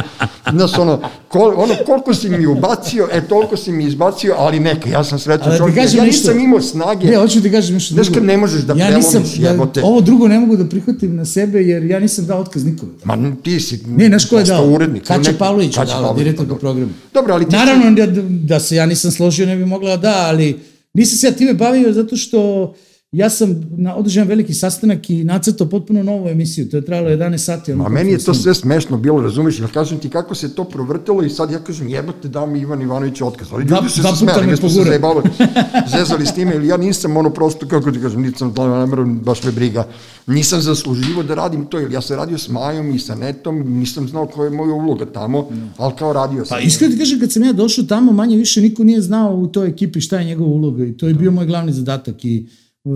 Znaš, 0.52 0.78
ono, 0.78 1.00
kol, 1.28 1.52
ono, 1.56 1.74
koliko 1.86 2.14
si 2.14 2.28
mi 2.28 2.46
ubacio, 2.46 3.08
e, 3.12 3.20
toliko 3.28 3.56
si 3.56 3.72
mi 3.72 3.84
izbacio, 3.84 4.34
ali 4.38 4.60
neka, 4.60 4.88
ja 4.90 5.04
sam 5.04 5.18
srećan 5.18 5.56
čovjek, 5.56 5.76
ja 5.76 5.82
nešto, 5.82 6.04
nisam 6.04 6.38
imao 6.38 6.60
snage. 6.60 7.06
Ne, 7.06 7.16
hoću 7.16 7.42
ti 7.42 7.50
kažem 7.50 7.74
nešto 7.74 7.94
drugo. 7.94 8.04
Znaš 8.04 8.14
kad 8.14 8.24
ne 8.24 8.36
možeš 8.36 8.62
da 8.62 8.74
ja 8.74 8.96
nisam, 8.96 9.22
jebote. 9.36 9.82
Ovo 9.84 10.00
drugo 10.00 10.28
ne 10.28 10.38
mogu 10.38 10.56
da 10.56 10.68
prihvatim 10.68 11.16
na 11.16 11.24
sebe, 11.24 11.62
jer 11.62 11.84
ja 11.84 12.00
nisam 12.00 12.26
dao 12.26 12.40
otkaz 12.40 12.64
nikome. 12.64 12.92
Ma 13.04 13.16
ti 13.42 13.60
si, 13.60 13.80
ne, 13.86 14.08
znaš 14.08 14.28
ko 14.28 14.38
je 14.38 14.44
dao? 14.44 14.66
Urednik, 14.66 15.06
Kaća 15.06 15.32
Pavlović, 15.38 15.74
dala, 15.74 16.14
direktor 16.14 16.48
po 16.48 16.54
programu. 16.54 16.92
Dobro, 17.14 17.34
ali 17.34 17.48
ti 17.48 17.56
Naravno, 17.56 17.90
da, 17.90 18.06
da 18.30 18.60
se 18.60 18.76
ja 18.76 18.86
nisam 18.86 19.10
složio, 19.10 19.46
ne 19.46 19.56
bi 19.56 19.64
mogla 19.64 19.96
da, 19.96 20.24
ali 20.28 20.77
Nisam 20.94 21.18
se 21.18 21.26
ja 21.26 21.32
time 21.32 21.54
bavio 21.54 21.92
zato 21.92 22.16
što 22.16 22.74
ja 23.12 23.30
sam 23.30 23.64
na 23.70 23.96
održavam 23.96 24.28
veliki 24.28 24.54
sastanak 24.54 25.10
i 25.10 25.24
nacrtao 25.24 25.68
potpuno 25.68 26.02
novu 26.02 26.28
emisiju, 26.28 26.68
to 26.68 26.76
je 26.76 26.84
trajalo 26.84 27.08
11 27.08 27.38
sati. 27.38 27.72
A 27.72 27.88
meni 27.88 28.10
je 28.10 28.18
to 28.18 28.34
sve 28.34 28.54
smešno 28.54 28.96
bilo, 28.96 29.22
razumiješ, 29.22 29.58
ja 29.58 29.68
kažem 29.68 29.98
ti 29.98 30.08
kako 30.08 30.34
se 30.34 30.54
to 30.54 30.64
provrtelo 30.64 31.22
i 31.22 31.30
sad 31.30 31.50
ja 31.50 31.58
kažem 31.58 31.88
jebate 31.88 32.28
dao 32.28 32.46
mi 32.46 32.60
Ivan 32.60 32.82
Ivanović 32.82 33.20
otkaz, 33.20 33.48
ali 33.52 33.64
ljudi 33.64 33.88
su 33.88 34.02
se 34.02 34.08
smeli, 34.16 34.46
mi 34.46 34.56
smo 34.56 34.68
se 34.68 34.82
zajebali, 34.84 35.22
zezali 35.96 36.26
s 36.26 36.34
time, 36.34 36.54
ili 36.54 36.68
ja 36.68 36.76
nisam 36.76 37.16
ono 37.16 37.30
prosto, 37.30 37.68
kako 37.68 37.92
ti 37.92 38.00
kažem, 38.00 38.22
nisam 38.22 38.54
nameru, 38.56 39.06
baš 39.06 39.42
me 39.42 39.52
briga, 39.52 39.86
nisam 40.26 40.60
zasluživo 40.60 41.22
da 41.22 41.34
radim 41.34 41.66
to, 41.66 41.80
ili 41.80 41.94
ja 41.94 42.00
sam 42.00 42.16
radio 42.16 42.38
s 42.38 42.48
Majom 42.48 42.94
i 42.94 42.98
sa 42.98 43.14
Netom, 43.14 43.78
nisam 43.78 44.08
znao 44.08 44.26
koja 44.26 44.44
je 44.44 44.50
moja 44.50 44.74
uloga 44.74 45.06
tamo, 45.06 45.38
no. 45.50 45.68
ali 45.76 45.92
kao 45.98 46.12
radio 46.12 46.44
sam. 46.44 46.56
Pa 46.56 46.60
iskreno 46.60 46.92
ti 46.92 46.98
kažem, 46.98 47.20
kad 47.20 47.32
sam 47.32 47.42
ja 47.42 47.52
došao 47.52 47.84
tamo, 47.84 48.12
manje 48.12 48.36
više 48.36 48.60
niko 48.60 48.84
nije 48.84 49.00
znao 49.00 49.36
u 49.36 49.46
toj 49.46 49.68
ekipi 49.68 50.00
šta 50.00 50.18
je 50.18 50.24
njegova 50.24 50.50
uloga 50.50 50.84
i 50.84 50.96
to 50.96 51.08
je 51.08 51.14
bio 51.14 51.30
moj 51.30 51.46
glavni 51.46 51.72
zadatak 51.72 52.24
i 52.24 52.46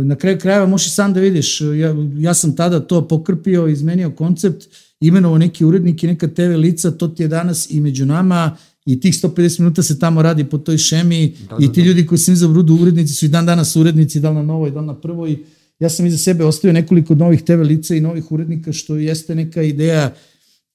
Na 0.04 0.16
kraju 0.16 0.38
krajeva 0.38 0.66
možeš 0.66 0.94
sam 0.94 1.12
da 1.14 1.20
vidiš, 1.20 1.60
ja, 1.60 1.94
ja 2.18 2.34
sam 2.34 2.56
tada 2.56 2.80
to 2.80 3.08
pokrpio, 3.08 3.68
izmenio 3.68 4.10
koncept, 4.10 4.68
imenovao 5.00 5.38
neki 5.38 5.64
urednik 5.64 6.02
i 6.02 6.06
neka 6.06 6.28
TV 6.28 6.56
lica, 6.56 6.90
to 6.90 7.08
ti 7.08 7.22
je 7.22 7.28
danas 7.28 7.70
i 7.70 7.80
među 7.80 8.06
nama 8.06 8.56
i 8.86 9.00
tih 9.00 9.14
150 9.14 9.60
minuta 9.60 9.82
se 9.82 9.98
tamo 9.98 10.22
radi 10.22 10.44
po 10.44 10.58
toj 10.58 10.78
šemi 10.78 11.34
da, 11.50 11.56
da, 11.56 11.64
i 11.64 11.72
ti 11.72 11.80
da. 11.80 11.86
ljudi 11.86 12.06
koji 12.06 12.18
sam 12.18 12.34
iza 12.34 12.48
brudu 12.48 12.78
urednici 12.82 13.14
su 13.14 13.24
i 13.26 13.28
dan 13.28 13.46
danas 13.46 13.76
urednici, 13.76 14.20
da 14.20 14.28
li 14.28 14.34
na 14.34 14.42
novoj, 14.42 14.70
da 14.70 14.80
li 14.80 14.86
na 14.86 15.00
prvoj. 15.00 15.38
Ja 15.78 15.88
sam 15.88 16.06
iza 16.06 16.18
sebe 16.18 16.44
ostavio 16.44 16.72
nekoliko 16.72 17.14
novih 17.14 17.42
TV 17.42 17.62
lica 17.62 17.94
i 17.94 18.00
novih 18.00 18.32
urednika, 18.32 18.72
što 18.72 18.96
jeste 18.96 19.34
neka 19.34 19.62
ideja 19.62 20.12
uh, 20.14 20.31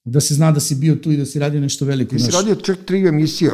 da 0.10 0.22
se 0.22 0.34
zna 0.34 0.52
da 0.52 0.60
si 0.60 0.76
bio 0.76 0.96
tu 0.96 1.12
i 1.12 1.18
da 1.18 1.26
si 1.26 1.40
radio 1.40 1.60
nešto 1.62 1.86
veliko. 1.86 2.10
Ti 2.10 2.20
si 2.20 2.32
radio 2.32 2.56
čak 2.56 2.78
tri 2.86 3.08
emisije, 3.08 3.52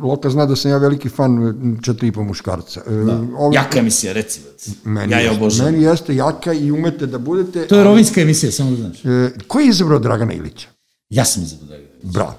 Loka 0.00 0.30
zna 0.30 0.46
da 0.46 0.56
sam 0.56 0.70
ja 0.70 0.78
veliki 0.78 1.08
fan 1.08 1.54
četiri 1.82 2.08
i 2.08 2.12
po 2.12 2.24
muškarca. 2.24 2.80
E, 2.86 2.92
da. 2.92 3.20
Ove, 3.38 3.54
jaka 3.54 3.78
emisija, 3.78 4.12
reci. 4.12 4.40
Meni, 4.84 5.12
ja 5.12 5.18
je 5.18 5.30
obožavam. 5.30 5.72
Meni 5.72 5.84
jeste 5.84 6.16
jaka 6.16 6.52
i 6.52 6.70
umete 6.70 7.06
da 7.06 7.18
budete... 7.18 7.66
To 7.66 7.78
je 7.78 7.84
rovinska 7.84 8.20
emisija, 8.20 8.52
samo 8.52 8.70
da 8.70 8.76
znaš. 8.76 9.04
E, 9.04 9.30
ko 9.46 9.60
je 9.60 9.68
izabrao 9.68 9.98
Dragana 9.98 10.32
Ilića? 10.32 10.68
Ja 11.10 11.24
sam 11.24 11.42
izabrao 11.42 11.68
Dragana 11.68 11.88
Ilića. 11.88 12.18
Bravo. 12.18 12.34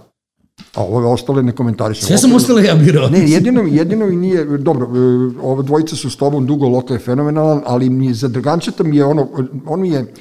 A 0.74 0.84
ove 0.84 1.08
ostale 1.08 1.44
ne 1.44 1.52
komentarišem. 1.52 2.08
Sve 2.08 2.18
sam 2.18 2.34
ostale 2.34 2.64
ja 2.64 2.76
birao. 2.76 3.10
Ne, 3.10 3.30
jedino, 3.30 3.62
jedino 3.62 4.08
i 4.08 4.16
nije, 4.16 4.46
dobro, 4.46 4.86
e, 4.86 5.00
ove 5.42 5.64
dvojice 5.64 5.96
su 5.96 6.10
s 6.10 6.16
tobom 6.16 6.46
dugo, 6.46 6.68
Loka 6.68 6.94
je 6.94 7.00
fenomenalan, 7.00 7.62
ali 7.66 7.90
mi 7.90 8.14
za 8.14 8.28
Dragančeta 8.28 8.84
mi 8.84 8.98
je 8.98 9.06
ono, 9.06 9.30
on 9.66 9.82
mi 9.82 9.90
je, 9.90 10.00
E, 10.00 10.14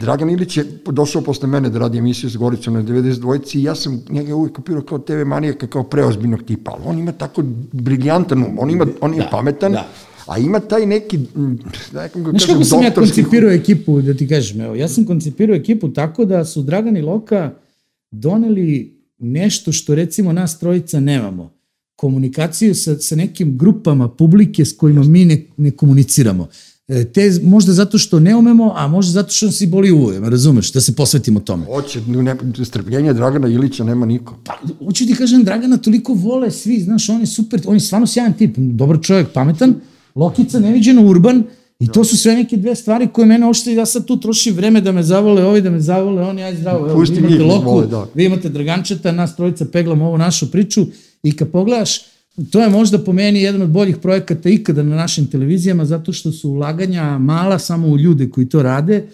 Dragan 0.00 0.30
Ilić 0.30 0.56
je 0.56 0.64
došao 0.86 1.22
posle 1.22 1.48
mene 1.48 1.70
da 1.70 1.78
radi 1.78 1.98
emisiju 1.98 2.30
s 2.30 2.36
Goricom 2.36 2.74
na 2.74 2.82
92 2.82 3.58
i 3.58 3.62
ja 3.62 3.74
sam 3.74 4.02
njega 4.10 4.34
uvijek 4.34 4.56
kapirao 4.56 4.82
kao 4.82 4.98
TV 4.98 5.24
manijaka, 5.26 5.66
kao 5.66 5.82
preozbiljnog 5.82 6.42
tipa, 6.42 6.70
ali 6.70 6.82
on 6.86 6.98
ima 6.98 7.12
tako 7.12 7.42
briljantan 7.72 8.42
um, 8.42 8.58
on, 8.58 8.70
ima, 8.70 8.86
on 9.00 9.14
je 9.14 9.20
da, 9.20 9.28
pametan, 9.30 9.72
da. 9.72 9.88
a 10.26 10.38
ima 10.38 10.60
taj 10.60 10.86
neki, 10.86 11.18
da 11.92 12.02
nekom 12.02 12.24
ga 12.24 12.30
Znaš 12.30 12.46
kako 12.46 12.64
sam 12.64 12.82
ja 12.82 12.94
koncipirao 12.94 13.50
ekipu, 13.50 14.00
da 14.00 14.14
ti 14.14 14.28
kažem, 14.28 14.60
evo, 14.60 14.74
ja 14.74 14.88
sam 14.88 15.04
koncipirao 15.04 15.56
ekipu 15.56 15.88
tako 15.88 16.24
da 16.24 16.44
su 16.44 16.62
Dragan 16.62 16.96
i 16.96 17.02
Loka 17.02 17.54
doneli 18.10 18.98
nešto 19.18 19.72
što 19.72 19.94
recimo 19.94 20.32
nas 20.32 20.58
trojica 20.58 21.00
nemamo 21.00 21.58
komunikaciju 21.96 22.74
sa, 22.74 22.94
sa 22.98 23.16
nekim 23.16 23.58
grupama 23.58 24.08
publike 24.08 24.64
s 24.64 24.76
kojima 24.76 25.02
mi 25.02 25.24
ne, 25.24 25.44
ne 25.56 25.70
komuniciramo. 25.70 26.48
E, 26.88 27.04
te, 27.04 27.30
možda 27.42 27.72
zato 27.72 27.98
što 27.98 28.20
ne 28.20 28.36
umemo, 28.36 28.72
a 28.76 28.88
možda 28.88 29.12
zato 29.12 29.32
što 29.32 29.50
si 29.50 29.66
boli 29.66 29.90
uvojem, 29.90 30.24
razumeš, 30.24 30.72
da 30.72 30.80
se 30.80 30.94
posvetimo 30.94 31.40
tome. 31.40 31.66
Hoće, 31.66 32.00
ne, 32.06 32.36
strpljenje 32.64 33.12
Dragana 33.12 33.48
Ilića 33.48 33.84
nema 33.84 34.06
niko. 34.06 34.38
Pa, 34.44 34.58
hoću 34.84 35.06
ti 35.06 35.14
kažem, 35.14 35.44
Dragana 35.44 35.76
toliko 35.76 36.12
vole 36.12 36.50
svi, 36.50 36.80
znaš, 36.80 37.08
on 37.08 37.20
je 37.20 37.26
super, 37.26 37.60
on 37.66 37.76
je 37.76 37.80
stvarno 37.80 38.06
sjajan 38.06 38.32
tip, 38.32 38.54
dobar 38.56 38.98
čovjek, 39.02 39.28
pametan, 39.32 39.74
Lokica, 40.14 40.60
neviđeno 40.60 41.06
urban, 41.06 41.44
I 41.80 41.86
to 41.88 42.04
su 42.04 42.16
sve 42.16 42.34
neke 42.34 42.56
dve 42.56 42.74
stvari 42.74 43.08
koje 43.12 43.26
mene 43.26 43.46
ošte, 43.46 43.74
ja 43.74 43.86
sad 43.86 44.04
tu 44.04 44.16
trošim 44.20 44.54
vreme 44.54 44.80
da 44.80 44.92
me 44.92 45.02
zavole 45.02 45.44
ovi, 45.44 45.60
da 45.60 45.70
me 45.70 45.80
zavole 45.80 46.22
oni, 46.22 46.42
aj 46.42 46.56
zdravo, 46.56 46.90
evo, 46.90 47.00
vi 47.00 47.18
imate 47.18 47.42
Loku, 47.42 47.64
vole, 47.64 47.86
da. 47.86 48.06
vi 48.14 48.24
imate 48.24 48.48
Dragančeta, 48.48 49.12
nas 49.12 49.36
trojica 49.36 49.64
peglamo 49.64 50.06
ovu 50.06 50.18
našu 50.18 50.50
priču 50.50 50.86
i 51.22 51.36
kad 51.36 51.50
pogledaš, 51.50 52.00
to 52.50 52.60
je 52.60 52.68
možda 52.68 52.98
po 52.98 53.12
meni 53.12 53.42
jedan 53.42 53.62
od 53.62 53.70
boljih 53.70 53.96
projekata 53.96 54.48
ikada 54.48 54.82
na 54.82 54.96
našim 54.96 55.26
televizijama, 55.26 55.84
zato 55.84 56.12
što 56.12 56.32
su 56.32 56.50
ulaganja 56.50 57.18
mala 57.18 57.58
samo 57.58 57.88
u 57.88 57.98
ljude 57.98 58.30
koji 58.30 58.48
to 58.48 58.62
rade. 58.62 59.04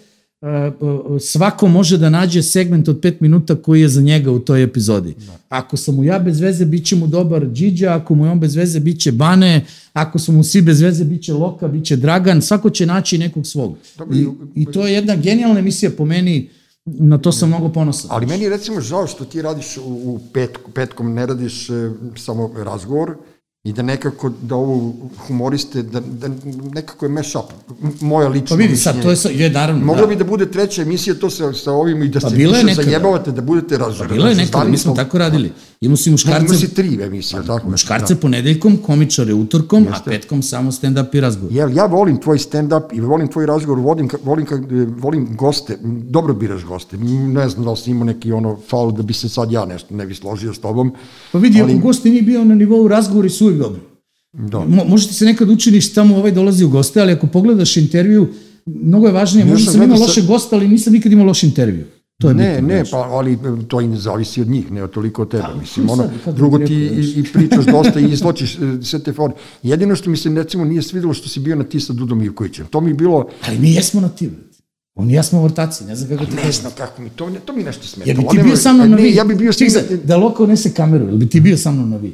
E, 0.41 0.71
svako 1.19 1.67
može 1.67 1.97
da 1.97 2.09
nađe 2.09 2.43
segment 2.43 2.87
od 2.87 2.99
5 2.99 3.13
minuta 3.19 3.55
koji 3.55 3.81
je 3.81 3.89
za 3.89 4.01
njega 4.01 4.31
u 4.31 4.39
toj 4.39 4.63
epizodi. 4.63 5.15
Da. 5.27 5.37
Ako 5.49 5.77
sam 5.77 5.95
mu 5.95 6.03
ja 6.03 6.19
bez 6.19 6.39
veze, 6.39 6.65
bit 6.65 6.85
će 6.85 6.95
mu 6.95 7.07
dobar 7.07 7.47
Điđa, 7.47 7.93
ako 7.93 8.15
mu 8.15 8.25
je 8.25 8.31
on 8.31 8.39
bez 8.39 8.55
veze, 8.55 8.79
bit 8.79 8.99
će 8.99 9.11
Bane, 9.11 9.65
ako 9.93 10.19
su 10.19 10.31
mu 10.31 10.43
svi 10.43 10.61
bez 10.61 10.81
veze, 10.81 11.03
bit 11.05 11.23
će 11.23 11.33
Loka, 11.33 11.67
bit 11.67 11.85
će 11.85 11.95
Dragan, 11.95 12.41
svako 12.41 12.69
će 12.69 12.85
naći 12.85 13.17
nekog 13.17 13.47
svog. 13.47 13.77
I, 14.13 14.27
I 14.55 14.65
to 14.65 14.87
je 14.87 14.93
jedna 14.93 15.15
genijalna 15.15 15.59
emisija 15.59 15.91
po 15.97 16.05
meni, 16.05 16.49
na 16.85 17.17
to 17.17 17.31
sam 17.31 17.49
mnogo 17.49 17.69
ponosan. 17.69 18.11
Ali 18.13 18.25
meni 18.25 18.43
je 18.43 18.49
recimo 18.49 18.81
žao 18.81 19.07
što 19.07 19.25
ti 19.25 19.41
radiš 19.41 19.77
u, 19.77 20.19
petku, 20.33 20.71
petkom, 20.71 21.13
ne 21.13 21.25
radiš 21.25 21.69
e, 21.69 21.91
samo 22.15 22.51
razgovor, 22.55 23.17
i 23.65 23.73
da 23.73 23.81
nekako, 23.81 24.29
da 24.41 24.55
ovo 24.55 24.93
humoriste, 25.27 25.81
da, 25.83 25.99
da 25.99 26.27
nekako 26.73 27.05
je 27.05 27.09
mash 27.09 27.35
up, 27.35 27.73
moja 28.01 28.27
lična 28.27 28.47
Pa 28.49 28.55
vidi, 28.55 28.75
sad, 28.75 29.01
to 29.01 29.09
je, 29.09 29.15
sa, 29.15 29.29
je 29.29 29.49
naravno, 29.49 29.85
Mogla 29.85 30.01
da. 30.01 30.07
bi 30.07 30.15
da 30.15 30.23
bude 30.23 30.51
treća 30.51 30.81
emisija, 30.81 31.15
to 31.15 31.29
sa, 31.29 31.53
sa 31.53 31.71
ovim 31.71 32.03
i 32.03 32.07
da 32.07 32.19
pa 32.19 32.29
se 32.29 32.35
više 32.35 32.63
nekada. 32.63 32.83
zajebavate, 32.83 33.31
da 33.31 33.41
budete 33.41 33.77
razumeli. 33.77 34.09
Pa 34.09 34.15
bilo 34.15 34.27
je 34.27 34.35
nekada, 34.35 34.63
mi 34.63 34.77
smo 34.77 34.93
tako 34.93 35.17
radili. 35.17 35.51
Imamo 35.81 35.97
si 35.97 36.11
muškarce... 36.11 36.45
Imamo 36.45 36.59
si 36.59 36.73
tri 36.73 37.03
emisije, 37.03 37.41
pa, 37.41 37.47
tako? 37.47 37.69
Muškarce 37.69 38.13
da. 38.13 38.19
ponedeljkom, 38.19 38.77
komičare 38.77 39.33
utorkom, 39.33 39.83
Jeste. 39.83 39.99
a 39.99 40.03
petkom 40.03 40.41
samo 40.41 40.71
stand-up 40.71 41.15
i 41.17 41.19
razgovor. 41.19 41.53
Jel, 41.53 41.75
ja 41.75 41.85
volim 41.85 42.17
tvoj 42.17 42.37
stand-up 42.37 42.93
i 42.93 42.99
volim 43.01 43.27
tvoj 43.27 43.45
razgovor, 43.45 43.79
volim, 43.79 44.09
volim, 44.23 44.47
volim 44.97 45.35
goste, 45.35 45.77
dobro 45.83 46.33
biraš 46.33 46.63
goste, 46.63 46.97
ne 46.97 47.49
znam 47.49 47.65
da 47.65 47.71
li 47.71 47.77
si 47.77 47.91
imao 47.91 48.05
neki 48.05 48.31
ono 48.31 48.57
faul 48.69 48.91
da 48.91 49.03
bi 49.03 49.13
se 49.13 49.29
sad 49.29 49.51
ja 49.51 49.65
nešto 49.65 49.95
ne 49.95 50.05
bi 50.05 50.15
složio 50.15 50.53
s 50.53 50.59
tobom. 50.59 50.93
Pa 51.31 51.39
vidi, 51.39 51.61
ali... 51.61 51.73
ako 51.73 51.81
goste 51.81 52.09
nije 52.09 52.21
bio 52.21 52.45
na 52.45 52.55
nivou 52.55 52.87
razgovori 52.87 53.29
su 53.29 53.54
uvijek 53.55 53.67
dobro. 53.67 53.81
Da. 54.33 54.59
Mo, 54.59 54.83
možete 54.85 55.13
se 55.13 55.25
nekad 55.25 55.49
učiniš 55.49 55.93
tamo 55.93 56.17
ovaj 56.17 56.31
dolazi 56.31 56.65
u 56.65 56.69
goste, 56.69 57.01
ali 57.01 57.11
ako 57.11 57.27
pogledaš 57.27 57.77
intervju, 57.77 58.27
mnogo 58.65 59.07
je 59.07 59.13
važnije, 59.13 59.45
možda 59.45 59.71
sam 59.71 59.83
imao 59.83 59.99
loše 59.99 60.21
goste, 60.21 60.55
ali 60.55 60.67
nisam 60.67 60.93
nikad 60.93 61.11
imao 61.11 61.25
loš 61.25 61.43
intervju. 61.43 61.85
To 62.21 62.29
je 62.29 62.35
ne, 62.35 62.51
bitno, 62.51 62.67
ne, 62.67 62.83
pa, 62.91 62.97
ali 62.97 63.37
to 63.67 63.81
i 63.81 63.87
ne 63.87 63.97
zavisi 63.97 64.41
od 64.41 64.47
njih, 64.47 64.71
ne 64.71 64.83
od 64.83 64.91
toliko 64.91 65.21
od 65.21 65.31
tebe. 65.31 65.43
Da, 65.43 65.55
mislim, 65.59 65.89
ono, 65.89 66.09
sad, 66.23 66.35
drugo 66.35 66.59
ti 66.59 66.73
i, 66.73 67.19
i 67.19 67.23
pričaš 67.33 67.65
dosta 67.65 67.99
i 67.99 68.11
izločiš 68.11 68.55
e, 68.55 68.59
sve 68.83 68.99
te 68.99 69.13
fore. 69.13 69.33
Jedino 69.63 69.95
što 69.95 70.09
mi 70.09 70.17
se 70.17 70.29
recimo 70.29 70.65
nije 70.65 70.81
svidelo 70.81 71.13
što 71.13 71.29
si 71.29 71.39
bio 71.39 71.55
na 71.55 71.63
ti 71.63 71.79
sa 71.79 71.93
Dudom 71.93 72.23
Ivkovićem. 72.23 72.65
To 72.65 72.81
mi 72.81 72.89
je 72.89 72.93
bilo... 72.93 73.29
Ali 73.47 73.59
mi 73.59 73.73
jesmo 73.73 74.01
na 74.01 74.09
ti. 74.09 74.29
Oni 74.95 75.13
ja 75.13 75.23
smo 75.23 75.43
vrtaci, 75.43 75.83
ne 75.83 75.95
znam 75.95 76.09
kako 76.09 76.25
ti 76.25 76.35
Ne 76.45 76.51
znam 76.51 76.71
kako 76.77 77.01
mi, 77.01 77.09
to, 77.09 77.31
to 77.45 77.53
mi 77.53 77.63
nešto 77.63 77.87
smeta. 77.87 78.09
Jer 78.09 78.17
bi 78.17 78.23
ti 78.31 78.43
bio 78.43 78.55
sa 78.55 78.73
mnom 78.73 78.89
na 78.89 78.95
vi. 78.95 79.15
Ja 79.15 79.23
bi 79.23 79.35
bio 79.35 79.53
s 79.53 79.57
tim... 79.57 79.69
Da 80.03 80.17
Loko 80.17 80.47
nese 80.47 80.73
kameru, 80.73 81.07
ili 81.07 81.17
bi 81.17 81.29
ti 81.29 81.39
bio 81.39 81.57
sa 81.57 81.71
mnom 81.71 81.89
na 81.89 81.97
vi? 81.97 82.13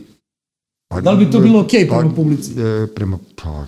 Pa, 0.92 1.02
da 1.02 1.12
li 1.12 1.26
bi 1.26 1.32
to 1.32 1.40
bilo 1.40 1.60
okej 1.60 1.80
okay 1.80 1.90
pa, 1.90 1.98
prema 1.98 2.16
publici? 2.16 2.52
E, 2.52 2.88
prema, 2.96 3.18
pa, 3.36 3.66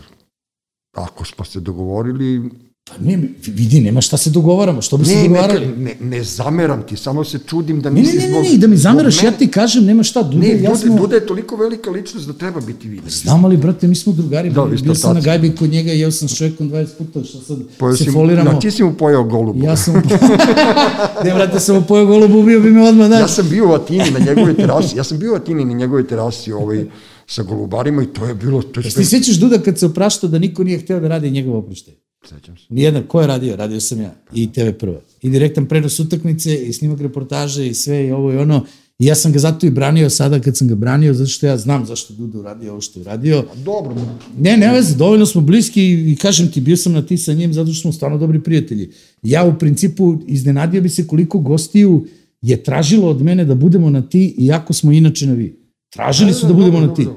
ako 0.94 1.26
smo 1.26 1.46
se 1.46 1.60
dogovorili, 1.60 2.50
Pa 2.90 2.94
ne, 3.00 3.20
vidi, 3.48 3.80
nema 3.82 4.02
šta 4.02 4.18
se 4.18 4.30
dogovaramo, 4.30 4.82
što 4.82 4.98
bi 4.98 5.04
ne, 5.04 5.10
se 5.10 5.28
dogovarali? 5.28 5.68
Ne, 5.68 5.76
ne, 5.76 5.96
ne 6.00 6.24
zameram 6.24 6.84
ti, 6.88 6.98
samo 6.98 7.24
se 7.24 7.40
čudim 7.48 7.82
da 7.82 7.90
nisi 7.90 8.20
zbog... 8.20 8.30
Ne, 8.30 8.36
ne, 8.36 8.44
ne, 8.44 8.52
ne, 8.52 8.58
da 8.58 8.68
mi 8.68 8.78
zameraš, 8.78 9.24
ja 9.24 9.32
ti 9.32 9.48
kažem, 9.48 9.86
nema 9.86 10.04
šta, 10.04 10.24
Dude, 10.24 10.48
ne, 10.48 10.62
ja 10.62 10.76
smo... 10.76 10.98
Dude 10.98 11.16
je 11.16 11.26
toliko 11.26 11.56
velika 11.56 11.92
ličnost 11.92 12.28
da 12.28 12.34
treba 12.34 12.62
biti 12.62 12.88
vidio. 12.88 13.10
Znam, 13.10 13.46
ali, 13.46 13.58
brate, 13.58 13.88
mi 13.88 13.96
smo 13.96 14.14
drugari, 14.14 14.50
da, 14.50 14.66
bio 14.66 14.96
sam 14.96 15.16
na 15.16 15.22
gajbi 15.22 15.56
kod 15.56 15.70
njega 15.70 15.94
i 15.94 16.00
jeo 16.00 16.12
sam 16.12 16.30
s 16.30 16.38
čovjekom 16.38 16.72
20 16.72 16.88
puta, 16.98 17.24
što 17.24 17.40
sad 17.40 17.58
pojao 17.78 17.98
se 17.98 18.04
si, 18.04 18.12
foliramo. 18.12 18.52
Ja, 18.52 18.60
ti 18.60 18.72
si 18.72 18.84
mu 18.84 18.94
pojao 18.94 19.24
golubu. 19.24 19.66
Ja 19.66 19.78
sam... 19.78 19.94
ne, 21.24 21.34
brate, 21.34 21.60
sam 21.60 21.76
mu 21.76 21.82
pojao 21.82 22.06
golubu, 22.06 22.40
ubio 22.40 22.60
bi 22.60 22.72
me 22.72 22.90
odmah, 22.90 23.08
znaš. 23.08 23.22
Ja 23.22 23.28
sam 23.28 23.50
bio 23.50 23.70
u 23.70 23.74
Atini 23.74 24.12
na 24.12 24.20
njegovoj 24.20 24.56
terasi, 24.56 24.98
ja 24.98 25.04
sam 25.04 25.20
bio 25.20 25.34
u 25.34 25.36
Atini 25.36 25.66
na 25.66 25.74
njegovoj 25.74 26.08
terasi, 26.08 26.52
ovaj, 26.52 26.86
sa 27.28 27.44
golubarima 27.44 28.04
i 28.04 28.06
to 28.06 28.26
je 28.26 28.36
bilo... 28.36 28.62
To 28.62 28.80
je 28.80 28.92
sve... 28.92 29.04
Ti 29.04 29.10
sećaš 29.10 29.36
Duda 29.36 29.58
kad 29.58 29.80
se 29.80 29.86
opraštao 29.86 30.30
da 30.30 30.40
niko 30.40 30.64
nije 30.64 30.80
hteo 30.80 31.00
da 31.00 31.08
radi 31.08 31.32
njegov 31.32 31.58
oproštaj? 31.58 31.94
Sećam 32.30 32.58
se. 32.58 32.64
Nijedan, 32.70 33.04
ko 33.08 33.22
je 33.22 33.28
radio? 33.28 33.56
Radio 33.56 33.80
sam 33.80 34.02
ja. 34.02 34.16
I 34.34 34.52
TV 34.52 34.70
prva. 34.80 35.02
I 35.22 35.30
direktan 35.30 35.66
prenos 35.66 36.00
utakmice, 36.00 36.66
i 36.66 36.74
snimak 36.74 37.02
reportaže, 37.02 37.68
i 37.68 37.74
sve, 37.74 38.08
i 38.08 38.12
ovo 38.12 38.34
i 38.34 38.38
ono. 38.38 38.66
I 39.00 39.06
ja 39.06 39.16
sam 39.16 39.32
ga 39.32 39.40
zato 39.40 39.66
i 39.66 39.70
branio 39.70 40.10
sada 40.10 40.40
kad 40.40 40.58
sam 40.58 40.68
ga 40.68 40.76
branio, 40.76 41.14
zato 41.14 41.30
što 41.30 41.46
ja 41.46 41.58
znam 41.58 41.86
zašto 41.86 42.14
Duda 42.14 42.40
uradio 42.40 42.72
ovo 42.72 42.82
što 42.82 43.00
je 43.00 43.02
uradio. 43.02 43.44
Pa 43.50 43.56
dobro. 43.56 43.96
Ne, 44.40 44.58
ne 44.58 44.74
veze, 44.74 44.96
dovoljno 44.96 45.26
smo 45.26 45.42
bliski 45.42 46.12
i 46.12 46.16
kažem 46.22 46.52
ti, 46.52 46.62
bio 46.62 46.78
sam 46.78 46.94
na 46.94 47.02
ti 47.02 47.18
sa 47.18 47.34
njim 47.34 47.54
zato 47.54 47.74
što 47.74 47.82
smo 47.82 47.92
stvarno 47.92 48.18
dobri 48.18 48.44
prijatelji. 48.44 48.92
Ja 49.22 49.44
u 49.44 49.60
principu 49.60 50.18
iznenadio 50.28 50.82
bi 50.82 50.90
se 50.90 51.08
koliko 51.08 51.40
gostiju 51.40 52.06
je 52.42 52.64
tražilo 52.64 53.10
od 53.10 53.22
mene 53.22 53.46
da 53.46 53.56
budemo 53.56 53.90
na 53.90 54.02
ti, 54.10 54.36
iako 54.38 54.74
smo 54.74 54.92
inače 54.92 55.28
na 55.28 55.34
vi. 55.34 55.63
Tražili 55.94 56.34
su 56.34 56.48
da 56.48 56.54
budemo 56.54 56.80
na 56.80 56.94
ti. 56.94 57.08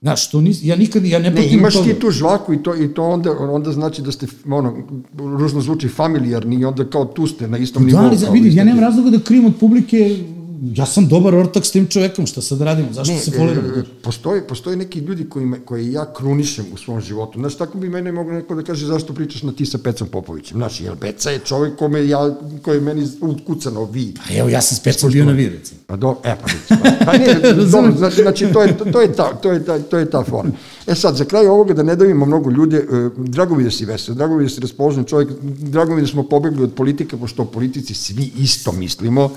Znaš, 0.00 0.30
to 0.30 0.40
nis, 0.40 0.58
ja 0.62 0.76
nikad, 0.76 1.04
ja 1.04 1.18
ne 1.18 1.30
Ne, 1.30 1.48
imaš 1.48 1.74
toga. 1.74 1.92
ti 1.92 2.00
tu 2.00 2.10
žvaku 2.10 2.54
i 2.54 2.62
to, 2.62 2.76
i 2.76 2.94
to 2.94 3.04
onda, 3.04 3.32
onda 3.38 3.72
znači 3.72 4.02
da 4.02 4.12
ste, 4.12 4.26
ono, 4.48 4.76
ružno 5.18 5.60
zvuči 5.60 5.88
familijarni 5.88 6.56
i 6.56 6.64
onda 6.64 6.84
kao 6.84 7.04
tu 7.04 7.26
ste 7.26 7.48
na 7.48 7.58
istom 7.58 7.82
da, 7.82 7.86
nivou. 7.86 8.16
Da, 8.16 8.30
vidi, 8.30 8.56
ja 8.56 8.64
nemam 8.64 8.80
razloga 8.80 9.10
da 9.10 9.18
krijem 9.18 9.44
od 9.44 9.52
publike 9.60 10.16
ja 10.62 10.86
sam 10.86 11.08
dobar 11.08 11.34
ortak 11.34 11.66
s 11.66 11.70
tim 11.70 11.86
čovekom, 11.86 12.26
šta 12.26 12.42
sad 12.42 12.60
radimo, 12.60 12.92
zašto 12.92 13.12
ne, 13.12 13.20
se 13.20 13.30
foliramo? 13.30 13.68
E, 13.68 13.82
postoji, 14.02 14.42
postoji 14.48 14.76
neki 14.76 14.98
ljudi 14.98 15.28
koji, 15.28 15.46
me, 15.46 15.60
koji 15.60 15.92
ja 15.92 16.12
krunišem 16.12 16.64
u 16.74 16.76
svom 16.76 17.00
životu. 17.00 17.38
Znaš, 17.38 17.56
tako 17.56 17.78
bi 17.78 17.88
mene 17.88 18.12
moglo 18.12 18.32
neko 18.32 18.54
da 18.54 18.62
kaže 18.62 18.86
zašto 18.86 19.14
pričaš 19.14 19.42
na 19.42 19.52
ti 19.52 19.66
sa 19.66 19.78
Pecom 19.78 20.08
Popovićem. 20.08 20.56
Znaš, 20.56 20.80
jer 20.80 20.96
Peca 20.96 21.30
je 21.30 21.38
čovek 21.38 21.76
kome 21.76 22.08
ja, 22.08 22.36
koji 22.62 22.76
je 22.76 22.80
meni 22.80 23.08
ukucano 23.20 23.84
vi. 23.84 24.14
Pa 24.26 24.34
evo, 24.34 24.48
ja 24.48 24.60
sam 24.60 24.76
s 24.76 24.80
Pecom 24.80 25.12
bio 25.12 25.24
na 25.24 25.32
vi, 25.32 25.48
recimo. 25.48 25.80
Pa 25.86 25.96
do, 25.96 26.16
e, 26.24 26.36
pa, 26.36 26.76
pa 27.04 27.12
ne, 27.18 27.54
dobro, 27.72 27.92
znači, 27.98 28.22
znači, 28.22 28.46
to 28.52 28.62
je, 28.62 28.76
to 28.92 29.00
je 29.00 29.12
ta, 29.12 29.34
to 29.42 29.52
je 29.52 29.64
ta, 29.64 29.78
to 29.78 29.98
je 29.98 30.10
ta 30.10 30.24
fora. 30.24 30.50
E 30.86 30.94
sad, 30.94 31.16
za 31.16 31.24
kraj 31.24 31.46
ovoga 31.46 31.74
da 31.74 31.82
ne 31.82 31.96
davimo 31.96 32.26
mnogo 32.26 32.50
ljude, 32.50 32.76
e, 32.76 33.10
drago 33.16 33.54
mi 33.54 33.64
da 33.64 33.70
si 33.70 33.84
vesel, 33.84 34.14
drago 34.14 34.36
mi 34.36 34.42
da 34.42 34.48
si 34.48 34.60
raspoložen 34.60 35.04
čovjek, 35.04 35.30
drago 35.42 35.94
mi 35.94 36.00
da 36.00 36.06
smo 36.06 36.22
pobegli 36.22 36.64
od 36.64 36.74
politike, 36.74 37.16
pošto 37.16 37.42
o 37.42 37.46
politici 37.46 37.94
svi 37.94 38.32
isto 38.38 38.72
mislimo, 38.72 39.30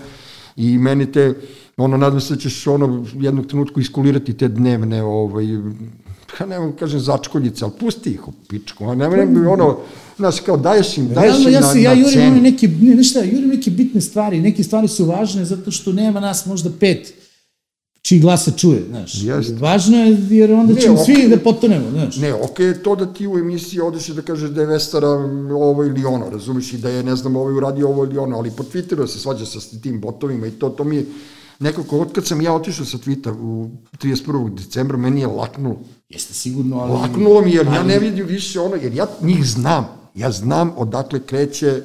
i 0.55 0.77
meni 0.77 1.11
te, 1.11 1.33
ono, 1.77 1.97
nadam 1.97 2.21
se 2.21 2.35
da 2.35 2.39
ćeš 2.39 2.67
ono 2.67 3.05
jednog 3.13 3.45
trenutku 3.45 3.79
iskulirati 3.79 4.33
te 4.33 4.47
dnevne, 4.47 5.03
ovaj, 5.03 5.45
ja 6.39 6.45
ne 6.45 6.59
vam 6.59 6.71
kažem 6.79 6.99
začkoljice, 6.99 7.65
ali 7.65 7.73
pusti 7.79 8.09
ih 8.09 8.27
u 8.27 8.31
pičku, 8.49 8.85
a 8.85 8.95
ne 8.95 9.09
vrem, 9.09 9.47
ono, 9.47 9.77
znaš, 10.17 10.39
kao 10.39 10.57
daješ 10.57 10.97
im, 10.97 11.07
daješ 11.07 11.33
Realno, 11.33 11.49
im 11.49 11.53
ja 11.53 11.61
se, 11.61 11.75
na, 11.75 11.81
ja 11.81 11.93
jurim 11.93 12.13
cenu. 12.13 12.41
neke, 12.41 12.67
ne, 12.67 12.95
ne 12.95 13.03
šta, 13.03 13.19
jurim 13.19 13.49
neke 13.49 13.71
bitne 13.71 14.01
stvari, 14.01 14.41
neke 14.41 14.63
stvari 14.63 14.87
su 14.87 15.05
važne 15.05 15.45
zato 15.45 15.71
što 15.71 15.93
nema 15.93 16.19
nas 16.19 16.45
možda 16.45 16.69
pet, 16.79 17.13
čiji 18.03 18.19
glas 18.19 18.43
se 18.45 18.51
čuje, 18.57 18.83
znaš. 18.89 19.23
Jeste. 19.23 19.55
Važno 19.55 19.97
je, 19.97 20.17
jer 20.29 20.51
onda 20.53 20.75
ćemo 20.75 20.97
okay, 20.97 21.05
svi 21.05 21.29
da 21.29 21.37
potonemo, 21.37 21.91
znaš. 21.91 22.17
Ne, 22.17 22.33
okej 22.33 22.65
okay, 22.65 22.83
to 22.83 22.95
da 22.95 23.13
ti 23.13 23.27
u 23.27 23.37
emisiji 23.37 23.79
odeš 23.79 24.07
da 24.07 24.21
kažeš 24.21 24.49
da 24.49 24.61
je 24.61 24.67
Vestara 24.67 25.09
ovo 25.55 25.83
ili 25.83 26.05
ono, 26.05 26.29
razumiješ, 26.29 26.73
i 26.73 26.77
da 26.77 26.89
je, 26.89 27.03
ne 27.03 27.15
znam, 27.15 27.35
ovaj 27.35 27.53
uradio 27.53 27.89
ovo 27.89 28.03
ili 28.03 28.17
ono, 28.17 28.37
ali 28.37 28.51
po 28.51 28.63
Twitteru 28.63 29.07
se 29.07 29.19
svađa 29.19 29.45
sa 29.45 29.59
tim 29.81 30.01
botovima 30.01 30.47
i 30.47 30.51
to, 30.51 30.69
to 30.69 30.83
mi 30.83 30.95
je, 30.95 31.05
nekako, 31.59 31.99
od 31.99 32.11
kad 32.11 32.25
sam 32.25 32.41
ja 32.41 32.53
otišao 32.53 32.85
sa 32.85 32.97
Twitter 32.97 33.33
u 33.41 33.69
31. 34.01 34.55
decembra, 34.55 34.97
meni 34.97 35.21
je 35.21 35.27
laknulo. 35.27 35.77
Jeste 36.09 36.33
sigurno, 36.33 36.79
ali... 36.79 36.91
Laknulo 36.91 37.41
mi, 37.41 37.51
jer 37.51 37.67
ali... 37.67 37.75
ja 37.75 37.83
ne 37.83 37.99
vidim 37.99 38.25
više 38.25 38.59
ono, 38.59 38.75
jer 38.75 38.93
ja 38.93 39.07
njih 39.21 39.45
znam. 39.45 39.87
Ja 40.15 40.31
znam 40.31 40.73
odakle 40.77 41.19
kreće 41.19 41.81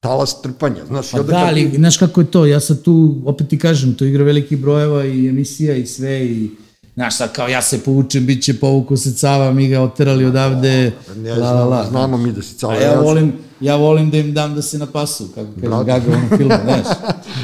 talas 0.00 0.42
trpanja. 0.42 0.86
Znaš, 0.86 1.10
pa 1.10 1.22
da, 1.22 1.36
ali, 1.36 1.70
znaš 1.74 1.96
kako 1.96 2.20
je 2.20 2.30
to, 2.30 2.46
ja 2.46 2.60
sad 2.60 2.82
tu, 2.82 3.22
opet 3.24 3.48
ti 3.48 3.58
kažem, 3.58 3.94
to 3.94 4.04
igra 4.04 4.24
veliki 4.24 4.56
brojeva 4.56 5.04
i 5.04 5.28
emisija 5.28 5.76
i 5.76 5.86
sve 5.86 6.26
i 6.26 6.50
Znaš, 6.98 7.16
sad 7.16 7.32
kao 7.32 7.48
ja 7.48 7.62
se 7.62 7.78
povučem, 7.78 8.26
bit 8.26 8.42
će 8.42 8.54
povuku 8.54 8.96
se 8.96 9.12
cava, 9.12 9.52
mi 9.52 9.68
ga 9.68 9.80
oterali 9.80 10.24
odavde, 10.24 10.92
ne, 11.16 11.34
la, 11.34 11.52
la, 11.52 11.64
la. 11.64 11.86
Znamo 11.90 12.16
mi 12.16 12.32
da 12.32 12.42
si 12.42 12.54
cava. 12.54 12.72
A 12.72 12.76
ja 12.76 13.00
volim, 13.00 13.32
ja 13.60 13.76
volim 13.76 14.10
da 14.10 14.18
im 14.18 14.34
dam 14.34 14.54
da 14.54 14.62
se 14.62 14.78
napasu, 14.78 15.28
kako 15.34 15.48
kažem, 15.60 15.86
gaga 15.86 16.02
u 16.08 16.12
onom 16.12 16.28
filmu, 16.28 16.54
znaš. 16.64 16.86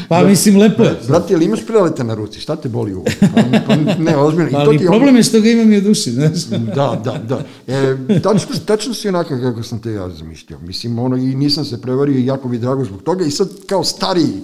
Pa 0.09 0.19
Brat, 0.19 0.29
mislim, 0.29 0.57
lepo 0.57 0.83
je. 0.83 0.97
Brate, 1.09 1.35
ali 1.35 1.45
imaš 1.45 1.67
prelete 1.67 2.05
na 2.05 2.15
ruci, 2.15 2.41
šta 2.41 2.57
te 2.57 2.69
boli 2.69 2.95
u 2.95 3.05
pa, 3.21 3.43
pa, 3.67 3.77
ne, 3.99 4.17
ozbiljno. 4.17 4.51
Pa, 4.51 4.59
ali 4.59 4.79
problem 4.79 5.17
je 5.17 5.23
što 5.23 5.41
ga 5.41 5.51
imam 5.51 5.73
i 5.73 5.81
duši, 5.81 6.11
znaš. 6.11 6.45
da, 6.75 7.01
da, 7.05 7.19
da. 7.29 7.43
E, 7.67 7.97
tačno, 8.23 8.57
tačno 8.67 8.95
si 8.95 9.09
onako 9.09 9.39
kako 9.43 9.63
sam 9.63 9.79
te 9.79 9.93
ja 9.93 10.11
zamišljao. 10.11 10.61
Mislim, 10.61 10.99
ono, 10.99 11.17
i 11.17 11.35
nisam 11.35 11.65
se 11.65 11.81
prevario 11.81 12.19
i 12.19 12.27
jako 12.27 12.49
bi 12.49 12.59
drago 12.59 12.85
zbog 12.85 13.03
toga 13.03 13.25
i 13.25 13.31
sad 13.31 13.49
kao 13.67 13.85
stariji, 13.85 14.35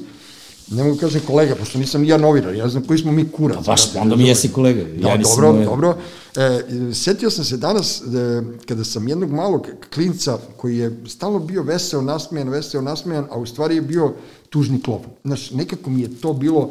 ne 0.71 0.85
mogu 0.85 0.97
kažem 0.97 1.21
kolega, 1.27 1.55
pošto 1.55 1.79
nisam 1.79 2.05
ja 2.05 2.17
novinar, 2.17 2.55
ja 2.55 2.69
znam 2.69 2.83
koji 2.83 2.99
smo 2.99 3.13
mi 3.13 3.29
kurac. 3.29 3.57
Pa 3.57 3.73
baš, 3.73 3.97
onda 3.97 4.17
mi 4.17 4.29
jesi 4.29 4.49
kolega. 4.49 4.81
Ja 4.81 5.17
da, 5.17 5.23
dobro, 5.23 5.49
ovaj... 5.49 5.65
dobro. 5.65 5.97
E, 6.37 6.63
setio 6.95 7.31
sam 7.31 7.45
se 7.45 7.57
danas, 7.57 8.01
e, 8.01 8.43
kada 8.69 8.85
sam 8.85 9.09
jednog 9.09 9.31
malog 9.31 9.67
klinca, 9.95 10.39
koji 10.57 10.79
je 10.79 11.01
stalno 11.07 11.39
bio 11.39 11.63
veseo, 11.63 12.03
nasmejan, 12.03 12.49
veseo, 12.49 12.81
nasmejan, 12.81 13.27
a 13.31 13.39
u 13.39 13.47
stvari 13.47 13.75
je 13.75 13.83
bio 13.83 14.13
tužni 14.51 14.83
klop. 14.83 15.03
Znaš, 15.25 15.51
nekako 15.51 15.91
mi 15.91 16.03
je 16.03 16.21
to 16.21 16.33
bilo, 16.33 16.71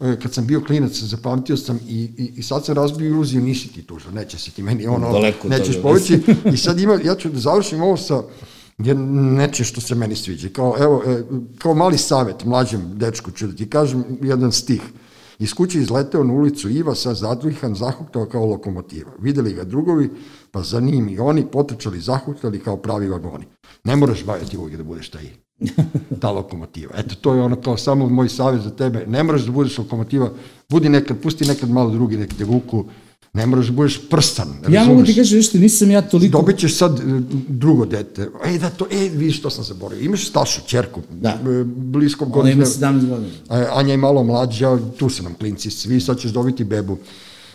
e, 0.00 0.16
kad 0.22 0.34
sam 0.34 0.46
bio 0.46 0.60
klinac, 0.60 0.92
zapamtio 0.92 1.56
sam 1.56 1.80
i, 1.88 2.10
i, 2.16 2.32
i 2.36 2.42
sad 2.42 2.64
sam 2.64 2.74
razbio 2.74 3.08
iluziju, 3.08 3.42
nisi 3.42 3.68
ti 3.68 3.82
tužan, 3.82 4.14
neće 4.14 4.38
se 4.38 4.50
ti 4.50 4.62
meni 4.62 4.86
ono, 4.86 5.12
Daleko 5.12 5.48
nećeš 5.48 5.82
poveći. 5.82 6.20
I 6.54 6.56
sad 6.56 6.80
ima, 6.80 6.98
ja 7.04 7.14
ću 7.14 7.28
da 7.28 7.38
završim 7.38 7.82
ovo 7.82 7.96
sa, 7.96 8.22
je 8.78 8.94
neče 8.94 9.64
što 9.64 9.80
se 9.80 9.94
meni 9.94 10.16
sviđa. 10.16 10.48
Kao, 10.48 10.74
evo, 10.78 11.02
e, 11.06 11.22
kao 11.58 11.74
mali 11.74 11.98
savet 11.98 12.44
mlađem 12.44 12.98
dečku 12.98 13.30
ću 13.30 13.46
da 13.46 13.56
ti 13.56 13.70
kažem 13.70 14.04
jedan 14.22 14.52
stih. 14.52 14.82
Iz 15.38 15.54
kuće 15.54 15.78
izleteo 15.78 16.24
na 16.24 16.32
ulicu 16.32 16.68
Iva, 16.68 16.94
sa 16.94 17.14
zadvihan, 17.14 17.74
zahuktao 17.74 18.26
kao 18.26 18.46
lokomotiva. 18.46 19.10
Videli 19.18 19.52
ga 19.52 19.64
drugovi, 19.64 20.10
pa 20.50 20.62
za 20.62 20.80
njim 20.80 21.08
i 21.08 21.18
oni 21.18 21.46
potrčali, 21.46 22.00
zahuktali 22.00 22.60
kao 22.60 22.76
pravi 22.76 23.08
vagoni. 23.08 23.44
Ne 23.84 23.96
moraš 23.96 24.24
baviti 24.24 24.56
uvijek 24.56 24.76
da 24.76 24.84
budeš 24.84 25.10
taj 25.10 25.22
ta 26.20 26.30
lokomotiva. 26.30 26.94
Eto, 26.96 27.14
to 27.20 27.34
je 27.34 27.42
ono 27.42 27.60
kao 27.60 27.76
samo 27.76 28.08
moj 28.08 28.28
savjet 28.28 28.62
za 28.62 28.70
tebe. 28.70 29.06
Ne 29.06 29.22
moraš 29.22 29.42
da 29.42 29.52
budeš 29.52 29.78
lokomotiva, 29.78 30.30
budi 30.68 30.88
nekad, 30.88 31.20
pusti 31.20 31.44
nekad 31.44 31.70
malo 31.70 31.90
drugi 31.90 32.16
nek 32.16 32.34
te 32.34 32.44
vuku, 32.44 32.84
Ne 33.36 33.46
moraš 33.46 33.66
da 33.66 33.72
budeš 33.72 34.00
prstan. 34.10 34.48
Ja 34.48 34.54
razumeš? 34.62 34.86
mogu 34.86 35.04
ti 35.04 35.14
kažem, 35.14 35.42
što 35.42 35.58
nisam 35.58 35.90
ja 35.90 36.02
toliko... 36.02 36.38
Dobit 36.38 36.58
ćeš 36.58 36.76
sad 36.76 37.00
e, 37.00 37.02
drugo 37.48 37.86
dete. 37.86 38.28
E, 38.44 38.58
da 38.58 38.70
to, 38.70 38.86
e, 38.90 39.08
vidiš, 39.08 39.42
to 39.42 39.50
sam 39.50 39.64
zaboravio. 39.64 40.04
Imaš 40.04 40.28
Stašu, 40.28 40.60
čerku, 40.66 41.00
da. 41.10 41.28
E, 41.28 41.64
blisko 41.64 42.24
godina. 42.24 42.54
Ona 42.54 42.90
ima 42.90 42.98
17 42.98 43.08
godina. 43.08 43.32
Anja 43.72 43.90
je 43.90 43.96
malo 43.96 44.24
mlađa, 44.24 44.78
tu 44.98 45.08
su 45.08 45.22
nam 45.22 45.34
klinci, 45.34 45.70
svi, 45.70 46.00
sad 46.00 46.18
ćeš 46.18 46.30
dobiti 46.30 46.64
bebu. 46.64 46.98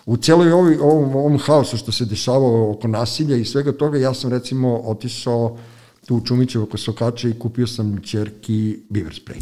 U 0.06 0.18
celoj 0.18 0.52
ovi, 0.52 0.78
ovom, 0.78 1.16
ovom 1.16 1.40
haosu 1.40 1.78
što 1.78 1.92
se 1.92 2.06
dešavao 2.06 2.72
oko 2.72 2.88
nasilja 2.88 3.36
i 3.36 3.46
svega 3.46 3.72
toga, 3.72 3.98
ja 3.98 4.14
sam 4.14 4.32
recimo 4.32 4.78
otišao 4.78 5.58
tu 6.06 6.16
u 6.16 6.26
Čumićevo 6.26 6.66
kod 6.66 6.80
Sokača 6.80 7.30
i 7.30 7.40
kupio 7.40 7.68
sam 7.68 8.02
čerki 8.04 8.80
beaver 8.90 9.22
spray. 9.26 9.42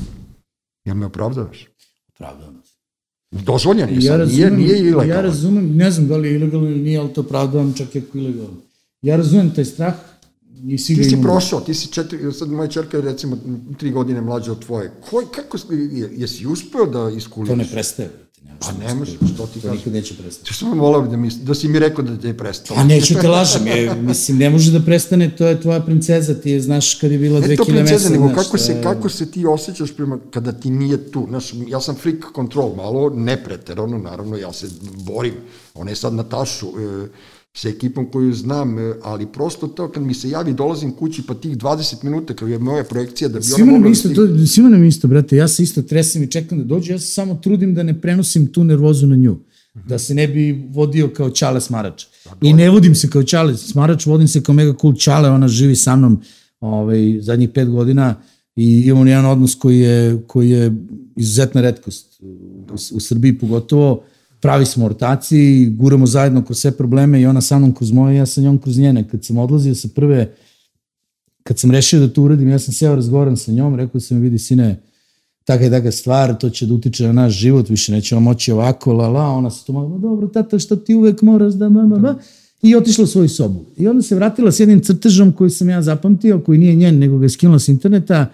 Jel 0.85 0.95
me 0.95 1.05
opravdavaš? 1.05 1.67
Opravdavam 2.07 2.59
Dozvoljen 3.32 3.89
je 3.89 3.97
ja 4.01 4.17
razumem, 4.17 4.55
nije, 4.55 4.73
nije 4.73 4.80
ilegalno. 4.80 5.13
Ja 5.13 5.21
razumem, 5.21 5.75
ne 5.75 5.91
znam 5.91 6.07
da 6.07 6.17
li 6.17 6.27
je 6.27 6.36
ilegalno 6.36 6.69
ili 6.69 6.80
nije, 6.80 6.99
ali 6.99 7.13
to 7.13 7.21
opravdavam 7.21 7.73
čak 7.77 7.95
i 7.95 7.99
ako 7.99 8.17
ilegalno. 8.17 8.57
Ja 9.01 9.15
razumem 9.15 9.53
taj 9.55 9.65
strah, 9.65 9.93
I 10.63 10.77
ti 10.77 11.03
si 11.03 11.17
prošao, 11.21 11.59
ti 11.59 11.73
si 11.73 11.88
četiri, 11.88 12.34
sad 12.34 12.49
moja 12.49 12.67
čerka 12.67 12.97
je 12.97 13.03
recimo 13.03 13.38
tri 13.77 13.91
godine 13.91 14.21
mlađa 14.21 14.51
od 14.51 14.65
tvoje. 14.65 14.91
Ko, 15.09 15.23
kako, 15.36 15.57
jesi 16.11 16.47
uspeo 16.47 16.86
da 16.86 17.09
iskuliš? 17.09 17.49
To 17.49 17.55
ne 17.55 17.67
prestaje. 17.71 18.09
Pa 18.59 18.71
ne 18.71 18.95
može, 18.95 19.17
što 19.33 19.47
ti 19.47 19.61
kažeš? 19.61 19.77
Nikad 19.77 19.93
neće 19.93 20.13
prestati. 20.13 20.49
Ti 20.49 20.57
sam 20.57 20.79
volao 20.79 21.01
da, 21.01 21.17
mi, 21.17 21.29
da 21.29 21.55
si 21.55 21.67
mi 21.67 21.79
rekao 21.79 22.03
da 22.03 22.17
te 22.17 22.27
je 22.27 22.37
prestao. 22.37 22.75
Pa 22.75 22.83
neću 22.83 23.13
te 23.21 23.27
lažem, 23.27 23.67
je, 23.67 23.95
mislim, 23.95 24.37
ne 24.37 24.49
može 24.49 24.71
da 24.71 24.79
prestane, 24.79 25.35
to 25.35 25.47
je 25.47 25.61
tvoja 25.61 25.79
princeza, 25.79 26.33
ti 26.33 26.51
je, 26.51 26.61
znaš, 26.61 26.95
kad 26.95 27.11
je 27.11 27.17
bila 27.17 27.39
dve 27.39 27.57
kile 27.57 27.67
mesa. 27.67 27.73
Ne 27.73 27.83
to 27.83 27.87
princeza, 27.87 28.09
nego 28.09 28.35
kako, 28.35 28.57
se, 28.57 28.71
je... 28.71 28.83
kako 28.83 29.09
se 29.09 29.31
ti 29.31 29.45
osjećaš 29.45 29.95
prema, 29.95 30.19
kada 30.31 30.51
ti 30.51 30.69
nije 30.69 31.11
tu. 31.11 31.25
Znaš, 31.29 31.53
ja 31.67 31.81
sam 31.81 31.95
freak 31.95 32.25
control, 32.35 32.75
malo 32.75 33.09
ne 33.09 33.43
preterano, 33.43 33.97
naravno, 33.97 34.37
ja 34.37 34.53
se 34.53 34.67
borim. 34.81 35.33
Ona 35.73 35.91
je 35.91 35.95
sad 35.95 36.13
Natašu, 36.13 36.67
e, 36.67 37.07
sa 37.62 37.70
ekipom 37.70 38.12
koju 38.12 38.34
znam, 38.34 38.80
e, 38.80 38.93
ali 39.03 39.26
prosto 39.26 39.68
to 39.68 39.91
kad 39.91 40.03
mi 40.03 40.14
se 40.14 40.30
javi, 40.30 40.53
dolazim 40.53 40.91
kući 40.91 41.22
pa 41.28 41.34
tih 41.34 41.57
20 41.57 42.03
minuta 42.03 42.34
kao 42.34 42.47
je 42.47 42.60
moja 42.60 42.84
projekcija 42.84 43.28
da 43.28 43.39
bi 43.39 43.45
svima 43.45 43.72
ona 43.72 43.78
mogla... 43.78 43.91
Isto, 43.91 44.10
da 44.10 44.16
to, 44.16 44.45
svima 44.47 44.70
nam 44.70 44.84
isto, 44.84 45.07
brate, 45.07 45.36
ja 45.36 45.47
se 45.47 45.64
isto 45.64 45.82
tresem 45.82 46.24
i 46.24 46.28
čekam 46.28 46.57
da 46.57 46.64
dođe, 46.64 46.93
ja 46.93 46.99
se 46.99 47.07
samo 47.07 47.36
trudim 47.36 47.76
da 47.76 47.84
ne 47.84 48.01
prenosim 48.01 48.47
tu 48.47 48.64
nervozu 48.64 49.07
na 49.07 49.16
nju. 49.16 49.38
Da 49.88 49.99
se 49.99 50.16
ne 50.16 50.28
bi 50.28 50.70
vodio 50.72 51.10
kao 51.14 51.30
Čale 51.30 51.62
Smarač. 51.62 52.05
Pa 52.24 52.36
I 52.41 52.53
ne 52.53 52.70
vodim 52.70 52.95
se 52.95 53.10
kao 53.10 53.24
Čale 53.24 53.57
Smarač, 53.57 54.05
vodim 54.05 54.28
se 54.28 54.43
kao 54.43 54.55
mega 54.55 54.74
cool 54.82 54.95
Čale, 54.95 55.30
ona 55.30 55.47
živi 55.47 55.76
sa 55.76 55.95
mnom 55.95 56.22
ovaj, 56.60 57.20
zadnjih 57.22 57.49
pet 57.49 57.70
godina 57.70 58.16
i 58.55 58.84
imamo 58.86 59.05
jedan 59.05 59.26
odnos 59.26 59.55
koji 59.55 59.80
je, 59.80 60.22
koji 60.28 60.49
je 60.49 60.76
izuzetna 61.16 61.62
redkost 61.62 62.22
u, 62.22 62.95
u 62.95 62.99
Srbiji 62.99 63.38
pogotovo 63.38 64.03
pravi 64.39 64.65
smo 64.65 64.85
ortaci, 64.85 65.69
guramo 65.69 66.07
zajedno 66.07 66.45
kroz 66.45 66.59
sve 66.59 66.71
probleme 66.71 67.21
i 67.21 67.25
ona 67.25 67.41
sa 67.41 67.59
mnom 67.59 67.75
kroz 67.75 67.91
moje, 67.91 68.17
ja 68.17 68.25
sa 68.25 68.41
njom 68.41 68.57
kroz 68.57 68.77
njene. 68.77 69.07
Kad 69.07 69.25
sam 69.25 69.37
odlazio 69.37 69.75
sa 69.75 69.87
prve, 69.95 70.33
kad 71.43 71.59
sam 71.59 71.71
rešio 71.71 71.99
da 71.99 72.13
to 72.13 72.23
uradim, 72.23 72.49
ja 72.49 72.59
sam 72.59 72.73
seo 72.73 72.95
razgovoran 72.95 73.37
sa 73.37 73.51
njom, 73.51 73.75
rekao 73.75 74.01
sam, 74.01 74.19
vidi 74.19 74.39
sine, 74.39 74.81
taka 75.43 75.65
i 75.65 75.69
taka 75.69 75.91
stvar, 75.91 76.37
to 76.37 76.49
će 76.49 76.65
da 76.65 76.73
utiče 76.73 77.07
na 77.07 77.13
naš 77.13 77.33
život, 77.33 77.69
više 77.69 77.91
nećemo 77.91 78.21
moći 78.21 78.51
ovako, 78.51 78.93
la 78.93 79.09
la, 79.09 79.27
ona 79.29 79.49
se 79.51 79.65
to 79.65 79.73
malo, 79.73 79.97
dobro, 79.97 80.27
tata, 80.27 80.59
što 80.59 80.75
ti 80.75 80.95
uvek 80.95 81.21
moraš 81.21 81.53
da, 81.53 81.69
mama, 81.69 81.97
ba, 81.97 82.15
i 82.61 82.75
otišla 82.75 83.03
u 83.03 83.07
svoju 83.07 83.29
sobu. 83.29 83.65
I 83.77 83.87
onda 83.87 84.01
se 84.01 84.15
vratila 84.15 84.51
s 84.51 84.59
jednim 84.59 84.83
crtežom 84.83 85.31
koji 85.31 85.49
sam 85.49 85.69
ja 85.69 85.81
zapamtio, 85.81 86.39
koji 86.39 86.59
nije 86.59 86.75
njen, 86.75 86.99
nego 86.99 87.17
ga 87.17 87.25
je 87.25 87.29
skinula 87.29 87.59
s 87.59 87.67
interneta, 87.67 88.31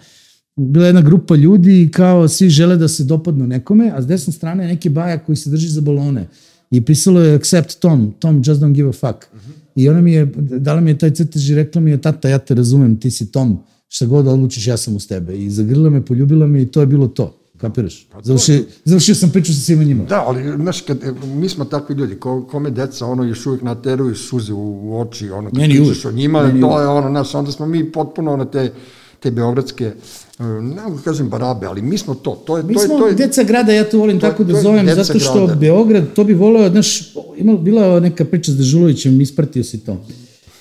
bila 0.56 0.86
jedna 0.86 1.00
grupa 1.00 1.36
ljudi 1.36 1.82
i 1.82 1.90
kao 1.90 2.28
svi 2.28 2.48
žele 2.48 2.76
da 2.76 2.88
se 2.88 3.04
dopadnu 3.04 3.46
nekome, 3.46 3.92
a 3.94 4.02
s 4.02 4.06
desne 4.06 4.32
strane 4.32 4.64
je 4.64 4.68
neki 4.68 4.88
baja 4.88 5.18
koji 5.18 5.36
se 5.36 5.50
drži 5.50 5.68
za 5.68 5.80
balone. 5.80 6.28
I 6.70 6.80
pisalo 6.80 7.20
je 7.20 7.34
accept 7.34 7.80
Tom, 7.80 8.14
Tom 8.18 8.36
just 8.36 8.60
don't 8.60 8.72
give 8.72 8.88
a 8.88 8.92
fuck. 8.92 9.26
Uh 9.32 9.40
-huh. 9.40 9.52
I 9.76 9.88
ona 9.88 10.00
mi 10.00 10.12
je, 10.12 10.26
dala 10.36 10.80
mi 10.80 10.90
je 10.90 10.98
taj 10.98 11.10
crtež 11.10 11.50
i 11.50 11.54
rekla 11.54 11.80
mi 11.80 11.90
je, 11.90 12.00
tata, 12.00 12.28
ja 12.28 12.38
te 12.38 12.54
razumem, 12.54 13.00
ti 13.00 13.10
si 13.10 13.32
Tom, 13.32 13.58
šta 13.88 14.06
god 14.06 14.28
odlučiš, 14.28 14.66
ja 14.66 14.76
sam 14.76 14.96
uz 14.96 15.08
tebe. 15.08 15.38
I 15.38 15.50
zagrlila 15.50 15.90
me, 15.90 16.04
poljubila 16.04 16.46
me 16.46 16.62
i 16.62 16.66
to 16.66 16.80
je 16.80 16.86
bilo 16.86 17.08
to. 17.08 17.38
Kapiraš? 17.58 18.06
Pa 18.12 18.20
završio, 18.22 18.62
završio 18.84 19.14
sam 19.14 19.30
priču 19.30 19.54
sa 19.54 19.60
svima 19.60 19.84
njima. 19.84 20.04
Da, 20.04 20.24
ali, 20.26 20.56
znaš, 20.56 20.80
kad, 20.80 20.98
mi 21.24 21.48
smo 21.48 21.64
takvi 21.64 21.94
ljudi, 21.94 22.14
ko, 22.14 22.46
kome 22.50 22.70
deca, 22.70 23.06
ono, 23.06 23.24
još 23.24 23.46
uvijek 23.46 23.62
nateruju 23.62 24.14
suze 24.14 24.52
u, 24.52 24.80
u 24.82 25.00
oči, 25.00 25.30
ono, 25.30 25.50
kad 25.50 25.58
pričaš 25.58 26.04
o 26.04 26.12
njima, 26.12 26.42
Meni 26.42 26.60
to 26.60 26.80
je 26.80 26.88
ono, 26.88 27.08
znaš, 27.08 27.34
onda 27.34 27.52
smo 27.52 27.66
mi 27.66 27.92
potpuno 27.92 28.36
na 28.36 28.44
te, 28.44 28.72
te 29.20 29.30
beogradske, 29.30 29.84
e, 29.84 29.94
ne 30.38 30.82
mogu 30.82 30.96
da 30.96 31.02
kažem 31.02 31.28
barabe, 31.28 31.66
ali 31.66 31.82
mi 31.82 31.98
smo 31.98 32.14
to. 32.14 32.42
to 32.46 32.56
je, 32.56 32.62
mi 32.62 32.74
to 32.74 32.80
smo 32.80 32.94
je, 32.94 33.00
to 33.00 33.06
je, 33.06 33.14
deca 33.14 33.42
grada, 33.42 33.72
ja 33.72 33.84
to 33.90 33.98
volim 33.98 34.20
to, 34.20 34.26
tako 34.26 34.44
da 34.44 34.60
zovem, 34.60 34.88
zato 34.94 35.18
što 35.18 35.46
grada. 35.46 35.54
Beograd, 35.54 36.04
to 36.14 36.24
bi 36.24 36.34
voleo, 36.34 36.70
znaš, 36.70 37.14
ima, 37.36 37.56
bila 37.56 38.00
neka 38.00 38.24
priča 38.24 38.52
s 38.52 38.56
Dežulovićem, 38.56 39.20
ispratio 39.20 39.64
si 39.64 39.78
to. 39.78 39.96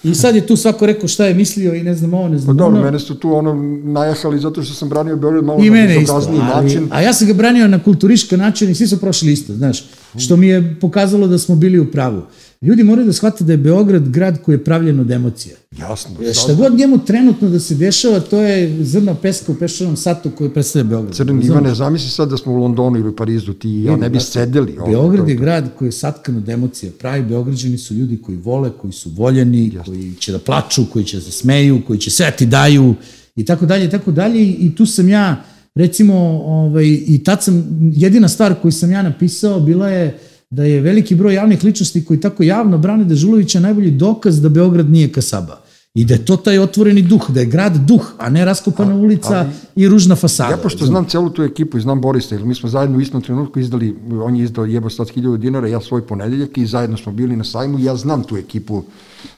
I 0.03 0.15
sad 0.15 0.35
je 0.35 0.47
tu 0.47 0.55
svako 0.55 0.85
rekao 0.85 1.07
šta 1.07 1.25
je 1.25 1.33
mislio 1.33 1.73
i 1.73 1.83
ne 1.83 1.95
znam 1.95 2.13
ovo, 2.13 2.27
ne 2.27 2.37
znam 2.37 2.57
pa 2.57 2.63
dobro, 2.63 2.77
ono. 2.77 2.85
mene 2.85 2.99
su 2.99 3.15
tu 3.15 3.33
ono 3.33 3.53
najahali 3.83 4.39
zato 4.39 4.63
što 4.63 4.73
sam 4.73 4.89
branio 4.89 5.15
Beograd 5.15 5.45
malo 5.45 5.63
I 5.63 5.69
na 5.69 5.77
ali, 6.09 6.37
način. 6.37 6.87
A 6.91 7.01
ja 7.01 7.13
sam 7.13 7.27
ga 7.27 7.33
branio 7.33 7.67
na 7.67 7.83
kulturiški 7.83 8.37
način 8.37 8.69
i 8.69 8.75
svi 8.75 8.87
su 8.87 8.99
prošli 8.99 9.31
isto, 9.31 9.53
znaš. 9.53 9.85
Što 10.17 10.37
mi 10.37 10.47
je 10.47 10.75
pokazalo 10.81 11.27
da 11.27 11.37
smo 11.37 11.55
bili 11.55 11.79
u 11.79 11.91
pravu. 11.91 12.21
Ljudi 12.65 12.83
moraju 12.83 13.05
da 13.05 13.13
shvate 13.13 13.43
da 13.43 13.53
je 13.53 13.57
Beograd 13.57 14.09
grad 14.09 14.41
koji 14.41 14.55
je 14.55 14.63
pravljen 14.63 14.99
od 14.99 15.11
emocija. 15.11 15.55
Jasno. 15.79 16.15
Šta 16.33 16.53
god 16.53 16.73
njemu 16.73 17.05
trenutno 17.05 17.49
da 17.49 17.59
se 17.59 17.75
dešava, 17.75 18.19
to 18.19 18.41
je 18.41 18.83
zrna 18.83 19.15
peska 19.15 19.51
u 19.51 19.55
pešanom 19.55 19.97
satu 19.97 20.31
koji 20.37 20.49
predstavlja 20.49 20.89
Beograd. 20.89 21.15
Crni 21.15 21.45
Ivane, 21.45 21.75
zamisli 21.75 22.09
sad 22.09 22.29
da 22.29 22.37
smo 22.37 22.53
u 22.53 22.57
Londonu 22.57 22.99
ili 22.99 23.09
u 23.09 23.15
Parizu, 23.15 23.53
ti 23.53 23.69
i 23.69 23.83
ja 23.83 23.95
ne 23.95 24.09
bi 24.09 24.19
sedeli. 24.19 24.77
Beograd 24.87 25.29
je 25.29 25.35
grad 25.35 25.69
koji 25.77 25.87
je 25.87 25.91
satkan 25.91 26.37
od 26.37 26.49
emocija. 26.49 26.91
Pravi 26.99 27.23
Beograđani 27.23 27.77
su 27.77 27.93
ljudi 27.93 28.21
koji 28.21 28.37
vole, 28.37 28.71
koji 28.81 28.93
su 28.93 29.09
voljeni, 29.09 29.65
Jasno. 29.65 29.93
koji 29.93 30.13
će 30.19 30.31
da 30.31 30.39
plaču, 30.39 30.85
koji 30.93 31.05
će 31.05 31.17
da 31.17 31.23
se 31.23 31.31
smeju, 31.31 31.81
koji 31.87 31.99
će 31.99 32.11
sve 32.11 32.31
ti 32.37 32.45
daju 32.45 32.95
i 33.35 33.45
tako 33.45 33.65
dalje 33.65 33.85
i 33.85 33.89
tako 33.89 34.11
dalje 34.11 34.45
i 34.45 34.75
tu 34.75 34.85
sam 34.85 35.09
ja 35.09 35.43
recimo 35.75 36.15
ovaj 36.45 36.85
i 36.85 37.21
tad 37.23 37.43
sam 37.43 37.67
jedina 37.95 38.27
stvar 38.27 38.55
koju 38.61 38.71
sam 38.71 38.91
ja 38.91 39.01
napisao 39.01 39.59
bila 39.59 39.89
je 39.89 40.17
da 40.55 40.63
je 40.63 40.81
veliki 40.81 41.15
broj 41.15 41.33
javnih 41.33 41.63
ličnosti 41.63 42.05
koji 42.05 42.19
tako 42.19 42.43
javno 42.43 42.77
brane 42.77 43.03
Dežulovića 43.03 43.59
najbolji 43.59 43.91
dokaz 43.91 44.41
da 44.41 44.49
Beograd 44.49 44.89
nije 44.89 45.11
kasaba. 45.11 45.61
I 45.95 46.05
da 46.05 46.13
je 46.13 46.25
to 46.25 46.35
taj 46.37 46.59
otvoreni 46.59 47.01
duh, 47.01 47.29
da 47.29 47.39
je 47.39 47.45
grad 47.45 47.75
duh, 47.87 48.13
a 48.17 48.29
ne 48.29 48.45
raskopana 48.45 48.95
ulica 48.95 49.37
ali, 49.39 49.49
i 49.75 49.87
ružna 49.87 50.15
fasada. 50.15 50.51
Ja 50.51 50.57
pošto 50.57 50.85
znam 50.85 51.05
celu 51.05 51.29
tu 51.29 51.43
ekipu 51.43 51.77
i 51.77 51.81
znam 51.81 52.01
Borisa, 52.01 52.35
jer 52.35 52.45
mi 52.45 52.55
smo 52.55 52.69
zajedno 52.69 52.97
u 52.97 53.01
istom 53.01 53.21
trenutku 53.21 53.59
izdali, 53.59 53.95
on 54.23 54.35
je 54.35 54.43
izdao 54.43 54.65
jebo 54.65 54.89
100.000 54.89 55.37
dinara, 55.37 55.67
ja 55.67 55.81
svoj 55.81 56.07
ponedeljak 56.07 56.57
i 56.57 56.65
zajedno 56.65 56.97
smo 56.97 57.11
bili 57.11 57.35
na 57.35 57.43
sajmu, 57.43 57.79
ja 57.79 57.95
znam 57.95 58.23
tu 58.23 58.37
ekipu 58.37 58.83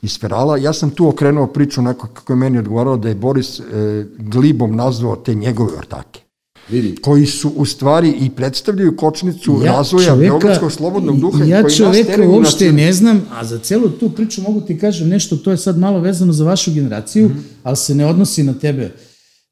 iz 0.02 0.20
Ferala. 0.20 0.58
Ja 0.58 0.74
sam 0.74 0.90
tu 0.90 1.08
okrenuo 1.08 1.48
priču 1.48 1.82
onako 1.82 2.08
kako 2.08 2.34
je 2.34 2.38
meni 2.38 2.58
odgovaralo 2.58 2.98
da 2.98 3.10
je 3.10 3.16
Boris 3.16 3.60
e, 3.60 3.64
glibom 4.18 4.76
nazvao 4.76 5.16
te 5.16 5.36
njegove 5.36 5.78
ortake. 5.78 6.27
Vidi. 6.70 6.96
koji 6.96 7.26
su 7.26 7.52
u 7.56 7.66
stvari 7.66 8.14
i 8.20 8.30
predstavljaju 8.30 8.96
kočnicu 8.96 9.62
ja 9.66 9.72
razvoja 9.72 10.16
Beogradskog 10.16 10.72
slobodnog 10.72 11.20
duha. 11.20 11.44
Ja 11.44 11.62
koji 11.62 11.76
čoveka 11.76 12.28
uopšte 12.28 12.72
ne 12.72 12.94
znam, 12.94 13.22
a 13.32 13.46
za 13.46 13.60
celu 13.60 13.90
tu 13.90 14.10
priču 14.10 14.42
mogu 14.42 14.62
ti 14.62 14.80
kažem 14.80 15.10
nešto, 15.10 15.38
to 15.38 15.52
je 15.52 15.58
sad 15.58 15.78
malo 15.78 16.00
vezano 16.00 16.34
za 16.34 16.44
vašu 16.44 16.74
generaciju, 16.74 17.28
mm 17.28 17.32
-hmm. 17.32 17.42
ali 17.64 17.78
se 17.78 17.96
ne 17.96 18.06
odnosi 18.06 18.44
na 18.44 18.54
tebe. 18.54 18.92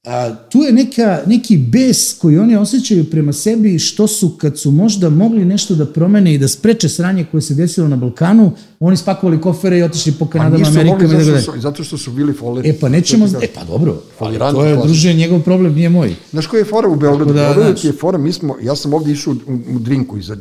A, 0.06 0.36
tu 0.50 0.60
je 0.60 0.72
neka, 0.72 1.20
neki 1.26 1.58
bes 1.58 2.14
koji 2.14 2.38
oni 2.38 2.56
osjećaju 2.56 3.10
prema 3.10 3.34
sebi 3.34 3.80
što 3.80 4.08
su 4.08 4.30
kad 4.38 4.60
su 4.60 4.72
možda 4.72 5.10
mogli 5.10 5.46
nešto 5.46 5.76
da 5.76 5.86
promene 5.86 6.34
i 6.34 6.38
da 6.38 6.48
spreče 6.48 6.90
sranje 6.90 7.26
koje 7.32 7.42
se 7.42 7.54
desilo 7.54 7.88
na 7.88 7.96
Balkanu, 7.96 8.52
oni 8.80 8.98
spakovali 8.98 9.42
kofere 9.42 9.80
i 9.80 9.84
otišli 9.84 10.12
po 10.12 10.28
Kanadama, 10.28 10.68
Amerikama. 10.68 11.20
Što 11.22 11.42
su, 11.42 11.60
zato 11.60 11.84
što 11.84 11.98
su 11.98 12.12
bili 12.12 12.34
foleri. 12.34 12.70
E 12.70 12.80
pa 12.80 12.90
nećemo, 12.90 13.26
e 13.42 13.48
pa 13.56 13.64
dobro, 13.64 14.02
ali 14.20 14.38
to 14.38 14.66
je 14.66 14.78
druže 14.78 15.14
njegov 15.14 15.42
problem, 15.42 15.74
nije 15.74 15.90
moj. 15.90 16.16
Znaš 16.32 16.48
koji 16.48 16.62
je 16.62 16.66
fora 16.66 16.88
u 16.88 16.96
Beogradu? 16.96 17.34
Da, 17.34 17.42
Beogradu 17.42 17.80
je 17.84 17.94
fora, 17.94 18.18
mi 18.18 18.32
smo, 18.32 18.56
ja 18.62 18.76
sam 18.76 18.94
ovde 18.94 19.12
išao 19.12 19.34
u, 19.34 19.76
u 19.76 19.80
drinku 19.80 20.18
iza, 20.18 20.38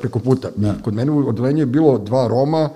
preko 0.00 0.18
puta. 0.18 0.48
Da. 0.56 0.74
Kod 0.82 0.94
mene 0.94 1.12
u 1.12 1.28
odelenju 1.28 1.58
je 1.58 1.66
bilo 1.66 1.98
dva 1.98 2.28
Roma, 2.28 2.70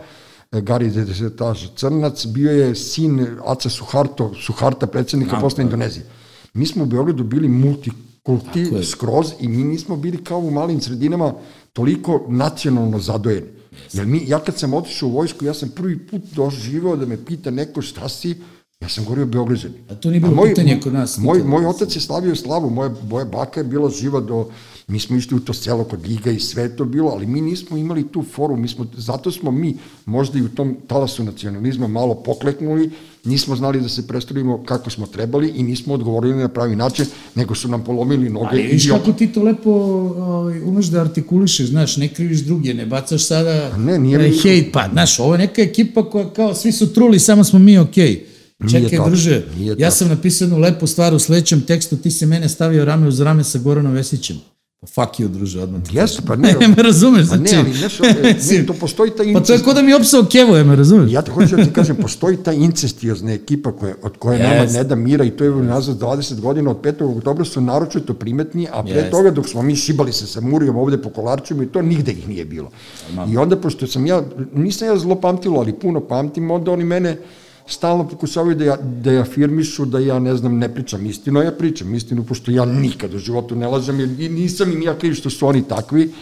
Gari 0.52 0.90
Desetaž 0.90 1.64
Crnac, 1.76 2.26
bio 2.26 2.52
je 2.52 2.74
sin 2.74 3.26
Aca 3.46 3.68
Suharto, 3.68 4.32
Suharta, 4.46 4.86
predsednika 4.86 5.40
posle 5.40 5.64
Indonezije. 5.64 6.04
Mi 6.54 6.66
smo 6.66 6.82
u 6.82 6.86
Beogradu 6.86 7.24
bili 7.24 7.48
multikulti 7.48 8.84
skroz 8.84 9.32
i 9.40 9.48
mi 9.48 9.64
nismo 9.64 9.96
bili 9.96 10.24
kao 10.24 10.38
u 10.38 10.50
malim 10.50 10.80
sredinama 10.80 11.34
toliko 11.72 12.26
nacionalno 12.28 12.98
zadojeni. 12.98 13.46
Jer 13.92 14.06
mi, 14.06 14.24
ja 14.26 14.38
kad 14.38 14.58
sam 14.58 14.74
otišao 14.74 15.08
u 15.08 15.12
vojsku, 15.12 15.44
ja 15.44 15.54
sam 15.54 15.68
prvi 15.68 16.06
put 16.06 16.22
doživao 16.34 16.96
da 16.96 17.06
me 17.06 17.24
pita 17.24 17.50
neko 17.50 17.82
šta 17.82 18.08
si, 18.08 18.34
ja 18.80 18.88
sam 18.88 19.04
govorio 19.04 19.26
Beograđani. 19.26 19.74
A 19.90 19.94
to 19.94 20.10
nije 20.10 20.20
bilo 20.20 20.34
moj, 20.34 20.48
pitanje 20.48 20.80
kod 20.80 20.92
nas. 20.92 21.18
Moj, 21.18 21.42
moj 21.44 21.66
otac 21.66 21.96
je 21.96 22.00
slavio 22.00 22.36
slavu, 22.36 22.70
moja, 22.70 22.94
moja 23.10 23.24
baka 23.24 23.60
je 23.60 23.64
bila 23.64 23.90
živa 23.90 24.20
do, 24.20 24.50
mi 24.88 25.00
smo 25.00 25.16
išli 25.16 25.36
u 25.36 25.40
to 25.40 25.54
selo 25.54 25.84
kod 25.84 26.02
Giga 26.02 26.30
i 26.30 26.40
sve 26.40 26.76
to 26.76 26.84
bilo, 26.84 27.10
ali 27.10 27.26
mi 27.26 27.40
nismo 27.40 27.76
imali 27.76 28.08
tu 28.08 28.24
foru, 28.34 28.56
mi 28.56 28.68
smo, 28.68 28.86
zato 28.96 29.30
smo 29.30 29.50
mi 29.50 29.76
možda 30.06 30.38
i 30.38 30.42
u 30.42 30.48
tom 30.48 30.76
talasu 30.86 31.24
nacionalizma 31.24 31.86
malo 31.86 32.14
pokleknuli, 32.14 32.90
nismo 33.24 33.56
znali 33.56 33.80
da 33.80 33.88
se 33.88 34.06
predstavimo 34.06 34.64
kako 34.64 34.90
smo 34.90 35.06
trebali 35.06 35.48
i 35.48 35.62
nismo 35.62 35.94
odgovorili 35.94 36.36
na 36.36 36.48
pravi 36.48 36.76
način, 36.76 37.06
nego 37.34 37.54
su 37.54 37.68
nam 37.68 37.84
polomili 37.84 38.30
noge. 38.30 38.48
Ali 38.50 38.62
viš 38.62 38.88
kako 38.88 39.12
ti 39.12 39.26
to 39.26 39.42
lepo 39.42 39.70
ovaj, 39.70 40.62
umeš 40.62 40.86
da 40.86 41.00
artikulišeš, 41.00 41.66
znaš, 41.66 41.96
ne 41.96 42.08
kriviš 42.08 42.40
druge, 42.40 42.74
ne 42.74 42.86
bacaš 42.86 43.26
sada 43.26 43.76
ne, 43.76 43.98
nije 43.98 44.18
mi... 44.18 44.38
hejt, 44.42 44.72
pa, 44.72 44.88
znaš, 44.92 45.18
ovo 45.18 45.34
je 45.34 45.38
neka 45.38 45.62
ekipa 45.62 46.10
koja 46.10 46.32
kao 46.32 46.54
svi 46.54 46.72
su 46.72 46.92
truli, 46.92 47.18
samo 47.18 47.44
smo 47.44 47.58
mi 47.58 47.78
okej. 47.78 48.24
Okay. 48.60 48.70
Čekaj, 48.70 48.98
to, 48.98 49.04
druže, 49.06 49.42
ja 49.78 49.90
sam 49.90 50.08
napisao 50.08 50.44
jednu 50.44 50.58
lepu 50.58 50.86
stvar 50.86 51.14
u 51.14 51.18
sledećem 51.18 51.60
tekstu, 51.60 51.96
ti 51.96 52.10
se 52.10 52.26
mene 52.26 52.48
stavio 52.48 52.84
rame 52.84 53.08
uz 53.08 53.20
rame 53.20 53.44
sa 53.44 53.58
Goranom 53.58 53.92
Vesićem. 53.92 54.51
Pa 54.82 54.86
fuck 54.86 55.20
you, 55.20 55.28
druže, 55.28 55.62
odmah. 55.62 55.80
Jeste, 55.92 56.22
pa 56.28 56.36
ne. 56.36 56.56
ne 56.60 56.68
me 56.68 56.82
razumeš, 56.82 57.28
pa 57.28 57.36
znači. 57.36 57.54
Ne, 57.54 57.58
ali 57.58 57.70
ne, 57.70 58.58
ne, 58.58 58.66
to 58.66 58.74
postoji 58.74 59.10
ta 59.16 59.22
incest. 59.22 59.42
Pa 59.42 59.46
to 59.46 59.52
je 59.52 59.62
kod 59.64 59.74
da 59.74 59.82
mi 59.82 59.94
opsao 59.94 60.24
kevo, 60.24 60.56
je 60.56 60.64
me 60.64 60.76
razumeš. 60.76 61.12
Ja 61.12 61.22
te 61.22 61.30
hoću 61.30 61.56
da 61.56 61.64
ti 61.64 61.72
kažem, 61.72 61.96
postoji 61.96 62.36
ta 62.36 62.52
incestiozna 62.52 63.32
ekipa 63.32 63.72
koja, 63.72 63.94
od 64.02 64.16
koje 64.18 64.38
yes. 64.38 64.42
nama 64.42 64.72
ne 64.72 64.84
da 64.84 64.94
mira 64.94 65.24
i 65.24 65.30
to 65.30 65.44
je 65.44 65.50
nazad 65.50 65.98
20 65.98 66.40
godina 66.40 66.70
od 66.70 66.80
5. 66.82 67.16
oktobra 67.16 67.44
su 67.44 67.60
naročito 67.60 68.14
primetni, 68.14 68.68
a 68.72 68.82
pre 68.82 69.02
yes. 69.02 69.10
toga 69.10 69.30
dok 69.30 69.48
smo 69.48 69.62
mi 69.62 69.76
šibali 69.76 70.12
se 70.12 70.26
sa 70.26 70.40
Murijom 70.40 70.76
ovde 70.76 70.98
po 71.02 71.10
kolarčima 71.10 71.62
i 71.62 71.66
to 71.66 71.82
nigde 71.82 72.12
ih 72.12 72.28
nije 72.28 72.44
bilo. 72.44 72.70
I 73.28 73.36
onda, 73.36 73.56
pošto 73.56 73.86
sam 73.86 74.06
ja, 74.06 74.22
nisam 74.54 74.88
ja 74.88 74.98
zlo 74.98 75.14
pamtilo, 75.20 75.60
ali 75.60 75.72
puno 75.72 76.00
pamtim, 76.00 76.50
onda 76.50 76.72
oni 76.72 76.84
mene, 76.84 77.18
stalno 77.66 78.08
pokušavaju 78.08 78.56
da 78.56 78.64
ja, 78.64 78.76
da 78.76 79.12
ja 79.12 79.20
afirmišu 79.20 79.84
da 79.84 79.98
ja, 79.98 80.18
ne 80.18 80.36
znam, 80.36 80.58
ne 80.58 80.74
pričam 80.74 81.06
istinu, 81.06 81.40
a 81.40 81.42
ja 81.42 81.52
pričam 81.52 81.94
istinu, 81.94 82.24
pošto 82.24 82.50
ja 82.50 82.64
nikad 82.64 83.14
u 83.14 83.18
životu 83.18 83.56
ne 83.56 83.66
lažem, 83.66 84.00
i 84.00 84.28
nisam 84.28 84.72
im 84.72 84.82
ja 84.82 84.98
kriv 84.98 85.14
što 85.14 85.30
su 85.30 85.46
oni 85.46 85.62
takvi, 85.68 86.12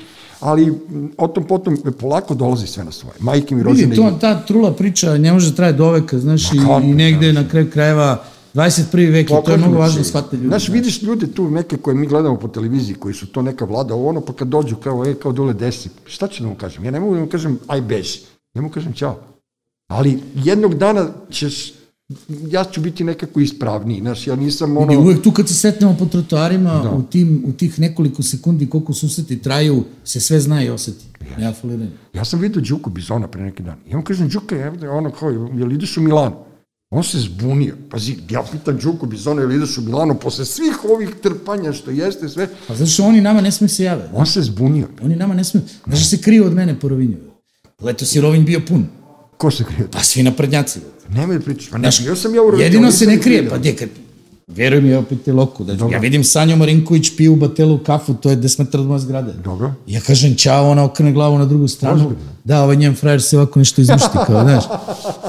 ali 0.41 0.75
o 1.19 1.29
tom 1.29 1.45
potom 1.45 1.77
polako 2.01 2.35
dolazi 2.35 2.67
sve 2.67 2.85
na 2.85 2.93
svoje. 2.93 3.15
Majke 3.21 3.55
mi 3.55 3.63
rođene... 3.63 3.87
Vidi, 3.87 3.97
to, 3.97 4.17
ta 4.21 4.47
trula 4.47 4.73
priča 4.73 5.19
ne 5.19 5.33
može 5.33 5.51
da 5.51 5.57
traje 5.57 5.73
do 5.73 5.91
veka, 5.91 6.19
znaš, 6.19 6.53
Ma, 6.53 6.81
i, 6.85 6.91
i 6.91 6.95
negde 6.95 7.33
na 7.33 7.49
kraju 7.49 7.71
krajeva 7.71 8.25
21. 8.55 9.13
vek, 9.13 9.29
to 9.29 9.53
je 9.53 9.59
mnogo 9.59 9.79
važno 9.79 10.05
shvatiti 10.05 10.37
ljudi. 10.37 10.49
Znaš, 10.49 10.69
vidiš 10.69 11.03
ljude 11.03 11.27
tu 11.27 11.51
neke 11.51 11.77
koje 11.77 11.95
mi 11.95 12.07
gledamo 12.07 12.37
po 12.37 12.49
televiziji, 12.49 12.95
koji 12.95 13.15
su 13.15 13.27
to 13.27 13.43
neka 13.43 13.65
vlada, 13.65 13.95
ovo 13.95 14.09
ono, 14.09 14.21
pa 14.21 14.33
kad 14.33 14.49
dođu 14.49 14.77
kao, 14.77 15.05
e, 15.07 15.15
kao 15.15 15.33
dole 15.33 15.55
desi, 15.55 15.89
šta 16.07 16.29
ću 16.29 16.43
da 16.43 16.49
mu 16.49 16.55
kažem? 16.55 16.85
Ja 16.85 16.91
ne 16.91 17.01
mogu 17.01 17.15
da 17.15 17.21
mu 17.21 17.29
kažem, 17.29 17.59
aj 17.67 17.81
beži. 17.81 18.21
Ja 18.55 18.63
mu 18.63 18.71
kažem, 18.71 18.93
čao. 18.93 19.30
Ali 19.91 20.19
jednog 20.35 20.75
dana 20.75 21.09
ćeš 21.31 21.73
ja 22.51 22.65
ću 22.65 22.81
biti 22.81 23.05
nekako 23.05 23.41
ispravniji, 23.41 24.01
znaš, 24.01 24.27
ja 24.27 24.37
nisam 24.37 24.77
ono... 24.77 24.93
I 24.93 24.97
uvek 24.97 25.23
tu 25.23 25.31
kad 25.33 25.49
se 25.49 25.55
setnemo 25.55 25.97
po 25.99 26.07
trotoarima, 26.07 26.81
da. 26.83 26.91
u, 26.91 27.03
tim, 27.03 27.45
u 27.47 27.53
tih 27.53 27.81
nekoliko 27.81 28.23
sekundi 28.23 28.67
koliko 28.67 28.95
susreti 28.95 29.43
traju, 29.43 29.85
se 30.05 30.21
sve 30.21 30.41
zna 30.41 30.65
i 30.65 30.69
oseti. 30.69 31.05
Ja, 31.31 31.45
ja 31.45 31.53
foliranje. 31.53 31.91
Ja 32.15 32.25
sam 32.25 32.41
vidio 32.41 32.63
Đuku 32.63 32.91
Bizona 32.91 33.29
pre 33.29 33.43
neki 33.43 33.63
dan. 33.63 33.77
Ja 33.91 33.97
mu 33.97 34.05
kažem, 34.05 34.29
Đuka, 34.29 34.57
je, 34.57 34.91
ono 34.91 35.11
kao, 35.11 35.31
jel 35.31 35.73
ideš 35.73 35.97
u 35.97 36.01
Milano? 36.01 36.45
On 36.91 37.05
se 37.05 37.19
zbunio. 37.19 37.75
Pazi, 37.91 38.17
ja 38.31 38.45
pitam 38.53 38.79
Đuku 38.79 39.07
Bizona, 39.07 39.43
jel 39.43 39.53
ideš 39.53 39.79
u 39.79 39.83
Milano 39.83 40.15
posle 40.15 40.45
svih 40.45 40.85
ovih 40.95 41.11
trpanja 41.23 41.73
što 41.73 41.91
jeste 41.91 42.29
sve. 42.29 42.49
Pa 42.69 42.75
zato 42.75 42.91
što 42.91 43.05
oni 43.05 43.21
nama 43.21 43.41
ne 43.41 43.53
sme 43.53 43.69
se 43.69 43.85
jave. 43.85 44.11
On 44.15 44.27
se 44.27 44.43
zbunio. 44.43 44.89
Oni 45.03 45.17
nama 45.17 45.35
ne 45.35 45.45
sme, 45.45 45.61
znaš 45.87 46.11
se 46.11 46.19
kriju 46.19 46.47
od 46.47 46.53
mene 46.53 46.81
po 46.81 46.89
Rovinju. 46.89 47.17
Leto 47.81 48.05
si 48.05 48.21
Rovin 48.21 48.45
bio 48.45 48.61
pun. 48.69 48.87
Ko 49.41 49.51
se 49.51 49.65
krije? 49.65 49.89
Pa 49.91 50.03
svi 50.03 50.23
naprednjaci. 50.23 50.81
Nemoj 51.09 51.39
da 51.39 51.45
pričaš, 51.45 51.71
pa 51.71 51.79
ne, 51.79 51.89
ja 52.07 52.17
sam 52.17 52.35
ja 52.35 52.43
urodio. 52.43 52.65
Jedino 52.65 52.93
se 52.93 53.07
ne 53.07 53.21
krije, 53.21 53.49
pa 53.49 53.59
gdje, 53.59 53.77
kad, 53.77 53.89
veruj 54.47 54.81
mi, 54.81 54.95
opet 54.95 55.27
je 55.27 55.33
loko. 55.33 55.65
Da, 55.65 55.89
ja 55.93 55.99
vidim 55.99 56.25
Sanjo 56.25 56.57
Marinković 56.57 57.17
pije 57.17 57.31
u 57.31 57.37
batelu 57.37 57.79
kafu, 57.79 58.15
to 58.15 58.31
je 58.31 58.37
10 58.37 58.59
metara 58.59 58.83
od 58.83 58.89
moje 58.89 59.01
zgrade. 59.01 59.33
Dobro. 59.45 59.73
Ja 59.87 60.01
kažem 60.01 60.35
čao, 60.37 60.71
ona 60.71 60.85
okrene 60.85 61.13
glavu 61.13 61.39
na 61.39 61.45
drugu 61.45 61.69
stranu. 61.69 61.97
Ozbiljno. 61.97 62.33
Da, 62.45 62.63
ovaj 62.63 62.77
njen 62.77 62.95
frajer 62.95 63.23
se 63.23 63.37
ovako 63.37 63.59
nešto 63.59 63.81
izmušti, 63.81 64.19
kao, 64.27 64.43
znaš. 64.43 64.65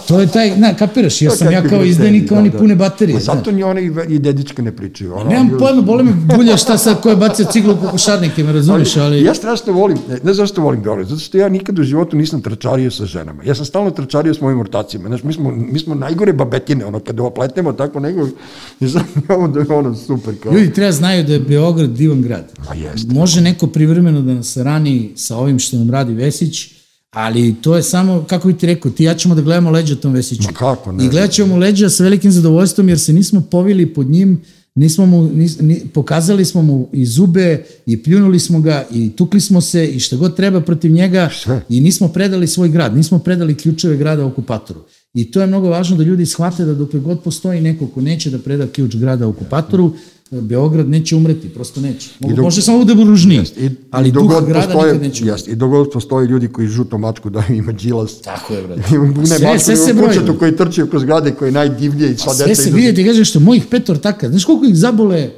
To 0.07 0.19
je 0.19 0.27
taj, 0.27 0.57
na, 0.57 0.73
kapiraš, 0.73 1.21
ja 1.21 1.31
sam 1.31 1.51
ja 1.51 1.69
kao 1.69 1.83
izdajnik, 1.83 2.29
kao 2.29 2.37
oni 2.37 2.49
da, 2.49 2.53
da. 2.53 2.59
pune 2.59 2.75
baterije. 2.75 3.17
A 3.17 3.19
zato 3.19 3.51
ni 3.51 3.63
one 3.63 3.83
i, 4.09 4.19
dedičke 4.19 4.61
ne 4.61 4.75
pričaju. 4.75 5.13
Ono, 5.15 5.29
Nemam 5.29 5.49
pojma, 5.59 5.81
boli 5.81 6.03
me 6.03 6.11
bulja 6.11 6.57
šta 6.57 6.77
sad 6.77 7.01
ko 7.01 7.09
je 7.09 7.15
bacio 7.15 7.45
ciglu 7.45 7.73
u 7.73 7.77
kokošarnike, 7.77 8.43
me 8.43 8.51
razumiješ, 8.51 8.97
ali... 8.97 9.23
Ja 9.23 9.33
strašno 9.33 9.73
volim, 9.73 9.97
ne, 10.09 10.19
ne 10.23 10.33
zašto 10.33 10.61
volim 10.61 10.81
Beograd, 10.81 11.07
zato 11.07 11.19
što 11.19 11.37
ja 11.37 11.49
nikad 11.49 11.79
u 11.79 11.83
životu 11.83 12.17
nisam 12.17 12.41
trčario 12.41 12.91
sa 12.91 13.05
ženama. 13.05 13.43
Ja 13.43 13.55
sam 13.55 13.65
stalno 13.65 13.91
trčario 13.91 14.33
s 14.33 14.41
mojim 14.41 14.59
ortacima. 14.59 15.07
Znaš, 15.07 15.23
mi 15.23 15.33
smo, 15.33 15.51
mi 15.51 15.79
smo 15.79 15.95
najgore 15.95 16.33
babetine, 16.33 16.85
ono, 16.85 16.99
kada 16.99 17.23
opletnemo 17.23 17.73
tako 17.73 17.99
nego, 17.99 18.27
sad 18.93 19.03
ovo 19.29 19.47
da 19.47 19.59
je 19.59 19.65
ono 19.69 19.95
super. 19.95 20.33
Kao. 20.43 20.53
Ljudi 20.53 20.73
treba 20.73 20.91
znaju 20.91 21.23
da 21.23 21.33
je 21.33 21.39
Beograd 21.39 21.89
divan 21.89 22.21
grad. 22.21 22.51
Pa 22.67 22.73
jest. 22.73 23.07
Može 23.07 23.41
neko 23.41 23.67
privremeno 23.67 24.21
da 24.21 24.33
nas 24.33 24.57
rani 24.57 25.11
sa 25.15 25.37
ovim 25.37 25.59
što 25.59 25.77
nam 25.77 25.89
radi 25.89 26.13
Vesić, 26.13 26.80
Ali 27.11 27.55
to 27.61 27.75
je 27.75 27.83
samo, 27.83 28.23
kako 28.27 28.47
bi 28.47 28.57
ti 28.57 28.65
rekao, 28.65 28.91
ti 28.91 29.03
ja 29.03 29.13
ćemo 29.13 29.35
da 29.35 29.41
gledamo 29.41 29.71
leđa 29.71 29.95
tom 29.95 30.13
Vesiću. 30.13 30.43
Ma 30.43 30.53
kako 30.53 30.91
ne? 30.91 31.05
I 31.05 31.09
gledat 31.09 31.31
ćemo 31.31 31.57
leđa 31.57 31.89
sa 31.89 32.03
velikim 32.03 32.31
zadovoljstvom 32.31 32.89
jer 32.89 32.99
se 32.99 33.13
nismo 33.13 33.41
povili 33.41 33.93
pod 33.93 34.07
njim, 34.09 34.41
nismo 34.75 35.05
mu, 35.05 35.29
nis, 35.33 35.59
ni, 35.59 35.81
pokazali 35.93 36.45
smo 36.45 36.61
mu 36.61 36.89
i 36.93 37.05
zube 37.05 37.63
i 37.85 38.03
pljunuli 38.03 38.39
smo 38.39 38.61
ga 38.61 38.85
i 38.91 39.09
tukli 39.09 39.41
smo 39.41 39.61
se 39.61 39.87
i 39.87 39.99
šta 39.99 40.15
god 40.15 40.35
treba 40.35 40.61
protiv 40.61 40.91
njega 40.91 41.29
Sve. 41.43 41.61
i 41.69 41.81
nismo 41.81 42.07
predali 42.07 42.47
svoj 42.47 42.69
grad, 42.69 42.95
nismo 42.95 43.19
predali 43.19 43.55
ključeve 43.55 43.97
grada 43.97 44.25
okupatoru. 44.25 44.81
I 45.13 45.31
to 45.31 45.41
je 45.41 45.47
mnogo 45.47 45.69
važno 45.69 45.97
da 45.97 46.03
ljudi 46.03 46.25
shvate 46.25 46.65
da 46.65 46.73
dokle 46.73 46.99
god 46.99 47.23
postoji 47.23 47.61
neko 47.61 47.87
ko 47.87 48.01
neće 48.01 48.29
da 48.29 48.39
preda 48.39 48.67
ključ 48.67 48.95
grada 48.95 49.27
okupatoru, 49.27 49.93
Beograd 50.31 50.89
neće 50.89 51.15
umreti, 51.15 51.49
prosto 51.49 51.81
neće. 51.81 52.09
Mogu, 52.19 52.35
dok, 52.35 52.43
može 52.43 52.61
samo 52.61 52.85
da 52.85 52.95
bude 52.95 53.09
ružniji, 53.09 53.37
jest, 53.37 53.57
i, 53.57 53.69
ali 53.91 54.11
duh 54.11 54.45
grada 54.47 54.65
postoje, 54.65 54.93
nikad 54.93 55.07
neće 55.07 55.23
umreti. 55.23 55.51
I 55.51 55.55
dogod 55.55 55.89
postoje 55.93 56.27
ljudi 56.27 56.47
koji 56.47 56.67
žuto 56.67 56.97
mačku 56.97 57.29
da 57.29 57.43
ima 57.49 57.73
džilas. 57.73 58.21
Tako 58.21 58.53
je, 58.53 58.63
brate. 58.63 58.81
ne, 59.19 59.25
sve, 59.25 59.47
mačku, 59.47 59.65
sve 59.65 59.75
se 59.75 59.93
broji. 59.93 60.37
koji 60.39 60.55
trče 60.55 60.87
kroz 60.89 61.03
grade, 61.03 61.31
koji 61.31 61.47
je 61.49 61.53
najdivlije 61.53 62.11
i 62.11 62.17
sva 62.17 62.33
deca. 62.33 62.45
Sve 62.45 62.55
se 62.55 62.71
vidi, 62.71 62.95
ti 62.95 63.05
kažeš 63.05 63.29
što 63.29 63.39
mojih 63.39 63.63
petor 63.69 63.97
taka, 63.97 64.29
znaš 64.29 64.45
koliko 64.45 64.65
ih 64.65 64.75
zabole 64.75 65.29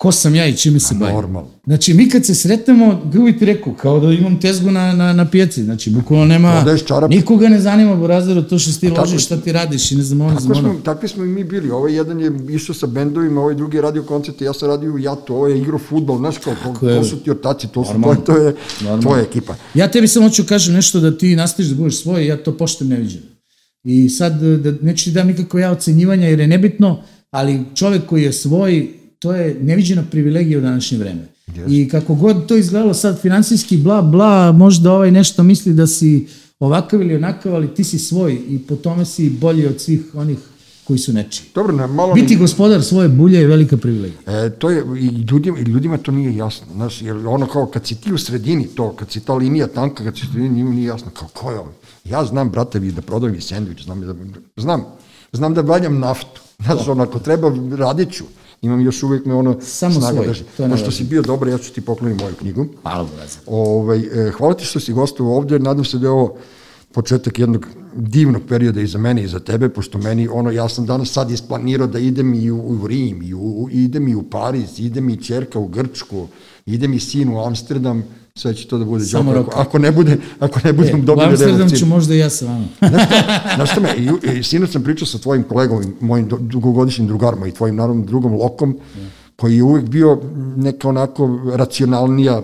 ko 0.00 0.12
sam 0.12 0.34
ja 0.34 0.46
i 0.46 0.56
čime 0.56 0.80
se 0.80 0.94
bavim. 0.94 1.14
Normalno. 1.14 1.48
Znači, 1.66 1.94
mi 1.94 2.08
kad 2.08 2.26
se 2.26 2.34
sretnemo, 2.34 3.02
bi 3.04 3.38
ti 3.38 3.44
rekao, 3.44 3.74
kao 3.74 4.00
da 4.00 4.12
imam 4.12 4.40
tezgu 4.40 4.70
na, 4.70 4.92
na, 4.92 5.12
na 5.12 5.30
pijaci, 5.30 5.64
znači, 5.64 5.90
bukvalno 5.90 6.24
nema, 6.24 6.64
nikoga 7.08 7.48
ne 7.48 7.60
zanima, 7.60 7.96
Borazeru, 7.96 8.42
to 8.42 8.58
što 8.58 8.80
ti 8.80 8.88
ložiš, 8.88 9.24
šta 9.24 9.36
ti 9.36 9.52
radiš 9.52 9.92
i 9.92 9.96
ne 9.96 10.02
znam, 10.02 10.20
ono, 10.20 10.40
znam, 10.40 10.64
ono. 10.64 10.80
Takvi 10.84 11.08
smo 11.08 11.24
i 11.24 11.28
mi 11.28 11.44
bili, 11.44 11.70
ovaj 11.70 11.94
jedan 11.94 12.20
je 12.20 12.32
išao 12.50 12.74
sa 12.74 12.86
bendovima, 12.86 13.40
ovaj 13.40 13.54
drugi 13.54 13.76
je 13.76 13.82
radio 13.82 14.02
koncerte, 14.02 14.44
ja 14.44 14.52
sam 14.52 14.68
radio 14.68 14.92
u 14.92 14.98
Jatu, 14.98 15.34
ovaj 15.34 15.52
je 15.52 15.58
igrao 15.58 15.78
futbol, 15.78 16.18
znaš 16.18 16.38
kao, 16.38 16.54
to, 16.64 16.88
to 16.88 17.04
su 17.04 17.16
ti 17.16 17.30
ortaci, 17.30 17.68
to, 17.68 17.84
su, 17.84 17.92
to, 18.02 18.14
to 18.14 18.36
je 18.36 18.54
Normalno. 18.80 19.02
tvoja 19.02 19.22
ekipa. 19.22 19.54
Ja 19.74 19.88
tebi 19.90 20.08
samo 20.08 20.28
hoću 20.28 20.44
kažem 20.44 20.74
nešto 20.74 21.00
da 21.00 21.18
ti 21.18 21.36
nastaviš 21.36 21.70
da 21.70 21.76
budeš 21.76 22.02
svoj, 22.02 22.26
ja 22.26 22.42
to 22.42 22.56
poštem 22.56 22.88
ne 22.88 22.96
vidim. 22.96 23.22
I 23.84 24.08
sad, 24.08 24.40
da, 24.42 24.72
neću 24.82 25.04
ti 25.04 25.10
dam 25.10 25.26
nikako 25.26 25.58
ja 25.58 25.70
ocenjivanja, 25.70 26.28
jer 26.28 26.40
je 26.40 26.46
nebitno, 26.46 27.02
ali 27.30 27.64
čovek 27.74 28.06
koji 28.06 28.22
je 28.22 28.32
svoj, 28.32 28.99
to 29.20 29.32
je 29.32 29.56
neviđena 29.62 30.04
privilegija 30.10 30.58
u 30.58 30.62
današnje 30.62 30.98
vreme. 30.98 31.28
Yes. 31.46 31.64
I 31.68 31.88
kako 31.88 32.14
god 32.14 32.46
to 32.46 32.56
izgledalo 32.56 32.94
sad 32.94 33.20
finansijski 33.20 33.76
bla 33.76 34.02
bla, 34.02 34.52
možda 34.52 34.92
ovaj 34.92 35.10
nešto 35.10 35.42
misli 35.42 35.72
da 35.72 35.86
si 35.86 36.26
ovakav 36.60 37.02
ili 37.02 37.16
onakav, 37.16 37.54
ali 37.54 37.74
ti 37.74 37.84
si 37.84 37.98
svoj 37.98 38.38
i 38.48 38.58
po 38.58 38.76
tome 38.76 39.04
si 39.04 39.30
bolji 39.30 39.66
od 39.66 39.80
svih 39.80 40.00
onih 40.14 40.38
koji 40.84 40.98
su 40.98 41.12
nečiji. 41.12 41.46
Dobro, 41.54 41.76
ne, 41.76 41.86
malo... 41.86 42.14
Biti 42.14 42.36
gospodar 42.36 42.82
svoje 42.82 43.08
bulje 43.08 43.38
je 43.38 43.46
velika 43.46 43.76
privilegija. 43.76 44.20
E, 44.26 44.50
to 44.50 44.70
je, 44.70 44.84
i 44.98 45.06
ljudima, 45.06 45.58
i 45.58 45.62
ljudima 45.62 45.98
to 45.98 46.12
nije 46.12 46.36
jasno, 46.36 46.66
znaš, 46.74 47.02
jer 47.02 47.16
ono 47.26 47.46
kao 47.46 47.66
kad 47.66 47.86
si 47.86 47.94
ti 47.94 48.12
u 48.12 48.18
sredini 48.18 48.66
to, 48.66 48.92
kad 48.92 49.10
si 49.10 49.20
ta 49.20 49.34
linija 49.34 49.66
tanka, 49.66 50.04
kad 50.04 50.18
si 50.18 50.26
u 50.26 50.32
sredini, 50.32 50.54
njima 50.54 50.70
nije 50.70 50.86
jasno, 50.86 51.10
kao 51.10 51.28
ko 51.28 51.50
je 51.50 51.58
ovo? 51.58 51.72
Ja 52.04 52.24
znam, 52.24 52.50
brate, 52.50 52.78
vi 52.78 52.92
da 52.92 53.02
prodam 53.02 53.34
i 53.34 53.40
sandvič, 53.40 53.84
znam, 53.84 54.00
da, 54.00 54.14
znam, 54.56 54.84
znam 55.32 55.54
da 55.54 55.60
valjam 55.60 55.98
naftu, 55.98 56.40
znaš, 56.64 56.88
ono, 56.88 57.02
ako 57.02 57.18
treba, 57.18 57.52
radit 57.76 58.12
ću, 58.12 58.24
imam 58.62 58.80
još 58.80 59.02
uvek 59.02 59.24
me 59.24 59.34
ono 59.34 59.60
Samo 59.60 59.94
snaga 59.94 60.14
svoj, 60.14 60.26
drži. 60.26 60.44
To 60.56 60.68
Pošto 60.68 60.90
si 60.90 61.04
bio 61.04 61.22
dobar, 61.22 61.48
ja 61.48 61.58
ću 61.58 61.72
ti 61.72 61.80
pokloniti 61.80 62.24
moju 62.24 62.34
knjigu. 62.34 62.66
Hvala, 62.82 63.04
Boraza. 63.04 63.38
Ovaj, 63.46 63.98
e, 63.98 64.30
hvala 64.30 64.54
ti 64.54 64.64
što 64.64 64.80
si 64.80 64.92
gostao 64.92 65.26
ovde, 65.26 65.58
nadam 65.58 65.84
se 65.84 65.98
da 65.98 66.06
je 66.06 66.10
ovo 66.10 66.36
početak 66.92 67.38
jednog 67.38 67.66
divnog 67.94 68.42
perioda 68.48 68.80
i 68.80 68.86
za 68.86 68.98
mene 68.98 69.22
i 69.22 69.28
za 69.28 69.40
tebe, 69.40 69.68
pošto 69.68 69.98
meni, 69.98 70.28
ono, 70.28 70.50
ja 70.50 70.68
sam 70.68 70.86
danas 70.86 71.12
sad 71.12 71.30
isplanirao 71.30 71.86
da 71.86 71.98
idem 71.98 72.34
i 72.34 72.50
u, 72.50 72.58
u 72.58 72.86
Rim, 72.86 73.22
i 73.22 73.34
u, 73.34 73.68
idem 73.70 74.08
i 74.08 74.14
u 74.14 74.22
Pariz, 74.22 74.80
idem 74.80 75.08
i 75.08 75.22
čerka 75.22 75.58
u 75.58 75.68
Grčku, 75.68 76.26
idem 76.66 76.94
i 76.94 77.00
sin 77.00 77.28
u 77.28 77.44
Amsterdam, 77.44 78.04
sve 78.40 78.54
će 78.54 78.66
to 78.66 78.78
da 78.78 78.84
bude 78.84 79.04
Samo 79.04 79.30
ako, 79.30 79.50
ako 79.54 79.78
ne 79.78 79.92
bude, 79.92 80.16
ako 80.38 80.60
ne 80.64 80.72
budem 80.72 81.00
e, 81.00 81.02
dobio 81.02 81.24
da 81.24 81.30
Amsterdam 81.30 81.70
ću 81.70 81.86
možda 81.86 82.14
i 82.14 82.18
ja 82.18 82.30
sa 82.30 82.46
vama. 82.46 82.66
znaš 83.54 83.70
šta 83.70 83.80
me, 83.84 83.94
i, 83.96 84.38
i 84.38 84.42
sinoć 84.42 84.70
sam 84.70 84.82
pričao 84.82 85.06
sa 85.06 85.18
tvojim 85.18 85.42
kolegom, 85.42 85.94
mojim 86.00 86.28
dugogodišnjim 86.40 87.06
drugarima 87.06 87.46
i 87.46 87.52
tvojim 87.52 87.76
naravno 87.76 88.04
drugom 88.04 88.32
Lokom, 88.32 88.78
koji 89.36 89.56
je 89.56 89.62
uvek 89.62 89.84
bio 89.84 90.20
neka 90.56 90.88
onako 90.88 91.40
racionalnija 91.54 92.42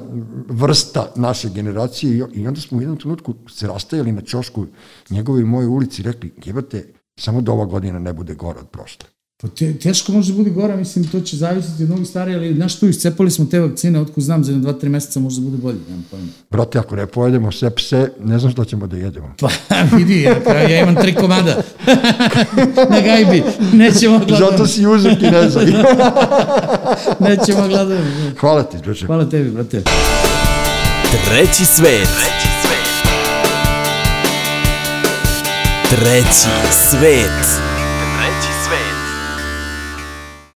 vrsta 0.48 1.06
naše 1.16 1.48
generacije 1.48 2.26
i 2.34 2.46
onda 2.46 2.60
smo 2.60 2.78
u 2.78 2.80
jednom 2.80 2.98
trenutku 2.98 3.34
se 3.48 3.66
rastajali 3.66 4.12
na 4.12 4.20
čošku 4.20 4.66
njegove 5.10 5.40
i 5.40 5.44
moje 5.44 5.66
ulici 5.66 6.02
i 6.02 6.04
rekli, 6.04 6.32
jebate, 6.44 6.84
samo 7.18 7.40
da 7.40 7.52
ova 7.52 7.64
godina 7.64 7.98
ne 7.98 8.12
bude 8.12 8.34
gora 8.34 8.60
od 8.60 8.68
prošle. 8.68 9.15
Pa 9.42 9.48
te, 9.48 9.74
teško 9.74 10.12
može 10.12 10.32
da 10.32 10.36
bude 10.36 10.50
gora, 10.50 10.76
mislim, 10.76 11.08
to 11.08 11.20
će 11.20 11.36
zavisiti 11.36 11.82
od 11.82 11.88
mnogih 11.88 12.08
stvari, 12.08 12.34
ali 12.34 12.54
znaš 12.54 12.78
tu, 12.78 12.88
iscepali 12.88 13.30
smo 13.30 13.44
te 13.44 13.60
vakcine, 13.60 14.00
otko 14.00 14.20
znam, 14.20 14.44
za 14.44 14.52
jedno, 14.52 14.62
dva, 14.62 14.80
tri 14.80 14.88
meseca 14.88 15.20
može 15.20 15.40
da 15.40 15.44
bude 15.44 15.62
bolje, 15.62 15.78
nemam 15.88 16.04
pojma. 16.10 16.26
Brate, 16.50 16.78
ako 16.78 16.96
ne 16.96 17.06
pojedemo 17.06 17.52
sve 17.52 17.70
pse, 17.70 18.08
ne 18.24 18.38
znam 18.38 18.52
šta 18.52 18.64
ćemo 18.64 18.86
da 18.86 18.96
jedemo. 18.96 19.34
Pa, 19.40 19.48
vidi, 19.96 20.22
ja, 20.22 20.60
ja 20.60 20.80
imam 20.80 20.94
tri 20.94 21.14
komada 21.14 21.62
na 22.90 23.00
gajbi, 23.00 23.42
nećemo 23.72 24.18
gledati. 24.18 24.44
Zato 24.50 24.66
si 24.66 24.82
ne 25.30 25.50
znam. 25.50 25.64
nećemo 27.28 27.68
gledati. 27.68 28.02
Hvala 28.40 28.62
ti, 28.62 28.76
Đuče. 28.84 29.06
Hvala 29.06 29.30
tebi, 29.30 29.50
brate. 29.50 29.82
Treći 31.28 31.64
svet. 31.64 32.08
Treći 32.08 32.48
svet. 32.62 32.86
Treći 35.90 36.48
svet. 36.70 37.75